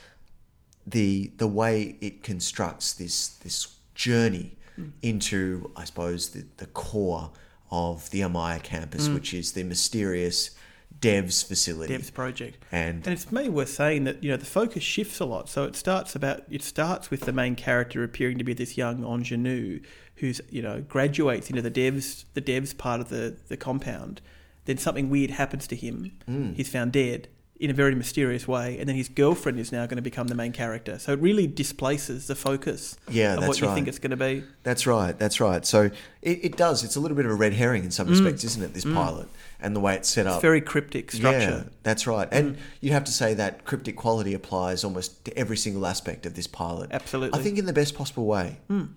the 0.85 1.31
the 1.37 1.47
way 1.47 1.97
it 2.01 2.23
constructs 2.23 2.93
this 2.93 3.27
this 3.27 3.75
journey 3.93 4.57
mm. 4.79 4.91
into, 5.01 5.71
I 5.75 5.83
suppose, 5.83 6.29
the, 6.29 6.45
the 6.57 6.67
core 6.67 7.31
of 7.69 8.09
the 8.11 8.21
Amaya 8.21 8.63
campus, 8.63 9.07
mm. 9.07 9.13
which 9.13 9.33
is 9.33 9.51
the 9.51 9.63
mysterious 9.63 10.51
Devs 10.99 11.45
facility. 11.45 11.93
Dev's 11.93 12.11
project. 12.11 12.63
And 12.71 13.05
And 13.05 13.13
it's 13.13 13.31
maybe 13.31 13.49
worth 13.49 13.69
saying 13.69 14.05
that 14.05 14.23
you 14.23 14.29
know 14.31 14.37
the 14.37 14.45
focus 14.45 14.83
shifts 14.83 15.19
a 15.19 15.25
lot. 15.25 15.49
So 15.49 15.63
it 15.63 15.75
starts 15.75 16.15
about 16.15 16.43
it 16.49 16.63
starts 16.63 17.11
with 17.11 17.21
the 17.21 17.33
main 17.33 17.55
character 17.55 18.03
appearing 18.03 18.37
to 18.37 18.43
be 18.43 18.53
this 18.53 18.77
young 18.77 19.03
ingenue 19.03 19.81
who's 20.15 20.41
you 20.49 20.61
know 20.61 20.81
graduates 20.81 21.49
into 21.49 21.61
the 21.61 21.71
devs 21.71 22.25
the 22.33 22.41
devs 22.41 22.75
part 22.77 23.01
of 23.01 23.09
the 23.09 23.35
the 23.47 23.57
compound. 23.57 24.21
Then 24.65 24.77
something 24.77 25.09
weird 25.09 25.31
happens 25.31 25.67
to 25.67 25.75
him. 25.75 26.11
Mm. 26.27 26.55
He's 26.55 26.69
found 26.69 26.91
dead 26.91 27.29
in 27.59 27.69
a 27.69 27.73
very 27.73 27.95
mysterious 27.95 28.47
way, 28.47 28.77
and 28.77 28.87
then 28.87 28.95
his 28.95 29.09
girlfriend 29.09 29.59
is 29.59 29.71
now 29.71 29.85
going 29.85 29.95
to 29.95 30.01
become 30.01 30.27
the 30.27 30.35
main 30.35 30.51
character. 30.51 30.99
So 30.99 31.13
it 31.13 31.19
really 31.19 31.47
displaces 31.47 32.27
the 32.27 32.35
focus 32.35 32.97
Yeah, 33.09 33.35
of 33.35 33.47
what 33.47 33.59
you 33.59 33.73
think 33.73 33.87
it's 33.87 33.97
going 33.97 34.11
to 34.11 34.17
be. 34.17 34.43
That's 34.63 34.85
right. 34.85 35.17
That's 35.17 35.39
right. 35.39 35.65
So 35.65 35.89
it, 36.21 36.45
it 36.45 36.57
does. 36.57 36.83
It's 36.83 36.95
a 36.95 36.99
little 36.99 37.17
bit 37.17 37.25
of 37.25 37.31
a 37.31 37.35
red 37.35 37.53
herring 37.53 37.83
in 37.83 37.91
some 37.91 38.07
respects, 38.07 38.43
isn't 38.43 38.61
it? 38.61 38.73
This 38.73 38.85
pilot 38.85 39.27
and 39.59 39.75
the 39.75 39.79
way 39.79 39.95
it's 39.95 40.09
set 40.09 40.25
Mm. 40.25 40.29
It's 40.29 40.35
up. 40.37 40.41
very 40.41 40.61
cryptic 40.61 41.11
structure. 41.11 41.63
Yeah, 41.65 41.69
that's 41.83 42.05
right. 42.07 42.27
And 42.31 42.55
mm. 42.55 42.59
you 42.81 42.91
have 42.91 43.03
to 43.05 43.11
say 43.11 43.33
that 43.33 43.65
cryptic 43.65 43.95
quality 43.95 44.33
applies 44.33 44.83
almost 44.83 45.25
to 45.25 45.37
every 45.37 45.57
single 45.57 45.85
aspect 45.85 46.25
of 46.25 46.35
this 46.35 46.47
pilot. 46.47 46.89
Absolutely. 46.91 47.39
I 47.39 47.43
think 47.43 47.57
in 47.57 47.65
the 47.65 47.73
best 47.73 47.95
possible 47.95 48.25
way. 48.25 48.59
Mm. 48.69 48.89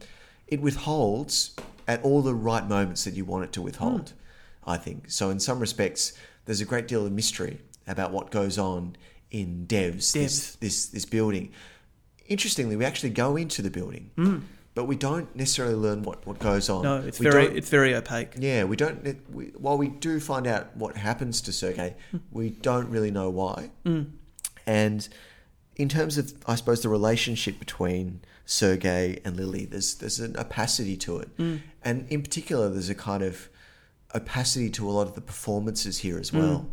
It 0.46 0.60
withholds 0.60 1.54
at 1.88 2.02
all 2.02 2.22
the 2.22 2.34
right 2.34 2.66
moments 2.68 3.04
that 3.04 3.14
you 3.14 3.24
want 3.24 3.44
it 3.44 3.52
to 3.52 3.62
withhold, 3.62 4.06
mm. 4.06 4.12
I 4.66 4.76
think. 4.76 5.10
So 5.10 5.30
in 5.30 5.40
some 5.40 5.60
respects, 5.60 6.12
there's 6.44 6.60
a 6.60 6.64
great 6.66 6.88
deal 6.88 7.06
of 7.06 7.12
mystery 7.12 7.60
about 7.86 8.12
what 8.12 8.30
goes 8.30 8.58
on 8.58 8.96
in 9.30 9.66
Devs, 9.68 10.12
This, 10.12 10.14
Devs. 10.56 10.58
this, 10.58 10.86
this 10.86 11.04
building. 11.04 11.52
Interestingly, 12.26 12.76
we 12.76 12.84
actually 12.84 13.10
go 13.10 13.36
into 13.36 13.62
the 13.62 13.70
building, 13.70 14.10
but 14.74 14.84
we 14.84 14.96
don't 14.96 15.34
necessarily 15.34 15.74
learn 15.74 16.02
what, 16.02 16.26
what 16.26 16.38
goes 16.38 16.68
on. 16.68 16.82
No, 16.82 16.98
it's 16.98 17.18
We 17.18 17.28
very 17.28 17.46
it's 17.46 17.68
very 17.68 17.94
opaque. 17.94 18.34
yeah, 18.38 18.64
we 18.64 18.76
don't. 18.76 19.06
it- 19.06 19.20
We, 19.30 19.46
while 19.58 19.76
we 19.76 19.88
do 19.88 20.20
find 20.20 20.46
out 20.46 20.76
what 20.76 20.96
happens 20.96 21.40
to 21.42 21.52
Sergei, 21.52 21.96
hmm. 22.10 22.18
we 22.30 22.50
don't 22.50 22.88
really 22.88 23.10
know 23.10 23.30
why. 23.30 23.70
Hmm. 23.84 24.02
And 24.66 25.08
in 25.76 25.88
terms 25.88 26.18
of, 26.18 26.32
I 26.46 26.54
suppose, 26.54 26.82
the 26.82 26.88
relationship 26.88 27.58
between 27.58 28.20
Sergei 28.44 29.20
and 29.24 29.36
Lily, 29.36 29.64
there's 29.64 29.94
there's 29.96 30.20
an 30.20 30.36
opacity 30.36 30.96
to 30.98 31.18
it, 31.18 31.28
hmm. 31.36 31.56
and 31.82 32.06
in 32.08 32.22
particular, 32.22 32.68
there's 32.68 32.90
a 32.90 32.94
kind 32.94 33.22
of 33.22 33.48
opacity 34.14 34.70
to 34.70 34.88
a 34.88 34.92
lot 34.92 35.06
of 35.06 35.14
the 35.14 35.20
performances 35.20 35.98
here 35.98 36.18
as 36.18 36.32
well. 36.32 36.68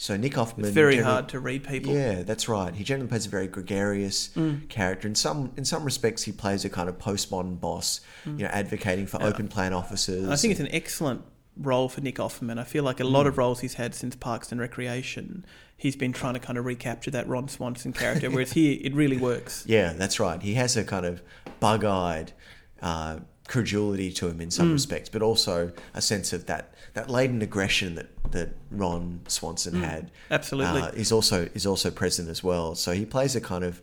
So 0.00 0.16
Nick 0.16 0.32
Offerman, 0.32 0.60
It's 0.60 0.70
very 0.70 0.96
hard 0.96 1.28
to 1.28 1.38
read 1.40 1.62
people. 1.68 1.92
yeah, 1.92 2.22
that's 2.22 2.48
right. 2.48 2.74
He 2.74 2.84
generally 2.84 3.06
plays 3.10 3.26
a 3.26 3.28
very 3.28 3.46
gregarious 3.46 4.30
Mm. 4.34 4.66
character. 4.70 5.06
In 5.06 5.14
some 5.14 5.52
in 5.58 5.66
some 5.66 5.84
respects, 5.84 6.22
he 6.22 6.32
plays 6.32 6.64
a 6.64 6.70
kind 6.70 6.88
of 6.88 6.96
postmodern 6.98 7.60
boss, 7.60 8.00
you 8.24 8.32
know, 8.44 8.46
advocating 8.46 9.06
for 9.06 9.22
open 9.22 9.46
plan 9.46 9.74
officers. 9.74 10.24
Mm. 10.26 10.32
I 10.32 10.36
think 10.36 10.52
it's 10.52 10.60
an 10.60 10.68
excellent 10.72 11.20
role 11.54 11.90
for 11.90 12.00
Nick 12.00 12.14
Offerman. 12.16 12.58
I 12.58 12.64
feel 12.64 12.82
like 12.82 12.98
a 12.98 13.04
lot 13.04 13.26
Mm. 13.26 13.28
of 13.28 13.36
roles 13.36 13.60
he's 13.60 13.74
had 13.74 13.94
since 13.94 14.16
Parks 14.16 14.50
and 14.50 14.58
Recreation, 14.58 15.44
he's 15.76 15.96
been 15.96 16.14
trying 16.14 16.32
to 16.32 16.40
kind 16.40 16.56
of 16.56 16.64
recapture 16.64 17.10
that 17.10 17.28
Ron 17.28 17.48
Swanson 17.48 17.92
character, 17.92 18.30
whereas 18.30 18.52
here 18.54 18.78
it 18.80 18.94
really 18.94 19.18
works. 19.18 19.64
Yeah, 19.68 19.92
that's 19.92 20.18
right. 20.18 20.40
He 20.40 20.54
has 20.54 20.78
a 20.78 20.82
kind 20.84 21.04
of 21.04 21.20
bug-eyed 21.60 22.32
uh, 22.80 23.18
credulity 23.54 24.10
to 24.12 24.28
him 24.28 24.40
in 24.40 24.48
Mm. 24.48 24.52
some 24.52 24.72
respects, 24.72 25.08
but 25.14 25.22
also 25.22 25.72
a 25.94 26.00
sense 26.00 26.32
of 26.36 26.46
that 26.46 26.64
that 26.94 27.08
latent 27.10 27.42
aggression 27.42 27.94
that 27.96 28.08
that 28.32 28.50
Ron 28.70 29.20
Swanson 29.28 29.74
had. 29.82 30.04
Mm. 30.06 30.10
Absolutely. 30.38 30.82
uh, 30.82 30.88
is 31.04 31.10
also 31.12 31.48
is 31.54 31.66
also 31.66 31.90
present 31.90 32.28
as 32.28 32.40
well. 32.44 32.74
So 32.74 32.92
he 32.92 33.04
plays 33.04 33.34
a 33.36 33.40
kind 33.40 33.64
of, 33.64 33.82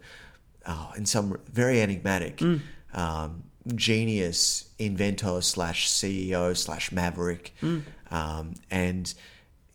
oh, 0.65 0.91
in 0.97 1.05
some 1.05 1.37
very 1.61 1.81
enigmatic. 1.81 2.37
Mm. 2.37 2.61
Um, 2.93 3.43
genius 3.75 4.69
inventor 4.79 5.41
slash 5.41 5.89
CEO 5.89 6.55
slash 6.55 6.91
maverick, 6.91 7.53
Mm. 7.61 7.81
um, 8.11 8.53
and 8.71 9.13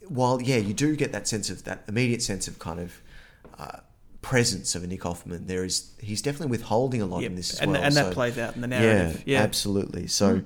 while 0.08 0.40
yeah, 0.40 0.56
you 0.68 0.72
do 0.74 0.96
get 0.96 1.12
that 1.12 1.28
sense 1.28 1.50
of 1.50 1.64
that 1.64 1.84
immediate 1.88 2.22
sense 2.22 2.48
of 2.48 2.58
kind 2.58 2.80
of 2.80 2.90
uh, 3.58 3.80
presence 4.22 4.74
of 4.74 4.82
a 4.84 4.86
Nick 4.86 5.00
Offerman. 5.02 5.46
There 5.46 5.64
is 5.64 5.90
he's 6.00 6.22
definitely 6.22 6.48
withholding 6.50 7.02
a 7.02 7.06
lot 7.06 7.22
Yep. 7.22 7.30
in 7.30 7.36
this 7.36 7.52
as 7.54 7.60
and 7.60 7.72
well. 7.72 7.82
and 7.82 7.94
that 7.96 8.12
plays 8.14 8.38
out 8.38 8.54
in 8.54 8.60
the 8.62 8.68
narrative. 8.68 9.22
yeah, 9.26 9.38
Yeah, 9.38 9.42
absolutely. 9.44 10.06
So 10.06 10.42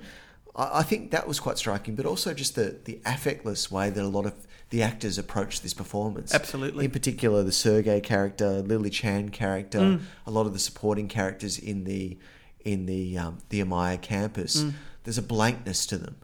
I, 0.55 0.79
I 0.79 0.83
think 0.83 1.11
that 1.11 1.27
was 1.27 1.39
quite 1.39 1.57
striking, 1.57 1.95
but 1.95 2.05
also 2.05 2.33
just 2.33 2.55
the 2.55 2.77
the 2.83 2.99
affectless 3.05 3.71
way 3.71 3.89
that 3.89 4.03
a 4.03 4.07
lot 4.07 4.25
of 4.25 4.33
the 4.69 4.81
actors 4.83 5.17
approach 5.17 5.61
this 5.61 5.73
performance. 5.73 6.33
Absolutely. 6.33 6.83
In 6.85 6.91
particular, 6.91 7.41
the 7.43 7.53
Sergei 7.53 8.01
character, 8.01 8.61
Lily 8.61 8.89
Chan 8.89 9.29
character, 9.29 9.79
Mm. 9.79 10.01
a 10.25 10.31
lot 10.31 10.45
of 10.45 10.51
the 10.53 10.59
supporting 10.59 11.07
characters 11.07 11.57
in 11.57 11.85
the 11.85 12.17
in 12.65 12.85
the 12.85 13.17
um, 13.17 13.37
the 13.49 13.61
Amaya 13.61 14.01
campus. 14.01 14.63
Mm. 14.63 14.73
There's 15.03 15.17
a 15.17 15.21
blankness 15.21 15.85
to 15.85 15.97
them. 15.97 16.15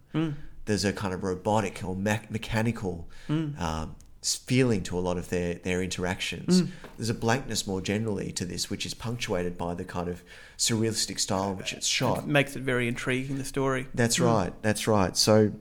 There's 0.66 0.84
a 0.86 0.92
kind 0.94 1.14
of 1.14 1.24
robotic 1.24 1.82
or 1.86 1.96
me- 1.96 2.20
mechanical 2.30 3.08
Mm. 3.30 3.60
um, 3.62 3.96
feeling 4.24 4.82
to 4.84 4.98
a 4.98 5.02
lot 5.02 5.18
of 5.18 5.30
their 5.30 5.56
their 5.56 5.84
interactions. 5.84 6.62
Mm. 6.62 6.70
There's 6.98 7.10
a 7.10 7.14
blankness 7.14 7.68
more 7.68 7.82
generally 7.82 8.32
to 8.34 8.46
this, 8.46 8.70
which 8.70 8.86
is 8.86 8.94
punctuated 8.94 9.58
by 9.58 9.74
the 9.74 9.84
kind 9.84 10.08
of 10.08 10.24
surrealistic 10.58 11.20
style 11.20 11.52
in 11.52 11.58
which 11.58 11.74
it's 11.74 11.88
shot. 11.88 12.20
It 12.20 12.28
makes 12.28 12.56
it 12.56 12.62
very 12.62 12.88
intriguing. 12.88 13.38
The 13.38 13.46
story. 13.46 13.88
That's 13.94 14.18
mm. 14.18 14.26
right. 14.26 14.54
That's 14.62 14.88
right. 14.88 15.18
So, 15.18 15.52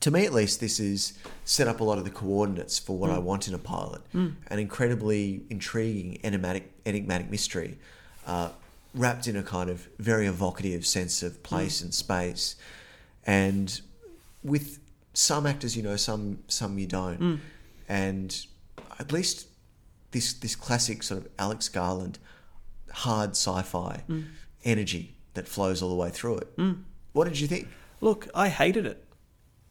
to 0.00 0.10
me 0.10 0.26
at 0.26 0.32
least, 0.32 0.60
this 0.60 0.78
is 0.80 1.14
set 1.44 1.66
up 1.66 1.80
a 1.80 1.84
lot 1.84 1.98
of 1.98 2.04
the 2.04 2.10
coordinates 2.10 2.78
for 2.78 2.96
what 2.96 3.10
I 3.10 3.16
mm. 3.16 3.22
want 3.22 3.48
in 3.48 3.54
a 3.54 3.58
pilot. 3.58 4.02
An 4.48 4.58
incredibly 4.58 5.44
intriguing, 5.48 6.18
enigmatic, 6.22 6.70
enigmatic 6.84 7.30
mystery, 7.30 7.78
uh, 8.26 8.50
wrapped 8.94 9.26
in 9.26 9.36
a 9.36 9.42
kind 9.42 9.70
of 9.70 9.88
very 9.98 10.26
evocative 10.26 10.84
sense 10.84 11.22
of 11.22 11.42
place 11.42 11.80
and 11.80 11.94
space, 11.94 12.56
and 13.24 13.80
with 14.44 14.78
some 15.14 15.46
actors 15.46 15.76
you 15.76 15.82
know, 15.82 15.96
some 15.96 16.40
some 16.48 16.78
you 16.78 16.86
don't, 16.86 17.40
and 17.88 18.46
at 18.98 19.12
least 19.12 19.48
this 20.12 20.32
this 20.34 20.54
classic 20.54 21.02
sort 21.02 21.20
of 21.20 21.28
Alex 21.38 21.68
Garland 21.68 22.18
hard 22.92 23.30
sci-fi 23.30 24.02
energy 24.64 25.14
that 25.34 25.48
flows 25.48 25.82
all 25.82 25.88
the 25.88 25.96
way 25.96 26.10
through 26.10 26.38
it. 26.38 26.48
What 27.12 27.24
did 27.24 27.40
you 27.40 27.46
think? 27.46 27.68
Look, 28.00 28.28
I 28.34 28.48
hated 28.48 28.86
it. 28.86 29.04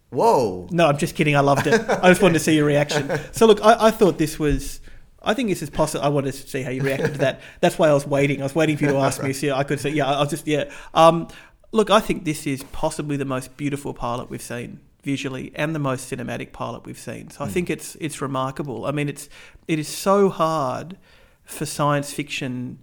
Whoa! 0.10 0.68
No, 0.72 0.88
I'm 0.88 0.98
just 0.98 1.16
kidding. 1.16 1.36
I 1.36 1.40
loved 1.40 1.68
it. 1.68 1.80
I 1.90 2.10
just 2.10 2.22
wanted 2.22 2.34
to 2.34 2.40
see 2.40 2.56
your 2.56 2.66
reaction. 2.66 3.10
So 3.32 3.46
look, 3.46 3.64
I, 3.64 3.88
I 3.88 3.92
thought 3.92 4.18
this 4.18 4.38
was. 4.38 4.82
I 5.24 5.34
think 5.36 5.50
this 5.50 5.62
is 5.62 5.70
possible. 5.70 6.04
I 6.04 6.10
wanted 6.10 6.34
to 6.34 6.48
see 6.48 6.64
how 6.64 6.72
you 6.72 6.82
reacted 6.82 7.14
to 7.14 7.18
that. 7.20 7.42
That's 7.62 7.78
why 7.78 7.90
I 7.90 7.94
was 7.94 8.08
waiting. 8.08 8.42
I 8.42 8.44
was 8.44 8.56
waiting 8.56 8.76
for 8.76 8.86
you 8.86 8.92
to 8.92 8.98
ask 8.98 9.22
me. 9.22 9.34
So 9.34 9.54
I 9.54 9.64
could 9.64 9.80
say, 9.80 9.92
yeah, 9.92 10.08
I 10.08 10.20
was 10.20 10.32
just, 10.32 10.48
yeah. 10.48 10.72
Um, 10.96 11.28
look, 11.72 11.92
I 11.92 12.00
think 12.00 12.26
this 12.26 12.48
is 12.48 12.64
possibly 12.72 13.18
the 13.18 13.26
most 13.26 13.56
beautiful 13.56 13.94
pilot 13.94 14.32
we've 14.32 14.42
seen 14.42 14.80
visually, 15.04 15.52
and 15.56 15.74
the 15.74 15.80
most 15.80 16.12
cinematic 16.12 16.52
pilot 16.52 16.86
we've 16.86 17.00
seen. 17.00 17.30
So 17.30 17.44
I 17.44 17.48
think 17.48 17.70
it's 17.70 17.96
it's 18.00 18.22
remarkable. 18.22 18.86
I 18.86 18.92
mean, 18.92 19.10
it's 19.10 19.30
it 19.68 19.80
is 19.80 19.88
so 19.88 20.30
hard 20.30 20.98
for 21.44 21.66
science 21.66 22.14
fiction 22.14 22.80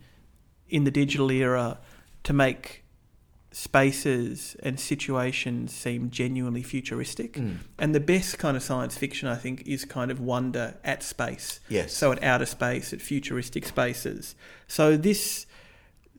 in 0.68 0.84
the 0.84 0.90
digital 0.90 1.30
era 1.30 1.78
to 2.24 2.32
make 2.32 2.84
spaces 3.50 4.56
and 4.62 4.78
situations 4.78 5.72
seem 5.72 6.10
genuinely 6.10 6.62
futuristic. 6.62 7.32
Mm. 7.32 7.58
And 7.78 7.94
the 7.94 8.00
best 8.00 8.38
kind 8.38 8.56
of 8.56 8.62
science 8.62 8.96
fiction, 8.96 9.28
I 9.28 9.36
think, 9.36 9.66
is 9.66 9.84
kind 9.84 10.10
of 10.10 10.20
wonder 10.20 10.76
at 10.84 11.02
space. 11.02 11.60
Yes. 11.68 11.92
So 11.92 12.12
at 12.12 12.22
outer 12.22 12.46
space, 12.46 12.92
at 12.92 13.00
futuristic 13.00 13.66
spaces. 13.66 14.36
So 14.66 14.96
this 14.96 15.46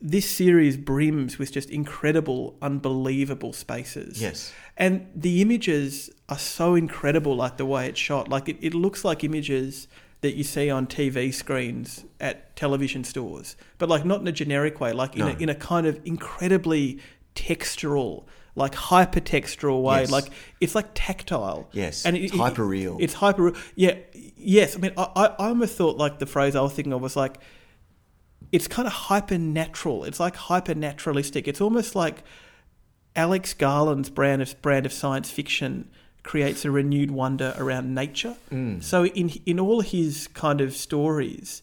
this 0.02 0.30
series 0.30 0.78
brims 0.78 1.38
with 1.38 1.52
just 1.52 1.70
incredible, 1.70 2.56
unbelievable 2.62 3.52
spaces. 3.54 4.22
Yes. 4.22 4.54
And 4.78 5.08
the 5.14 5.42
images 5.42 6.10
are 6.30 6.40
so 6.40 6.76
incredible, 6.76 7.36
like 7.36 7.58
the 7.58 7.66
way 7.66 7.88
it's 7.90 8.00
shot. 8.00 8.30
Like 8.30 8.48
it, 8.48 8.58
it 8.62 8.74
looks 8.74 9.04
like 9.04 9.24
images 9.24 9.88
that 10.22 10.36
you 10.36 10.44
see 10.44 10.70
on 10.70 10.88
TV 10.88 11.34
screens 11.34 12.06
at 12.20 12.56
television 12.56 13.04
stores, 13.04 13.56
but 13.78 13.90
like 13.90 14.06
not 14.06 14.22
in 14.22 14.28
a 14.28 14.32
generic 14.32 14.80
way, 14.80 14.94
like 14.94 15.16
in, 15.16 15.20
No. 15.20 15.28
a, 15.28 15.32
in 15.38 15.50
a 15.50 15.56
kind 15.56 15.86
of 15.88 16.00
incredibly 16.06 17.00
textural, 17.36 18.26
like 18.56 18.74
hypertextural 18.74 19.82
way. 19.82 20.02
Yes. 20.02 20.12
Like 20.12 20.26
it's 20.60 20.76
like 20.76 20.88
tactile. 20.94 21.70
Yes, 21.72 22.06
and 22.06 22.16
it's 22.18 22.36
hyper-real. 22.36 22.98
It's 23.00 23.14
hyper 23.14 23.44
real. 23.44 23.56
Yeah. 23.76 23.96
Yes. 24.14 24.76
I 24.76 24.80
mean, 24.80 24.92
I, 24.98 25.04
I, 25.16 25.26
I 25.26 25.48
almost 25.50 25.76
thought 25.78 25.98
like 25.98 26.20
the 26.20 26.26
phrase 26.26 26.56
I 26.56 26.62
was 26.62 26.74
thinking 26.74 26.94
of 26.94 27.02
was 27.02 27.16
like 27.16 27.38
it's 28.52 28.68
kind 28.68 28.88
of 28.88 28.94
hyper 28.94 29.38
natural. 29.38 30.04
It's 30.04 30.20
like 30.20 30.36
hyper 30.36 30.76
naturalistic. 30.76 31.48
It's 31.48 31.62
almost 31.62 31.96
like 31.96 32.24
Alex 33.16 33.54
Garland's 33.54 34.10
brand 34.10 34.42
of 34.42 34.62
brand 34.62 34.86
of 34.86 34.94
science 34.94 35.32
fiction 35.32 35.90
creates 36.24 36.66
a 36.66 36.72
renewed 36.72 37.12
wonder 37.12 37.54
around 37.58 37.94
nature. 37.94 38.36
Mm. 38.52 38.84
So 38.84 39.06
in 39.08 39.30
in 39.46 39.60
all 39.60 39.82
his 39.82 40.28
kind 40.28 40.62
of 40.62 40.76
stories, 40.76 41.62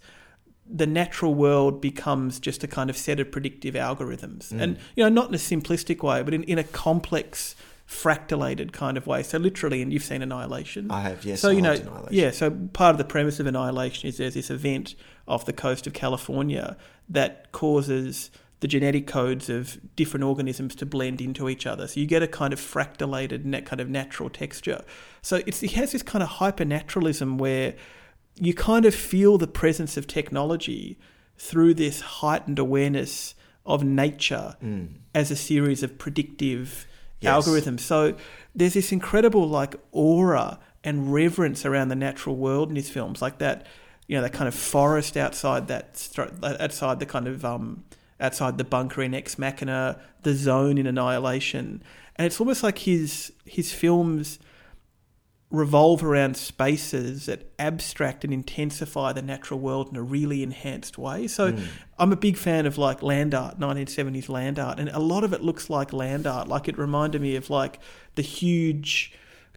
the 0.69 0.87
natural 0.87 1.35
world 1.35 1.81
becomes 1.81 2.41
just 2.41 2.65
a 2.65 2.69
kind 2.69 2.91
of 2.91 2.97
set 2.97 3.21
of 3.21 3.31
predictive 3.31 3.75
algorithms, 3.75 4.53
mm. 4.53 4.61
and 4.61 4.79
you 4.95 5.05
know, 5.05 5.09
not 5.09 5.29
in 5.29 5.35
a 5.35 5.39
simplistic 5.39 6.03
way, 6.03 6.23
but 6.23 6.35
in, 6.35 6.43
in 6.45 6.59
a 6.59 6.65
complex, 6.65 7.55
fractalated 7.87 8.73
kind 8.73 8.97
of 8.97 9.07
way. 9.07 9.23
So 9.23 9.39
literally, 9.39 9.83
and 9.83 9.93
you've 9.93 10.05
seen 10.05 10.23
Annihilation. 10.23 10.91
I 10.91 11.01
have, 11.03 11.25
yes, 11.25 11.41
So 11.41 11.51
you 11.51 11.63
know, 11.63 12.07
yeah. 12.11 12.31
So 12.31 12.51
part 12.51 12.93
of 12.93 12.99
the 12.99 13.05
premise 13.05 13.39
of 13.41 13.47
Annihilation 13.47 14.09
is 14.09 14.17
there's 14.17 14.35
this 14.35 14.51
event 14.51 14.95
off 15.27 15.45
the 15.45 15.53
coast 15.53 15.87
of 15.87 15.93
California 15.93 16.77
that 17.09 17.51
causes 17.53 18.31
the 18.61 18.69
genetic 18.69 19.07
codes 19.07 19.51
of 19.51 19.79
different 19.97 20.25
organisms 20.25 20.75
to 20.77 20.87
blend 20.87 21.21
into 21.21 21.49
each 21.49 21.67
other. 21.67 21.87
So 21.87 22.01
you 22.01 22.07
get 22.07 22.23
a 22.23 22.29
kind 22.29 22.53
of 22.53 22.61
fractalated, 22.61 23.45
net 23.45 23.67
kind 23.67 23.81
of 23.81 23.89
natural 23.89 24.31
texture. 24.31 24.83
So 25.21 25.43
it's, 25.47 25.63
it 25.63 25.73
has 25.73 25.93
this 25.93 26.03
kind 26.03 26.23
of 26.23 26.31
hypernaturalism 26.31 27.39
where 27.39 27.75
you 28.37 28.55
kind 28.55 28.87
of 28.87 28.95
feel 28.95 29.37
the 29.37 29.47
presence 29.47 29.97
of 29.97 30.07
technology 30.07 30.99
through 31.37 31.75
this 31.75 32.01
heightened 32.01 32.59
awareness 32.59 33.35
of 33.67 33.85
nature 33.85 34.57
mm. 34.63 34.89
as 35.15 35.31
a 35.31 35.37
series 35.37 35.83
of 35.83 35.99
predictive 35.99 36.87
Yes. 37.21 37.49
algorithms. 37.49 37.81
So 37.81 38.15
there's 38.55 38.75
this 38.75 38.93
incredible 38.93 39.49
like 39.49 39.75
aura 39.91 40.59
and 40.85 41.13
reverence 41.13 41.65
around 41.65 41.89
the 41.89 41.97
natural 41.97 42.37
world 42.37 42.69
in 42.69 42.77
his 42.77 42.91
films, 42.91 43.23
like 43.23 43.39
that, 43.39 43.67
you 44.07 44.17
know, 44.17 44.23
that 44.23 44.33
kind 44.33 44.49
of 44.49 44.55
forest 44.55 45.17
outside 45.17 45.69
that, 45.69 46.09
outside 46.43 47.01
the 47.01 47.07
kind 47.07 47.27
of 47.27 47.45
um, 47.45 47.85
outside 48.21 48.59
the 48.59 48.65
bunker 48.65 49.03
in 49.03 49.15
Ex 49.15 49.39
Machina, 49.39 50.01
the 50.23 50.35
zone 50.35 50.79
in 50.79 50.87
Annihilation, 50.87 51.83
and 52.17 52.27
it's 52.27 52.41
almost 52.41 52.63
like 52.63 52.79
his 52.79 53.33
his 53.45 53.73
films 53.73 54.39
revolve 55.51 56.03
around 56.03 56.37
spaces 56.37 57.27
that 57.27 57.53
abstract 57.59 58.25
and 58.25 58.33
intensify 58.33 59.13
the 59.13 59.23
natural 59.23 59.61
world 59.61 59.89
in 59.89 59.97
a 59.97 60.03
really 60.03 60.43
enhanced 60.43 60.99
way. 60.99 61.29
So 61.29 61.57
I'm 61.99 62.13
a 62.13 62.17
big 62.17 62.37
fan 62.37 62.67
of 62.67 62.79
like 62.79 63.01
land 63.01 63.33
art, 63.33 63.59
1970s 63.61 64.29
land 64.29 64.59
art, 64.59 64.81
and 64.81 64.89
a 64.89 64.99
lot 64.99 65.23
of 65.23 65.33
it 65.33 65.43
looks 65.43 65.71
like 65.71 65.93
land 65.93 66.27
art. 66.27 66.49
Like 66.49 66.69
it 66.69 66.77
reminded 66.77 67.23
me 67.23 67.37
of 67.37 67.49
like 67.49 67.79
the 68.17 68.23
huge 68.23 69.13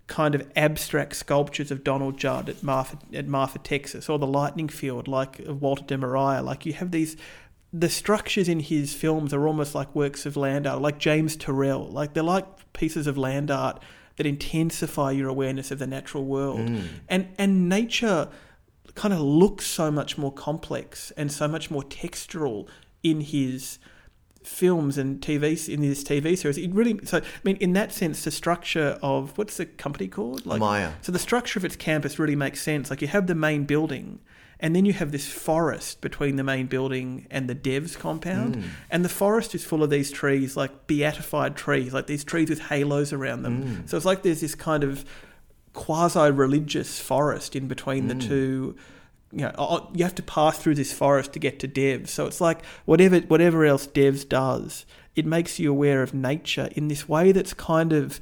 kind 0.09 0.35
of 0.35 0.51
abstract 0.55 1.15
sculptures 1.15 1.71
of 1.71 1.83
Donald 1.83 2.17
Judd 2.17 2.49
at 2.49 2.61
Marfa, 2.61 2.97
at 3.13 3.27
Marfa, 3.27 3.59
Texas, 3.59 4.09
or 4.09 4.19
the 4.19 4.27
lightning 4.27 4.67
field 4.67 5.07
like 5.07 5.39
of 5.39 5.61
Walter 5.61 5.83
de 5.85 5.97
Maria. 5.97 6.41
Like 6.41 6.65
you 6.65 6.73
have 6.73 6.91
these 6.91 7.15
the 7.71 7.87
structures 7.87 8.49
in 8.49 8.59
his 8.59 8.93
films 8.93 9.31
are 9.31 9.47
almost 9.47 9.75
like 9.75 9.93
works 9.95 10.25
of 10.25 10.35
land 10.35 10.65
art, 10.65 10.81
like 10.81 10.97
James 10.97 11.37
Turrell. 11.37 11.93
Like 11.93 12.13
they're 12.13 12.23
like 12.23 12.73
pieces 12.73 13.05
of 13.05 13.17
land 13.17 13.51
art 13.51 13.81
that 14.17 14.25
intensify 14.25 15.11
your 15.11 15.29
awareness 15.29 15.69
of 15.69 15.79
the 15.79 15.87
natural 15.87 16.25
world. 16.25 16.67
Mm. 16.67 16.87
And 17.07 17.27
and 17.37 17.69
nature 17.69 18.27
kind 18.95 19.13
of 19.13 19.21
looks 19.21 19.65
so 19.65 19.91
much 19.91 20.17
more 20.17 20.33
complex 20.33 21.11
and 21.11 21.31
so 21.31 21.47
much 21.47 21.69
more 21.69 21.83
textural 21.83 22.67
in 23.03 23.21
his 23.21 23.77
films 24.43 24.97
and 24.97 25.21
TV 25.21 25.69
in 25.69 25.81
this 25.81 26.03
TV 26.03 26.37
series. 26.37 26.57
It 26.57 26.71
really 26.73 26.99
so 27.05 27.17
I 27.19 27.21
mean 27.43 27.57
in 27.57 27.73
that 27.73 27.91
sense 27.91 28.23
the 28.23 28.31
structure 28.31 28.97
of 29.01 29.37
what's 29.37 29.57
the 29.57 29.65
company 29.65 30.07
called? 30.07 30.45
Like 30.45 30.59
Maya. 30.59 30.93
So 31.01 31.11
the 31.11 31.19
structure 31.19 31.59
of 31.59 31.65
its 31.65 31.75
campus 31.75 32.19
really 32.19 32.35
makes 32.35 32.61
sense. 32.61 32.89
Like 32.89 33.01
you 33.01 33.07
have 33.09 33.27
the 33.27 33.35
main 33.35 33.65
building 33.65 34.19
and 34.59 34.75
then 34.75 34.85
you 34.85 34.93
have 34.93 35.11
this 35.11 35.27
forest 35.27 36.01
between 36.01 36.35
the 36.35 36.43
main 36.43 36.67
building 36.67 37.27
and 37.31 37.49
the 37.49 37.55
devs 37.55 37.97
compound. 37.97 38.57
Mm. 38.57 38.63
And 38.91 39.05
the 39.05 39.09
forest 39.09 39.55
is 39.55 39.63
full 39.63 39.83
of 39.83 39.89
these 39.89 40.11
trees, 40.11 40.57
like 40.57 40.85
beatified 40.85 41.55
trees, 41.55 41.93
like 41.93 42.07
these 42.07 42.25
trees 42.25 42.49
with 42.49 42.59
halos 42.59 43.13
around 43.13 43.43
them. 43.43 43.63
Mm. 43.63 43.89
So 43.89 43.95
it's 43.95 44.05
like 44.05 44.23
there's 44.23 44.41
this 44.41 44.55
kind 44.55 44.83
of 44.83 45.05
quasi 45.73 46.31
religious 46.31 46.99
forest 46.99 47.55
in 47.55 47.67
between 47.67 48.07
the 48.07 48.15
mm. 48.15 48.27
two. 48.27 48.75
You 49.31 49.41
know, 49.41 49.51
oh, 49.57 49.89
you 49.93 50.03
have 50.03 50.15
to 50.15 50.23
pass 50.23 50.57
through 50.57 50.75
this 50.75 50.91
forest 50.91 51.33
to 51.33 51.39
get 51.39 51.59
to 51.59 51.67
Devs. 51.67 52.07
So 52.09 52.25
it's 52.25 52.41
like 52.41 52.65
whatever 52.85 53.19
whatever 53.19 53.63
else 53.65 53.85
Devs 53.85 54.27
does, 54.27 54.85
it 55.15 55.25
makes 55.25 55.59
you 55.59 55.69
aware 55.71 56.01
of 56.01 56.13
nature 56.13 56.69
in 56.75 56.87
this 56.87 57.07
way 57.07 57.31
that's 57.31 57.53
kind 57.53 57.93
of 57.93 58.19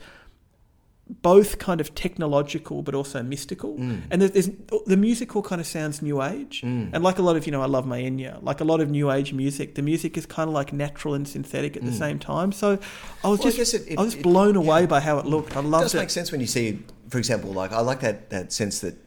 both 1.21 1.57
kind 1.57 1.79
of 1.79 1.95
technological 1.95 2.81
but 2.81 2.93
also 2.93 3.23
mystical. 3.23 3.75
Mm. 3.77 4.01
And 4.11 4.21
there's, 4.21 4.31
there's 4.47 4.49
the 4.87 4.97
musical 4.97 5.41
kind 5.41 5.61
of 5.61 5.67
sounds 5.67 6.01
new 6.01 6.21
age. 6.21 6.61
Mm. 6.65 6.89
And 6.91 7.01
like 7.01 7.17
a 7.17 7.21
lot 7.21 7.37
of 7.37 7.45
you 7.45 7.51
know, 7.53 7.61
I 7.61 7.65
love 7.67 7.87
my 7.87 8.01
Enya. 8.01 8.43
Like 8.43 8.59
a 8.59 8.65
lot 8.65 8.81
of 8.81 8.89
new 8.89 9.09
age 9.09 9.31
music, 9.31 9.75
the 9.75 9.81
music 9.81 10.17
is 10.17 10.25
kind 10.25 10.49
of 10.49 10.53
like 10.53 10.73
natural 10.73 11.13
and 11.13 11.25
synthetic 11.25 11.77
at 11.77 11.85
the 11.85 11.91
mm. 11.91 11.97
same 11.97 12.19
time. 12.19 12.51
So 12.51 12.77
I 13.23 13.29
was 13.29 13.39
Well, 13.39 13.47
just 13.47 13.57
guess 13.57 13.73
it- 13.73 13.87
it- 13.93 13.97
I 13.97 14.01
was 14.01 14.15
it- 14.15 14.23
blown 14.23 14.55
yeah. 14.55 14.59
away 14.61 14.85
by 14.85 14.99
how 14.99 15.17
it 15.19 15.25
looked. 15.25 15.55
I 15.55 15.61
It 15.61 15.65
loved 15.67 15.83
does 15.85 15.95
it. 15.95 15.99
make 15.99 16.09
sense 16.09 16.33
when 16.33 16.41
you 16.41 16.47
see, 16.47 16.79
for 17.09 17.17
example, 17.19 17.51
like 17.53 17.71
I 17.71 17.79
like 17.79 18.01
that 18.01 18.29
that 18.31 18.51
sense 18.51 18.81
that 18.81 18.97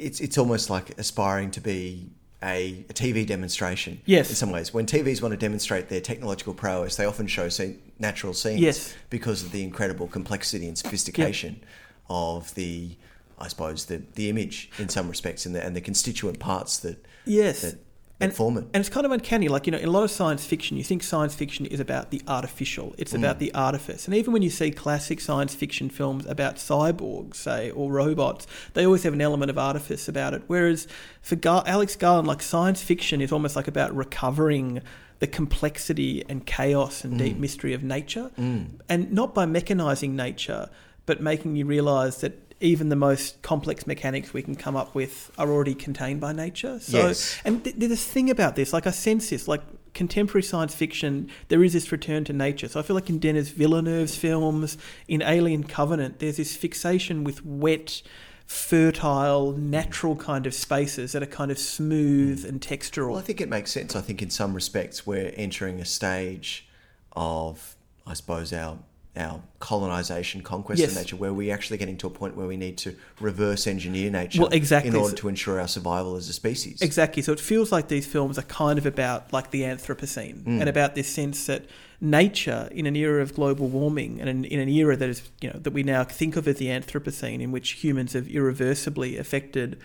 it's 0.00 0.20
it's 0.20 0.38
almost 0.38 0.70
like 0.70 0.98
aspiring 0.98 1.50
to 1.52 1.60
be 1.60 2.10
a, 2.42 2.84
a 2.88 2.92
TV 2.94 3.26
demonstration. 3.26 4.00
Yes. 4.06 4.30
in 4.30 4.36
some 4.36 4.50
ways, 4.50 4.72
when 4.72 4.86
TVs 4.86 5.20
want 5.22 5.32
to 5.32 5.36
demonstrate 5.38 5.88
their 5.88 6.00
technological 6.00 6.54
prowess, 6.54 6.96
they 6.96 7.04
often 7.04 7.26
show 7.26 7.48
scene, 7.50 7.80
natural 7.98 8.32
scenes. 8.34 8.60
Yes. 8.60 8.94
because 9.10 9.42
of 9.42 9.52
the 9.52 9.62
incredible 9.62 10.06
complexity 10.08 10.66
and 10.66 10.76
sophistication 10.78 11.60
of 12.08 12.54
the, 12.54 12.96
I 13.38 13.48
suppose 13.48 13.84
the 13.86 14.02
the 14.14 14.30
image 14.30 14.70
in 14.78 14.88
some 14.88 15.08
respects 15.08 15.46
and 15.46 15.54
the 15.54 15.62
and 15.64 15.76
the 15.76 15.80
constituent 15.82 16.38
parts 16.38 16.78
that 16.78 17.04
Yes. 17.26 17.62
that 17.62 17.76
And-. 18.20 18.32
And 18.74 18.80
it's 18.80 18.88
kind 18.88 19.06
of 19.06 19.12
uncanny. 19.12 19.48
Like, 19.48 19.66
you 19.66 19.70
know, 19.70 19.78
in 19.78 19.88
a 19.88 19.90
lot 19.90 20.02
of 20.02 20.10
science 20.10 20.44
fiction, 20.44 20.76
you 20.76 20.84
think 20.84 21.02
science 21.02 21.34
fiction 21.34 21.66
is 21.66 21.80
about 21.80 22.10
the 22.10 22.20
artificial, 22.28 22.94
it's 22.98 23.14
about 23.14 23.36
mm. 23.36 23.40
the 23.40 23.54
artifice. 23.54 24.06
And 24.06 24.14
even 24.14 24.32
when 24.32 24.42
you 24.42 24.50
see 24.50 24.70
classic 24.70 25.20
science 25.20 25.54
fiction 25.54 25.88
films 25.88 26.26
about 26.26 26.56
cyborgs, 26.56 27.36
say, 27.36 27.70
or 27.70 27.90
robots, 27.90 28.46
they 28.74 28.84
always 28.84 29.02
have 29.04 29.14
an 29.14 29.20
element 29.20 29.50
of 29.50 29.58
artifice 29.58 30.08
about 30.08 30.34
it. 30.34 30.42
Whereas 30.46 30.86
for 31.22 31.36
Gar- 31.36 31.64
Alex 31.66 31.96
Garland, 31.96 32.28
like, 32.28 32.42
science 32.42 32.82
fiction 32.82 33.20
is 33.20 33.32
almost 33.32 33.56
like 33.56 33.68
about 33.68 33.94
recovering 33.94 34.82
the 35.20 35.26
complexity 35.26 36.24
and 36.28 36.46
chaos 36.46 37.04
and 37.04 37.18
deep 37.18 37.36
mm. 37.36 37.40
mystery 37.40 37.74
of 37.74 37.82
nature. 37.82 38.30
Mm. 38.38 38.80
And 38.88 39.12
not 39.12 39.34
by 39.34 39.46
mechanizing 39.46 40.10
nature, 40.10 40.70
but 41.06 41.20
making 41.20 41.56
you 41.56 41.66
realize 41.66 42.22
that 42.22 42.49
even 42.60 42.90
the 42.90 42.96
most 42.96 43.40
complex 43.42 43.86
mechanics 43.86 44.34
we 44.34 44.42
can 44.42 44.54
come 44.54 44.76
up 44.76 44.94
with 44.94 45.30
are 45.38 45.48
already 45.50 45.74
contained 45.74 46.20
by 46.20 46.32
nature. 46.32 46.78
So, 46.80 46.98
Yes. 47.08 47.38
and 47.44 47.64
th- 47.64 47.76
there's 47.76 47.90
this 47.90 48.04
thing 48.04 48.28
about 48.30 48.54
this, 48.54 48.72
like 48.72 48.86
I 48.86 48.90
sense 48.90 49.30
this, 49.30 49.48
like 49.48 49.62
contemporary 49.94 50.42
science 50.42 50.74
fiction, 50.74 51.28
there 51.48 51.64
is 51.64 51.72
this 51.72 51.90
return 51.90 52.22
to 52.24 52.32
nature. 52.32 52.68
So 52.68 52.78
I 52.78 52.82
feel 52.82 52.94
like 52.94 53.08
in 53.10 53.18
Denis 53.18 53.48
Villeneuve's 53.48 54.14
films, 54.14 54.76
in 55.08 55.22
Alien 55.22 55.64
Covenant, 55.64 56.18
there's 56.20 56.36
this 56.36 56.54
fixation 56.54 57.24
with 57.24 57.44
wet, 57.44 58.02
fertile, 58.46 59.52
natural 59.52 60.16
kind 60.16 60.46
of 60.46 60.52
spaces 60.54 61.12
that 61.12 61.22
are 61.22 61.26
kind 61.26 61.50
of 61.50 61.58
smooth 61.58 62.44
and 62.44 62.60
textural. 62.60 63.10
Well, 63.10 63.18
I 63.18 63.22
think 63.22 63.40
it 63.40 63.48
makes 63.48 63.70
sense. 63.72 63.96
I 63.96 64.00
think 64.00 64.20
in 64.22 64.28
some 64.30 64.54
respects 64.54 65.06
we're 65.06 65.32
entering 65.36 65.80
a 65.80 65.84
stage 65.84 66.68
of, 67.12 67.74
I 68.06 68.12
suppose, 68.14 68.52
our 68.52 68.78
our 69.16 69.42
colonization, 69.58 70.40
conquest 70.40 70.80
Yes. 70.80 70.92
of 70.92 70.96
nature, 70.98 71.16
where 71.16 71.32
we're 71.32 71.52
actually 71.52 71.78
getting 71.78 71.96
to 71.98 72.06
a 72.06 72.10
point 72.10 72.36
where 72.36 72.46
we 72.46 72.56
need 72.56 72.78
to 72.78 72.94
reverse 73.20 73.66
engineer 73.66 74.10
nature 74.10 74.40
Well, 74.42 74.50
exactly. 74.52 74.90
in 74.90 74.94
order 74.96 75.16
to 75.16 75.28
ensure 75.28 75.60
our 75.60 75.66
survival 75.68 76.16
as 76.16 76.28
a 76.28 76.32
species. 76.32 76.80
Exactly. 76.80 77.22
So 77.22 77.32
it 77.32 77.40
feels 77.40 77.72
like 77.72 77.88
these 77.88 78.06
films 78.06 78.38
are 78.38 78.42
kind 78.42 78.78
of 78.78 78.86
about 78.86 79.32
like 79.32 79.50
the 79.50 79.62
Anthropocene 79.62 80.44
Mm. 80.44 80.60
and 80.60 80.68
about 80.68 80.94
this 80.94 81.08
sense 81.08 81.46
that 81.46 81.64
nature 82.00 82.68
in 82.72 82.86
an 82.86 82.96
era 82.96 83.20
of 83.20 83.34
global 83.34 83.68
warming 83.68 84.20
and 84.20 84.28
in, 84.30 84.44
in 84.44 84.58
an 84.60 84.68
era 84.68 84.96
that 84.96 85.08
is, 85.08 85.22
you 85.40 85.50
know, 85.50 85.58
that 85.58 85.72
we 85.72 85.82
now 85.82 86.02
think 86.04 86.36
of 86.36 86.46
as 86.48 86.56
the 86.56 86.66
Anthropocene 86.66 87.40
in 87.40 87.52
which 87.52 87.72
humans 87.72 88.12
have 88.14 88.26
irreversibly 88.28 89.18
affected 89.18 89.76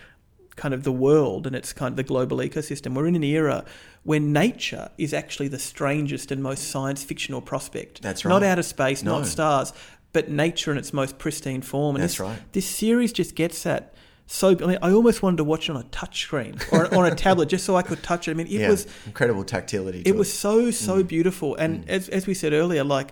kind 0.56 0.74
of 0.74 0.84
the 0.84 0.92
world 0.92 1.46
and 1.46 1.56
its 1.56 1.74
kind 1.74 1.92
of 1.92 1.98
the 1.98 2.04
global 2.04 2.38
ecosystem. 2.38 2.94
We're 2.96 3.08
in 3.08 3.16
an 3.16 3.24
era 3.24 3.66
where 4.04 4.20
nature 4.20 4.90
is 4.98 5.14
actually 5.14 5.50
the 5.50 5.60
strangest 5.60 6.32
and 6.32 6.42
most 6.42 6.70
science 6.70 7.04
fictional 7.04 7.42
prospect. 7.42 8.02
That's 8.02 8.24
right. 8.24 8.30
Not 8.32 8.44
outer 8.44 8.64
space, 8.64 9.04
No. 9.04 9.18
not 9.20 9.28
stars, 9.28 9.74
but 10.14 10.30
nature 10.30 10.72
in 10.72 10.78
its 10.78 10.94
most 10.94 11.18
pristine 11.18 11.62
form. 11.62 11.96
And 11.96 12.04
That's 12.04 12.14
this, 12.14 12.20
right. 12.22 12.40
this 12.54 12.66
series 12.66 13.12
just 13.12 13.36
gets 13.36 13.64
that 13.64 13.94
so. 14.28 14.52
I 14.52 14.66
mean, 14.66 14.78
I 14.82 14.92
almost 14.92 15.22
wanted 15.22 15.38
to 15.38 15.44
watch 15.44 15.70
it 15.70 15.76
on 15.76 15.82
a 15.82 15.86
touchscreen 15.90 16.56
or 16.72 16.94
on 16.96 17.06
a 17.06 17.14
tablet 17.16 17.50
just 17.50 17.66
so 17.66 17.76
I 17.76 17.82
could 17.82 18.02
touch 18.02 18.28
it. 18.28 18.32
I 18.32 18.34
mean, 18.36 18.48
it 18.48 18.54
yeah, 18.54 18.70
was 18.70 18.88
incredible 19.06 19.44
tactility. 19.44 20.04
To 20.04 20.10
it 20.10 20.16
was 20.16 20.32
so 20.32 20.72
so 20.72 21.04
Mm. 21.04 21.08
beautiful, 21.08 21.56
and 21.56 21.88
as 21.90 22.08
as 22.10 22.26
we 22.28 22.34
said 22.34 22.54
earlier, 22.54 22.84
like, 22.86 23.12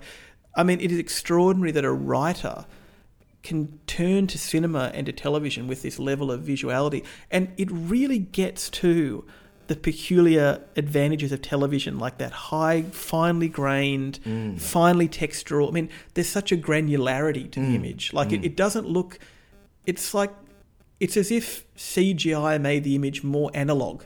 I 0.56 0.64
mean, 0.64 0.80
it 0.80 0.92
is 0.94 0.98
extraordinary 0.98 1.72
that 1.74 1.84
a 1.84 1.92
writer 1.92 2.66
can 3.44 3.78
turn 3.88 4.26
to 4.28 4.38
cinema 4.38 4.90
and 4.94 5.06
to 5.06 5.12
television 5.12 5.68
with 5.68 5.82
this 5.82 6.00
level 6.00 6.32
of 6.32 6.42
visuality, 6.42 7.04
and 7.30 7.52
it 7.58 7.70
really 7.72 8.20
gets 8.20 8.70
to 8.70 9.26
the 9.68 9.76
peculiar 9.76 10.62
advantages 10.76 11.32
of 11.32 11.42
television, 11.42 11.98
like 12.00 12.18
that 12.18 12.32
high, 12.32 12.82
finely 12.92 13.48
grained, 13.48 14.20
Mm. 14.26 14.60
finely 14.60 15.08
textural. 15.08 15.70
I 15.70 15.72
mean, 15.72 15.90
there's 16.14 16.28
such 16.30 16.52
a 16.52 16.58
granularity 16.58 17.50
to 17.52 17.60
Mm. 17.60 17.68
the 17.68 17.76
image. 17.76 18.12
Like, 18.14 18.32
it, 18.32 18.44
it 18.44 18.56
doesn't 18.56 18.88
look. 18.88 19.20
It's 19.86 20.14
like. 20.14 20.32
It's 21.00 21.18
as 21.18 21.32
if 21.32 21.66
CGI 21.76 22.58
made 22.62 22.86
the 22.86 22.96
image 22.96 23.24
more 23.26 23.52
analog. 23.54 24.04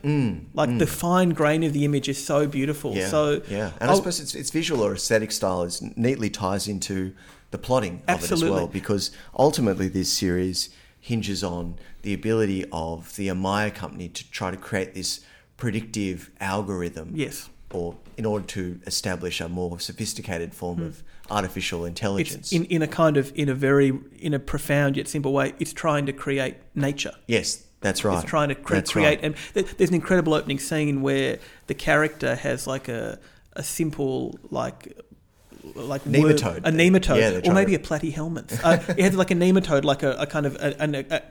Like 0.52 0.78
the 0.78 0.86
fine 0.86 1.30
grain 1.30 1.62
of 1.62 1.72
the 1.72 1.84
image 1.84 2.08
is 2.08 2.18
so 2.24 2.48
beautiful. 2.48 2.92
Mm. 2.92 2.96
Yeah, 2.96 3.08
So 3.08 3.42
yeah, 3.48 3.70
and 3.80 3.88
I 3.88 3.92
I'll- 3.92 3.96
suppose 3.98 4.18
its, 4.18 4.34
its 4.34 4.50
visual 4.50 4.82
or 4.84 4.94
aesthetic 4.94 5.30
style 5.30 5.62
is 5.62 5.80
neatly 5.94 6.28
ties 6.28 6.66
into 6.66 7.12
the 7.50 7.58
plotting 7.58 8.02
of 8.08 8.22
it 8.24 8.30
as 8.30 8.44
well, 8.44 8.66
because 8.66 9.10
ultimately 9.38 9.88
this 9.88 10.12
series 10.12 10.70
hinges 11.00 11.42
on 11.42 11.76
the 12.02 12.12
ability 12.12 12.64
of 12.72 13.14
the 13.16 13.28
Amaya 13.28 13.74
company 13.74 14.08
to 14.08 14.30
try 14.30 14.50
to 14.50 14.56
create 14.56 14.94
this 14.94 15.20
predictive 15.56 16.30
algorithm, 16.40 17.12
Yes. 17.14 17.48
or 17.72 17.96
in 18.16 18.24
order 18.24 18.46
to 18.46 18.80
establish 18.86 19.40
a 19.40 19.48
more 19.48 19.78
sophisticated 19.80 20.54
form 20.54 20.80
of 20.82 21.02
artificial 21.30 21.84
intelligence. 21.84 22.50
Hmm. 22.50 22.56
It's 22.62 22.70
in, 22.70 22.76
in 22.76 22.82
a 22.82 22.86
kind 22.86 23.16
of 23.16 23.32
in 23.34 23.48
a 23.48 23.54
very 23.54 23.92
in 24.18 24.34
a 24.34 24.38
profound 24.38 24.96
yet 24.96 25.08
simple 25.08 25.32
way. 25.32 25.54
It's 25.58 25.72
trying 25.72 26.06
to 26.06 26.12
create 26.12 26.56
nature. 26.74 27.12
yes, 27.26 27.64
that's 27.80 28.04
right. 28.04 28.20
It's 28.20 28.28
trying 28.28 28.48
to 28.48 28.54
cre- 28.56 28.80
create, 28.80 28.94
right. 29.06 29.20
and 29.22 29.34
th- 29.54 29.76
there's 29.76 29.90
an 29.90 29.94
incredible 29.94 30.34
opening 30.34 30.58
scene 30.58 31.00
where 31.02 31.38
the 31.68 31.74
character 31.74 32.34
has 32.34 32.66
like 32.66 32.88
a 32.88 33.18
a 33.54 33.62
simple 33.62 34.38
like 34.50 34.96
like 35.74 36.04
Nematode. 36.04 36.58
a 36.58 36.70
nematode, 36.72 37.42
Yeah, 37.44 37.50
or 37.50 37.54
maybe 37.54 37.76
to- 37.76 37.82
a 37.82 37.84
platyhelminth. 37.84 38.60
uh, 38.62 38.94
he 38.94 39.02
has 39.02 39.14
like 39.16 39.30
a 39.30 39.34
nematode, 39.34 39.84
like 39.84 40.02
a, 40.02 40.12
a 40.12 40.26
kind 40.26 40.46
of 40.46 40.54
a, 40.56 40.74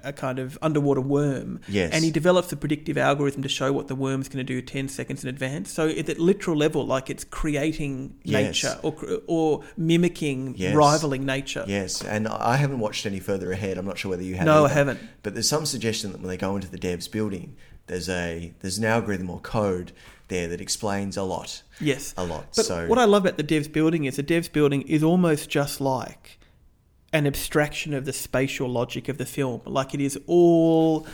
a, 0.04 0.10
a 0.10 0.14
kind 0.14 0.40
of 0.40 0.58
underwater 0.62 1.02
worm. 1.02 1.60
Yes. 1.68 1.92
and 1.94 2.04
he 2.04 2.12
develops 2.12 2.52
a 2.52 2.58
predictive 2.58 2.98
algorithm 2.98 3.42
to 3.44 3.50
show 3.50 3.72
what 3.74 3.88
the 3.88 3.96
worm's 3.96 4.28
going 4.30 4.46
to 4.46 4.54
do 4.54 4.62
ten 4.62 4.88
seconds 4.88 5.24
in 5.24 5.30
advance. 5.30 5.72
So 5.72 5.88
at 5.90 6.06
that 6.08 6.20
literal 6.20 6.56
level, 6.58 6.86
like 6.86 7.10
it's 7.10 7.24
creating 7.24 8.16
Yes. 8.24 8.64
nature 8.64 8.80
or 8.84 8.96
or 9.28 9.64
mimicking, 9.78 10.56
Yes. 10.58 10.76
rivaling 10.76 11.26
nature. 11.26 11.64
Yes, 11.68 12.02
and 12.04 12.28
I 12.28 12.56
haven't 12.58 12.80
watched 12.80 13.06
any 13.06 13.20
further 13.20 13.52
ahead. 13.52 13.78
I'm 13.78 13.86
not 13.86 13.98
sure 13.98 14.10
whether 14.12 14.24
you 14.24 14.36
have. 14.36 14.46
No, 14.46 14.66
I 14.66 14.70
haven't. 14.70 15.00
But 15.24 15.34
there's 15.34 15.48
some 15.50 15.66
suggestion 15.66 16.12
that 16.12 16.20
when 16.22 16.28
they 16.30 16.38
go 16.38 16.56
into 16.56 16.68
the 16.70 16.78
devs 16.78 17.10
building, 17.12 17.56
there's 17.88 18.10
a 18.10 18.54
there's 18.60 18.78
an 18.78 18.86
algorithm 18.86 19.30
or 19.30 19.40
code 19.40 19.92
there 20.28 20.48
that 20.50 20.60
explains 20.62 21.18
a 21.18 21.24
lot. 21.24 21.64
Yes, 21.80 22.14
A 22.18 22.26
lot. 22.26 22.46
But 22.56 22.66
so 22.66 22.88
what 22.88 23.00
I 23.00 23.06
love 23.06 23.26
about 23.26 23.38
the 23.38 23.44
Devs 23.44 23.72
building 23.72 24.06
is 24.06 24.16
the 24.18 24.24
Devs 24.24 24.52
building 24.52 24.82
is 24.84 25.04
almost 25.04 25.50
just 25.50 25.80
like 25.80 26.40
an 27.14 27.26
abstraction 27.26 27.94
of 27.94 28.06
the 28.06 28.14
spatial 28.14 28.68
logic 28.70 29.08
of 29.10 29.18
the 29.18 29.26
film. 29.26 29.62
Like 29.66 29.94
it 29.94 30.02
is 30.02 30.20
all 30.28 31.08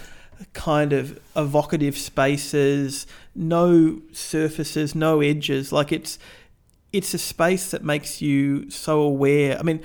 kind 0.53 0.93
of 0.93 1.19
evocative 1.35 1.95
spaces, 1.97 3.05
no 3.35 4.01
surfaces, 4.11 4.95
no 4.95 5.21
edges. 5.21 5.71
Like 5.71 5.91
it's 5.91 6.17
it's 6.91 7.13
a 7.13 7.17
space 7.17 7.71
that 7.71 7.83
makes 7.83 8.21
you 8.21 8.69
so 8.69 9.01
aware. 9.01 9.57
I 9.59 9.63
mean. 9.63 9.81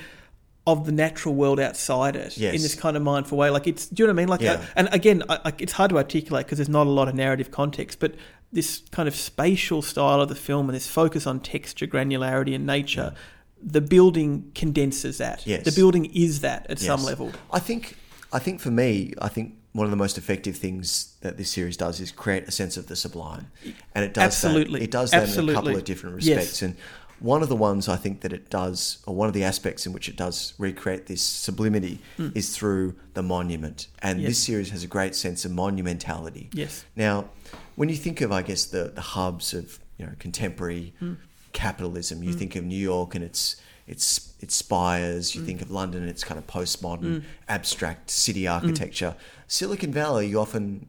Of 0.67 0.85
the 0.85 0.93
natural 0.93 1.35
world 1.35 1.59
outside 1.59 2.15
it 2.15 2.37
Yes. 2.37 2.55
in 2.55 2.61
this 2.61 2.75
kind 2.75 2.95
of 2.95 3.03
mindful 3.03 3.39
way, 3.39 3.49
like 3.49 3.67
it's. 3.67 3.87
Do 3.87 4.03
you 4.03 4.07
know 4.07 4.13
what 4.13 4.19
I 4.19 4.23
mean? 4.23 4.29
Like, 4.29 4.41
Yeah. 4.43 4.53
uh, 4.53 4.65
and 4.77 4.89
again, 4.93 5.23
I, 5.27 5.39
I, 5.47 5.53
it's 5.57 5.73
hard 5.73 5.89
to 5.93 5.97
articulate 5.97 6.45
because 6.45 6.59
there's 6.59 6.69
not 6.69 6.87
a 6.87 6.91
lot 6.91 7.09
of 7.09 7.15
narrative 7.15 7.51
context. 7.51 7.99
But 8.01 8.17
this 8.53 8.83
kind 8.91 9.09
of 9.09 9.15
spatial 9.15 9.83
style 9.83 10.21
of 10.21 10.29
the 10.29 10.35
film 10.35 10.69
and 10.69 10.75
this 10.75 10.89
focus 10.89 11.27
on 11.27 11.41
texture, 11.41 11.87
granularity, 11.87 12.55
and 12.55 12.67
nature, 12.67 13.15
the 13.63 13.81
building 13.81 14.51
condenses 14.55 15.19
that. 15.19 15.47
Yes. 15.47 15.65
The 15.65 15.73
building 15.73 16.07
is 16.07 16.41
that 16.41 16.67
at 16.71 16.79
some 16.79 17.03
level. 17.03 17.33
I 17.53 17.59
think 17.59 17.97
I 18.33 18.39
think 18.39 18.61
for 18.61 18.71
me, 18.71 19.15
I 19.21 19.29
think 19.29 19.55
one 19.73 19.85
of 19.85 19.91
the 19.91 19.97
most 19.97 20.19
effective 20.19 20.57
things 20.57 21.17
that 21.21 21.37
this 21.37 21.51
series 21.51 21.77
does 21.77 22.01
is 22.01 22.11
create 22.11 22.49
a 22.49 22.51
sense 22.51 22.77
of 22.77 22.87
the 22.87 22.97
sublime, 22.97 23.51
and 23.95 24.05
it 24.05 24.15
does 24.15 24.25
Absolutely. 24.25 24.81
That, 24.81 24.85
it 24.85 24.91
does 24.91 25.11
that 25.11 25.37
in 25.37 25.49
a 25.49 25.53
couple 25.53 25.77
of 25.77 25.85
different 25.85 26.23
Yes. 26.23 26.37
respects, 26.37 26.63
and 26.63 26.77
one 27.21 27.43
of 27.43 27.49
the 27.49 27.57
ones 27.57 27.89
I 27.89 27.97
think 27.97 28.21
that 28.21 28.33
it 28.33 28.49
does, 28.51 28.99
or 29.07 29.15
one 29.15 29.29
of 29.29 29.35
the 29.35 29.45
aspects 29.45 29.87
in 29.87 29.93
which 29.93 30.09
it 30.09 30.17
does 30.17 30.55
recreate 30.59 31.07
this 31.07 31.23
sublimity, 31.23 31.99
is 32.35 32.57
through 32.57 32.95
the 33.15 33.23
monument, 33.23 33.89
and 34.01 34.19
Hmm. 34.19 34.23
Yes. 34.23 34.29
this 34.31 34.39
series 34.39 34.71
has 34.71 34.83
a 34.85 34.87
great 34.87 35.15
sense 35.15 35.45
of 35.45 35.53
monumentality. 35.53 36.49
Yes. 36.53 36.85
Now, 36.97 37.31
when 37.77 37.89
you 37.89 37.97
think 37.97 38.21
of, 38.21 38.31
I 38.33 38.43
guess, 38.43 38.65
the, 38.65 38.93
the 38.95 39.01
hubs 39.01 39.55
of 39.55 39.79
you 39.99 40.07
know 40.07 40.13
contemporary 40.19 40.95
Hmm. 41.01 41.15
capitalism, 41.53 42.23
you 42.23 42.33
think 42.33 42.55
of 42.57 42.65
New 42.65 42.77
York 42.79 43.15
and 43.15 43.25
its 43.25 43.57
its 43.87 44.35
its 44.41 44.55
spires. 44.55 45.33
Hmm. 45.33 45.41
You 45.41 45.47
think 45.47 45.63
of 45.63 45.71
London 45.71 46.03
and 46.03 46.11
its 46.11 46.23
kind 46.25 46.39
of 46.39 46.47
postmodern, 46.47 47.23
abstract 47.49 48.11
city 48.11 48.47
architecture. 48.47 49.17
Silicon 49.47 49.93
Valley, 49.93 50.29
you 50.29 50.39
often 50.39 50.87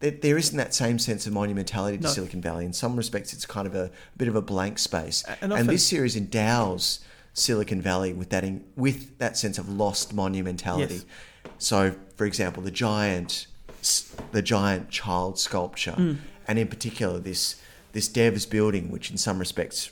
there, 0.00 0.10
there 0.12 0.38
isn't 0.38 0.56
that 0.56 0.74
same 0.74 0.98
sense 0.98 1.26
of 1.26 1.32
monumentality 1.32 1.96
to 1.96 2.02
No. 2.04 2.08
Silicon 2.10 2.40
Valley. 2.40 2.64
In 2.64 2.72
some 2.72 2.96
respects, 2.96 3.32
it's 3.32 3.46
kind 3.46 3.66
of 3.66 3.74
a, 3.74 3.90
bit 4.16 4.28
of 4.28 4.36
a 4.36 4.42
blank 4.42 4.78
space. 4.78 5.24
And 5.26 5.36
And, 5.42 5.52
often- 5.52 5.66
this 5.66 5.86
series 5.86 6.16
endows 6.16 7.00
Silicon 7.34 7.80
Valley 7.80 8.12
with 8.12 8.30
that 8.30 8.44
in, 8.44 8.64
with 8.76 9.18
that 9.18 9.36
sense 9.36 9.58
of 9.58 9.68
lost 9.68 10.14
monumentality. 10.14 10.90
Yes. 10.90 11.04
So, 11.58 11.94
for 12.16 12.24
example, 12.26 12.62
the 12.62 12.70
giant, 12.70 13.46
the 14.32 14.42
giant 14.42 14.90
child 14.90 15.38
sculpture, 15.38 15.92
Hmm. 15.92 16.12
and 16.46 16.58
in 16.58 16.68
particular 16.68 17.18
this 17.18 17.56
this 17.92 18.08
Devs 18.08 18.48
building, 18.48 18.90
which 18.90 19.10
in 19.10 19.16
some 19.16 19.38
respects 19.38 19.90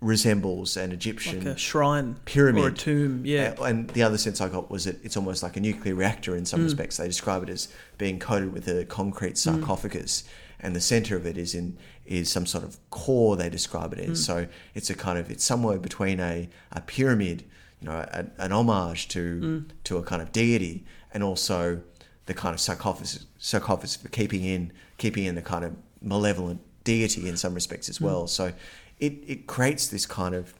resembles 0.00 0.76
an 0.76 0.92
Egyptian 0.92 1.44
Like 1.44 1.58
shrine 1.58 2.16
pyramid 2.24 2.64
or 2.64 2.68
a 2.68 2.72
tomb. 2.72 3.22
Yeah. 3.26 3.54
And 3.60 3.88
the 3.90 4.02
other 4.02 4.16
sense 4.18 4.40
I 4.40 4.48
got 4.48 4.70
was 4.70 4.84
that 4.84 5.02
it's 5.04 5.16
almost 5.16 5.42
like 5.42 5.56
a 5.56 5.60
nuclear 5.60 5.94
reactor 5.94 6.34
in 6.36 6.44
Mm. 6.44 6.48
some 6.48 6.62
respects. 6.64 6.96
They 6.96 7.06
describe 7.06 7.42
it 7.42 7.50
as 7.50 7.68
being 7.98 8.18
coated 8.18 8.52
with 8.52 8.66
a 8.68 8.84
concrete 8.86 9.36
sarcophagus, 9.36 10.24
and 10.58 10.74
the 10.74 10.80
center 10.80 11.16
of 11.16 11.26
it 11.26 11.36
is 11.36 11.54
in 11.54 11.76
is 12.06 12.28
some 12.30 12.44
sort 12.46 12.64
of 12.64 12.76
core. 12.90 13.36
They 13.36 13.48
describe 13.50 13.92
it 13.92 13.98
Mm. 13.98 14.10
as. 14.12 14.24
So 14.24 14.46
it's 14.74 14.90
a 14.90 14.94
kind 14.94 15.18
of 15.18 15.30
it's 15.30 15.44
somewhere 15.44 15.78
between 15.78 16.18
a, 16.18 16.48
a 16.72 16.80
pyramid, 16.80 17.44
you 17.80 17.88
know, 17.88 17.92
a, 18.10 18.26
an 18.38 18.52
homage 18.52 19.08
to 19.08 19.40
Mm. 19.40 19.64
to 19.84 19.98
a 19.98 20.02
kind 20.02 20.22
of 20.22 20.32
deity, 20.32 20.84
and 21.12 21.22
also 21.22 21.82
the 22.26 22.34
kind 22.34 22.54
of 22.54 22.60
sarcophagus 22.60 23.26
sarcophagus 23.38 23.96
for 23.96 24.08
keeping 24.08 24.44
in 24.44 24.72
keeping 24.96 25.24
in 25.24 25.34
the 25.34 25.42
kind 25.42 25.64
of 25.64 25.72
malevolent 26.00 26.60
deity 26.84 27.28
in 27.28 27.36
some 27.36 27.52
respects 27.54 27.88
as 27.90 28.00
well. 28.00 28.26
So 28.26 28.52
it, 29.00 29.14
it 29.26 29.46
creates 29.46 29.88
this 29.88 30.06
kind 30.06 30.34
of 30.34 30.54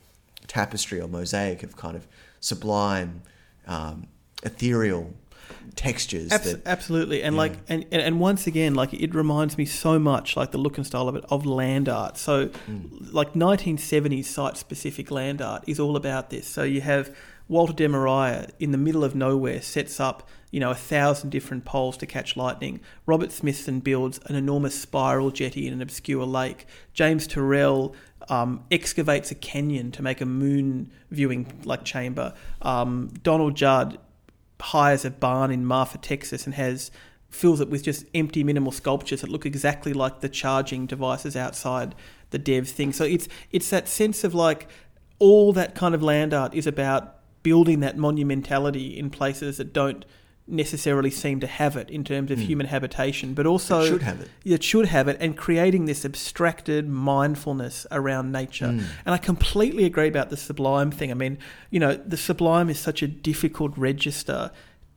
tapestry 0.46 1.00
or 1.00 1.08
mosaic 1.08 1.62
of 1.62 1.76
kind 1.76 1.96
of 1.96 2.06
sublime, 2.40 3.22
um, 3.66 4.06
ethereal 4.42 5.12
textures 5.76 6.32
Abs- 6.32 6.52
that 6.52 6.66
absolutely, 6.66 7.22
and 7.22 7.34
Yeah. 7.36 7.40
like, 7.42 7.52
and, 7.68 7.84
and 7.92 8.18
once 8.20 8.46
again, 8.46 8.74
like 8.74 8.92
it 8.94 9.14
reminds 9.14 9.56
me 9.58 9.64
so 9.64 9.98
much, 9.98 10.36
like 10.36 10.50
the 10.52 10.58
look 10.58 10.76
and 10.78 10.86
style 10.86 11.08
of 11.08 11.16
it, 11.16 11.24
of 11.30 11.46
land 11.46 11.88
art. 11.88 12.16
So, 12.18 12.46
Mm. 12.70 13.12
like 13.12 13.34
1970s 13.34 14.24
site-specific 14.26 15.10
land 15.10 15.40
art 15.42 15.62
is 15.66 15.78
all 15.78 15.96
about 15.96 16.30
this. 16.30 16.46
So 16.48 16.62
you 16.62 16.80
have 16.80 17.14
Walter 17.48 17.72
de 17.72 17.88
Maria 17.88 18.48
in 18.58 18.72
the 18.72 18.78
middle 18.78 19.04
of 19.04 19.14
nowhere 19.14 19.60
sets 19.60 20.00
up, 20.00 20.28
you 20.50 20.60
know, 20.60 20.70
a 20.70 20.74
thousand 20.74 21.30
different 21.30 21.64
poles 21.64 21.96
to 21.98 22.06
catch 22.06 22.36
lightning. 22.36 22.80
Robert 23.06 23.32
Smithson 23.32 23.80
builds 23.80 24.18
an 24.26 24.34
enormous 24.34 24.78
spiral 24.78 25.30
jetty 25.30 25.66
in 25.66 25.72
an 25.72 25.80
obscure 25.80 26.26
lake. 26.26 26.66
James 26.92 27.28
Turrell 27.28 27.94
um, 28.28 28.64
excavates 28.70 29.30
a 29.30 29.34
canyon 29.34 29.90
to 29.92 30.02
make 30.02 30.20
a 30.20 30.26
moon 30.26 30.90
viewing 31.10 31.60
like 31.64 31.84
chamber. 31.84 32.34
Um, 32.62 33.12
Donald 33.22 33.54
Judd 33.54 33.98
hires 34.60 35.04
a 35.04 35.10
barn 35.10 35.50
in 35.50 35.64
Marfa, 35.64 35.98
Texas, 35.98 36.46
and 36.46 36.54
has 36.54 36.90
fills 37.28 37.60
it 37.60 37.70
with 37.70 37.84
just 37.84 38.04
empty 38.12 38.42
minimal 38.42 38.72
sculptures 38.72 39.20
that 39.20 39.30
look 39.30 39.46
exactly 39.46 39.92
like 39.92 40.20
the 40.20 40.28
charging 40.28 40.84
devices 40.86 41.36
outside 41.36 41.94
the 42.30 42.38
dev 42.38 42.68
thing. 42.68 42.92
So 42.92 43.04
it's 43.04 43.28
it's 43.52 43.70
that 43.70 43.88
sense 43.88 44.24
of 44.24 44.34
like 44.34 44.68
all 45.18 45.52
that 45.52 45.74
kind 45.74 45.94
of 45.94 46.02
land 46.02 46.34
art 46.34 46.54
is 46.54 46.66
about 46.66 47.16
building 47.42 47.80
that 47.80 47.96
monumentality 47.96 48.96
in 48.96 49.10
places 49.10 49.58
that 49.58 49.72
don't 49.72 50.04
necessarily 50.50 51.10
seem 51.10 51.40
to 51.40 51.46
have 51.46 51.76
it 51.76 51.90
in 51.90 52.04
terms 52.04 52.30
of 52.30 52.38
hmm. 52.38 52.44
human 52.44 52.66
habitation, 52.66 53.34
but 53.34 53.46
also 53.46 53.80
It 53.80 53.88
should 53.88 54.02
have 54.02 54.20
it. 54.20 54.28
it 54.44 54.62
should 54.62 54.86
have 54.86 55.08
it, 55.08 55.16
and 55.20 55.36
creating 55.36 55.84
this 55.84 56.04
abstracted 56.04 56.88
mindfulness 56.88 57.86
around 57.90 58.32
nature. 58.32 58.72
Hmm. 58.72 58.80
And 59.06 59.14
I 59.14 59.18
completely 59.18 59.84
agree 59.84 60.08
about 60.08 60.30
the 60.30 60.36
sublime 60.36 60.90
thing. 60.90 61.10
I 61.10 61.14
mean, 61.14 61.38
you 61.70 61.80
know, 61.80 61.94
the 61.94 62.16
sublime 62.16 62.68
is 62.68 62.78
such 62.78 63.02
a 63.02 63.08
difficult 63.08 63.76
register 63.76 64.50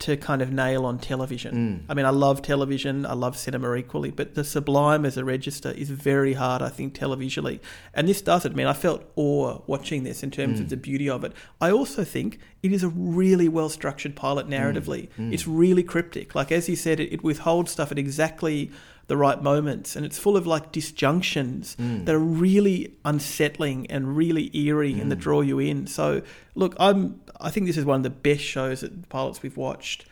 to 0.03 0.17
kind 0.17 0.41
of 0.41 0.51
nail 0.51 0.85
on 0.85 0.99
television. 0.99 1.55
Mm. 1.55 1.85
I 1.89 1.93
mean, 1.93 2.05
I 2.05 2.09
love 2.09 2.41
television, 2.41 3.05
I 3.05 3.13
love 3.13 3.37
cinema 3.37 3.73
equally, 3.75 4.11
but 4.11 4.35
the 4.35 4.43
sublime 4.43 5.05
as 5.05 5.15
a 5.15 5.23
register 5.23 5.71
is 5.71 5.89
very 5.89 6.33
hard, 6.33 6.61
I 6.61 6.67
think, 6.67 6.93
televisually. 6.93 7.61
And 7.93 8.09
this 8.09 8.21
does 8.21 8.43
it. 8.43 8.51
I 8.51 8.55
mean, 8.55 8.67
I 8.67 8.73
felt 8.73 9.09
awe 9.15 9.61
watching 9.65 10.03
this 10.03 10.21
in 10.21 10.29
terms 10.29 10.59
of 10.59 10.65
mm. 10.65 10.69
the 10.71 10.77
beauty 10.77 11.09
of 11.09 11.23
it. 11.23 11.31
I 11.61 11.71
also 11.71 12.03
think 12.03 12.37
it 12.61 12.73
is 12.73 12.83
a 12.83 12.89
really 12.89 13.47
well 13.47 13.69
structured 13.69 14.13
pilot 14.13 14.49
narratively. 14.49 15.07
Mm. 15.17 15.31
It's 15.31 15.47
really 15.47 15.83
cryptic. 15.83 16.35
Like, 16.35 16.51
as 16.51 16.67
you 16.67 16.75
said, 16.75 16.99
it, 16.99 17.13
it 17.13 17.23
withholds 17.23 17.71
stuff 17.71 17.89
at 17.89 17.97
exactly 17.97 18.71
the 19.07 19.17
right 19.17 19.41
moments 19.43 19.95
and 19.95 20.05
it's 20.05 20.17
full 20.17 20.37
of 20.37 20.47
like 20.47 20.71
disjunctions 20.71 21.75
mm. 21.75 22.05
that 22.05 22.15
are 22.15 22.19
really 22.19 22.95
unsettling 23.03 23.85
and 23.87 24.15
really 24.15 24.49
eerie 24.55 24.99
and 24.99 25.11
that 25.11 25.19
mm. 25.19 25.21
draw 25.21 25.41
you 25.41 25.59
in. 25.59 25.87
So 25.87 26.21
look 26.55 26.75
i'm 26.79 27.19
i 27.41 27.49
think 27.49 27.65
this 27.65 27.77
is 27.77 27.85
one 27.85 27.97
of 27.97 28.03
the 28.03 28.09
best 28.09 28.41
shows 28.41 28.81
that 28.81 29.09
pilots 29.09 29.41
we've 29.41 29.57
watched 29.57 30.05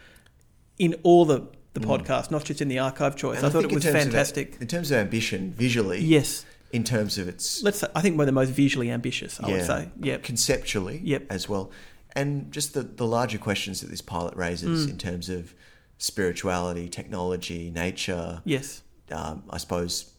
in 0.80 0.96
all 1.04 1.26
the 1.26 1.48
the 1.74 1.80
mm. 1.80 1.86
podcast 1.86 2.32
not 2.32 2.44
just 2.44 2.62
in 2.62 2.68
the 2.68 2.80
archive 2.80 3.16
choice. 3.16 3.38
And 3.38 3.46
i, 3.48 3.50
thought 3.50 3.62
think 3.62 3.72
it 3.72 3.76
was 3.76 3.86
fantastic. 3.86 4.58
in 4.60 4.68
terms 4.68 4.92
of 4.92 4.98
ambition, 4.98 5.52
visually, 5.52 6.02
yes. 6.02 6.46
in 6.74 6.84
terms 6.84 7.18
of 7.18 7.28
its 7.28 7.64
let's 7.64 7.80
say 7.80 7.88
i 7.96 8.02
think 8.02 8.18
one 8.18 8.24
of 8.24 8.28
the 8.28 8.34
most 8.34 8.50
visually 8.50 8.92
ambitious 8.92 9.40
i 9.42 9.50
would 9.50 9.66
say. 9.66 9.90
Yep. 10.02 10.24
Conceptually 10.24 11.00
Yep. 11.04 11.28
as 11.30 11.48
well. 11.48 11.72
And 12.14 12.52
just 12.52 12.74
the, 12.74 12.82
the 12.84 13.06
larger 13.06 13.38
questions 13.38 13.80
that 13.80 13.90
this 13.90 14.02
pilot 14.02 14.36
raises 14.36 14.86
Mm. 14.86 14.90
in 14.92 14.98
terms 14.98 15.30
of 15.30 15.54
spirituality, 16.02 16.90
technology, 16.90 17.70
nature, 17.70 18.42
yes 18.44 18.82
um, 19.12 19.44
I 19.50 19.58
suppose 19.58 20.12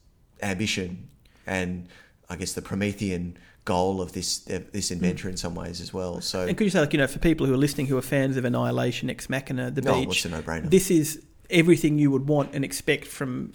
ambition, 0.43 1.09
and 1.47 1.89
I 2.29 2.37
guess 2.37 2.53
the 2.53 2.63
Promethean 2.63 3.37
goal 3.65 4.01
of 4.03 4.13
this 4.13 4.39
this 4.39 4.91
inventor 4.91 5.29
in 5.29 5.37
some 5.37 5.55
ways 5.55 5.81
as 5.81 5.93
well. 5.95 6.21
So 6.21 6.39
Mm. 6.45 6.49
and 6.51 6.57
could 6.59 6.65
you 6.65 6.71
say 6.71 6.81
like 6.81 6.93
you 6.93 6.99
know 6.99 7.07
for 7.07 7.19
people 7.19 7.47
who 7.47 7.55
are 7.55 7.63
listening 7.67 7.87
who 7.87 7.97
are 7.97 8.03
fans 8.03 8.37
of 8.37 8.45
annihilation 8.45 9.09
ex 9.09 9.29
machina 9.31 9.71
the 9.71 9.81
No, 9.83 9.95
beach 10.01 10.09
what's 10.09 10.25
a 10.25 10.29
no-brainer? 10.31 10.69
this 10.71 10.91
is 10.91 11.23
everything 11.49 11.99
you 11.99 12.11
would 12.11 12.27
want 12.29 12.55
and 12.55 12.65
expect 12.65 13.07
from 13.07 13.53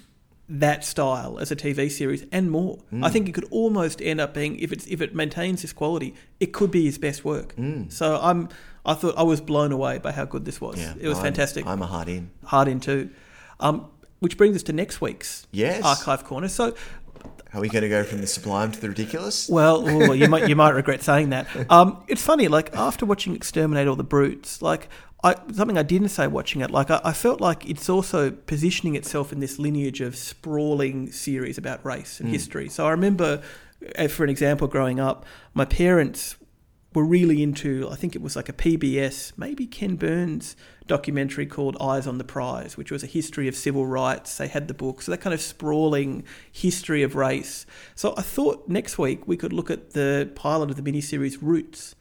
that 0.50 0.86
style 0.86 1.38
as 1.40 1.52
a 1.52 1.56
TV 1.58 1.92
series 1.92 2.26
and 2.32 2.50
more. 2.50 2.78
Mm. 2.94 3.06
I 3.06 3.10
think 3.10 3.28
it 3.28 3.34
could 3.34 3.48
almost 3.52 4.02
end 4.02 4.22
up 4.22 4.34
being 4.34 4.58
if 4.60 4.72
it's 4.72 4.88
if 4.88 5.02
it 5.02 5.14
maintains 5.14 5.62
this 5.62 5.74
quality, 5.74 6.14
it 6.40 6.54
could 6.54 6.72
be 6.72 6.86
his 6.86 6.98
best 6.98 7.24
work. 7.26 7.54
So 7.90 8.18
I'm 8.22 8.48
I 8.88 8.94
thought 8.96 9.16
I 9.18 9.24
was 9.24 9.42
blown 9.42 9.72
away 9.72 9.98
by 10.00 10.12
how 10.14 10.26
good 10.26 10.46
this 10.46 10.60
was. 10.62 10.76
Mm. 10.78 10.82
yeah, 10.82 10.94
it 11.02 11.08
was 11.10 11.18
I'm- 11.18 11.26
fantastic. 11.26 11.66
I'm 11.68 11.82
a 11.82 11.88
hard 11.88 12.08
in. 12.10 12.32
Hard 12.46 12.68
in 12.68 12.80
too. 12.80 13.10
Um, 13.60 13.88
which 14.20 14.38
brings 14.38 14.56
us 14.56 14.64
to 14.64 14.74
next 14.74 15.02
week's 15.02 15.46
Yes. 15.52 15.84
archive 15.84 16.24
corner. 16.24 16.48
So 16.48 16.74
Are 17.54 17.62
we 17.62 17.70
going 17.70 17.84
to 17.84 17.90
go 17.90 18.04
from 18.04 18.22
the 18.22 18.28
sublime 18.28 18.72
to 18.72 18.80
the 18.82 18.90
ridiculous? 18.90 19.48
well, 19.50 19.88
ooh, 19.88 20.14
you 20.14 20.28
might 20.28 20.48
you 20.50 20.56
might 20.56 20.72
regret 20.82 21.02
saying 21.04 21.30
that. 21.30 21.48
Um, 21.72 22.04
it's 22.08 22.22
funny, 22.24 22.48
like 22.48 22.76
after 22.76 23.06
watching 23.06 23.36
Exterminate 23.36 23.88
All 23.88 23.96
the 23.96 24.04
Brutes, 24.04 24.62
like 24.62 24.90
I, 25.24 25.36
something 25.54 25.78
I 25.78 25.84
didn't 25.84 26.10
say 26.10 26.28
watching 26.28 26.62
it, 26.62 26.70
like 26.72 26.90
I, 26.92 27.00
I 27.04 27.14
felt 27.14 27.42
like 27.42 27.68
it's 27.70 27.90
also 27.90 28.32
positioning 28.32 28.96
itself 28.96 29.32
in 29.34 29.40
this 29.40 29.58
lineage 29.60 30.00
of 30.02 30.16
sprawling 30.16 31.12
series 31.12 31.58
about 31.58 31.84
race 31.86 32.20
and 32.20 32.30
history. 32.30 32.70
So 32.70 32.86
I 32.86 32.92
remember, 32.92 33.42
uh, 33.98 34.08
for 34.08 34.24
an 34.24 34.30
example, 34.30 34.68
growing 34.68 35.00
up, 35.00 35.26
my 35.54 35.66
parents 35.66 36.36
were 36.98 37.06
really 37.06 37.44
into, 37.44 37.88
I 37.92 37.96
think 37.96 38.16
it 38.16 38.24
was 38.24 38.36
like 38.36 38.50
a 38.50 38.54
PBS, 38.54 39.32
maybe 39.38 39.68
Ken 39.68 39.98
Burns 39.98 40.56
documentary 40.88 41.46
called 41.46 41.78
Eyes 41.80 42.08
on 42.08 42.18
the 42.18 42.24
Prize, 42.24 42.76
which 42.76 42.92
was 42.92 43.04
a 43.04 43.06
history 43.06 43.48
of 43.48 43.56
civil 43.56 43.86
rights. 43.86 44.36
They 44.38 44.48
had 44.48 44.68
the 44.68 44.74
book, 44.74 45.04
so 45.04 45.12
that 45.12 45.20
kind 45.20 45.34
of 45.34 45.40
sprawling 45.40 46.24
history 46.52 47.04
of 47.04 47.16
race. 47.16 47.68
So 47.94 48.16
I 48.18 48.24
thought 48.24 48.68
next 48.68 48.98
week 48.98 49.28
we 49.28 49.38
could 49.38 49.54
look 49.54 49.70
at 49.70 49.92
the 49.92 50.32
pilot 50.34 50.72
of 50.72 50.76
the 50.76 50.82
miniseries 50.82 51.38
Roots, 51.40 51.94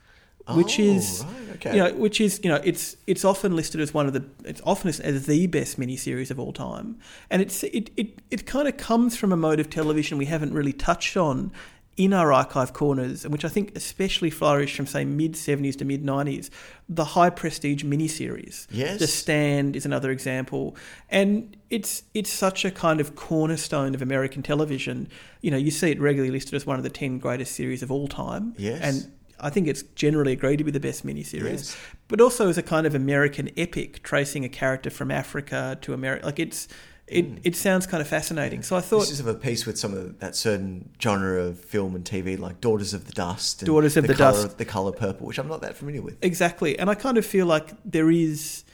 which 0.55 0.81
Oh, 0.81 0.82
is 0.82 1.24
right, 1.27 1.56
okay. 1.56 1.77
you 1.77 1.85
know, 1.85 1.93
which 1.93 2.18
is 2.18 2.40
you 2.43 2.48
know, 2.48 2.60
it's 2.64 2.97
it's 3.06 3.24
often 3.24 3.55
listed 3.55 3.82
as 3.82 3.93
one 3.93 4.06
of 4.06 4.14
the 4.14 4.24
it's 4.44 4.62
often 4.64 4.89
as 4.89 5.27
the 5.27 5.47
best 5.48 5.78
miniseries 5.78 6.31
of 6.31 6.40
all 6.40 6.55
time, 6.55 6.98
and 7.28 7.43
it's 7.43 7.64
it 7.64 7.90
it, 7.98 8.23
it 8.31 8.47
kind 8.47 8.66
of 8.66 8.78
comes 8.78 9.14
from 9.14 9.31
a 9.31 9.36
mode 9.36 9.60
of 9.60 9.68
television 9.68 10.16
we 10.16 10.27
haven't 10.27 10.55
really 10.55 10.73
touched 10.73 11.18
on 11.18 11.52
in 11.97 12.12
our 12.12 12.31
archive 12.32 12.73
corners, 12.74 13.24
and 13.24 13.32
which 13.32 13.44
I 13.44 13.48
think 13.48 13.74
especially 13.74 14.28
flourished 14.28 14.77
from 14.77 14.86
say 14.86 15.05
mid 15.05 15.35
seventies 15.36 15.77
to 15.77 15.85
mid 15.85 16.05
nineties, 16.05 16.51
the 16.89 17.05
high 17.05 17.31
prestige 17.31 17.85
miniseries. 17.85 18.66
Yes. 18.70 18.98
The 18.98 19.06
Stand 19.06 19.77
is 19.77 19.86
another 19.86 20.10
example, 20.10 20.77
and 21.09 21.56
it's 21.70 22.02
it's 22.12 22.31
such 22.31 22.64
a 22.64 22.70
kind 22.70 23.01
of 23.01 23.16
cornerstone 23.16 23.94
of 23.94 24.02
American 24.02 24.43
television. 24.43 25.09
You 25.40 25.51
know, 25.51 25.56
you 25.56 25.70
see 25.70 25.90
it 25.90 26.01
regularly 26.01 26.31
listed 26.32 26.55
as 26.55 26.66
one 26.66 26.77
of 26.77 26.82
the 26.82 26.90
ten 26.90 27.18
greatest 27.18 27.55
series 27.55 27.82
of 27.82 27.90
all 27.90 28.09
time. 28.09 28.55
Yes. 28.59 28.81
and 28.82 29.12
I 29.39 29.51
think 29.51 29.68
it's 29.68 29.82
generally 29.94 30.32
agreed 30.32 30.56
to 30.56 30.64
be 30.64 30.70
the 30.70 30.81
best 30.81 31.05
miniseries, 31.06 31.44
Yes. 31.44 31.77
but 32.09 32.23
also 32.23 32.48
as 32.48 32.56
a 32.56 32.62
kind 32.62 32.86
of 32.86 32.94
American 32.94 33.51
epic, 33.56 34.02
tracing 34.02 34.47
a 34.47 34.48
character 34.48 34.89
from 34.89 35.10
Africa 35.10 35.77
to 35.82 35.93
America. 35.93 36.24
Like 36.24 36.39
it's 36.39 36.68
it, 37.08 37.24
hmm. 37.24 37.36
it 37.44 37.54
sounds 37.56 37.86
kind 37.86 38.00
of 38.00 38.08
fascinating. 38.08 38.62
So 38.62 38.76
I 38.76 38.80
thought 38.80 39.00
This 39.00 39.12
is 39.12 39.20
of 39.20 39.28
a 39.28 39.34
piece 39.34 39.64
with 39.64 39.78
some 39.78 39.94
of 39.94 40.18
that 40.18 40.34
certain 40.34 40.90
genre 41.00 41.40
of 41.40 41.60
film 41.60 41.94
and 41.94 42.04
TV, 42.04 42.38
like 42.38 42.60
Daughters 42.60 42.94
of 42.94 43.06
the 43.06 43.12
Dust, 43.12 43.62
and 43.62 43.66
Daughters 43.66 43.96
of 43.96 44.06
the 44.06 44.14
color, 44.14 44.42
Dust. 44.42 44.58
the 44.58 44.64
color 44.64 44.92
purple, 44.92 45.26
which 45.26 45.38
I'm 45.38 45.48
not 45.48 45.60
that 45.60 45.76
familiar 45.76 46.02
with. 46.02 46.18
exactly, 46.22 46.78
and 46.78 46.90
I 46.90 46.94
kind 46.94 47.16
of 47.16 47.24
feel 47.24 47.46
like 47.46 47.72
there 47.84 48.10
is 48.10 48.64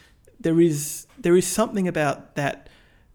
there 0.41 0.61
is 0.61 1.07
there 1.19 1.37
is 1.37 1.47
something 1.47 1.87
about 1.87 2.35
that 2.37 2.69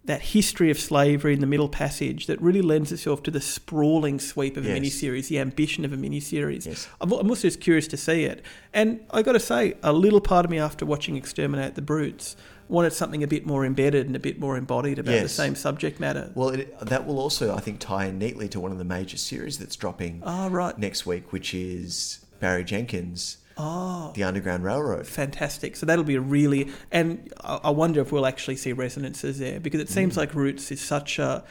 that 0.05 0.21
history 0.21 0.71
of 0.71 0.79
slavery 0.79 1.33
in 1.33 1.41
the 1.41 1.47
Middle 1.47 1.67
Passage 1.67 2.27
that 2.27 2.41
really 2.41 2.61
lends 2.61 2.93
itself 2.93 3.21
to 3.23 3.31
the 3.31 3.41
sprawling 3.41 4.19
sweep 4.19 4.55
of 4.55 4.65
a 4.65 4.69
Yes. 4.69 4.79
miniseries, 4.79 5.27
the 5.27 5.37
ambition 5.37 5.83
of 5.83 5.91
a 5.91 5.97
miniseries. 5.97 6.65
Yes. 6.65 6.87
I'm 7.01 7.11
I'm 7.11 7.29
also 7.29 7.47
just 7.47 7.59
curious 7.59 7.87
to 7.89 7.97
see 7.97 8.23
it, 8.23 8.43
and 8.73 9.01
I 9.09 9.23
got 9.23 9.33
to 9.33 9.39
say, 9.39 9.73
a 9.81 9.91
little 9.91 10.21
part 10.21 10.45
of 10.45 10.51
me 10.51 10.59
after 10.59 10.85
watching 10.85 11.17
Exterminate 11.17 11.73
the 11.75 11.81
Brutes 11.81 12.35
wanted 12.69 12.91
something 12.93 13.23
a 13.23 13.27
bit 13.27 13.45
more 13.45 13.65
embedded 13.65 14.07
and 14.07 14.15
a 14.15 14.19
bit 14.19 14.39
more 14.39 14.57
embodied 14.57 14.99
about 14.99 15.21
the 15.21 15.29
same 15.29 15.55
subject 15.55 15.99
matter. 15.99 16.31
Well, 16.35 16.49
it, 16.49 16.79
that 16.79 17.05
will 17.07 17.19
also, 17.19 17.55
I 17.55 17.59
think, 17.59 17.79
tie 17.79 18.05
in 18.05 18.17
neatly 18.19 18.47
to 18.49 18.59
one 18.59 18.71
of 18.71 18.77
the 18.77 18.83
major 18.83 19.17
series 19.17 19.57
that's 19.57 19.75
dropping 19.75 20.21
Ah, 20.25 20.47
right. 20.51 20.77
next 20.77 21.05
week, 21.05 21.31
which 21.31 21.53
is 21.53 22.25
Barry 22.39 22.63
Jenkins' 22.63 23.37
Oh, 23.59 24.11
The 24.15 24.23
Underground 24.23 24.63
Railroad. 24.63 25.07
fantastic. 25.07 25.75
So 25.75 25.85
that'll 25.87 26.03
be 26.03 26.13
a 26.15 26.21
really, 26.21 26.69
and 26.91 27.33
I 27.41 27.71
wonder 27.71 28.01
if 28.01 28.11
we'll 28.11 28.27
actually 28.27 28.55
see 28.57 28.71
resonances 28.73 29.39
there 29.39 29.59
because 29.59 29.81
it 29.81 29.89
seems 29.89 30.15
like 30.15 30.35
Roots 30.35 30.71
is 30.71 30.79
such 30.79 31.17
a. 31.17 31.43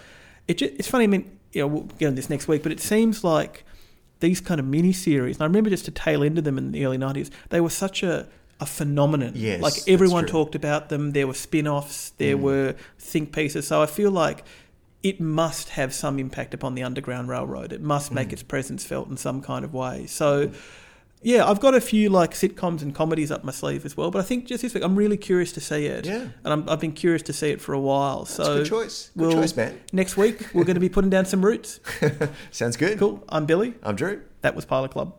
It 0.47 0.62
it's 0.62 0.86
funny. 0.86 1.05
I 1.05 1.06
mean, 1.09 1.38
you 1.52 1.62
know, 1.62 1.66
we'll 1.66 1.82
get 1.98 2.06
on 2.06 2.14
this 2.14 2.30
next 2.30 2.47
week, 2.47 2.62
but 2.62 2.70
it 2.70 2.78
seems 2.78 3.24
like 3.24 3.64
these 4.20 4.40
kind 4.40 4.60
of 4.60 4.66
mini 4.66 4.93
series, 4.93 5.36
and 5.36 5.43
I 5.43 5.47
remember 5.47 5.68
just 5.70 5.84
to 5.86 5.90
tail 5.90 6.22
into 6.22 6.40
them 6.40 6.59
in 6.59 6.70
the 6.70 6.86
early 6.86 6.97
nineties. 6.98 7.30
They 7.48 7.60
were 7.60 7.70
such 7.70 8.05
a 8.05 8.28
a 8.61 8.66
phenomenon. 8.66 9.33
Yes, 9.35 9.61
like 9.61 9.74
everyone 9.87 10.27
talked 10.27 10.55
about 10.55 10.89
them. 10.89 11.12
There 11.12 11.27
were 11.27 11.35
spin-offs. 11.35 12.11
There 12.11 12.37
mm. 12.37 12.41
were 12.41 12.74
think 12.99 13.33
pieces. 13.33 13.66
So 13.66 13.83
I 13.83 13.87
feel 13.87 14.11
like. 14.11 14.45
It 15.03 15.20
must 15.20 15.69
have 15.69 15.95
some 15.95 16.19
impact 16.19 16.53
upon 16.53 16.74
the 16.74 16.83
Underground 16.83 17.28
Railroad. 17.28 17.73
It 17.73 17.81
must 17.81 18.11
make 18.11 18.31
mm. 18.31 18.33
its 18.33 18.43
presence 18.43 18.85
felt 18.85 19.09
in 19.09 19.16
some 19.16 19.41
kind 19.41 19.65
of 19.65 19.73
way. 19.73 20.07
So, 20.07 20.51
Yeah, 21.23 21.49
I've 21.49 21.61
got 21.61 21.74
a 21.74 21.81
few 21.81 22.09
like 22.09 22.33
sitcoms 22.33 22.83
and 22.83 22.95
comedies 22.95 23.31
up 23.31 23.43
my 23.43 23.53
sleeve 23.53 23.85
as 23.85 23.97
well, 23.97 24.11
but 24.11 24.19
I 24.20 24.23
think 24.23 24.47
just 24.47 24.62
this 24.62 24.74
week 24.74 24.85
I'm 24.85 24.95
really 24.97 25.16
curious 25.16 25.51
to 25.53 25.61
see 25.61 25.87
it. 25.87 26.07
Yeah. 26.07 26.28
and 26.45 26.53
I'm, 26.53 26.69
I've 26.69 26.81
been 26.81 26.93
curious 26.93 27.23
to 27.23 27.33
see 27.33 27.51
it 27.51 27.61
for 27.61 27.73
a 27.73 27.81
while. 27.81 28.20
That's 28.20 28.37
so 28.37 28.59
good 28.59 28.66
choice. 28.66 29.11
Good 29.16 29.28
we'll- 29.28 29.33
choice, 29.33 29.57
man. 29.57 29.81
next 29.93 30.16
week 30.16 30.49
we're 30.55 30.65
going 30.65 30.74
to 30.74 30.81
be 30.81 30.89
putting 30.89 31.11
down 31.11 31.24
some 31.24 31.45
roots. 31.45 31.81
Sounds 32.51 32.77
good. 32.77 32.99
Cool. 32.99 33.24
I'm 33.28 33.47
Billy. 33.47 33.74
I'm 33.83 33.97
Drew. 33.97 34.23
That 34.43 34.55
was 34.55 34.65
Pilot 34.65 34.91
Club. 34.91 35.15